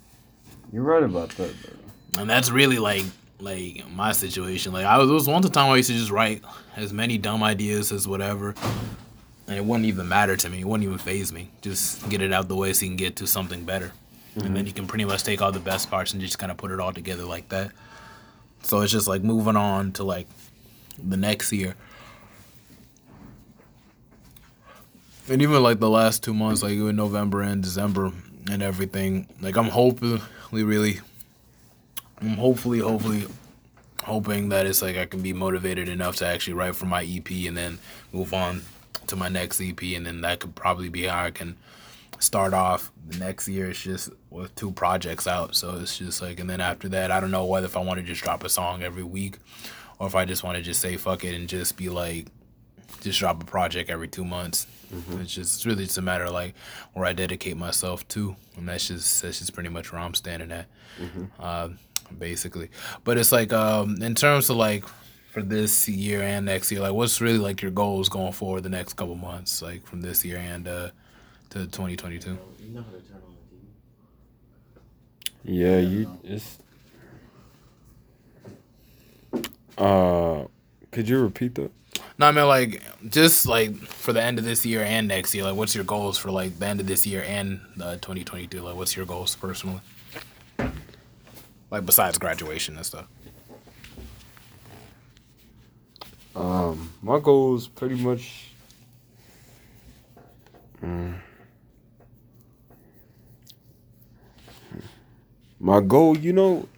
You're 0.75 0.83
right 0.83 1.05
about 1.05 1.31
that, 1.37 1.55
though. 1.62 2.20
and 2.20 2.29
that's 2.29 2.51
really 2.51 2.79
like 2.79 3.05
like 3.39 3.89
my 3.93 4.11
situation. 4.11 4.72
Like 4.72 4.85
I 4.85 4.99
was, 4.99 5.07
there 5.07 5.14
was 5.14 5.29
one 5.29 5.41
time 5.43 5.70
I 5.70 5.77
used 5.77 5.89
to 5.89 5.95
just 5.95 6.11
write 6.11 6.43
as 6.75 6.93
many 6.93 7.16
dumb 7.16 7.45
ideas 7.45 7.93
as 7.93 8.09
whatever, 8.09 8.57
and 9.47 9.57
it 9.57 9.64
wouldn't 9.64 9.87
even 9.87 10.09
matter 10.09 10.37
to 10.37 10.51
me. 10.51 10.62
It 10.62 10.64
wouldn't 10.66 10.85
even 10.85 10.99
phase 10.99 11.33
me. 11.33 11.49
Just 11.62 12.09
get 12.09 12.22
it 12.22 12.33
out 12.33 12.49
the 12.49 12.57
way 12.57 12.72
so 12.72 12.87
you 12.87 12.91
can 12.91 12.97
get 12.97 13.14
to 13.16 13.29
something 13.29 13.64
better, 13.64 13.93
and 14.35 14.47
then 14.47 14.55
mm-hmm. 14.55 14.66
you 14.66 14.72
can 14.72 14.89
pretty 14.89 15.05
much 15.05 15.22
take 15.22 15.41
all 15.41 15.53
the 15.53 15.61
best 15.61 15.89
parts 15.91 16.12
and 16.12 16.20
just 16.20 16.41
kind 16.41 16.51
of 16.51 16.59
put 16.59 16.72
it 16.72 16.81
all 16.81 16.93
together 16.93 17.25
like 17.25 17.51
that. 17.51 17.70
So 18.64 18.81
it's 18.81 18.91
just 18.91 19.07
like 19.07 19.22
moving 19.22 19.55
on 19.55 19.93
to 19.93 20.03
like 20.03 20.27
the 20.99 21.16
next 21.16 21.53
year. 21.53 21.77
And 25.29 25.41
even 25.41 25.62
like 25.62 25.79
the 25.79 25.89
last 25.89 26.25
two 26.25 26.35
months, 26.35 26.64
like 26.64 26.72
even 26.72 26.97
November 26.97 27.43
and 27.43 27.62
December 27.62 28.11
and 28.51 28.61
everything, 28.61 29.29
like 29.41 29.57
I'm 29.57 29.68
hopefully 30.45 30.64
really 30.64 31.01
I'm 32.20 32.36
hopefully, 32.36 32.78
hopefully, 32.78 33.26
hoping 34.03 34.51
that 34.51 34.66
it's 34.66 34.82
like 34.82 34.97
I 34.97 35.07
can 35.07 35.20
be 35.20 35.32
motivated 35.32 35.88
enough 35.88 36.16
to 36.16 36.26
actually 36.26 36.55
write 36.55 36.76
for 36.76 36.86
my 36.86 37.03
EP 37.05 37.28
and 37.47 37.57
then 37.57 37.78
move 38.12 38.32
on 38.32 38.62
to 39.09 39.16
my 39.16 39.28
next 39.28 39.61
EP, 39.61 39.82
and 39.82 40.07
then 40.07 40.20
that 40.22 40.40
could 40.40 40.55
probably 40.55 40.88
be 40.88 41.05
how 41.05 41.24
I 41.24 41.30
can 41.30 41.57
start 42.18 42.55
off 42.55 42.92
the 43.07 43.18
next 43.18 43.49
year. 43.49 43.70
It's 43.70 43.82
just 43.82 44.11
with 44.30 44.55
two 44.55 44.70
projects 44.70 45.26
out, 45.26 45.55
so 45.55 45.78
it's 45.80 45.99
just 45.99 46.22
like, 46.22 46.40
and 46.40 46.49
then 46.49 46.61
after 46.61 46.88
that, 46.90 47.11
I 47.11 47.20
don't 47.20 47.30
know 47.30 47.45
whether 47.45 47.66
if 47.66 47.76
I 47.76 47.80
want 47.80 48.01
to 48.01 48.07
just 48.07 48.22
drop 48.22 48.45
a 48.45 48.49
song 48.49 48.82
every 48.82 49.03
week, 49.03 49.38
or 49.99 50.07
if 50.07 50.14
I 50.14 50.24
just 50.24 50.45
want 50.45 50.57
to 50.57 50.62
just 50.62 50.80
say 50.80 50.97
fuck 50.97 51.24
it 51.24 51.34
and 51.34 51.49
just 51.49 51.76
be 51.76 51.88
like, 51.88 52.28
just 53.01 53.18
drop 53.18 53.42
a 53.42 53.47
project 53.47 53.90
every 53.90 54.09
two 54.09 54.24
months. 54.24 54.66
It's 55.20 55.34
just 55.34 55.55
it's 55.57 55.66
really 55.66 55.84
just 55.84 55.99
a 55.99 56.03
matter 56.03 56.24
of 56.24 56.32
like 56.32 56.55
where 56.92 57.05
I 57.07 57.12
dedicate 57.12 57.57
myself 57.57 58.07
to, 58.09 58.36
and 58.57 58.68
that's 58.68 58.88
just 58.88 59.22
that's 59.22 59.38
just 59.38 59.53
pretty 59.53 59.68
much 59.68 59.92
where 59.92 60.01
I'm 60.01 60.14
standing 60.14 60.53
at, 60.53 60.66
uh, 61.40 61.68
basically. 62.18 62.70
But 63.05 63.18
it's 63.18 63.32
like 63.32 63.53
um, 63.53 64.01
in 64.03 64.14
terms 64.14 64.51
of 64.51 64.57
like 64.57 64.84
for 65.32 65.42
this 65.42 65.88
year 65.88 66.22
and 66.22 66.47
next 66.47 66.70
year, 66.70 66.80
like 66.80 66.92
what's 66.92 67.20
really 67.20 67.38
like 67.38 67.61
your 67.62 67.70
goals 67.72 68.09
going 68.09 68.32
forward 68.32 68.62
the 68.62 68.68
next 68.68 68.95
couple 68.95 69.16
months, 69.16 69.62
like 69.62 69.86
from 69.86 70.01
this 70.01 70.24
year 70.24 70.38
and 70.38 70.68
uh, 70.68 70.91
to 71.50 71.66
2022. 71.66 72.30
You 72.61 72.75
know 72.75 72.83
how 72.83 72.91
to 72.91 72.99
turn 73.00 73.16
on 73.16 73.34
the 75.45 75.50
TV. 75.50 75.61
Yeah, 75.61 75.79
you 75.79 76.18
it's 76.25 76.58
uh 79.76 80.45
could 80.92 81.08
you 81.08 81.18
repeat 81.18 81.54
that? 81.57 81.72
No, 82.18 82.26
I 82.26 82.33
mean 82.33 82.46
like 82.46 82.83
just 83.08 83.46
like 83.46 83.76
for 83.76 84.12
the 84.12 84.22
end 84.22 84.38
of 84.38 84.45
this 84.45 84.64
year 84.64 84.83
and 84.83 85.08
next 85.08 85.34
year, 85.34 85.45
like 85.45 85.57
what's 85.57 85.75
your 85.75 85.84
goals 85.84 86.16
for 86.16 86.30
like 86.30 86.58
the 86.58 86.66
end 86.66 86.80
of 86.80 86.87
this 86.87 87.07
year 87.07 87.25
and 87.26 87.61
uh, 87.80 87.95
2022? 87.95 88.61
Like 88.61 88.76
what's 88.76 88.96
your 88.96 89.07
goals 89.07 89.34
personally? 89.37 89.80
Like 91.71 91.84
besides 91.87 92.18
graduation 92.18 92.76
and 92.76 92.87
stuff. 92.87 93.07
Um, 96.37 96.92
my 97.03 97.21
goal 97.21 97.57
is 97.57 97.68
pretty 97.68 97.96
much. 97.96 98.50
Mm, 100.83 101.14
my 105.61 105.80
goal, 105.80 106.16
you 106.18 106.33
know, 106.33 106.68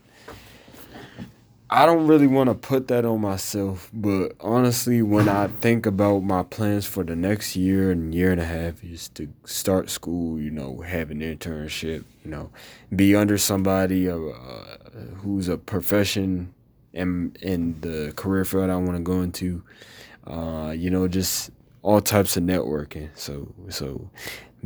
I 1.68 1.84
don't 1.84 2.06
really 2.06 2.28
want 2.28 2.48
to 2.48 2.54
put 2.54 2.86
that 2.88 3.04
on 3.04 3.20
myself, 3.20 3.90
but 3.92 4.36
honestly, 4.38 5.02
when 5.02 5.28
I 5.28 5.48
think 5.48 5.84
about 5.84 6.20
my 6.20 6.44
plans 6.44 6.86
for 6.86 7.02
the 7.02 7.16
next 7.16 7.56
year 7.56 7.90
and 7.90 8.14
year 8.14 8.30
and 8.30 8.40
a 8.40 8.44
half, 8.44 8.84
is 8.84 9.08
to 9.10 9.28
start 9.44 9.90
school, 9.90 10.38
you 10.38 10.50
know, 10.50 10.82
have 10.82 11.10
an 11.10 11.20
internship, 11.20 12.04
you 12.24 12.30
know, 12.30 12.50
be 12.94 13.16
under 13.16 13.36
somebody 13.36 14.08
uh, 14.08 14.16
who's 15.16 15.48
a 15.48 15.56
profession 15.56 16.54
in 16.92 17.34
in 17.42 17.80
the 17.80 18.12
career 18.14 18.44
field 18.44 18.70
I 18.70 18.76
want 18.76 18.96
to 18.96 19.02
go 19.02 19.20
into. 19.22 19.64
Uh, 20.24 20.72
you 20.76 20.90
know, 20.90 21.08
just 21.08 21.50
all 21.82 22.00
types 22.00 22.36
of 22.36 22.44
networking. 22.44 23.10
So 23.14 23.52
so 23.70 24.08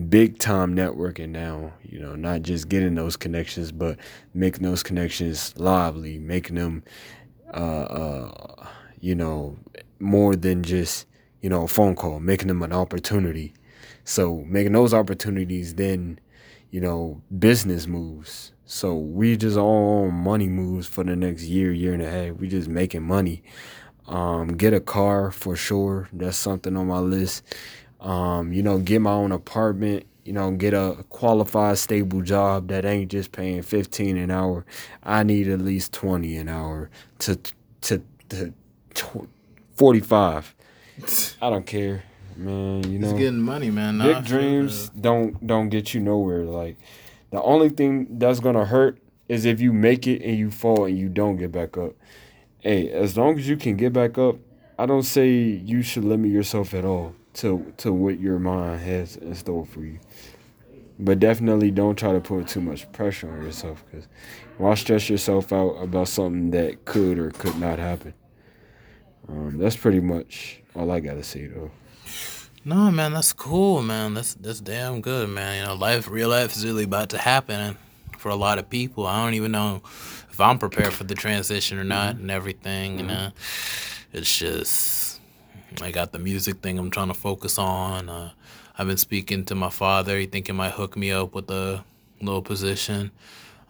big 0.08 0.38
time 0.38 0.74
networking 0.74 1.30
now. 1.30 1.72
You 1.82 2.00
know, 2.00 2.14
not 2.14 2.42
just 2.42 2.68
getting 2.68 2.94
those 2.94 3.16
connections, 3.16 3.72
but 3.72 3.98
making 4.34 4.62
those 4.62 4.82
connections 4.82 5.54
lively, 5.56 6.18
making 6.18 6.56
them, 6.56 6.82
uh, 7.52 7.82
uh, 7.82 8.66
you 9.00 9.14
know, 9.14 9.58
more 9.98 10.36
than 10.36 10.62
just 10.62 11.06
you 11.40 11.48
know 11.50 11.64
a 11.64 11.68
phone 11.68 11.94
call, 11.94 12.20
making 12.20 12.48
them 12.48 12.62
an 12.62 12.72
opportunity. 12.72 13.52
So 14.04 14.44
making 14.46 14.72
those 14.72 14.94
opportunities, 14.94 15.74
then 15.74 16.18
you 16.70 16.80
know, 16.80 17.20
business 17.38 17.86
moves. 17.86 18.52
So 18.64 18.94
we 18.94 19.36
just 19.36 19.56
all 19.56 20.04
on 20.06 20.14
money 20.14 20.48
moves 20.48 20.86
for 20.86 21.02
the 21.02 21.16
next 21.16 21.42
year, 21.44 21.72
year 21.72 21.92
and 21.92 22.02
a 22.02 22.08
half. 22.08 22.36
We 22.36 22.48
just 22.48 22.68
making 22.68 23.02
money. 23.02 23.42
Um, 24.06 24.56
get 24.56 24.72
a 24.72 24.80
car 24.80 25.30
for 25.30 25.56
sure. 25.56 26.08
That's 26.12 26.36
something 26.36 26.76
on 26.76 26.86
my 26.86 26.98
list. 26.98 27.44
Um, 28.00 28.52
you 28.52 28.62
know, 28.62 28.78
get 28.78 29.00
my 29.00 29.12
own 29.12 29.32
apartment. 29.32 30.06
You 30.24 30.32
know, 30.34 30.50
get 30.52 30.74
a 30.74 31.04
qualified, 31.08 31.78
stable 31.78 32.22
job 32.22 32.68
that 32.68 32.84
ain't 32.84 33.10
just 33.10 33.32
paying 33.32 33.62
fifteen 33.62 34.16
an 34.16 34.30
hour. 34.30 34.64
I 35.02 35.22
need 35.22 35.48
at 35.48 35.60
least 35.60 35.92
twenty 35.92 36.36
an 36.36 36.48
hour 36.48 36.90
to 37.20 37.38
to 37.82 38.02
to, 38.28 38.54
to 38.94 39.28
forty 39.74 40.00
five. 40.00 40.54
I 41.40 41.50
don't 41.50 41.66
care, 41.66 42.04
man. 42.36 42.90
You 42.90 42.98
know, 42.98 43.08
He's 43.08 43.18
getting 43.18 43.40
money, 43.40 43.70
man. 43.70 43.98
Big 43.98 44.16
shit, 44.16 44.24
dreams 44.24 44.88
don't 45.00 45.46
don't 45.46 45.68
get 45.68 45.94
you 45.94 46.00
nowhere. 46.00 46.44
Like 46.44 46.78
the 47.30 47.42
only 47.42 47.70
thing 47.70 48.18
that's 48.18 48.40
gonna 48.40 48.66
hurt 48.66 48.98
is 49.28 49.44
if 49.44 49.60
you 49.60 49.72
make 49.72 50.06
it 50.06 50.22
and 50.22 50.36
you 50.36 50.50
fall 50.50 50.84
and 50.84 50.98
you 50.98 51.08
don't 51.08 51.36
get 51.36 51.52
back 51.52 51.76
up. 51.76 51.92
Hey, 52.58 52.90
as 52.90 53.16
long 53.16 53.38
as 53.38 53.48
you 53.48 53.56
can 53.56 53.76
get 53.76 53.92
back 53.94 54.18
up, 54.18 54.36
I 54.78 54.84
don't 54.84 55.02
say 55.02 55.30
you 55.30 55.82
should 55.82 56.04
limit 56.04 56.30
yourself 56.30 56.74
at 56.74 56.84
all 56.84 57.14
to 57.40 57.72
to 57.78 57.92
what 57.92 58.20
your 58.20 58.38
mind 58.38 58.80
has 58.80 59.16
in 59.16 59.34
store 59.34 59.66
for 59.66 59.80
you. 59.80 59.98
But 60.98 61.18
definitely 61.18 61.70
don't 61.70 61.96
try 61.96 62.12
to 62.12 62.20
put 62.20 62.46
too 62.48 62.60
much 62.60 62.90
pressure 62.92 63.30
on 63.30 63.42
yourself 63.42 63.82
because 63.90 64.06
why 64.58 64.74
stress 64.74 65.08
yourself 65.08 65.52
out 65.52 65.70
about 65.76 66.08
something 66.08 66.50
that 66.50 66.84
could 66.84 67.18
or 67.18 67.30
could 67.30 67.58
not 67.58 67.78
happen. 67.78 68.12
Um, 69.28 69.58
that's 69.58 69.76
pretty 69.76 70.00
much 70.00 70.60
all 70.74 70.90
I 70.90 71.00
gotta 71.00 71.22
say 71.22 71.46
though. 71.46 71.70
No, 72.62 72.90
man, 72.90 73.14
that's 73.14 73.32
cool, 73.32 73.80
man. 73.82 74.12
That's 74.12 74.34
that's 74.34 74.60
damn 74.60 75.00
good, 75.00 75.30
man. 75.30 75.60
You 75.60 75.66
know, 75.66 75.74
life, 75.74 76.10
real 76.10 76.28
life 76.28 76.54
is 76.54 76.64
really 76.64 76.84
about 76.84 77.10
to 77.10 77.18
happen 77.18 77.78
for 78.18 78.28
a 78.28 78.36
lot 78.36 78.58
of 78.58 78.68
people. 78.68 79.06
I 79.06 79.24
don't 79.24 79.34
even 79.34 79.52
know 79.52 79.80
if 80.30 80.38
I'm 80.38 80.58
prepared 80.58 80.92
for 80.92 81.04
the 81.04 81.14
transition 81.14 81.78
or 81.78 81.84
not, 81.84 82.16
and 82.16 82.30
everything. 82.30 82.98
You 82.98 83.06
know, 83.06 83.30
it's 84.12 84.38
just 84.38 84.99
I 85.82 85.90
got 85.90 86.12
the 86.12 86.18
music 86.18 86.58
thing 86.58 86.78
I'm 86.78 86.90
trying 86.90 87.08
to 87.08 87.14
focus 87.14 87.58
on. 87.58 88.08
Uh, 88.08 88.30
I've 88.76 88.86
been 88.86 88.96
speaking 88.96 89.44
to 89.46 89.54
my 89.54 89.70
father. 89.70 90.18
He 90.18 90.26
think 90.26 90.46
he 90.46 90.52
might 90.52 90.72
hook 90.72 90.96
me 90.96 91.12
up 91.12 91.34
with 91.34 91.50
a 91.50 91.84
little 92.20 92.42
position. 92.42 93.10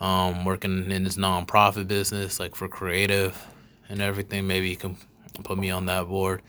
Um, 0.01 0.45
working 0.47 0.91
in 0.91 1.05
his 1.05 1.19
nonprofit 1.19 1.87
business, 1.87 2.41
like 2.41 2.55
for 2.55 2.69
creative 2.69 3.47
and 3.89 4.01
everything. 4.01 4.47
Maybe 4.47 4.71
he 4.71 4.77
can 4.77 4.97
put 5.45 5.59
me 5.59 5.71
on 5.71 5.87
that 5.87 6.09
board. 6.09 6.41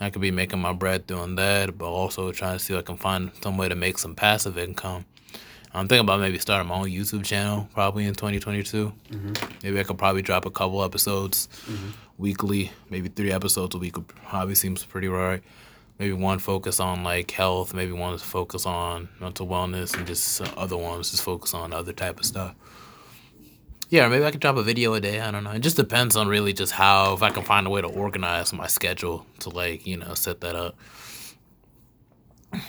I 0.00 0.10
could 0.10 0.22
be 0.22 0.30
making 0.32 0.58
my 0.60 0.72
bread 0.72 1.06
doing 1.06 1.36
that, 1.36 1.78
but 1.78 1.86
also 1.86 2.30
trying 2.32 2.58
to 2.58 2.64
see 2.64 2.74
if 2.74 2.80
I 2.80 2.82
can 2.82 2.96
find 2.96 3.30
some 3.42 3.56
way 3.56 3.68
to 3.68 3.74
make 3.76 3.98
some 3.98 4.14
passive 4.14 4.58
income. 4.58 5.04
I'm 5.72 5.86
thinking 5.86 6.04
about 6.06 6.20
maybe 6.20 6.38
starting 6.38 6.66
my 6.68 6.76
own 6.76 6.86
YouTube 6.88 7.24
channel 7.24 7.68
probably 7.74 8.04
in 8.04 8.14
2022. 8.14 8.92
Maybe 9.62 9.78
I 9.78 9.84
could 9.84 9.98
probably 9.98 10.22
drop 10.22 10.44
a 10.44 10.50
couple 10.50 10.82
episodes 10.82 11.48
weekly, 12.18 12.70
maybe 12.90 13.08
three 13.08 13.32
episodes 13.32 13.74
a 13.74 13.78
week. 13.78 13.96
Probably 14.28 14.54
seems 14.54 14.84
pretty 14.84 15.08
right. 15.08 15.42
Maybe 15.98 16.12
one 16.12 16.38
focus 16.38 16.78
on 16.78 17.02
like 17.02 17.30
health, 17.30 17.74
maybe 17.74 17.92
one 17.92 18.18
focus 18.18 18.66
on 18.66 19.08
mental 19.20 19.46
wellness, 19.46 19.96
and 19.96 20.06
just 20.06 20.40
other 20.56 20.76
ones 20.76 21.10
just 21.10 21.22
focus 21.22 21.54
on 21.54 21.72
other 21.72 21.92
type 21.92 22.18
of 22.20 22.24
stuff. 22.24 22.54
Yeah, 23.88 24.06
maybe 24.08 24.24
I 24.24 24.30
could 24.30 24.40
drop 24.40 24.56
a 24.56 24.62
video 24.62 24.92
a 24.94 25.00
day. 25.00 25.20
I 25.20 25.30
don't 25.30 25.44
know. 25.44 25.50
It 25.52 25.60
just 25.60 25.76
depends 25.76 26.14
on 26.14 26.28
really 26.28 26.52
just 26.52 26.72
how 26.72 27.14
if 27.14 27.22
I 27.22 27.30
can 27.30 27.42
find 27.42 27.66
a 27.66 27.70
way 27.70 27.80
to 27.80 27.88
organize 27.88 28.52
my 28.52 28.66
schedule 28.66 29.26
to 29.40 29.48
like 29.48 29.86
you 29.86 29.96
know 29.96 30.14
set 30.14 30.40
that 30.42 30.54
up. 30.54 30.76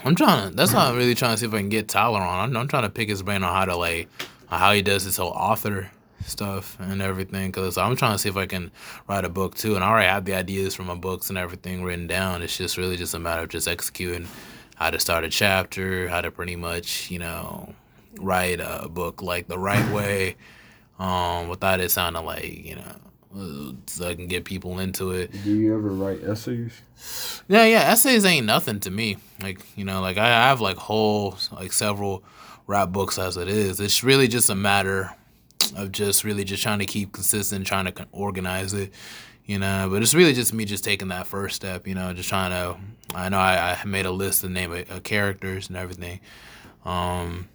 I'm 0.04 0.16
trying 0.16 0.50
to. 0.50 0.56
That's 0.56 0.74
why 0.74 0.88
I'm 0.88 0.96
really 0.96 1.16
trying 1.16 1.34
to 1.34 1.38
see 1.38 1.46
if 1.46 1.54
I 1.54 1.58
can 1.58 1.70
get 1.70 1.88
Tyler 1.88 2.20
on. 2.20 2.50
I'm, 2.50 2.58
I'm 2.58 2.68
trying 2.68 2.84
to 2.84 2.90
pick 2.90 3.10
his 3.10 3.22
brain 3.22 3.44
on 3.44 3.54
how 3.54 3.66
to 3.66 3.76
like 3.76 4.08
how 4.48 4.72
he 4.72 4.82
does 4.82 5.04
his 5.04 5.18
whole 5.18 5.30
author 5.30 5.92
stuff 6.26 6.78
and 6.80 7.02
everything. 7.02 7.52
Cause 7.52 7.78
I'm 7.78 7.96
trying 7.96 8.14
to 8.14 8.18
see 8.20 8.30
if 8.30 8.38
I 8.38 8.46
can 8.46 8.72
write 9.08 9.26
a 9.26 9.30
book 9.30 9.56
too. 9.56 9.76
And 9.76 9.84
I 9.84 9.90
already 9.90 10.08
have 10.08 10.26
the 10.26 10.36
ideas 10.36 10.76
for 10.76 10.84
my 10.84 10.96
books 10.96 11.30
and 11.30 11.38
everything 11.38 11.84
written 11.84 12.08
down. 12.08 12.42
It's 12.42 12.58
just 12.58 12.78
really 12.78 12.98
just 12.98 13.14
a 13.14 13.20
matter 13.20 13.44
of 13.44 13.50
just 13.50 13.68
executing 13.68 14.28
how 14.76 14.90
to 14.90 15.00
start 15.00 15.24
a 15.24 15.30
chapter, 15.30 16.08
how 16.08 16.22
to 16.22 16.32
pretty 16.32 16.56
much 16.56 17.12
you 17.12 17.20
know 17.20 17.74
write 18.20 18.60
a 18.60 18.88
book 18.90 19.22
like 19.22 19.48
the 19.48 19.58
right 19.58 19.92
way 19.94 20.36
um, 21.00 21.48
without 21.48 21.80
it 21.80 21.92
sounding 21.92 22.26
like 22.26 22.66
you 22.66 22.76
know, 22.76 23.76
so 23.88 24.08
I 24.08 24.16
can 24.16 24.28
get 24.28 24.46
people 24.46 24.80
into 24.80 25.12
it. 25.12 25.32
Do 25.44 25.56
you 25.56 25.76
ever 25.76 25.90
write 25.90 26.24
essays? 26.24 26.82
Yeah, 27.48 27.66
yeah, 27.66 27.92
essays 27.92 28.26
ain't 28.26 28.46
nothing 28.46 28.80
to 28.82 28.92
me. 28.92 29.18
Like 29.42 29.62
you 29.78 29.86
know, 29.86 30.02
like 30.02 30.18
I 30.18 30.28
have 30.28 30.62
like 30.62 30.78
whole 30.78 31.38
like 31.52 31.72
several 31.74 32.24
rap 32.68 32.90
books 32.90 33.18
as 33.18 33.38
it 33.38 33.48
is. 33.48 33.80
It's 33.80 34.04
really 34.04 34.28
just 34.28 34.50
a 34.50 34.56
matter 34.56 35.16
of 35.76 35.92
just 35.92 36.24
really 36.24 36.44
just 36.44 36.64
trying 36.64 36.80
to 36.80 36.86
keep 36.86 37.12
consistent, 37.12 37.66
trying 37.68 37.86
to 37.86 38.08
organize 38.12 38.74
it. 38.74 38.94
You 39.46 39.58
know, 39.58 39.90
but 39.92 40.04
it's 40.04 40.14
really 40.14 40.34
just 40.34 40.54
me 40.54 40.66
just 40.66 40.84
taking 40.84 41.08
that 41.08 41.26
first 41.26 41.56
step. 41.56 41.88
You 41.88 41.96
know, 41.96 42.14
just 42.14 42.30
trying 42.30 42.52
to. 42.52 42.80
I 43.16 43.30
know 43.30 43.40
I, 43.40 43.78
I 43.82 43.86
made 43.86 44.06
a 44.06 44.12
list 44.12 44.44
of 44.44 44.52
name 44.52 44.72
of, 44.72 44.90
of 44.92 45.04
characters 45.04 45.70
and 45.70 45.78
everything. 45.78 46.20
Um, 46.86 47.50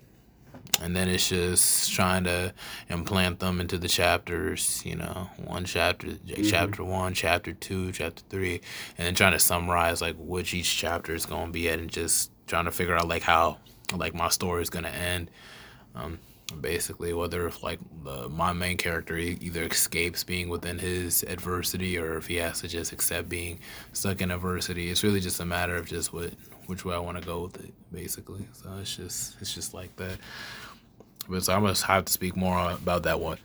and 0.82 0.94
then 0.94 1.08
it's 1.08 1.28
just 1.28 1.92
trying 1.92 2.24
to 2.24 2.52
implant 2.88 3.38
them 3.38 3.60
into 3.60 3.78
the 3.78 3.88
chapters 3.88 4.82
you 4.84 4.96
know 4.96 5.30
one 5.44 5.64
chapter 5.64 6.08
chapter 6.42 6.82
one 6.82 7.14
chapter 7.14 7.52
two 7.52 7.92
chapter 7.92 8.22
three 8.28 8.60
and 8.98 9.06
then 9.06 9.14
trying 9.14 9.32
to 9.32 9.38
summarize 9.38 10.00
like 10.00 10.16
which 10.18 10.52
each 10.52 10.76
chapter 10.76 11.14
is 11.14 11.26
going 11.26 11.46
to 11.46 11.52
be 11.52 11.68
at 11.68 11.78
and 11.78 11.90
just 11.90 12.30
trying 12.46 12.64
to 12.64 12.70
figure 12.70 12.96
out 12.96 13.06
like 13.06 13.22
how 13.22 13.58
like 13.96 14.14
my 14.14 14.28
story 14.28 14.62
is 14.62 14.70
going 14.70 14.84
to 14.84 14.94
end 14.94 15.30
um 15.94 16.18
basically 16.60 17.12
whether 17.12 17.46
if 17.46 17.62
like 17.62 17.78
the 18.04 18.28
my 18.28 18.52
main 18.52 18.76
character 18.76 19.16
either 19.16 19.62
escapes 19.62 20.22
being 20.24 20.48
within 20.48 20.78
his 20.78 21.22
adversity 21.24 21.96
or 21.96 22.18
if 22.18 22.26
he 22.26 22.36
has 22.36 22.60
to 22.60 22.68
just 22.68 22.92
accept 22.92 23.28
being 23.28 23.58
stuck 23.92 24.20
in 24.20 24.30
adversity 24.30 24.90
it's 24.90 25.02
really 25.02 25.20
just 25.20 25.40
a 25.40 25.44
matter 25.44 25.74
of 25.74 25.86
just 25.86 26.12
what 26.12 26.30
which 26.66 26.84
way 26.84 26.94
I 26.94 26.98
want 26.98 27.18
to 27.18 27.24
go 27.24 27.42
with 27.42 27.64
it 27.64 27.72
basically 27.90 28.46
so 28.52 28.70
it's 28.78 28.94
just 28.94 29.40
it's 29.40 29.54
just 29.54 29.72
like 29.72 29.96
that 29.96 30.18
but 31.28 31.42
so 31.42 31.54
I'm 31.54 31.62
gonna 31.62 31.74
have 31.86 32.04
to 32.04 32.12
speak 32.12 32.36
more 32.36 32.72
about 32.72 33.04
that 33.04 33.20
one 33.20 33.38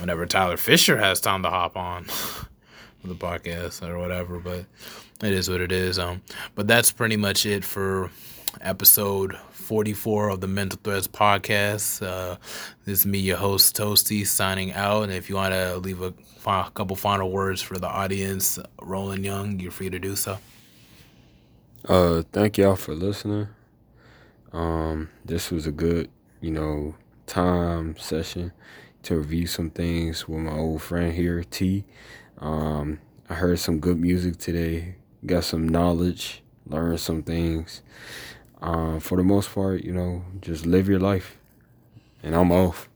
whenever 0.00 0.26
Tyler 0.26 0.56
Fisher 0.56 0.96
has 0.96 1.20
time 1.20 1.42
to 1.42 1.50
hop 1.50 1.76
on 1.76 2.04
the 3.04 3.14
podcast 3.14 3.86
or 3.86 3.98
whatever. 3.98 4.38
But 4.38 4.66
it 5.22 5.32
is 5.32 5.48
what 5.48 5.60
it 5.60 5.72
is. 5.72 5.98
Um, 5.98 6.22
but 6.54 6.66
that's 6.66 6.92
pretty 6.92 7.16
much 7.16 7.46
it 7.46 7.64
for 7.64 8.10
episode 8.60 9.36
44 9.52 10.30
of 10.30 10.40
the 10.40 10.46
Mental 10.46 10.78
Threads 10.82 11.08
podcast. 11.08 12.06
Uh, 12.06 12.36
this 12.84 13.00
is 13.00 13.06
me, 13.06 13.18
your 13.18 13.36
host 13.36 13.76
Toasty, 13.76 14.26
signing 14.26 14.72
out. 14.72 15.04
And 15.04 15.12
if 15.12 15.28
you 15.28 15.36
want 15.36 15.54
to 15.54 15.78
leave 15.78 16.00
a, 16.02 16.12
fi- 16.38 16.68
couple 16.74 16.96
final 16.96 17.30
words 17.30 17.60
for 17.60 17.78
the 17.78 17.86
audience, 17.86 18.58
Roland 18.80 19.24
Young, 19.24 19.60
you're 19.60 19.70
free 19.70 19.90
to 19.90 19.98
do 19.98 20.16
so. 20.16 20.38
Uh, 21.86 22.22
thank 22.32 22.58
y'all 22.58 22.76
for 22.76 22.94
listening. 22.94 23.48
Um, 24.52 25.10
this 25.24 25.50
was 25.50 25.66
a 25.66 25.72
good, 25.72 26.10
you 26.40 26.50
know, 26.50 26.94
time 27.26 27.96
session 27.98 28.52
to 29.02 29.18
review 29.18 29.46
some 29.46 29.70
things 29.70 30.26
with 30.26 30.40
my 30.40 30.52
old 30.52 30.82
friend 30.82 31.12
here, 31.14 31.44
T. 31.44 31.84
Um, 32.38 33.00
I 33.28 33.34
heard 33.34 33.58
some 33.58 33.78
good 33.78 33.98
music 33.98 34.38
today, 34.38 34.96
got 35.26 35.44
some 35.44 35.68
knowledge, 35.68 36.42
learned 36.66 37.00
some 37.00 37.22
things. 37.22 37.82
Um, 38.60 39.00
for 39.00 39.16
the 39.16 39.24
most 39.24 39.54
part, 39.54 39.84
you 39.84 39.92
know, 39.92 40.24
just 40.40 40.66
live 40.66 40.88
your 40.88 40.98
life. 40.98 41.36
And 42.22 42.34
I'm 42.34 42.50
off. 42.50 42.88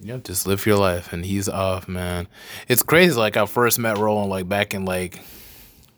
Yep, 0.00 0.24
just 0.24 0.46
live 0.46 0.66
your 0.66 0.76
life, 0.76 1.12
and 1.12 1.24
he's 1.24 1.48
off, 1.48 1.88
man. 1.88 2.28
It's 2.68 2.82
crazy. 2.82 3.14
Like 3.14 3.36
I 3.36 3.46
first 3.46 3.78
met 3.78 3.96
Roland, 3.96 4.28
like 4.28 4.48
back 4.48 4.74
in 4.74 4.84
like 4.84 5.20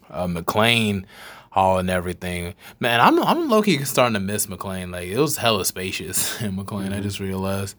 uh, 0.09 0.29
McLean 0.29 1.05
hall 1.51 1.79
and 1.79 1.91
everything. 1.91 2.55
Man, 2.79 3.01
I'm 3.01 3.21
I'm 3.23 3.49
low 3.49 3.63
key 3.63 3.83
starting 3.85 4.15
to 4.15 4.21
miss 4.21 4.49
McLean. 4.49 4.93
Like 4.93 5.09
it 5.09 5.19
was 5.19 5.37
hella 5.37 5.65
spacious 5.65 6.41
in 6.43 6.55
McLean. 6.55 6.93
I 6.93 7.01
just 7.01 7.19
realized 7.19 7.77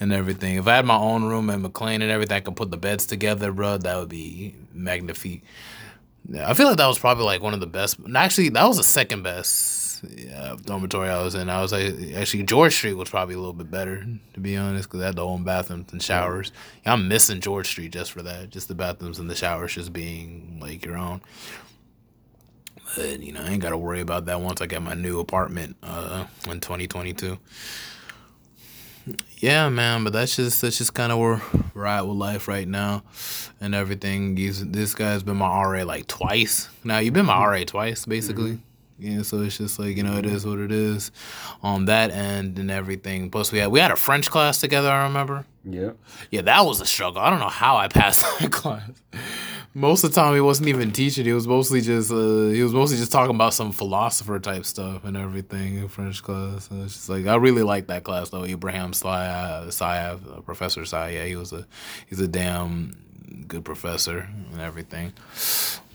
and 0.00 0.12
everything. 0.12 0.56
If 0.56 0.66
I 0.66 0.76
had 0.76 0.86
my 0.86 0.96
own 0.96 1.24
room 1.24 1.50
in 1.50 1.60
McLean 1.60 2.00
and 2.00 2.10
everything, 2.10 2.36
I 2.36 2.40
could 2.40 2.56
put 2.56 2.70
the 2.70 2.78
beds 2.78 3.04
together, 3.04 3.52
bro. 3.52 3.76
That 3.78 3.98
would 3.98 4.08
be 4.08 4.54
magnifique. 4.72 5.42
Yeah, 6.30 6.48
I 6.48 6.54
feel 6.54 6.66
like 6.68 6.78
that 6.78 6.86
was 6.86 6.98
probably 6.98 7.24
like 7.24 7.42
one 7.42 7.54
of 7.54 7.60
the 7.60 7.66
best. 7.66 7.98
Actually, 8.14 8.50
that 8.50 8.66
was 8.66 8.78
the 8.78 8.84
second 8.84 9.22
best 9.22 9.87
yeah, 10.02 10.56
dormitory 10.64 11.08
I 11.08 11.22
was 11.22 11.34
in. 11.34 11.48
I 11.48 11.60
was 11.60 11.72
like, 11.72 11.94
actually, 12.14 12.42
George 12.44 12.74
Street 12.74 12.94
was 12.94 13.10
probably 13.10 13.34
a 13.34 13.38
little 13.38 13.52
bit 13.52 13.70
better, 13.70 14.06
to 14.34 14.40
be 14.40 14.56
honest, 14.56 14.88
because 14.88 15.00
they 15.00 15.06
had 15.06 15.16
the 15.16 15.24
own 15.24 15.44
bathrooms 15.44 15.92
and 15.92 16.02
showers. 16.02 16.52
Yeah, 16.84 16.92
I'm 16.92 17.08
missing 17.08 17.40
George 17.40 17.68
Street 17.68 17.92
just 17.92 18.12
for 18.12 18.22
that. 18.22 18.50
Just 18.50 18.68
the 18.68 18.74
bathrooms 18.74 19.18
and 19.18 19.30
the 19.30 19.34
showers 19.34 19.74
just 19.74 19.92
being 19.92 20.58
like 20.60 20.84
your 20.84 20.96
own. 20.96 21.20
But, 22.96 23.20
you 23.20 23.32
know, 23.32 23.42
I 23.42 23.48
ain't 23.48 23.62
got 23.62 23.70
to 23.70 23.78
worry 23.78 24.00
about 24.00 24.24
that 24.26 24.40
once 24.40 24.60
I 24.60 24.66
get 24.66 24.82
my 24.82 24.94
new 24.94 25.20
apartment 25.20 25.76
uh, 25.82 26.24
in 26.48 26.60
2022 26.60 27.38
yeah, 29.38 29.68
man, 29.68 30.04
but 30.04 30.12
that's 30.12 30.36
just 30.36 30.60
that's 30.60 30.78
just 30.78 30.94
kind 30.94 31.12
of 31.12 31.18
where 31.18 31.42
we're 31.74 31.86
at 31.86 32.06
with 32.06 32.16
life 32.16 32.48
right 32.48 32.66
now, 32.66 33.02
and 33.60 33.74
everything. 33.74 34.36
He's, 34.36 34.64
this 34.66 34.94
guy's 34.94 35.22
been 35.22 35.36
my 35.36 35.62
RA 35.62 35.84
like 35.84 36.06
twice. 36.06 36.68
Now 36.84 36.98
you've 36.98 37.14
been 37.14 37.26
my 37.26 37.34
mm-hmm. 37.34 37.50
RA 37.50 37.64
twice, 37.64 38.04
basically. 38.04 38.52
Mm-hmm. 38.52 38.67
Yeah, 38.98 39.22
so 39.22 39.42
it's 39.42 39.56
just 39.58 39.78
like 39.78 39.96
you 39.96 40.02
know, 40.02 40.16
it 40.16 40.26
is 40.26 40.44
what 40.44 40.58
it 40.58 40.72
is, 40.72 41.12
on 41.62 41.84
that 41.84 42.10
end 42.10 42.58
and 42.58 42.70
everything. 42.70 43.30
Plus, 43.30 43.52
we 43.52 43.58
had 43.58 43.70
we 43.70 43.78
had 43.80 43.90
a 43.90 43.96
French 43.96 44.30
class 44.30 44.60
together. 44.60 44.90
I 44.90 45.04
remember. 45.04 45.46
Yeah. 45.64 45.90
Yeah, 46.30 46.42
that 46.42 46.64
was 46.64 46.80
a 46.80 46.86
struggle. 46.86 47.20
I 47.20 47.30
don't 47.30 47.40
know 47.40 47.48
how 47.48 47.76
I 47.76 47.88
passed 47.88 48.22
that 48.40 48.50
class. 48.50 48.90
Most 49.74 50.02
of 50.02 50.10
the 50.10 50.20
time, 50.20 50.34
he 50.34 50.40
wasn't 50.40 50.68
even 50.68 50.90
teaching. 50.92 51.24
He 51.26 51.32
was 51.32 51.46
mostly 51.46 51.80
just 51.80 52.10
uh, 52.10 52.48
he 52.48 52.62
was 52.62 52.72
mostly 52.72 52.96
just 52.96 53.12
talking 53.12 53.34
about 53.34 53.54
some 53.54 53.70
philosopher 53.70 54.40
type 54.40 54.64
stuff 54.64 55.04
and 55.04 55.16
everything 55.16 55.76
in 55.76 55.88
French 55.88 56.22
class. 56.22 56.68
So 56.68 56.74
it's 56.82 56.94
just 56.94 57.08
like 57.08 57.26
I 57.26 57.36
really 57.36 57.62
liked 57.62 57.88
that 57.88 58.02
class 58.02 58.30
though. 58.30 58.44
Abraham 58.44 58.92
Sly, 58.92 59.66
Sayev, 59.68 60.38
uh, 60.38 60.40
Professor 60.40 60.84
Sy. 60.84 61.10
Yeah, 61.10 61.24
he 61.24 61.36
was 61.36 61.52
a 61.52 61.66
he's 62.08 62.18
a 62.18 62.26
damn 62.28 62.96
good 63.46 63.64
professor 63.64 64.28
and 64.52 64.60
everything. 64.60 65.12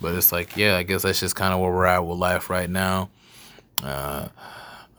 But 0.01 0.15
it's 0.15 0.31
like, 0.31 0.57
yeah, 0.57 0.77
I 0.77 0.83
guess 0.83 1.03
that's 1.03 1.19
just 1.19 1.35
kind 1.35 1.53
of 1.53 1.59
where 1.59 1.71
we're 1.71 1.85
at 1.85 2.05
with 2.05 2.17
life 2.17 2.49
right 2.49 2.69
now. 2.69 3.09
Uh, 3.81 4.27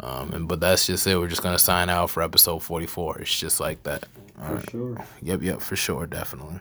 um, 0.01 0.33
and 0.33 0.49
but 0.49 0.61
that's 0.61 0.87
just 0.87 1.07
it. 1.07 1.17
We're 1.17 1.29
just 1.29 1.43
gonna 1.43 1.59
sign 1.59 1.89
out 1.89 2.11
for 2.11 2.23
episode 2.23 2.59
forty 2.61 2.87
four. 2.87 3.19
It's 3.19 3.39
just 3.39 3.61
like 3.61 3.83
that. 3.85 4.05
All 4.41 4.49
For 4.49 4.55
right. 4.57 4.71
sure. 4.71 5.05
Yep, 5.23 5.43
yep, 5.43 5.61
for 5.61 5.77
sure, 5.77 6.07
definitely. 6.07 6.59